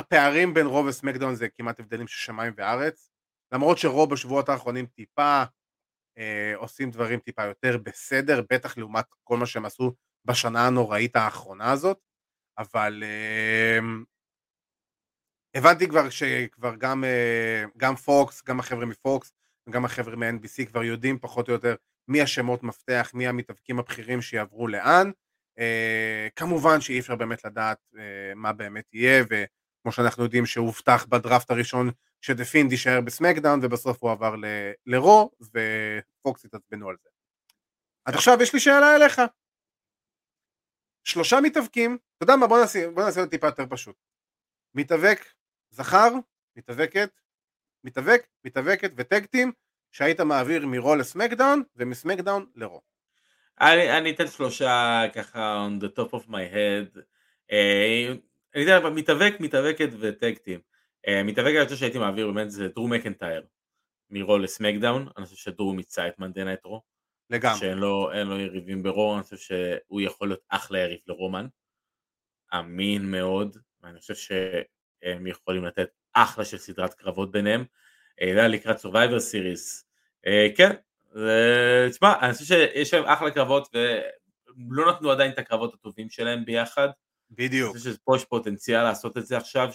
הפערים 0.00 0.54
בין 0.54 0.66
רו 0.66 0.84
וסמקדאון 0.84 1.34
זה 1.34 1.48
כמעט 1.48 1.80
הבדלים 1.80 2.06
של 2.06 2.18
שמיים 2.26 2.52
וארץ. 2.56 3.10
למרות 3.52 3.78
שרו 3.78 4.06
בשבועות 4.06 4.48
האחרונים 4.48 4.86
טיפה 4.86 5.42
אה, 6.18 6.52
עושים 6.56 6.90
דברים 6.90 7.20
טיפה 7.20 7.44
יותר 7.44 7.78
בסדר, 7.78 8.42
בטח 8.50 8.78
לעומת 8.78 9.04
כל 9.24 9.36
מה 9.36 9.46
שהם 9.46 9.64
עשו 9.64 9.94
בשנה 10.24 10.66
הנוראית 10.66 11.16
האחרונה 11.16 11.72
הזאת, 11.72 11.98
אבל 12.58 13.02
אה, 13.06 13.78
הבנתי 15.54 15.88
כבר 15.88 16.10
שכבר 16.10 16.74
גם, 16.78 17.04
אה, 17.04 17.64
גם 17.76 17.96
פוקס, 17.96 18.42
גם 18.44 18.60
החבר'ה 18.60 18.86
מפוקס 18.86 19.32
וגם 19.68 19.84
החבר'ה 19.84 20.16
מ-NBC 20.16 20.66
כבר 20.66 20.82
יודעים 20.82 21.18
פחות 21.18 21.48
או 21.48 21.52
יותר 21.52 21.74
מי 22.08 22.22
השמות 22.22 22.62
מפתח, 22.62 23.10
מי 23.14 23.28
המתאבקים 23.28 23.78
הבכירים 23.78 24.22
שיעברו 24.22 24.68
לאן. 24.68 25.10
אה, 25.58 26.28
כמובן 26.36 26.80
שאי 26.80 27.00
אפשר 27.00 27.16
באמת 27.16 27.44
לדעת 27.44 27.78
אה, 27.98 28.34
מה 28.34 28.52
באמת 28.52 28.84
יהיה, 28.92 29.24
וכמו 29.80 29.92
שאנחנו 29.92 30.24
יודעים 30.24 30.46
שהובטח 30.46 31.06
בדראפט 31.06 31.50
הראשון 31.50 31.90
שדפינד 32.20 32.72
יישאר 32.72 33.00
בסמקדאון 33.00 33.60
ובסוף 33.62 34.02
הוא 34.02 34.10
עבר 34.10 34.36
ל- 34.36 34.72
לרו 34.86 35.30
ופוקס 35.40 36.44
התעצבנו 36.44 36.88
על 36.88 36.96
זה. 37.02 37.08
אז 38.06 38.14
עכשיו 38.14 38.42
יש 38.42 38.54
לי 38.54 38.60
שאלה 38.60 38.96
אליך. 38.96 39.20
שלושה 41.04 41.40
מתאבקים, 41.42 41.98
אתה 42.16 42.24
יודע 42.24 42.36
מה 42.36 42.46
בוא 42.46 42.60
נעשה, 42.60 42.90
בוא 42.90 43.02
נעשה 43.04 43.26
טיפה 43.26 43.46
יותר 43.46 43.64
פשוט. 43.70 43.96
מתאבק 44.74 45.32
זכר, 45.70 46.08
מתאבקת, 46.56 47.20
מתאבק, 47.84 48.26
מתאבקת 48.44 48.90
וטקטים 48.96 49.52
שהיית 49.92 50.20
מעביר 50.20 50.66
מרו 50.66 50.96
לסמקדאון 50.96 51.62
ומסמקדאון 51.76 52.46
לרו. 52.54 52.82
אני, 53.60 53.98
אני 53.98 54.10
אתן 54.10 54.26
שלושה 54.26 55.02
ככה 55.14 55.66
on 55.66 55.82
the 55.82 55.88
top 55.98 56.10
of 56.10 56.28
my 56.28 56.54
head. 56.54 57.00
Uh, 57.50 58.29
אני 58.54 58.62
יודע, 58.62 58.88
מתאבק, 58.88 59.34
מתאבקת 59.40 59.88
וטקטים. 60.00 60.60
Uh, 61.06 61.10
מתאבק 61.24 61.52
היותר 61.54 61.76
שהייתי 61.76 61.98
מעביר 61.98 62.30
באמת 62.30 62.50
זה 62.50 62.68
דרו 62.68 62.88
מקנטייר 62.88 63.42
מרו 64.10 64.38
לסמקדאון, 64.38 65.08
אני 65.16 65.26
חושב 65.26 65.36
שדרו 65.36 65.74
מיצה 65.74 66.08
את 66.08 66.18
מנדנה 66.18 66.52
את 66.52 66.64
רו. 66.64 66.82
לגמרי. 67.30 67.58
שאין 67.58 67.78
לו, 67.78 68.10
לו 68.24 68.40
יריבים 68.40 68.82
ברו, 68.82 69.14
אני 69.14 69.22
חושב 69.22 69.36
שהוא 69.36 70.00
יכול 70.00 70.28
להיות 70.28 70.40
אחלה 70.48 70.78
יריב 70.78 71.00
לרומן. 71.06 71.46
אמין 72.58 73.10
מאוד, 73.10 73.56
ואני 73.82 74.00
חושב 74.00 74.14
שהם 74.14 75.26
יכולים 75.26 75.64
לתת 75.64 75.88
אחלה 76.12 76.44
של 76.44 76.58
סדרת 76.58 76.94
קרבות 76.94 77.30
ביניהם. 77.30 77.64
אה, 78.20 78.30
זה 78.34 78.38
היה 78.38 78.48
לקראת 78.48 78.76
Survivor 78.80 79.20
Series. 79.32 79.84
אה, 80.26 80.46
כן, 80.56 80.70
תשמע, 81.90 82.14
אני 82.22 82.32
חושב 82.32 82.44
שיש 82.44 82.94
להם 82.94 83.04
אחלה 83.04 83.30
קרבות 83.30 83.68
ולא 83.74 84.90
נתנו 84.90 85.10
עדיין 85.10 85.30
את 85.32 85.38
הקרבות 85.38 85.74
הטובים 85.74 86.10
שלהם 86.10 86.44
ביחד. 86.44 86.88
בדיוק. 87.30 87.70
אני 87.70 87.78
חושב 87.78 87.94
שפה 87.94 88.16
יש 88.16 88.24
פוטנציאל 88.24 88.82
לעשות 88.82 89.18
את 89.18 89.26
זה 89.26 89.36
עכשיו, 89.36 89.68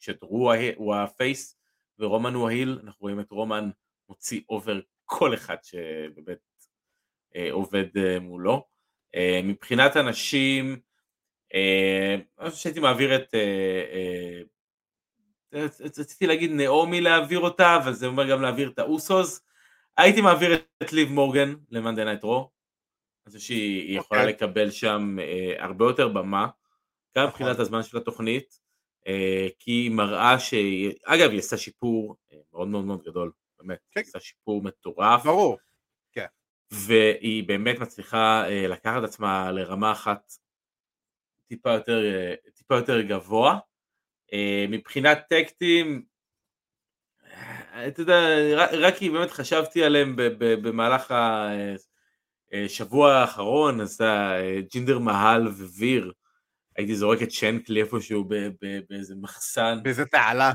כשדרו 0.00 0.52
הוא 0.76 0.94
ה 0.94 1.07
face 1.07 1.58
ורומן 1.98 2.34
הוא 2.34 2.48
ה 2.48 2.53
heel, 2.53 2.78
אנחנו 2.84 2.98
רואים 3.00 3.20
את 3.20 3.30
רומן 3.30 3.70
מוציא 4.08 4.40
over 4.48 4.80
כל 5.04 5.34
אחד 5.34 5.56
שבאמת 5.62 6.38
אה, 7.36 7.48
עובד 7.52 7.86
מולו. 8.20 8.66
מבחינת 9.44 9.96
אנשים, 9.96 10.80
אני 11.54 12.50
חושב 12.50 12.56
שהייתי 12.56 12.80
מעביר 12.80 13.16
את 13.16 13.34
רציתי 15.98 16.26
להגיד 16.26 16.50
נעמי 16.50 17.00
להעביר 17.00 17.38
אותה, 17.38 17.76
אבל 17.76 17.92
זה 17.92 18.06
אומר 18.06 18.30
גם 18.30 18.42
להעביר 18.42 18.70
את 18.70 18.78
האוסוס. 18.78 19.40
הייתי 19.96 20.20
מעביר 20.20 20.54
את 20.82 20.92
ליב 20.92 21.12
מורגן 21.12 21.54
למאנדי 21.70 22.04
נייט 22.04 22.22
רו. 22.22 22.50
אני 23.26 23.32
חושב 23.32 23.46
שהיא 23.46 23.98
יכולה. 23.98 24.20
אוקיי. 24.20 24.32
לקבל 24.34 24.70
שם 24.70 25.16
אה, 25.20 25.64
הרבה 25.64 25.84
יותר 25.84 26.08
במה, 26.08 26.48
גם 27.16 27.26
נכון. 27.26 27.40
מבחינת 27.40 27.58
הזמן 27.58 27.82
של 27.82 27.96
התוכנית, 27.96 28.60
אה, 29.06 29.48
כי 29.58 29.70
היא 29.70 29.90
מראה 29.90 30.38
שהיא, 30.38 30.92
אגב 31.04 31.30
היא 31.30 31.38
עשתה 31.38 31.56
שיפור 31.56 32.16
אה, 32.32 32.38
מאוד 32.52 32.68
מאוד 32.68 32.84
מאוד 32.84 33.02
גדול, 33.02 33.32
באמת. 33.58 33.78
היא 33.96 34.02
עשתה 34.06 34.20
שיפור 34.20 34.62
מטורף. 34.62 35.24
ברור. 35.24 35.58
כן. 36.12 36.26
והיא 36.70 37.44
באמת 37.44 37.78
מצליחה 37.78 38.48
אה, 38.48 38.68
לקחת 38.68 39.02
עצמה 39.02 39.52
לרמה 39.52 39.92
אחת 39.92 40.32
טיפה 41.48 41.70
יותר, 41.72 42.02
טיפה 42.54 42.74
יותר 42.74 43.00
גבוה. 43.00 43.58
מבחינת 44.68 45.18
טקטים, 45.28 46.04
אתה 47.86 48.02
יודע, 48.02 48.20
רק 48.72 48.94
כי 48.94 49.10
באמת 49.10 49.30
חשבתי 49.30 49.84
עליהם 49.84 50.14
במהלך 50.38 51.14
השבוע 52.52 53.12
האחרון, 53.12 53.80
אז 53.80 54.00
ג'ינדר 54.72 54.98
מהל 54.98 55.48
וויר, 55.48 56.12
הייתי 56.78 56.96
זורק 56.96 57.22
את 57.22 57.30
שנקלי 57.30 57.80
איפשהו 57.80 58.24
באיזה 58.90 59.14
מחסן. 59.16 59.78
באיזה 59.82 60.04
תעלה. 60.04 60.52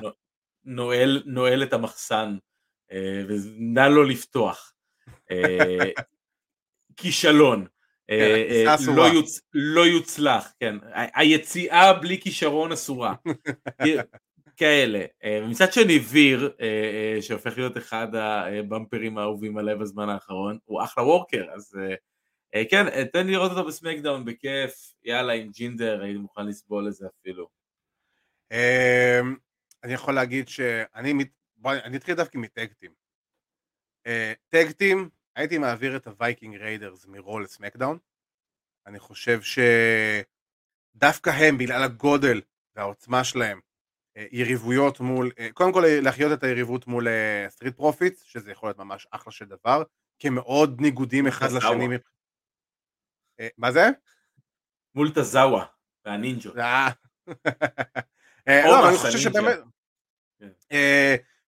נועל, 0.65 1.23
נועל 1.25 1.63
את 1.63 1.73
המחסן, 1.73 2.37
ונא 3.27 3.87
לו 3.87 4.03
לפתוח. 4.03 4.73
כישלון. 6.97 7.65
כן, 8.07 8.13
אה, 8.13 8.65
אה, 8.67 8.95
לא, 8.95 9.01
יוצ... 9.01 9.41
לא 9.53 9.81
יוצלח, 9.81 10.53
כן, 10.59 10.75
היציאה 10.93 11.93
בלי 11.93 12.21
כישרון 12.21 12.71
אסורה, 12.71 13.13
כאלה. 14.57 15.05
אה, 15.23 15.45
מצד 15.49 15.73
שני 15.73 15.97
ויר, 15.97 16.51
שהופך 17.21 17.57
להיות 17.57 17.77
אחד 17.77 18.07
הבמפרים 18.15 19.17
האהובים 19.17 19.57
עליי 19.57 19.75
בזמן 19.75 20.09
האחרון, 20.09 20.57
הוא 20.65 20.83
אחלה 20.83 21.03
וורקר, 21.03 21.45
אז 21.55 21.77
כן, 22.69 23.05
תן 23.05 23.25
לי 23.25 23.31
לראות 23.31 23.51
אותו 23.51 23.65
בסמקדאון 23.67 24.25
בכיף, 24.25 24.93
יאללה 25.03 25.33
עם 25.33 25.49
ג'ינדר, 25.49 26.01
הייתי 26.01 26.17
מוכן 26.17 26.45
לסבול 26.45 26.87
את 26.87 26.93
זה 26.93 27.07
אפילו. 27.07 27.47
אני 29.83 29.93
יכול 29.93 30.13
להגיד 30.13 30.47
שאני, 30.47 31.13
בוא, 31.57 31.71
אני 31.71 31.97
אתחיל 31.97 32.15
דווקא 32.15 32.37
מטקטים. 32.37 32.91
tag 34.49 34.72
team, 34.72 35.09
הייתי 35.35 35.57
מעביר 35.57 35.95
את 35.95 36.07
הווייקינג 36.07 36.55
ריידרס 36.55 37.05
מרו 37.05 37.39
לסמקדאון. 37.39 37.97
אני 38.87 38.99
חושב 38.99 39.39
שדווקא 40.95 41.29
הם, 41.29 41.57
בגלל 41.57 41.83
הגודל 41.83 42.41
והעוצמה 42.75 43.23
שלהם, 43.23 43.59
אה, 44.17 44.25
יריבויות 44.31 44.99
מול, 44.99 45.31
אה, 45.39 45.47
קודם 45.53 45.73
כל 45.73 45.83
להחיות 45.87 46.31
את 46.33 46.43
היריבות 46.43 46.87
מול 46.87 47.07
סטריט 47.49 47.73
אה, 47.73 47.77
פרופיטס, 47.77 48.23
שזה 48.23 48.51
יכול 48.51 48.69
להיות 48.69 48.77
ממש 48.77 49.07
אחלה 49.11 49.33
של 49.33 49.45
דבר, 49.45 49.83
כי 50.19 50.27
הם 50.27 50.35
מאוד 50.35 50.81
ניגודים 50.81 51.27
אחד 51.27 51.51
לשני. 51.51 51.97
מה 53.57 53.71
זה? 53.71 53.89
מול 54.95 55.11
טזאווה 55.11 55.65
והנינג'ות. 56.05 56.55
לא, 58.47 58.89
אני 58.89 58.97
חושב 58.97 59.17
שבאמת... 59.17 59.59
כן. 60.39 60.49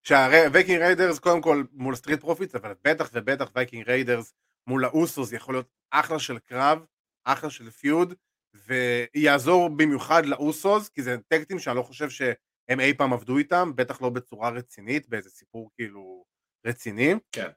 שהווייקינג 0.04 0.82
ריידרס 0.82 1.20
קודם 1.20 1.42
כל 1.42 1.64
מול 1.72 1.96
סטריט 1.96 2.22
פרופיטס, 2.22 2.56
אבל 2.56 2.74
בטח 2.84 3.10
ובטח 3.14 3.52
וייקינג 3.56 3.90
ריידרס 3.90 4.34
מול 4.68 4.86
האוסוס 4.86 5.32
יכול 5.32 5.54
להיות 5.56 5.70
אחלה 5.92 6.20
של 6.20 6.40
קרב, 6.40 6.86
אחלה 7.24 7.50
של 7.50 7.70
feud, 7.70 8.14
ויעזור 8.54 9.70
במיוחד 9.70 10.26
לאוסוס, 10.26 10.90
כי 10.90 11.04
זה 11.04 11.18
tag 11.28 11.42
team 11.42 11.60
שאני 11.60 11.78
לא 11.78 11.82
חושב 11.82 12.10
שהם 12.10 12.80
אי 12.80 12.94
פעם 12.94 13.14
עבדו 13.14 13.38
איתם, 13.38 13.72
בטח 13.76 14.02
לא 14.02 14.10
בצורה 14.10 14.50
רצינית, 14.50 15.10
באיזה 15.10 15.30
סיפור 15.30 15.72
כאילו 15.76 16.26
רציני. 16.66 17.14
כן. 17.32 17.50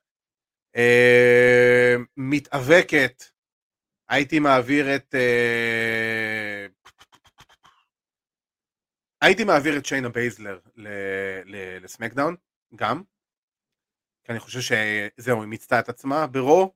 מתאבקת, 2.16 3.24
הייתי 4.09 4.39
מעביר 4.39 4.97
את... 4.97 5.14
Uh, 5.14 5.18
הייתי 9.20 9.44
מעביר 9.44 9.78
את 9.78 9.86
שיינה 9.86 10.09
בייזלר 10.09 10.59
לסמקדאון, 11.82 12.36
גם. 12.74 13.02
כי 14.24 14.32
אני 14.32 14.40
חושב 14.40 14.60
שזהו, 14.60 15.40
היא 15.40 15.48
מיצתה 15.48 15.78
את 15.80 15.89
עצמה 15.89 16.26
ברו, 16.26 16.74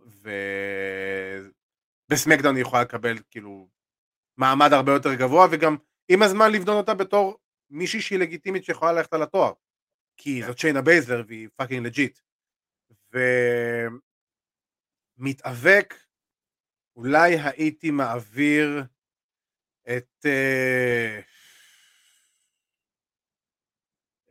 בסמקדאון 2.08 2.56
היא 2.56 2.62
יכולה 2.62 2.82
לקבל 2.82 3.18
כאילו 3.30 3.68
מעמד 4.36 4.72
הרבה 4.72 4.92
יותר 4.92 5.14
גבוה 5.14 5.46
וגם 5.50 5.76
עם 6.08 6.22
הזמן 6.22 6.52
לבנות 6.52 6.76
אותה 6.76 6.94
בתור 6.94 7.38
מישהי 7.70 8.00
שהיא 8.00 8.18
לגיטימית 8.18 8.64
שיכולה 8.64 8.92
ללכת 8.92 9.12
על 9.12 9.22
התואר 9.22 9.52
כי 10.16 10.40
כן. 10.40 10.46
זאת 10.46 10.58
שיינה 10.58 10.82
בייזלר 10.82 11.22
והיא 11.26 11.48
fucking 11.56 11.86
legit 11.86 12.20
ומתאבק 15.18 15.94
אולי 17.02 17.38
הייתי 17.38 17.90
מעביר 17.90 18.84
את 19.96 20.26
אה, 20.26 21.20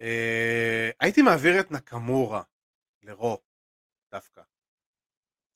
אה, 0.02 0.90
הייתי 1.00 1.22
מעביר 1.22 1.60
את 1.60 1.72
נקמורה 1.72 2.42
לרו 3.04 3.38
דווקא 4.12 4.42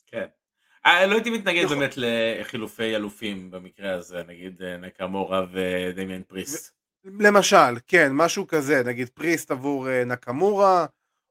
כן. 0.06 0.26
אה, 0.86 1.06
לא 1.06 1.14
הייתי 1.16 1.30
מתנגד 1.30 1.64
יכול. 1.64 1.78
באמת 1.78 1.94
לחילופי 1.98 2.96
אלופים 2.96 3.52
במקרה 3.52 3.94
הזה, 3.94 4.24
נגיד 4.28 4.62
אה, 4.62 4.78
נקמורה 4.78 5.46
ודמיאן 5.52 6.24
פריסט. 6.24 6.76
למשל, 7.04 7.80
כן, 7.88 8.12
משהו 8.12 8.48
כזה, 8.48 8.84
נגיד 8.86 9.10
פריסט 9.10 9.52
עבור 9.52 9.90
אה, 9.90 10.06
נקמורה, 10.06 10.86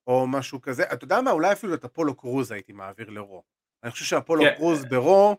או 0.06 0.26
משהו 0.26 0.60
כזה, 0.60 0.82
אתה 0.92 1.04
יודע 1.04 1.20
מה, 1.20 1.30
אולי 1.30 1.52
אפילו 1.52 1.74
את 1.74 1.84
אפולו 1.84 2.14
קרוז 2.16 2.52
הייתי 2.52 2.72
מעביר 2.72 3.10
לרו. 3.10 3.42
אני 3.82 3.90
חושב 3.90 4.04
שאפולו 4.04 4.42
כן. 4.44 4.54
קרוז 4.56 4.84
ברו 4.84 5.36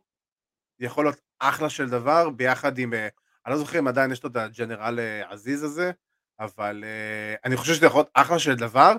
יכול 0.80 1.06
להיות 1.06 1.22
אחלה 1.40 1.70
של 1.70 1.90
דבר, 1.90 2.30
ביחד 2.30 2.78
עם, 2.78 2.94
אה, 2.94 3.08
אני 3.46 3.54
לא 3.54 3.60
זוכר 3.60 3.80
אם 3.80 3.88
עדיין 3.88 4.12
יש 4.12 4.24
לו 4.24 4.30
את 4.30 4.36
הג'נרל 4.36 5.00
אה, 5.00 5.32
עזיז 5.32 5.64
הזה, 5.64 5.92
אבל 6.40 6.84
אה, 6.84 7.36
אני 7.46 7.58
חושב 7.58 7.74
שזה 7.74 7.86
יכול 7.86 8.00
להיות 8.00 8.10
אחלה 8.14 8.40
של 8.40 8.56
דבר, 8.56 8.96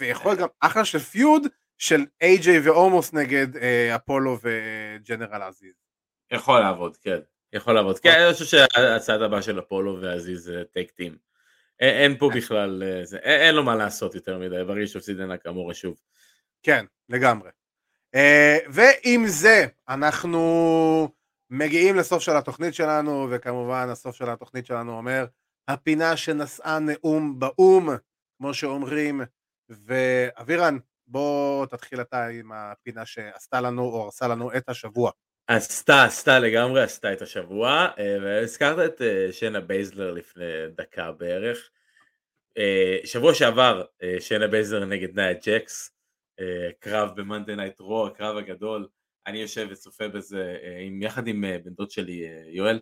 ויכול 0.00 0.30
להיות 0.30 0.40
גם 0.40 0.48
אחלה 0.60 0.84
של 0.84 0.98
פיוד 0.98 1.42
של 1.78 2.04
איי-ג'יי 2.20 2.58
ואומוס 2.58 3.12
נגד 3.12 3.46
אפולו 3.94 4.38
וג'נרל 4.42 5.42
עזיז. 5.42 5.74
יכול 6.32 6.60
לעבוד, 6.60 6.96
כן. 6.96 7.18
יכול 7.52 7.74
לעבוד. 7.74 7.98
כן, 7.98 8.20
אני 8.20 8.32
חושב 8.32 8.44
שהצעד 8.44 9.22
הבא 9.22 9.40
של 9.40 9.58
אפולו 9.58 9.98
ועזיז 10.00 10.44
זה 10.44 10.62
טייק 10.72 10.90
טים. 10.90 11.16
אין 11.80 12.18
פה 12.18 12.30
בכלל, 12.36 12.82
אה, 12.86 13.04
זה- 13.04 13.18
אין 13.18 13.54
לו 13.54 13.62
מה 13.64 13.76
לעשות 13.76 14.14
יותר 14.14 14.38
מדי, 14.38 14.64
ברגע 14.66 14.86
שהפסיד 14.86 15.16
לנקמורה 15.16 15.74
שוב. 15.74 16.00
כן, 16.62 16.84
לגמרי. 17.08 17.50
Uh, 18.16 18.18
ועם 18.68 19.26
זה 19.26 19.66
אנחנו 19.88 21.08
מגיעים 21.50 21.96
לסוף 21.96 22.22
של 22.22 22.36
התוכנית 22.36 22.74
שלנו, 22.74 23.28
וכמובן 23.30 23.88
הסוף 23.90 24.16
של 24.16 24.30
התוכנית 24.30 24.66
שלנו 24.66 24.96
אומר, 24.96 25.26
הפינה 25.68 26.16
שנשאה 26.16 26.78
נאום 26.78 27.38
באו"ם, 27.38 27.88
כמו 28.38 28.54
שאומרים, 28.54 29.20
ואבירן, 29.68 30.78
בוא 31.06 31.66
תתחיל 31.66 32.00
אתה 32.00 32.26
עם 32.26 32.52
הפינה 32.52 33.06
שעשתה 33.06 33.60
לנו 33.60 33.82
או 33.82 34.02
הרסה 34.02 34.28
לנו 34.28 34.56
את 34.56 34.68
השבוע. 34.68 35.10
עשתה, 35.46 36.04
עשתה 36.04 36.38
לגמרי, 36.38 36.82
עשתה 36.82 37.12
את 37.12 37.22
השבוע, 37.22 37.88
אה, 37.98 38.16
והזכרת 38.22 38.94
את 38.94 39.02
אה, 39.02 39.32
שנה 39.32 39.60
בייזלר 39.60 40.10
לפני 40.10 40.44
דקה 40.76 41.12
בערך. 41.12 41.70
אה, 42.58 42.98
שבוע 43.04 43.34
שעבר 43.34 43.84
אה, 44.02 44.16
שיינה 44.20 44.46
בייזלר 44.48 44.84
נגד 44.84 45.14
נאיה 45.14 45.32
ג'קס, 45.32 45.95
אה, 46.40 46.68
קרב 46.80 47.10
במאנדי 47.16 47.56
נייט 47.56 47.80
רו, 47.80 48.06
הקרב 48.06 48.36
הגדול, 48.36 48.88
אני 49.26 49.38
יושב 49.38 49.68
וצופה 49.70 50.08
בזה 50.08 50.56
אה, 50.62 50.78
עם, 50.80 51.02
יחד 51.02 51.26
עם 51.26 51.44
אה, 51.44 51.58
בן 51.64 51.70
דוד 51.74 51.90
שלי 51.90 52.24
יואל. 52.50 52.80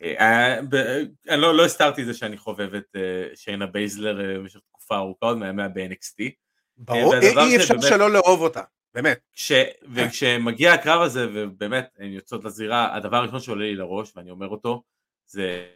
אני 0.00 1.40
לא, 1.40 1.56
לא 1.56 1.64
הסתרתי 1.64 2.00
את 2.02 2.06
זה 2.06 2.14
שאני 2.14 2.36
חובב 2.36 2.74
את 2.74 2.96
שיינה 3.34 3.66
בייזלר 3.66 4.38
במשך 4.38 4.60
תקופה 4.68 4.96
ארוכה 4.96 5.26
עוד 5.26 5.38
מהימיה 5.38 5.68
ב-NXT. 5.68 6.30
ברור, 6.76 7.14
אי 7.14 7.56
אפשר 7.56 7.66
שבאמת- 7.66 7.82
שלא 7.82 8.10
לאהוב 8.10 8.40
אותה, 8.40 8.62
באמת. 8.94 9.20
כש, 9.32 9.52
וכשמגיע 9.94 10.72
הקרב 10.72 11.02
הזה 11.02 11.26
ובאמת 11.34 11.88
הן 11.98 12.12
יוצאות 12.12 12.44
לזירה 12.44 12.96
הדבר 12.96 13.16
הראשון 13.16 13.40
שעולה 13.40 13.64
לי 13.64 13.74
לראש 13.74 14.12
ואני 14.16 14.30
אומר 14.30 14.48
אותו 14.48 14.82
זה 15.26 15.66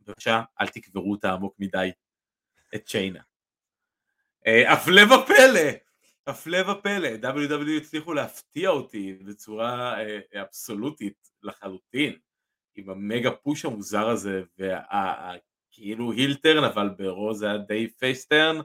בבקשה 0.00 0.42
אל 0.60 0.66
תקברו 0.68 1.10
אותה 1.10 1.32
עמוק 1.32 1.54
מדי 1.58 1.90
את 2.74 2.88
שיינה. 2.88 3.20
הפלא 4.46 5.02
ופלא 5.02 5.60
הפלא 6.28 6.70
ופלא 6.70 7.08
WWE 7.22 7.82
הצליחו 7.82 8.12
להפתיע 8.12 8.70
אותי 8.70 9.12
בצורה 9.12 10.00
אה, 10.00 10.42
אבסולוטית 10.42 11.28
לחלוטין 11.42 12.18
עם 12.74 12.90
המגה 12.90 13.30
פוש 13.30 13.64
המוזר 13.64 14.08
הזה 14.08 14.42
וכאילו 14.58 16.12
הילטרן 16.12 16.64
אבל 16.64 16.88
ברו 16.88 17.34
זה 17.34 17.46
היה 17.46 17.58
די 17.58 17.88
פייסטרן 17.88 18.56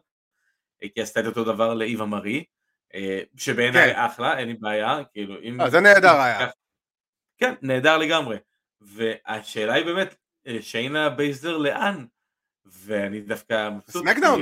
כי 0.79 0.91
היא 0.95 1.03
עשתה 1.03 1.19
את 1.19 1.25
אותו 1.25 1.43
דבר 1.43 1.73
לאיווה 1.73 2.05
מארי 2.05 2.43
אה, 2.93 3.19
שבעיניי 3.37 3.93
כן. 3.93 3.99
אחלה 3.99 4.37
אין 4.37 4.47
לי 4.47 4.53
בעיה 4.53 5.03
כאילו 5.13 5.41
אם 5.41 5.61
אה, 5.61 5.69
זה 5.69 5.79
נהדר 5.79 6.21
היה. 6.21 6.47
כן 7.37 7.53
נהדר 7.61 7.97
לגמרי 7.97 8.37
והשאלה 8.81 9.73
היא 9.73 9.85
באמת 9.85 10.15
אה, 10.47 10.57
שיינה 10.61 11.09
בייזלר 11.09 11.57
לאן 11.57 12.05
ואני 12.65 13.21
דווקא 13.21 13.69
מבסוט 13.69 14.05
לסמקדאון. 14.05 14.41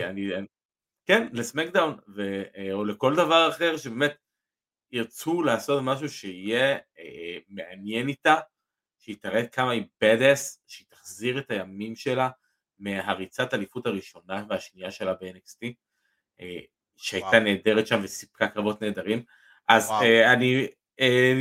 כן 1.12 1.28
לסמקדאון 1.34 1.98
ו, 2.16 2.44
אה, 2.58 2.74
או 2.74 2.86
לכל 2.86 3.16
דבר 3.16 3.50
אחר 3.50 3.78
שבאמת 3.78 4.16
ירצו 4.92 5.42
לעשות 5.42 5.84
משהו 5.84 6.10
שיהיה 6.10 6.78
אה, 7.00 7.38
מעניין 7.50 8.08
איתה 8.08 8.36
שהיא 9.00 9.16
תראה 9.22 9.48
כמה 9.48 9.72
היא 9.72 9.84
badass 10.04 10.58
שהיא 10.68 10.88
תחזיר 10.90 11.40
את 11.40 11.52
הימים 11.52 11.96
שלה 11.96 12.30
מהריצת 12.80 13.54
אליפות 13.54 13.86
הראשונה 13.86 14.46
והשנייה 14.50 14.92
שלה 14.92 15.14
ב-NXT 15.14 15.68
אה, 16.42 16.60
שהייתה 16.96 17.28
וואו. 17.28 17.44
נהדרת 17.44 17.88
שם 17.88 18.00
וסיפקה 18.04 18.48
קרבות 18.48 18.82
נהדרים 18.82 19.24
אז 19.68 19.88
וואו. 19.88 20.04
אה, 20.04 20.34
אני 20.34 20.68
אה, 21.00 21.34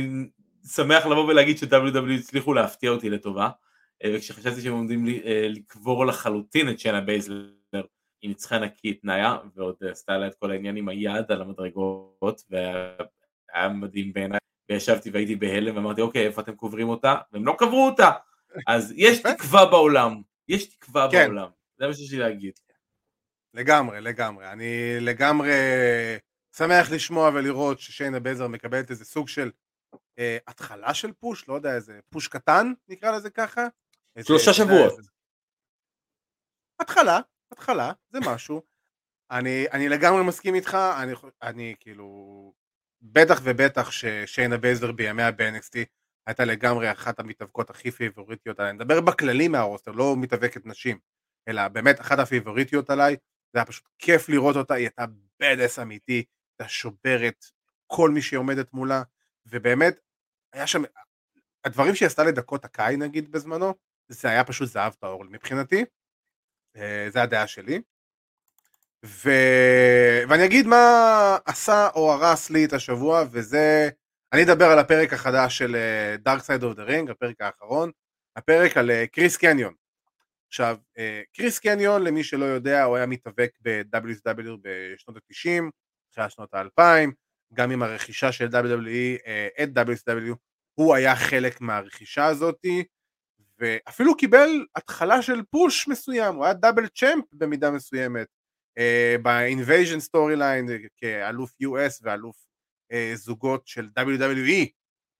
שמח 0.75 1.05
לבוא 1.05 1.27
ולהגיד 1.27 1.57
ש-WW 1.57 2.19
הצליחו 2.19 2.53
להפתיע 2.53 2.91
אותי 2.91 3.09
לטובה 3.09 3.49
אה, 4.03 4.11
וכשחשבתי 4.15 4.61
שהם 4.61 4.73
עומדים 4.73 5.07
אה, 5.07 5.47
לקבור 5.49 6.05
לחלוטין 6.05 6.69
את 6.69 6.79
שנה 6.79 7.01
בייזלר 7.01 7.60
היא 8.21 8.29
ניצחה 8.29 8.59
נקי 8.59 8.99
נאיה 9.03 9.37
ועוד 9.55 9.75
אה, 9.83 9.91
עשתה 9.91 10.17
לה 10.17 10.27
את 10.27 10.35
כל 10.35 10.51
העניין 10.51 10.75
עם 10.75 10.89
היד 10.89 11.31
על 11.31 11.41
המדרגות 11.41 12.41
והיה 12.49 13.69
מדהים 13.69 14.13
בעיניי 14.13 14.39
וישבתי 14.71 15.09
והייתי 15.09 15.35
בהלם 15.35 15.75
ואמרתי 15.75 16.01
אוקיי 16.01 16.27
איפה 16.27 16.41
אתם 16.41 16.55
קוברים 16.55 16.89
אותה 16.89 17.15
והם 17.31 17.45
לא 17.45 17.55
קברו 17.59 17.85
אותה 17.85 18.11
אז 18.67 18.93
יש. 18.97 19.21
תקווה 19.21 19.65
בעולם 19.65 20.21
יש 20.47 20.65
תקווה 20.75 21.07
כן. 21.11 21.25
בעולם 21.25 21.49
זה 21.77 21.87
מה 21.87 21.93
שיש 21.93 22.11
לי 22.11 22.17
להגיד 22.19 22.53
לגמרי, 23.53 24.01
לגמרי. 24.01 24.51
אני 24.51 24.65
לגמרי 24.99 25.51
שמח 26.57 26.91
לשמוע 26.91 27.29
ולראות 27.33 27.79
ששיינה 27.79 28.19
בייזלר 28.19 28.47
מקבלת 28.47 28.89
איזה 28.89 29.05
סוג 29.05 29.27
של 29.27 29.51
אה, 30.19 30.37
התחלה 30.47 30.93
של 30.93 31.11
push, 31.13 31.47
לא 31.47 31.53
יודע, 31.53 31.75
איזה 31.75 31.99
push 32.09 32.27
קטן, 32.27 32.73
נקרא 32.87 33.11
לזה 33.17 33.29
ככה. 33.29 33.67
שלושה 34.23 34.53
שבועות. 34.53 34.97
איזה- 34.97 35.09
התחלה, 36.79 37.19
התחלה, 37.51 37.91
זה 38.09 38.19
משהו. 38.25 38.61
אני, 39.31 39.65
אני 39.73 39.89
לגמרי 39.89 40.23
מסכים 40.23 40.55
איתך, 40.55 40.77
אני, 41.01 41.13
אני 41.41 41.75
כאילו, 41.79 42.53
בטח 43.01 43.41
ובטח 43.43 43.91
ששיינה 43.91 44.57
בייזלר 44.57 44.91
בימיה 44.91 45.31
ב-NXT 45.31 45.85
הייתה 46.27 46.45
לגמרי 46.45 46.91
אחת 46.91 47.19
המתאבקות 47.19 47.69
הכי 47.69 47.91
פייבוריטיות 47.91 48.59
עליי. 48.59 48.69
אני 48.69 48.77
מדבר 48.77 49.01
בכללי 49.01 49.47
מה 49.47 49.57
roster, 49.57 49.91
לא 49.91 50.15
מתאבקת 50.17 50.65
נשים, 50.65 50.99
אלא 51.47 51.67
באמת 51.67 51.99
אחת 52.01 52.19
הפיבוריטיות 52.19 52.89
עליי. 52.89 53.15
זה 53.53 53.59
היה 53.59 53.65
פשוט 53.65 53.87
כיף 53.99 54.29
לראות 54.29 54.55
אותה, 54.55 54.73
היא 54.73 54.83
הייתה 54.83 55.05
בדס 55.39 55.79
אמיתי, 55.79 56.23
הייתה 56.59 56.69
שוברת 56.69 57.45
כל 57.87 58.09
מי 58.09 58.21
שהיא 58.21 58.37
עומדת 58.37 58.73
מולה, 58.73 59.03
ובאמת, 59.45 59.99
היה 60.53 60.67
שם, 60.67 60.81
הדברים 61.65 61.95
שהיא 61.95 62.07
עשתה 62.07 62.23
לדקות 62.23 62.65
הקאי 62.65 62.97
נגיד 62.97 63.31
בזמנו, 63.31 63.73
זה 64.09 64.27
היה 64.29 64.43
פשוט 64.43 64.67
זהב 64.67 64.93
טהור 64.93 65.23
מבחינתי, 65.23 65.85
אה, 66.77 67.07
זה 67.09 67.21
הדעה 67.21 67.47
שלי. 67.47 67.81
ו... 69.05 69.29
ואני 70.29 70.45
אגיד 70.45 70.67
מה 70.67 71.37
עשה 71.45 71.89
או 71.95 72.11
הרס 72.13 72.49
לי 72.49 72.65
את 72.65 72.73
השבוע, 72.73 73.23
וזה, 73.31 73.89
אני 74.33 74.43
אדבר 74.43 74.65
על 74.65 74.79
הפרק 74.79 75.13
החדש 75.13 75.57
של 75.57 75.75
אה, 75.75 76.15
Dark 76.35 76.39
Side 76.39 76.61
of 76.61 76.77
the 76.77 76.89
Ring, 76.89 77.11
הפרק 77.11 77.41
האחרון, 77.41 77.91
הפרק 78.35 78.77
על 78.77 78.91
אה, 78.91 79.07
קריס 79.07 79.37
קניון. 79.37 79.73
עכשיו, 80.47 80.77
אה, 80.97 81.21
קריס 81.35 81.59
קניון, 81.59 82.03
למי 82.03 82.23
שלא 82.23 82.45
יודע, 82.45 82.83
הוא 82.83 82.95
היה 82.95 83.05
מתאבק 83.05 83.51
ב-WCW 83.61 84.57
בשנות 84.61 85.17
ה-90, 85.17 85.71
תחילת 86.11 86.31
שנות 86.31 86.53
ה-2000, 86.53 87.09
גם 87.53 87.71
עם 87.71 87.83
הרכישה 87.83 88.31
של 88.31 88.47
WWE 88.47 89.27
אה, 89.27 89.47
את 89.63 89.69
WCW, 89.77 90.35
הוא 90.73 90.95
היה 90.95 91.15
חלק 91.15 91.61
מהרכישה 91.61 92.25
הזאתי, 92.25 92.83
ואפילו 93.61 94.17
קיבל 94.17 94.65
התחלה 94.75 95.21
של 95.21 95.43
push 95.49 95.87
מסוים, 95.87 96.35
הוא 96.35 96.45
היה 96.45 96.53
double 96.53 96.87
champ 96.87 97.25
במידה 97.33 97.71
מסוימת, 97.71 98.27
ב-Invasion 99.23 99.99
storyline 99.99 100.67
כאלוף 100.97 101.51
US 101.51 101.99
ואלוף 102.01 102.35
אה, 102.91 103.11
זוגות 103.15 103.67
של 103.67 103.89
WWE, 103.99 104.69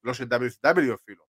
לא 0.03 0.13
של 0.13 0.23
WCW 0.23 0.93
אפילו. 0.93 1.23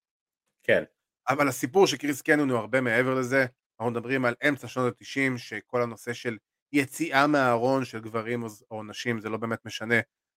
כן. 0.63 0.83
אבל 1.29 1.47
הסיפור 1.47 1.87
של 1.87 1.97
קריס 1.97 2.21
קניון 2.21 2.49
הוא 2.49 2.59
הרבה 2.59 2.81
מעבר 2.81 3.13
לזה, 3.13 3.45
אנחנו 3.79 3.91
מדברים 3.91 4.25
על 4.25 4.35
אמצע 4.49 4.67
שנות 4.67 4.93
ה-90, 4.93 5.37
שכל 5.37 5.81
הנושא 5.81 6.13
של 6.13 6.37
יציאה 6.73 7.27
מהארון 7.27 7.85
של 7.85 7.99
גברים 7.99 8.43
או, 8.43 8.47
או 8.71 8.83
נשים, 8.83 9.19
זה 9.19 9.29
לא 9.29 9.37
באמת 9.37 9.65
משנה, 9.65 9.95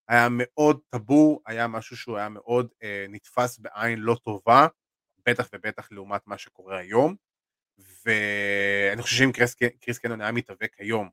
היה 0.08 0.28
מאוד 0.30 0.80
טאבו, 0.90 1.40
היה 1.46 1.66
משהו 1.68 1.96
שהוא 1.96 2.16
היה 2.16 2.28
מאוד 2.28 2.68
אה, 2.82 3.06
נתפס 3.08 3.58
בעין 3.58 3.98
לא 3.98 4.16
טובה, 4.24 4.66
בטח 5.28 5.48
ובטח 5.52 5.92
לעומת 5.92 6.26
מה 6.26 6.38
שקורה 6.38 6.78
היום, 6.78 7.16
ואני 7.78 9.02
חושב 9.02 9.16
שאם 9.16 9.32
קריס, 9.32 9.54
קריס 9.80 9.98
קנון 9.98 10.20
היה 10.20 10.32
מתאבק 10.32 10.76
היום, 10.78 11.08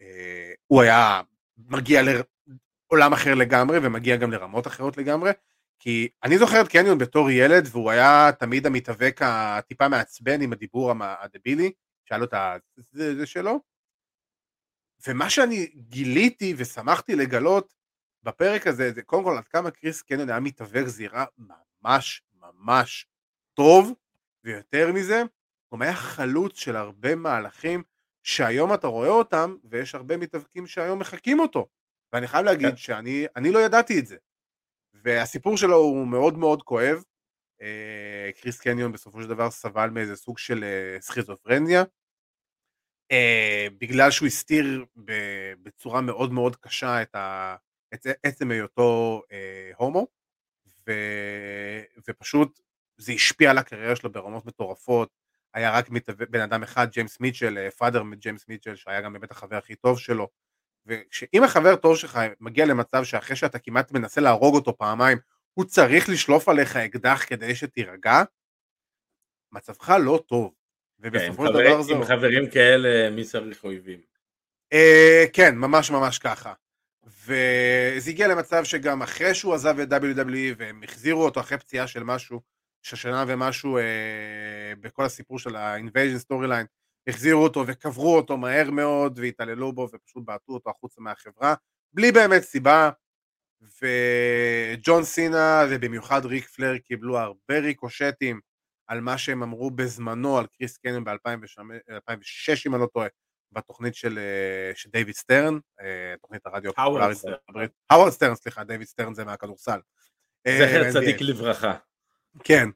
אה, 0.00 0.52
הוא 0.66 0.82
היה 0.82 1.20
מגיע 1.56 2.02
לעולם 2.02 3.12
אחר 3.12 3.34
לגמרי 3.34 3.78
ומגיע 3.82 4.16
גם 4.16 4.32
לרמות 4.32 4.66
אחרות 4.66 4.96
לגמרי, 4.96 5.30
כי 5.78 6.08
אני 6.24 6.38
זוכר 6.38 6.60
את 6.60 6.68
קניון 6.68 6.98
בתור 6.98 7.30
ילד 7.30 7.68
והוא 7.70 7.90
היה 7.90 8.30
תמיד 8.38 8.66
המתאבק 8.66 9.20
הטיפה 9.22 9.88
מעצבן 9.88 10.42
עם 10.42 10.52
הדיבור 10.52 10.92
הדבילי, 11.00 11.72
שאל 12.04 12.18
לו 12.18 12.24
את 12.24 12.34
זה 12.92 13.26
שלו, 13.26 13.60
ומה 15.06 15.30
שאני 15.30 15.66
גיליתי 15.66 16.54
ושמחתי 16.56 17.16
לגלות 17.16 17.74
בפרק 18.22 18.66
הזה, 18.66 18.92
זה 18.92 19.02
קודם 19.02 19.24
כל 19.24 19.36
עד 19.38 19.48
כמה 19.48 19.70
קריס 19.70 20.02
קניון 20.02 20.30
היה 20.30 20.40
מתאבק 20.40 20.86
זירה 20.86 21.24
ממש 21.82 22.22
ממש 22.54 23.06
טוב, 23.54 23.92
ויותר 24.44 24.92
מזה, 24.92 25.22
הוא 25.68 25.82
היה 25.82 25.94
חלוץ 25.94 26.58
של 26.58 26.76
הרבה 26.76 27.14
מהלכים 27.14 27.82
שהיום 28.22 28.74
אתה 28.74 28.86
רואה 28.86 29.08
אותם, 29.08 29.56
ויש 29.64 29.94
הרבה 29.94 30.16
מתאבקים 30.16 30.66
שהיום 30.66 30.98
מחקים 30.98 31.40
אותו. 31.40 31.68
ואני 32.12 32.26
חייב 32.26 32.44
להגיד 32.44 32.70
כן. 32.70 32.76
שאני 32.76 33.52
לא 33.52 33.58
ידעתי 33.58 33.98
את 33.98 34.06
זה. 34.06 34.16
והסיפור 34.94 35.56
שלו 35.56 35.76
הוא 35.76 36.06
מאוד 36.06 36.38
מאוד 36.38 36.62
כואב. 36.62 37.02
אה, 37.62 38.30
קריס 38.40 38.60
קניון 38.60 38.92
בסופו 38.92 39.22
של 39.22 39.28
דבר 39.28 39.50
סבל 39.50 39.90
מאיזה 39.90 40.16
סוג 40.16 40.38
של 40.38 40.64
אה, 40.64 41.00
סכיזופרניה. 41.00 41.84
אה, 43.12 43.66
בגלל 43.78 44.10
שהוא 44.10 44.26
הסתיר 44.26 44.84
בצורה 45.62 46.00
מאוד 46.00 46.32
מאוד 46.32 46.56
קשה 46.56 47.02
את, 47.02 47.14
ה, 47.14 47.56
את 47.94 48.06
עצם 48.22 48.50
היותו 48.50 49.22
הומו, 49.76 50.06
ו, 50.88 50.92
ופשוט 52.08 52.60
זה 52.96 53.12
השפיע 53.12 53.50
על 53.50 53.58
הקריירה 53.58 53.96
שלו 53.96 54.12
ברמות 54.12 54.46
מטורפות. 54.46 55.10
היה 55.54 55.78
רק 55.78 55.88
בן 56.30 56.40
אדם 56.40 56.62
אחד, 56.62 56.90
ג'יימס 56.90 57.20
מיטשל, 57.20 57.70
פאדר 57.70 58.02
ג'יימס 58.14 58.48
מיטשל, 58.48 58.76
שהיה 58.76 59.00
גם 59.00 59.12
באמת 59.12 59.30
החבר 59.30 59.56
הכי 59.56 59.74
טוב 59.74 59.98
שלו. 59.98 60.28
ושאם 60.86 61.42
החבר 61.44 61.76
טוב 61.76 61.96
שלך 61.96 62.20
מגיע 62.40 62.66
למצב 62.66 63.04
שאחרי 63.04 63.36
שאתה 63.36 63.58
כמעט 63.58 63.92
מנסה 63.92 64.20
להרוג 64.20 64.54
אותו 64.54 64.76
פעמיים, 64.76 65.18
הוא 65.54 65.64
צריך 65.64 66.08
לשלוף 66.08 66.48
עליך 66.48 66.76
אקדח 66.76 67.24
כדי 67.26 67.54
שתירגע, 67.54 68.22
מצבך 69.52 69.94
לא 70.04 70.22
טוב. 70.26 70.54
ובסופו 71.00 71.42
כן, 71.42 71.48
של 71.48 71.52
דבר 71.52 71.82
זה... 71.82 71.92
עם 71.92 72.04
חברים 72.04 72.50
כאלה, 72.50 73.10
מי 73.10 73.24
צריך 73.24 73.64
אויבים? 73.64 74.00
אה, 74.72 75.24
כן, 75.32 75.54
ממש 75.54 75.90
ממש 75.90 76.18
ככה. 76.18 76.52
וזה 77.06 78.10
הגיע 78.10 78.28
למצב 78.28 78.64
שגם 78.64 79.02
אחרי 79.02 79.34
שהוא 79.34 79.54
עזב 79.54 79.80
את 79.80 79.92
WWE 79.92 80.54
והם 80.58 80.82
החזירו 80.82 81.24
אותו 81.24 81.40
אחרי 81.40 81.58
פציעה 81.58 81.86
של 81.86 82.02
משהו, 82.02 82.40
של 82.82 82.96
שנה 82.96 83.24
ומשהו 83.28 83.78
אה, 83.78 84.72
בכל 84.80 85.04
הסיפור 85.04 85.38
של 85.38 85.56
ה-invasion 85.56 86.32
storyline, 86.32 86.66
החזירו 87.06 87.42
אותו 87.42 87.64
וקברו 87.66 88.16
אותו 88.16 88.36
מהר 88.36 88.70
מאוד 88.70 89.18
והתעללו 89.18 89.72
בו 89.72 89.88
ופשוט 89.92 90.24
בעטו 90.24 90.52
אותו 90.52 90.70
החוצה 90.70 91.00
מהחברה, 91.00 91.54
בלי 91.92 92.12
באמת 92.12 92.42
סיבה, 92.42 92.90
וג'ון 93.82 95.04
סינה 95.04 95.62
ובמיוחד 95.70 96.24
ריק 96.24 96.48
פלר 96.48 96.78
קיבלו 96.78 97.18
הרבה 97.18 97.58
ריקושטים 97.58 98.40
על 98.86 99.00
מה 99.00 99.18
שהם 99.18 99.42
אמרו 99.42 99.70
בזמנו 99.70 100.38
על 100.38 100.46
קריס 100.46 100.78
קניון 100.78 101.04
ב-2006 101.04 101.16
אם 102.66 102.74
אני 102.74 102.82
לא 102.82 102.86
טועה, 102.86 103.08
בתוכנית 103.56 103.94
של, 103.94 104.18
אה, 104.18 104.74
של 104.74 104.90
דייוויד 104.90 105.14
סטרן, 105.14 105.58
אה, 105.80 106.14
תוכנית 106.20 106.46
הרדיו 106.46 106.70
הפופולרית. 106.70 107.70
הווארד 107.90 108.12
סטרן, 108.12 108.34
סליחה, 108.34 108.64
דייוויד 108.64 108.88
סטרן 108.88 109.14
זה 109.14 109.24
מהכדורסל. 109.24 109.80
זכר 110.48 110.84
אה, 110.84 110.92
צדיק 110.92 111.20
לברכה. 111.20 111.76
כן, 112.44 112.68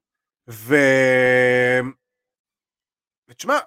ו... 0.51 0.75
ותשמע, 3.29 3.59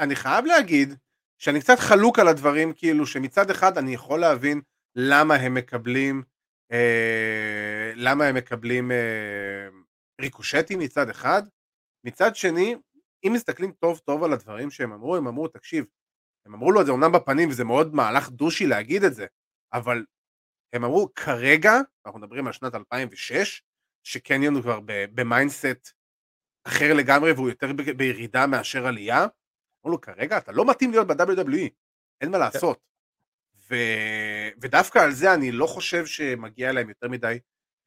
אני 0.00 0.16
חייב 0.16 0.44
להגיד 0.44 0.94
שאני 1.38 1.60
קצת 1.60 1.78
חלוק 1.78 2.18
על 2.18 2.28
הדברים, 2.28 2.72
כאילו 2.72 3.06
שמצד 3.06 3.50
אחד 3.50 3.78
אני 3.78 3.94
יכול 3.94 4.20
להבין 4.20 4.60
למה 4.94 5.34
הם 5.34 5.54
מקבלים, 5.54 6.22
אה, 6.72 7.92
למה 7.94 8.24
הם 8.24 8.34
מקבלים 8.34 8.92
אה, 8.92 9.68
ריקושטים 10.20 10.78
מצד 10.78 11.08
אחד, 11.10 11.42
מצד 12.04 12.36
שני, 12.36 12.76
אם 13.26 13.32
מסתכלים 13.34 13.72
טוב 13.72 13.98
טוב 13.98 14.24
על 14.24 14.32
הדברים 14.32 14.70
שהם 14.70 14.92
אמרו, 14.92 15.16
הם 15.16 15.26
אמרו, 15.26 15.48
תקשיב, 15.48 15.84
הם 16.46 16.54
אמרו 16.54 16.72
לו 16.72 16.80
את 16.80 16.86
זה 16.86 16.92
אומנם 16.92 17.12
בפנים 17.12 17.48
וזה 17.48 17.64
מאוד 17.64 17.94
מהלך 17.94 18.30
דושי 18.30 18.66
להגיד 18.66 19.04
את 19.04 19.14
זה, 19.14 19.26
אבל 19.72 20.04
הם 20.72 20.84
אמרו 20.84 21.08
כרגע, 21.14 21.72
אנחנו 22.06 22.20
מדברים 22.20 22.46
על 22.46 22.52
שנת 22.52 22.74
2006, 22.74 23.62
שקניון 24.02 24.54
הוא 24.54 24.62
כבר 24.62 24.80
ב 24.86 24.99
mindset 24.99 25.92
אחר 26.64 26.94
לגמרי 26.94 27.32
והוא 27.32 27.48
יותר 27.48 27.72
בירידה 27.96 28.46
מאשר 28.46 28.86
עלייה, 28.86 29.18
אמרו 29.18 29.96
לו 29.96 30.00
כרגע 30.00 30.38
אתה 30.38 30.52
לא 30.52 30.70
מתאים 30.70 30.90
להיות 30.90 31.06
ב-WWE, 31.06 31.68
אין 32.20 32.30
מה 32.30 32.36
כן. 32.36 32.40
לעשות. 32.40 32.78
ו... 33.70 33.74
ודווקא 34.60 34.98
על 34.98 35.12
זה 35.12 35.34
אני 35.34 35.52
לא 35.52 35.66
חושב 35.66 36.06
שמגיע 36.06 36.72
להם 36.72 36.88
יותר 36.88 37.08
מדי 37.08 37.38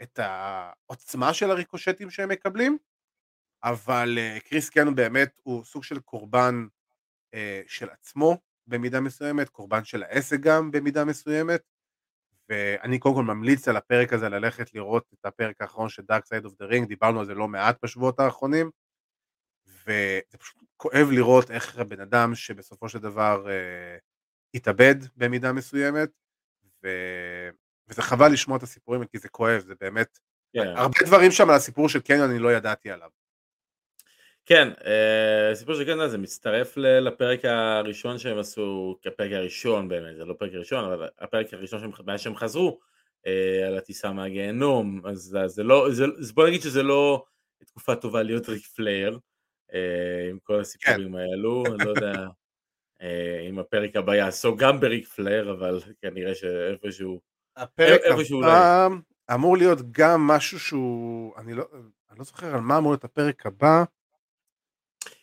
את 0.04 0.20
העוצמה 0.20 1.34
של 1.34 1.52
הריקושטים 1.52 2.10
שהם 2.10 2.30
מקבלים, 2.30 2.78
אבל 3.64 4.18
uh, 4.18 4.40
קריס 4.50 4.70
קניון 4.70 4.96
באמת 4.96 5.40
הוא 5.44 5.64
סוג 5.64 5.84
של 5.84 6.00
קורבן 6.00 6.68
של 7.68 7.90
עצמו 7.90 8.38
במידה 8.68 9.00
מסוימת, 9.00 9.50
קורבן 9.50 9.84
של 9.84 10.04
העסק 10.04 10.40
גם 10.40 10.72
במידה 10.72 11.06
מסוימת, 11.06 11.62
ואני 12.50 13.00
קודם 13.00 13.16
כל 13.16 13.24
ממליץ 13.24 13.68
על 13.68 13.78
הפרק 13.78 14.14
הזה 14.14 14.30
ללכת 14.30 14.74
לראות 14.74 15.06
את 15.14 15.26
הפרק 15.26 15.62
האחרון 15.62 15.90
של 15.90 16.04
Dark 16.12 16.22
Side 16.22 16.46
of 16.46 16.50
the 16.50 16.72
Ring, 16.72 16.88
דיברנו 16.88 17.20
על 17.20 17.26
זה 17.26 17.34
לא 17.34 17.48
מעט 17.48 17.78
בשבועות 17.84 18.20
האחרונים, 18.20 18.72
וזה 19.66 20.38
פשוט 20.38 20.64
כואב 20.78 21.08
לראות 21.12 21.52
איך 21.52 21.78
הבן 21.78 22.00
אדם 22.00 22.36
שבסופו 22.36 22.90
של 22.90 23.00
דבר 23.00 23.46
uh, 23.48 24.00
התאבד 24.54 24.96
במידה 25.18 25.54
מסוימת, 25.54 26.10
ו... 26.84 26.88
וזה 27.88 28.02
חבל 28.02 28.32
לשמוע 28.32 28.58
את 28.58 28.64
הסיפורים 28.64 29.06
כי 29.06 29.20
זה 29.20 29.30
כואב, 29.30 29.62
זה 29.62 29.74
באמת, 29.82 30.20
yeah. 30.58 30.62
כן. 30.62 30.68
הרבה 30.78 31.00
דברים 31.06 31.32
שם 31.32 31.50
על 31.50 31.56
הסיפור 31.56 31.90
של 31.90 32.02
קניון 32.02 32.30
אני 32.30 32.40
לא 32.40 32.54
ידעתי 32.54 32.92
עליו. 32.92 33.10
כן, 34.46 34.70
אה, 34.86 35.52
הסיפור 35.52 35.76
של 35.76 35.86
קנדה 35.86 36.08
זה 36.08 36.18
מצטרף 36.18 36.78
לפרק 36.78 37.46
הראשון 37.46 38.18
שהם 38.18 38.38
עשו, 38.38 38.98
כפרק 39.02 39.32
הראשון 39.32 39.88
באמת, 39.88 40.16
זה 40.16 40.26
לא 40.26 40.34
פרק 40.34 40.54
הראשון, 40.54 40.86
אבל 40.86 41.10
הפרק 41.20 41.54
הראשון 41.54 41.80
שהם, 41.80 42.18
שהם 42.18 42.36
חזרו 42.36 42.80
אה, 43.28 43.68
על 43.68 43.78
הטיסה 43.78 44.12
מהגיהנום, 44.12 45.02
אז 45.06 45.38
זה 45.46 45.64
לא, 45.64 45.88
זה, 45.92 46.06
אז 46.20 46.32
בוא 46.32 46.48
נגיד 46.48 46.62
שזה 46.62 46.84
לא 46.84 47.26
תקופה 47.66 47.96
טובה 47.96 48.24
להיות 48.24 48.50
ריק 48.50 48.66
פלייר, 48.66 49.20
אה, 49.74 50.30
עם 50.30 50.40
כל 50.44 50.60
הסיפורים 50.60 51.12
כן. 51.12 51.18
האלו, 51.18 51.64
אני 51.66 51.86
לא 51.86 51.90
יודע 51.90 52.28
אם 53.50 53.60
הפרק 53.60 53.96
הבא 53.96 54.16
יעסוק 54.16 54.60
גם 54.60 54.80
בריק 54.80 55.08
פלייר, 55.08 55.52
אבל 55.52 55.80
כנראה 56.02 56.36
שאיפשהו, 56.36 57.20
הפרק 57.56 58.02
הבא 58.32 58.88
אמור 59.34 59.58
להיות 59.58 59.80
גם 59.92 60.28
משהו 60.28 60.60
שהוא, 60.60 61.34
אני 61.38 61.54
לא, 61.54 61.64
אני 62.10 62.20
לא 62.20 62.24
זוכר 62.24 62.56
על 62.56 62.62
מה 62.62 62.78
אמור 62.78 62.92
להיות 62.92 63.04
הפרק 63.04 63.46
הבא, 63.46 63.84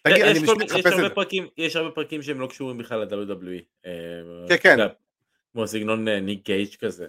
תגיד, 0.02 0.24
אני 0.24 0.40
פשוט 0.40 0.62
מחפש 0.62 0.86
את 0.86 1.16
זה. 1.28 1.36
יש 1.56 1.76
הרבה 1.76 1.90
פרקים 1.90 2.22
שהם 2.22 2.40
לא 2.40 2.46
קשורים 2.46 2.78
בכלל 2.78 3.04
ל-WWE. 3.04 3.62
אה, 3.86 4.48
כן, 4.48 4.76
כן. 4.76 4.86
כמו 5.52 5.66
סגנון 5.66 6.08
אה, 6.08 6.20
ניק 6.20 6.46
גייג' 6.46 6.74
כזה. 6.80 7.06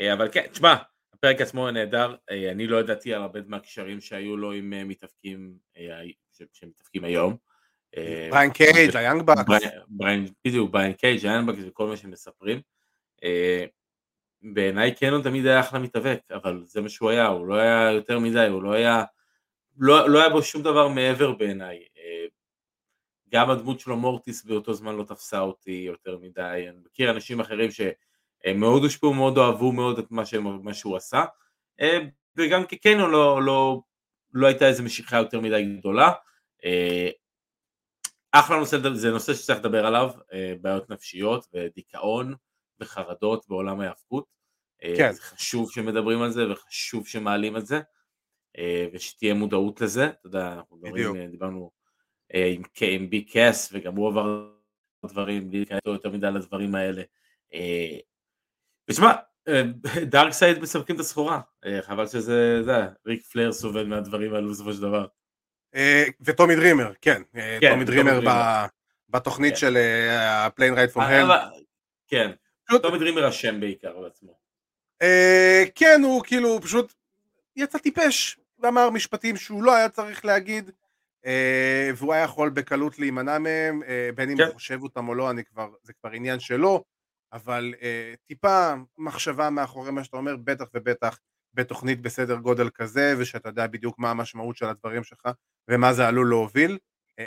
אה, 0.00 0.12
אבל 0.12 0.28
כן, 0.32 0.46
תשמע, 0.52 0.74
הפרק 1.14 1.40
עצמו 1.40 1.70
נהדר, 1.70 2.14
אני 2.50 2.66
לא 2.66 2.76
ידעתי 2.76 3.14
על 3.14 3.22
הרבה 3.22 3.40
מהקשרים 3.46 4.00
שהיו 4.00 4.36
לו 4.36 4.52
עם 4.52 4.88
מתאבקים 4.88 5.54
שמתאבקים 6.52 7.04
היום. 7.04 7.36
בריין 8.30 8.50
קייג', 8.50 8.96
ה 8.96 9.00
Young 9.00 9.22
Bucks. 9.22 9.64
בדיוק, 10.44 10.70
בריין 10.70 10.92
קייג', 10.92 11.26
ה 11.26 11.30
Young 11.30 11.48
Bucks 11.48 11.62
וכל 11.66 11.86
מה 11.86 11.96
שמספרים. 11.96 12.60
בעיניי 14.42 14.94
קנון 14.94 15.22
תמיד 15.22 15.46
היה 15.46 15.60
אחלה 15.60 15.78
מתאבק, 15.78 16.20
אבל 16.30 16.62
זה 16.66 16.80
מה 16.80 16.88
שהוא 16.88 17.10
היה, 17.10 17.26
הוא 17.26 17.46
לא 17.46 17.54
היה 17.54 17.90
יותר 17.92 18.18
מדי, 18.18 18.46
הוא 18.46 18.62
לא 18.62 18.72
היה... 18.72 19.04
לא, 19.78 20.08
לא 20.08 20.20
היה 20.20 20.28
בו 20.28 20.42
שום 20.42 20.62
דבר 20.62 20.88
מעבר 20.88 21.32
בעיניי. 21.32 21.82
גם 23.32 23.50
הדמות 23.50 23.80
שלו 23.80 23.96
מורטיס 23.96 24.44
באותו 24.44 24.74
זמן 24.74 24.94
לא 24.94 25.04
תפסה 25.04 25.40
אותי 25.40 25.84
יותר 25.86 26.18
מדי, 26.18 26.66
אני 26.68 26.78
מכיר 26.84 27.10
אנשים 27.10 27.40
אחרים 27.40 27.70
שמאוד 27.70 28.82
הושפעו, 28.82 29.14
מאוד 29.14 29.38
אהבו 29.38 29.72
מאוד 29.72 29.98
את 29.98 30.10
מה, 30.10 30.26
שהם, 30.26 30.64
מה 30.64 30.74
שהוא 30.74 30.96
עשה, 30.96 31.24
אה, 31.80 31.98
וגם 32.36 32.66
כקניון 32.66 33.10
לא, 33.10 33.42
לא, 33.42 33.80
לא 34.32 34.46
הייתה 34.46 34.68
איזו 34.68 34.82
משיכה 34.82 35.16
יותר 35.16 35.40
מדי 35.40 35.76
גדולה. 35.78 36.12
אה, 36.64 37.10
אחלה 38.32 38.56
נושא, 38.56 38.76
זה 38.94 39.10
נושא 39.10 39.34
שצריך 39.34 39.58
לדבר 39.58 39.86
עליו, 39.86 40.10
אה, 40.32 40.54
בעיות 40.60 40.90
נפשיות 40.90 41.46
ודיכאון 41.54 42.34
וחרדות 42.80 43.48
בעולם 43.48 43.80
ההיאבקות. 43.80 44.24
כן. 44.96 45.12
זה 45.12 45.22
חשוב 45.22 45.72
שמדברים 45.72 46.22
על 46.22 46.30
זה 46.30 46.52
וחשוב 46.52 47.06
שמעלים 47.06 47.56
את 47.56 47.66
זה, 47.66 47.80
ושתהיה 48.92 49.34
מודעות 49.34 49.80
לזה, 49.80 50.06
אתה 50.06 50.26
יודע, 50.26 50.52
אנחנו 50.52 50.76
מדברים, 50.76 51.30
דיברנו 51.30 51.70
עם, 52.32 52.62
עם 52.80 53.10
ביג 53.10 53.24
קאס, 53.24 53.68
וגם 53.72 53.96
הוא 53.96 54.08
עבר 54.08 54.48
דברים, 55.06 55.48
בלי 55.48 55.58
להיכנס 55.58 55.80
יותר 55.86 56.10
מדי 56.10 56.26
על 56.26 56.36
הדברים 56.36 56.74
האלה. 56.74 57.02
אה, 57.54 57.98
Dark 60.10 60.26
אה, 60.26 60.32
Side 60.32 60.58
מספקים 60.58 60.96
את 60.96 61.00
הסחורה, 61.00 61.40
חבל 61.80 62.06
שזה, 62.06 62.62
זה, 62.62 62.72
ריק 63.06 63.22
פלייר 63.22 63.52
סובל 63.52 63.86
מהדברים 63.86 64.34
האלו 64.34 64.50
בסופו 64.50 64.72
של 64.72 64.80
דבר. 64.80 65.06
וטומי 66.20 66.56
דרימר, 66.56 66.92
כן, 67.00 67.22
כן 67.60 67.70
טומי 67.70 67.84
דרימר 67.84 68.20
בתוכנית 69.08 69.54
כן. 69.54 69.60
של 69.60 69.76
ה-Plane 70.10 70.76
Ride 70.76 70.94
From 70.94 71.00
Hell. 71.00 71.32
כן, 72.06 72.30
טומי 72.82 72.98
דרימר 72.98 73.28
אשם 73.28 73.60
בעיקר 73.60 74.00
בעצמו. 74.00 74.38
כן, 75.74 76.00
הוא 76.04 76.22
כאילו 76.24 76.60
פשוט 76.62 76.92
יצא 77.56 77.78
טיפש 77.78 78.38
ואמר 78.58 78.90
משפטים 78.90 79.36
שהוא 79.36 79.62
לא 79.62 79.74
היה 79.74 79.88
צריך 79.88 80.24
להגיד. 80.24 80.70
Uh, 81.24 81.94
והוא 81.96 82.12
היה 82.12 82.22
יכול 82.24 82.50
בקלות 82.50 82.98
להימנע 82.98 83.38
מהם, 83.38 83.82
uh, 83.82 84.14
בין 84.14 84.30
אם 84.30 84.36
כן. 84.36 84.42
הוא 84.42 84.52
חושב 84.52 84.82
אותם 84.82 85.08
או 85.08 85.14
לא, 85.14 85.30
אני 85.30 85.44
כבר, 85.44 85.70
זה 85.82 85.92
כבר 85.92 86.10
עניין 86.10 86.40
שלו, 86.40 86.84
אבל 87.32 87.74
uh, 87.78 88.16
טיפה 88.26 88.74
מחשבה 88.98 89.50
מאחורי 89.50 89.90
מה 89.90 90.04
שאתה 90.04 90.16
אומר, 90.16 90.36
בטח 90.36 90.64
ובטח 90.74 91.18
בתוכנית 91.54 92.00
בסדר 92.00 92.36
גודל 92.36 92.68
כזה, 92.74 93.14
ושאתה 93.18 93.48
יודע 93.48 93.66
בדיוק 93.66 93.98
מה 93.98 94.10
המשמעות 94.10 94.56
של 94.56 94.66
הדברים 94.66 95.04
שלך 95.04 95.28
ומה 95.70 95.92
זה 95.92 96.08
עלול 96.08 96.28
להוביל, 96.28 96.78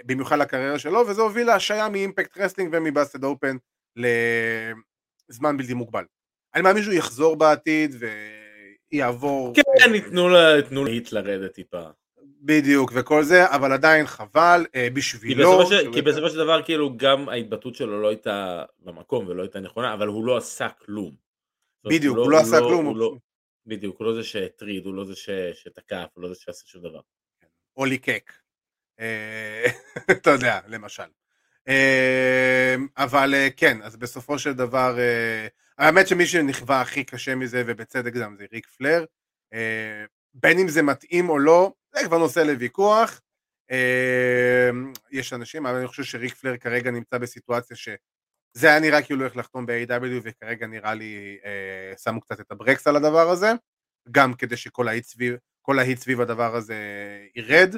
במיוחד 0.05 0.37
לקריירה 0.37 0.79
שלו, 0.79 1.07
וזה 1.07 1.21
הוביל 1.21 1.47
להשעיה 1.47 1.89
מ 1.89 1.96
Impact 1.96 2.37
Wrestling 2.37 2.69
ומ 2.73 2.86
Busted 2.86 3.23
Open 3.23 3.57
לזמן 5.29 5.57
בלתי 5.57 5.73
מוגבל. 5.73 6.05
אני 6.55 6.63
מאמין 6.63 6.83
שהוא 6.83 6.93
יחזור 6.93 7.35
בעתיד 7.35 7.95
ויעבור... 8.91 9.53
כן, 9.55 9.95
ייתנו 9.95 10.83
ל 10.85 10.90
heat 10.90 11.11
לרדת 11.11 11.53
טיפה. 11.53 11.83
בדיוק 12.45 12.91
וכל 12.95 13.23
זה 13.23 13.55
אבל 13.55 13.71
עדיין 13.71 14.05
חבל 14.07 14.65
אה, 14.75 14.87
בשבילו 14.93 15.59
כי 15.93 16.01
בסופו, 16.01 16.29
של, 16.29 16.37
דבר 16.37 16.63
כאילו 16.63 16.97
גם 16.97 17.29
ההתבטאות 17.29 17.75
שלו 17.75 18.01
לא 18.01 18.07
הייתה 18.07 18.63
במקום 18.79 19.27
ולא 19.27 19.41
הייתה 19.41 19.59
נכונה 19.59 19.93
אבל 19.93 20.07
הוא 20.07 20.25
לא 20.25 20.37
עשה 20.37 20.69
כלום. 20.69 21.15
בדיוק 21.85 22.17
הוא 22.17 22.31
לא, 22.31 22.37
לא 22.37 22.41
עשה 22.41 22.59
לא, 22.59 22.67
כלום. 22.67 22.97
לא, 22.97 23.15
בדיוק 23.65 23.99
הוא 23.99 24.07
לא 24.07 24.13
זה 24.13 24.23
שהטריד 24.23 24.85
הוא 24.85 24.93
לא 24.93 25.05
זה 25.05 25.15
שתקף 25.53 26.05
הוא 26.13 26.23
לא 26.23 26.29
זה 26.29 26.35
שעשה 26.35 26.67
שום 26.67 26.81
דבר. 26.81 26.99
או 27.77 27.85
ליקק. 27.85 28.33
אה, 28.99 29.65
אתה 30.11 30.29
יודע 30.29 30.59
למשל. 30.67 31.03
אה, 31.67 32.75
אבל 32.97 33.33
כן 33.57 33.81
אז 33.81 33.95
בסופו 33.95 34.39
של 34.39 34.53
דבר 34.53 34.97
האמת 35.77 36.07
שמי 36.07 36.25
שנכווה 36.25 36.81
הכי 36.81 37.03
קשה 37.03 37.35
מזה 37.35 37.63
ובצדק 37.65 38.13
גם 38.13 38.35
זה 38.35 38.45
ריק 38.51 38.67
פלר. 38.67 39.05
בין 40.33 40.59
אם 40.59 40.67
זה 40.67 40.81
מתאים 40.81 41.29
או 41.29 41.39
לא, 41.39 41.73
זה 41.95 42.07
כבר 42.07 42.17
נושא 42.17 42.39
לוויכוח. 42.39 43.21
אמ, 43.71 44.93
יש 45.11 45.33
אנשים, 45.33 45.65
אבל 45.65 45.75
אני 45.77 45.87
חושב 45.87 46.03
שריק 46.03 46.33
פלר 46.33 46.57
כרגע 46.57 46.91
נמצא 46.91 47.17
בסיטואציה 47.17 47.77
שזה 47.77 48.67
היה 48.67 48.79
נראה 48.79 49.01
כאילו 49.01 49.21
הולך 49.21 49.35
לחתום 49.35 49.65
ב-AW 49.65 50.21
וכרגע 50.23 50.67
נראה 50.67 50.93
לי 50.93 51.37
אה, 51.45 51.93
שמו 51.97 52.21
קצת 52.21 52.39
את 52.39 52.51
הברקס 52.51 52.87
על 52.87 52.95
הדבר 52.95 53.29
הזה, 53.29 53.51
גם 54.11 54.33
כדי 54.33 54.57
שכל 54.57 54.87
ההיט 54.87 55.05
סביב, 55.05 55.35
סביב 55.95 56.21
הדבר 56.21 56.55
הזה 56.55 56.75
ירד, 57.35 57.75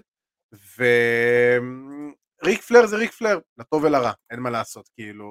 וריק 0.77 2.61
פלר 2.61 2.85
זה 2.85 2.97
ריק 2.97 3.11
פלר, 3.11 3.39
לטוב 3.57 3.83
ולרע, 3.83 4.11
אין 4.29 4.39
מה 4.39 4.49
לעשות, 4.49 4.89
כאילו... 4.93 5.27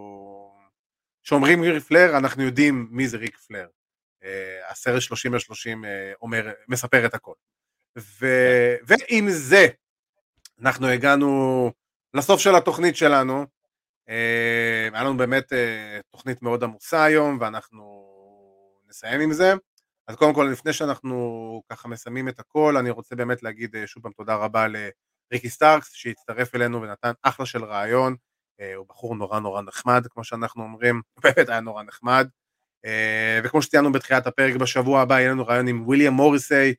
כשאומרים 1.23 1.63
ריק 1.63 1.83
פלר 1.83 2.17
אנחנו 2.17 2.43
יודעים 2.43 2.89
מי 2.91 3.09
זה 3.09 3.17
ריק 3.17 3.37
פלר. 3.37 3.69
אה, 4.25 4.71
הסרט 4.71 5.03
30 5.03 5.35
על 5.35 5.41
30 5.41 5.85
אה, 5.85 6.13
אומר, 6.21 6.53
מספר 6.69 7.07
את 7.07 7.15
הכל. 7.15 7.35
ו... 7.99 8.27
ועם 8.87 9.31
זה 9.31 9.67
אנחנו 10.61 10.87
הגענו 10.87 11.71
לסוף 12.15 12.41
של 12.41 12.55
התוכנית 12.55 12.97
שלנו. 12.97 13.47
אה, 14.09 14.89
היה 14.93 15.05
לנו 15.05 15.17
באמת 15.17 15.53
תוכנית 16.11 16.43
מאוד 16.43 16.65
עמוסה 16.65 17.05
היום 17.05 17.39
ואנחנו 17.41 18.07
נסיים 18.89 19.21
עם 19.21 19.33
זה. 19.33 19.55
אז 20.09 20.17
קודם 20.17 20.35
כל 20.35 20.49
לפני 20.53 20.73
שאנחנו 20.73 21.63
ככה 21.73 21.89
מסיימים 21.89 22.29
את 22.29 22.41
הכל 22.41 22.77
אני 22.77 22.91
רוצה 22.91 23.17
באמת 23.17 23.43
להגיד 23.43 23.77
שוב 23.87 24.03
פעם 24.03 24.13
תודה 24.13 24.35
רבה 24.35 24.67
לריקי 24.69 25.49
סטארקס 25.49 25.93
שהצטרף 25.93 26.55
אלינו 26.55 26.83
ונתן 26.83 27.13
אחלה 27.23 27.47
של 27.47 27.65
ריאיון. 27.65 28.17
הוא 28.77 28.87
בחור 28.89 29.15
נורא 29.15 29.41
נורא 29.41 29.63
נחמד 29.63 30.07
כמו 30.11 30.25
שאנחנו 30.25 30.63
אומרים, 30.63 31.03
באמת 31.23 31.49
היה 31.49 31.61
נורא 31.61 31.83
נחמד. 31.83 32.29
אה, 32.85 33.41
וכמו 33.45 33.63
שציינו 33.63 33.93
בתחילת 33.93 34.27
הפרק 34.27 34.55
בשבוע 34.55 35.01
הבא 35.01 35.19
יהיה 35.21 35.31
לנו 35.31 35.47
ריאיון 35.47 35.69
עם 35.69 35.87
וויליאם 35.87 36.13
מוריסי, 36.13 36.75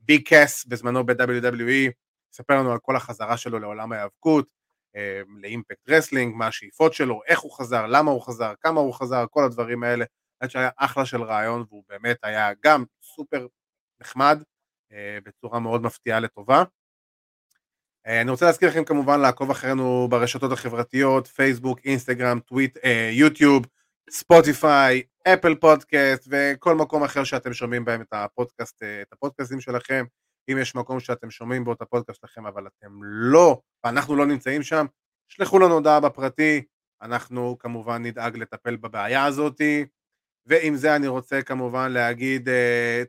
ביג 0.00 0.28
קאס 0.28 0.64
בזמנו 0.64 1.06
ב-WWE, 1.06 1.92
יספר 2.34 2.58
לנו 2.58 2.72
על 2.72 2.78
כל 2.78 2.96
החזרה 2.96 3.36
שלו 3.36 3.58
לעולם 3.58 3.92
ההיאבקות, 3.92 4.48
אה, 4.96 5.22
ל 5.40 5.47
Impact 5.47 5.88
Wrestling, 5.88 6.34
מה 6.36 6.46
השאיפות 6.46 6.94
שלו, 6.94 7.20
איך 7.26 7.40
הוא 7.40 7.52
חזר, 7.52 7.86
למה 7.86 8.10
הוא 8.10 8.22
חזר, 8.22 8.52
כמה 8.60 8.80
הוא 8.80 8.94
חזר, 8.94 9.24
כל 9.30 9.44
הדברים 9.44 9.82
האלה, 9.82 10.04
עד 10.40 10.50
שהיה 10.50 10.70
אחלה 10.76 11.06
של 11.06 11.22
ריאיון 11.22 11.64
והוא 11.68 11.84
באמת 11.88 12.16
היה 12.22 12.50
גם 12.64 12.84
סופר 13.02 13.46
נחמד, 14.00 14.42
אה, 14.92 15.18
בצורה 15.24 15.60
מאוד 15.60 15.82
מפתיעה 15.82 16.20
לטובה. 16.20 16.64
אני 18.06 18.30
רוצה 18.30 18.46
להזכיר 18.46 18.68
לכם 18.68 18.84
כמובן 18.84 19.20
לעקוב 19.20 19.50
אחרינו 19.50 20.08
ברשתות 20.10 20.52
החברתיות, 20.52 21.26
פייסבוק, 21.26 21.78
אינסטגרם, 21.84 22.40
טוויטר, 22.40 22.78
יוטיוב, 23.12 23.66
ספוטיפיי, 24.10 25.02
Apple 25.28 25.54
Podcast 25.54 26.28
וכל 26.30 26.74
מקום 26.74 27.04
אחר 27.04 27.24
שאתם 27.24 27.52
שומעים 27.52 27.84
בהם 27.84 28.02
את 28.02 28.12
הפודקאסט, 28.12 28.82
אה, 28.82 29.02
את 29.02 29.12
הפודקאסטים 29.12 29.60
שלכם. 29.60 30.04
אם 30.52 30.58
יש 30.60 30.74
מקום 30.74 31.00
שאתם 31.00 31.30
שומעים 31.30 31.64
בו 31.64 31.72
את 31.72 31.82
הפודקאסט 31.82 32.20
שלכם 32.20 32.46
אבל 32.46 32.66
אתם 32.66 33.00
לא, 33.02 33.60
ואנחנו 33.84 34.16
לא 34.16 34.26
נמצאים 34.26 34.62
שם, 34.62 34.86
שלחו 35.28 35.58
לנו 35.58 35.74
הודעה 35.74 36.00
בפרטי, 36.00 36.64
אנחנו 37.02 37.56
כמובן 37.58 38.02
נדאג 38.02 38.36
לטפל 38.36 38.76
בבעיה 38.76 39.24
הזאתי. 39.24 39.86
ועם 40.46 40.76
זה 40.76 40.96
אני 40.96 41.08
רוצה 41.08 41.42
כמובן 41.42 41.92
להגיד 41.92 42.48
uh, 42.48 42.52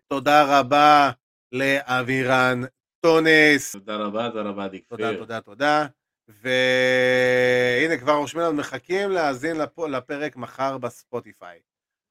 תודה 0.07 0.59
רבה 0.59 1.11
לאבירן 1.51 2.61
טונס. 2.99 3.71
תודה 3.71 3.95
רבה, 3.95 4.29
תודה 4.29 4.49
רבה 4.49 4.67
דיקפיר. 4.67 4.97
תודה, 4.97 5.17
תודה, 5.17 5.41
תודה. 5.41 5.85
והנה 6.27 7.97
כבר 7.97 8.15
רושמים 8.15 8.45
לנו 8.45 8.57
מחכים 8.57 9.09
להאזין 9.09 9.57
לפרק 9.89 10.35
מחר 10.35 10.77
בספוטיפיי. 10.77 11.59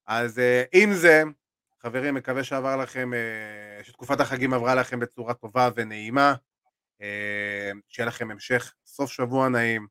אז 0.06 0.38
אה, 0.38 0.64
עם 0.72 0.92
זה, 0.92 1.22
חברים, 1.82 2.14
מקווה 2.14 2.44
שעבר 2.44 2.76
לכם, 2.76 3.14
אה, 3.14 3.84
שתקופת 3.84 4.20
החגים 4.20 4.54
עברה 4.54 4.74
לכם 4.74 5.00
בצורה 5.00 5.34
טובה 5.34 5.68
ונעימה. 5.76 6.34
אה, 7.02 7.70
שיהיה 7.88 8.08
לכם 8.08 8.30
המשך 8.30 8.74
סוף 8.86 9.12
שבוע 9.12 9.48
נעים. 9.48 9.86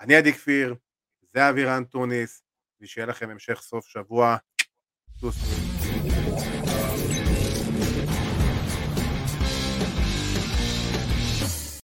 אני 0.00 0.16
עדי 0.16 0.32
כפיר, 0.32 0.74
זה 1.32 1.48
אבירן 1.48 1.84
טוניס, 1.84 2.42
ושיהיה 2.80 3.06
לכם 3.06 3.30
המשך 3.30 3.60
סוף 3.62 3.86
שבוע. 3.86 4.36
טוס. 5.20 5.65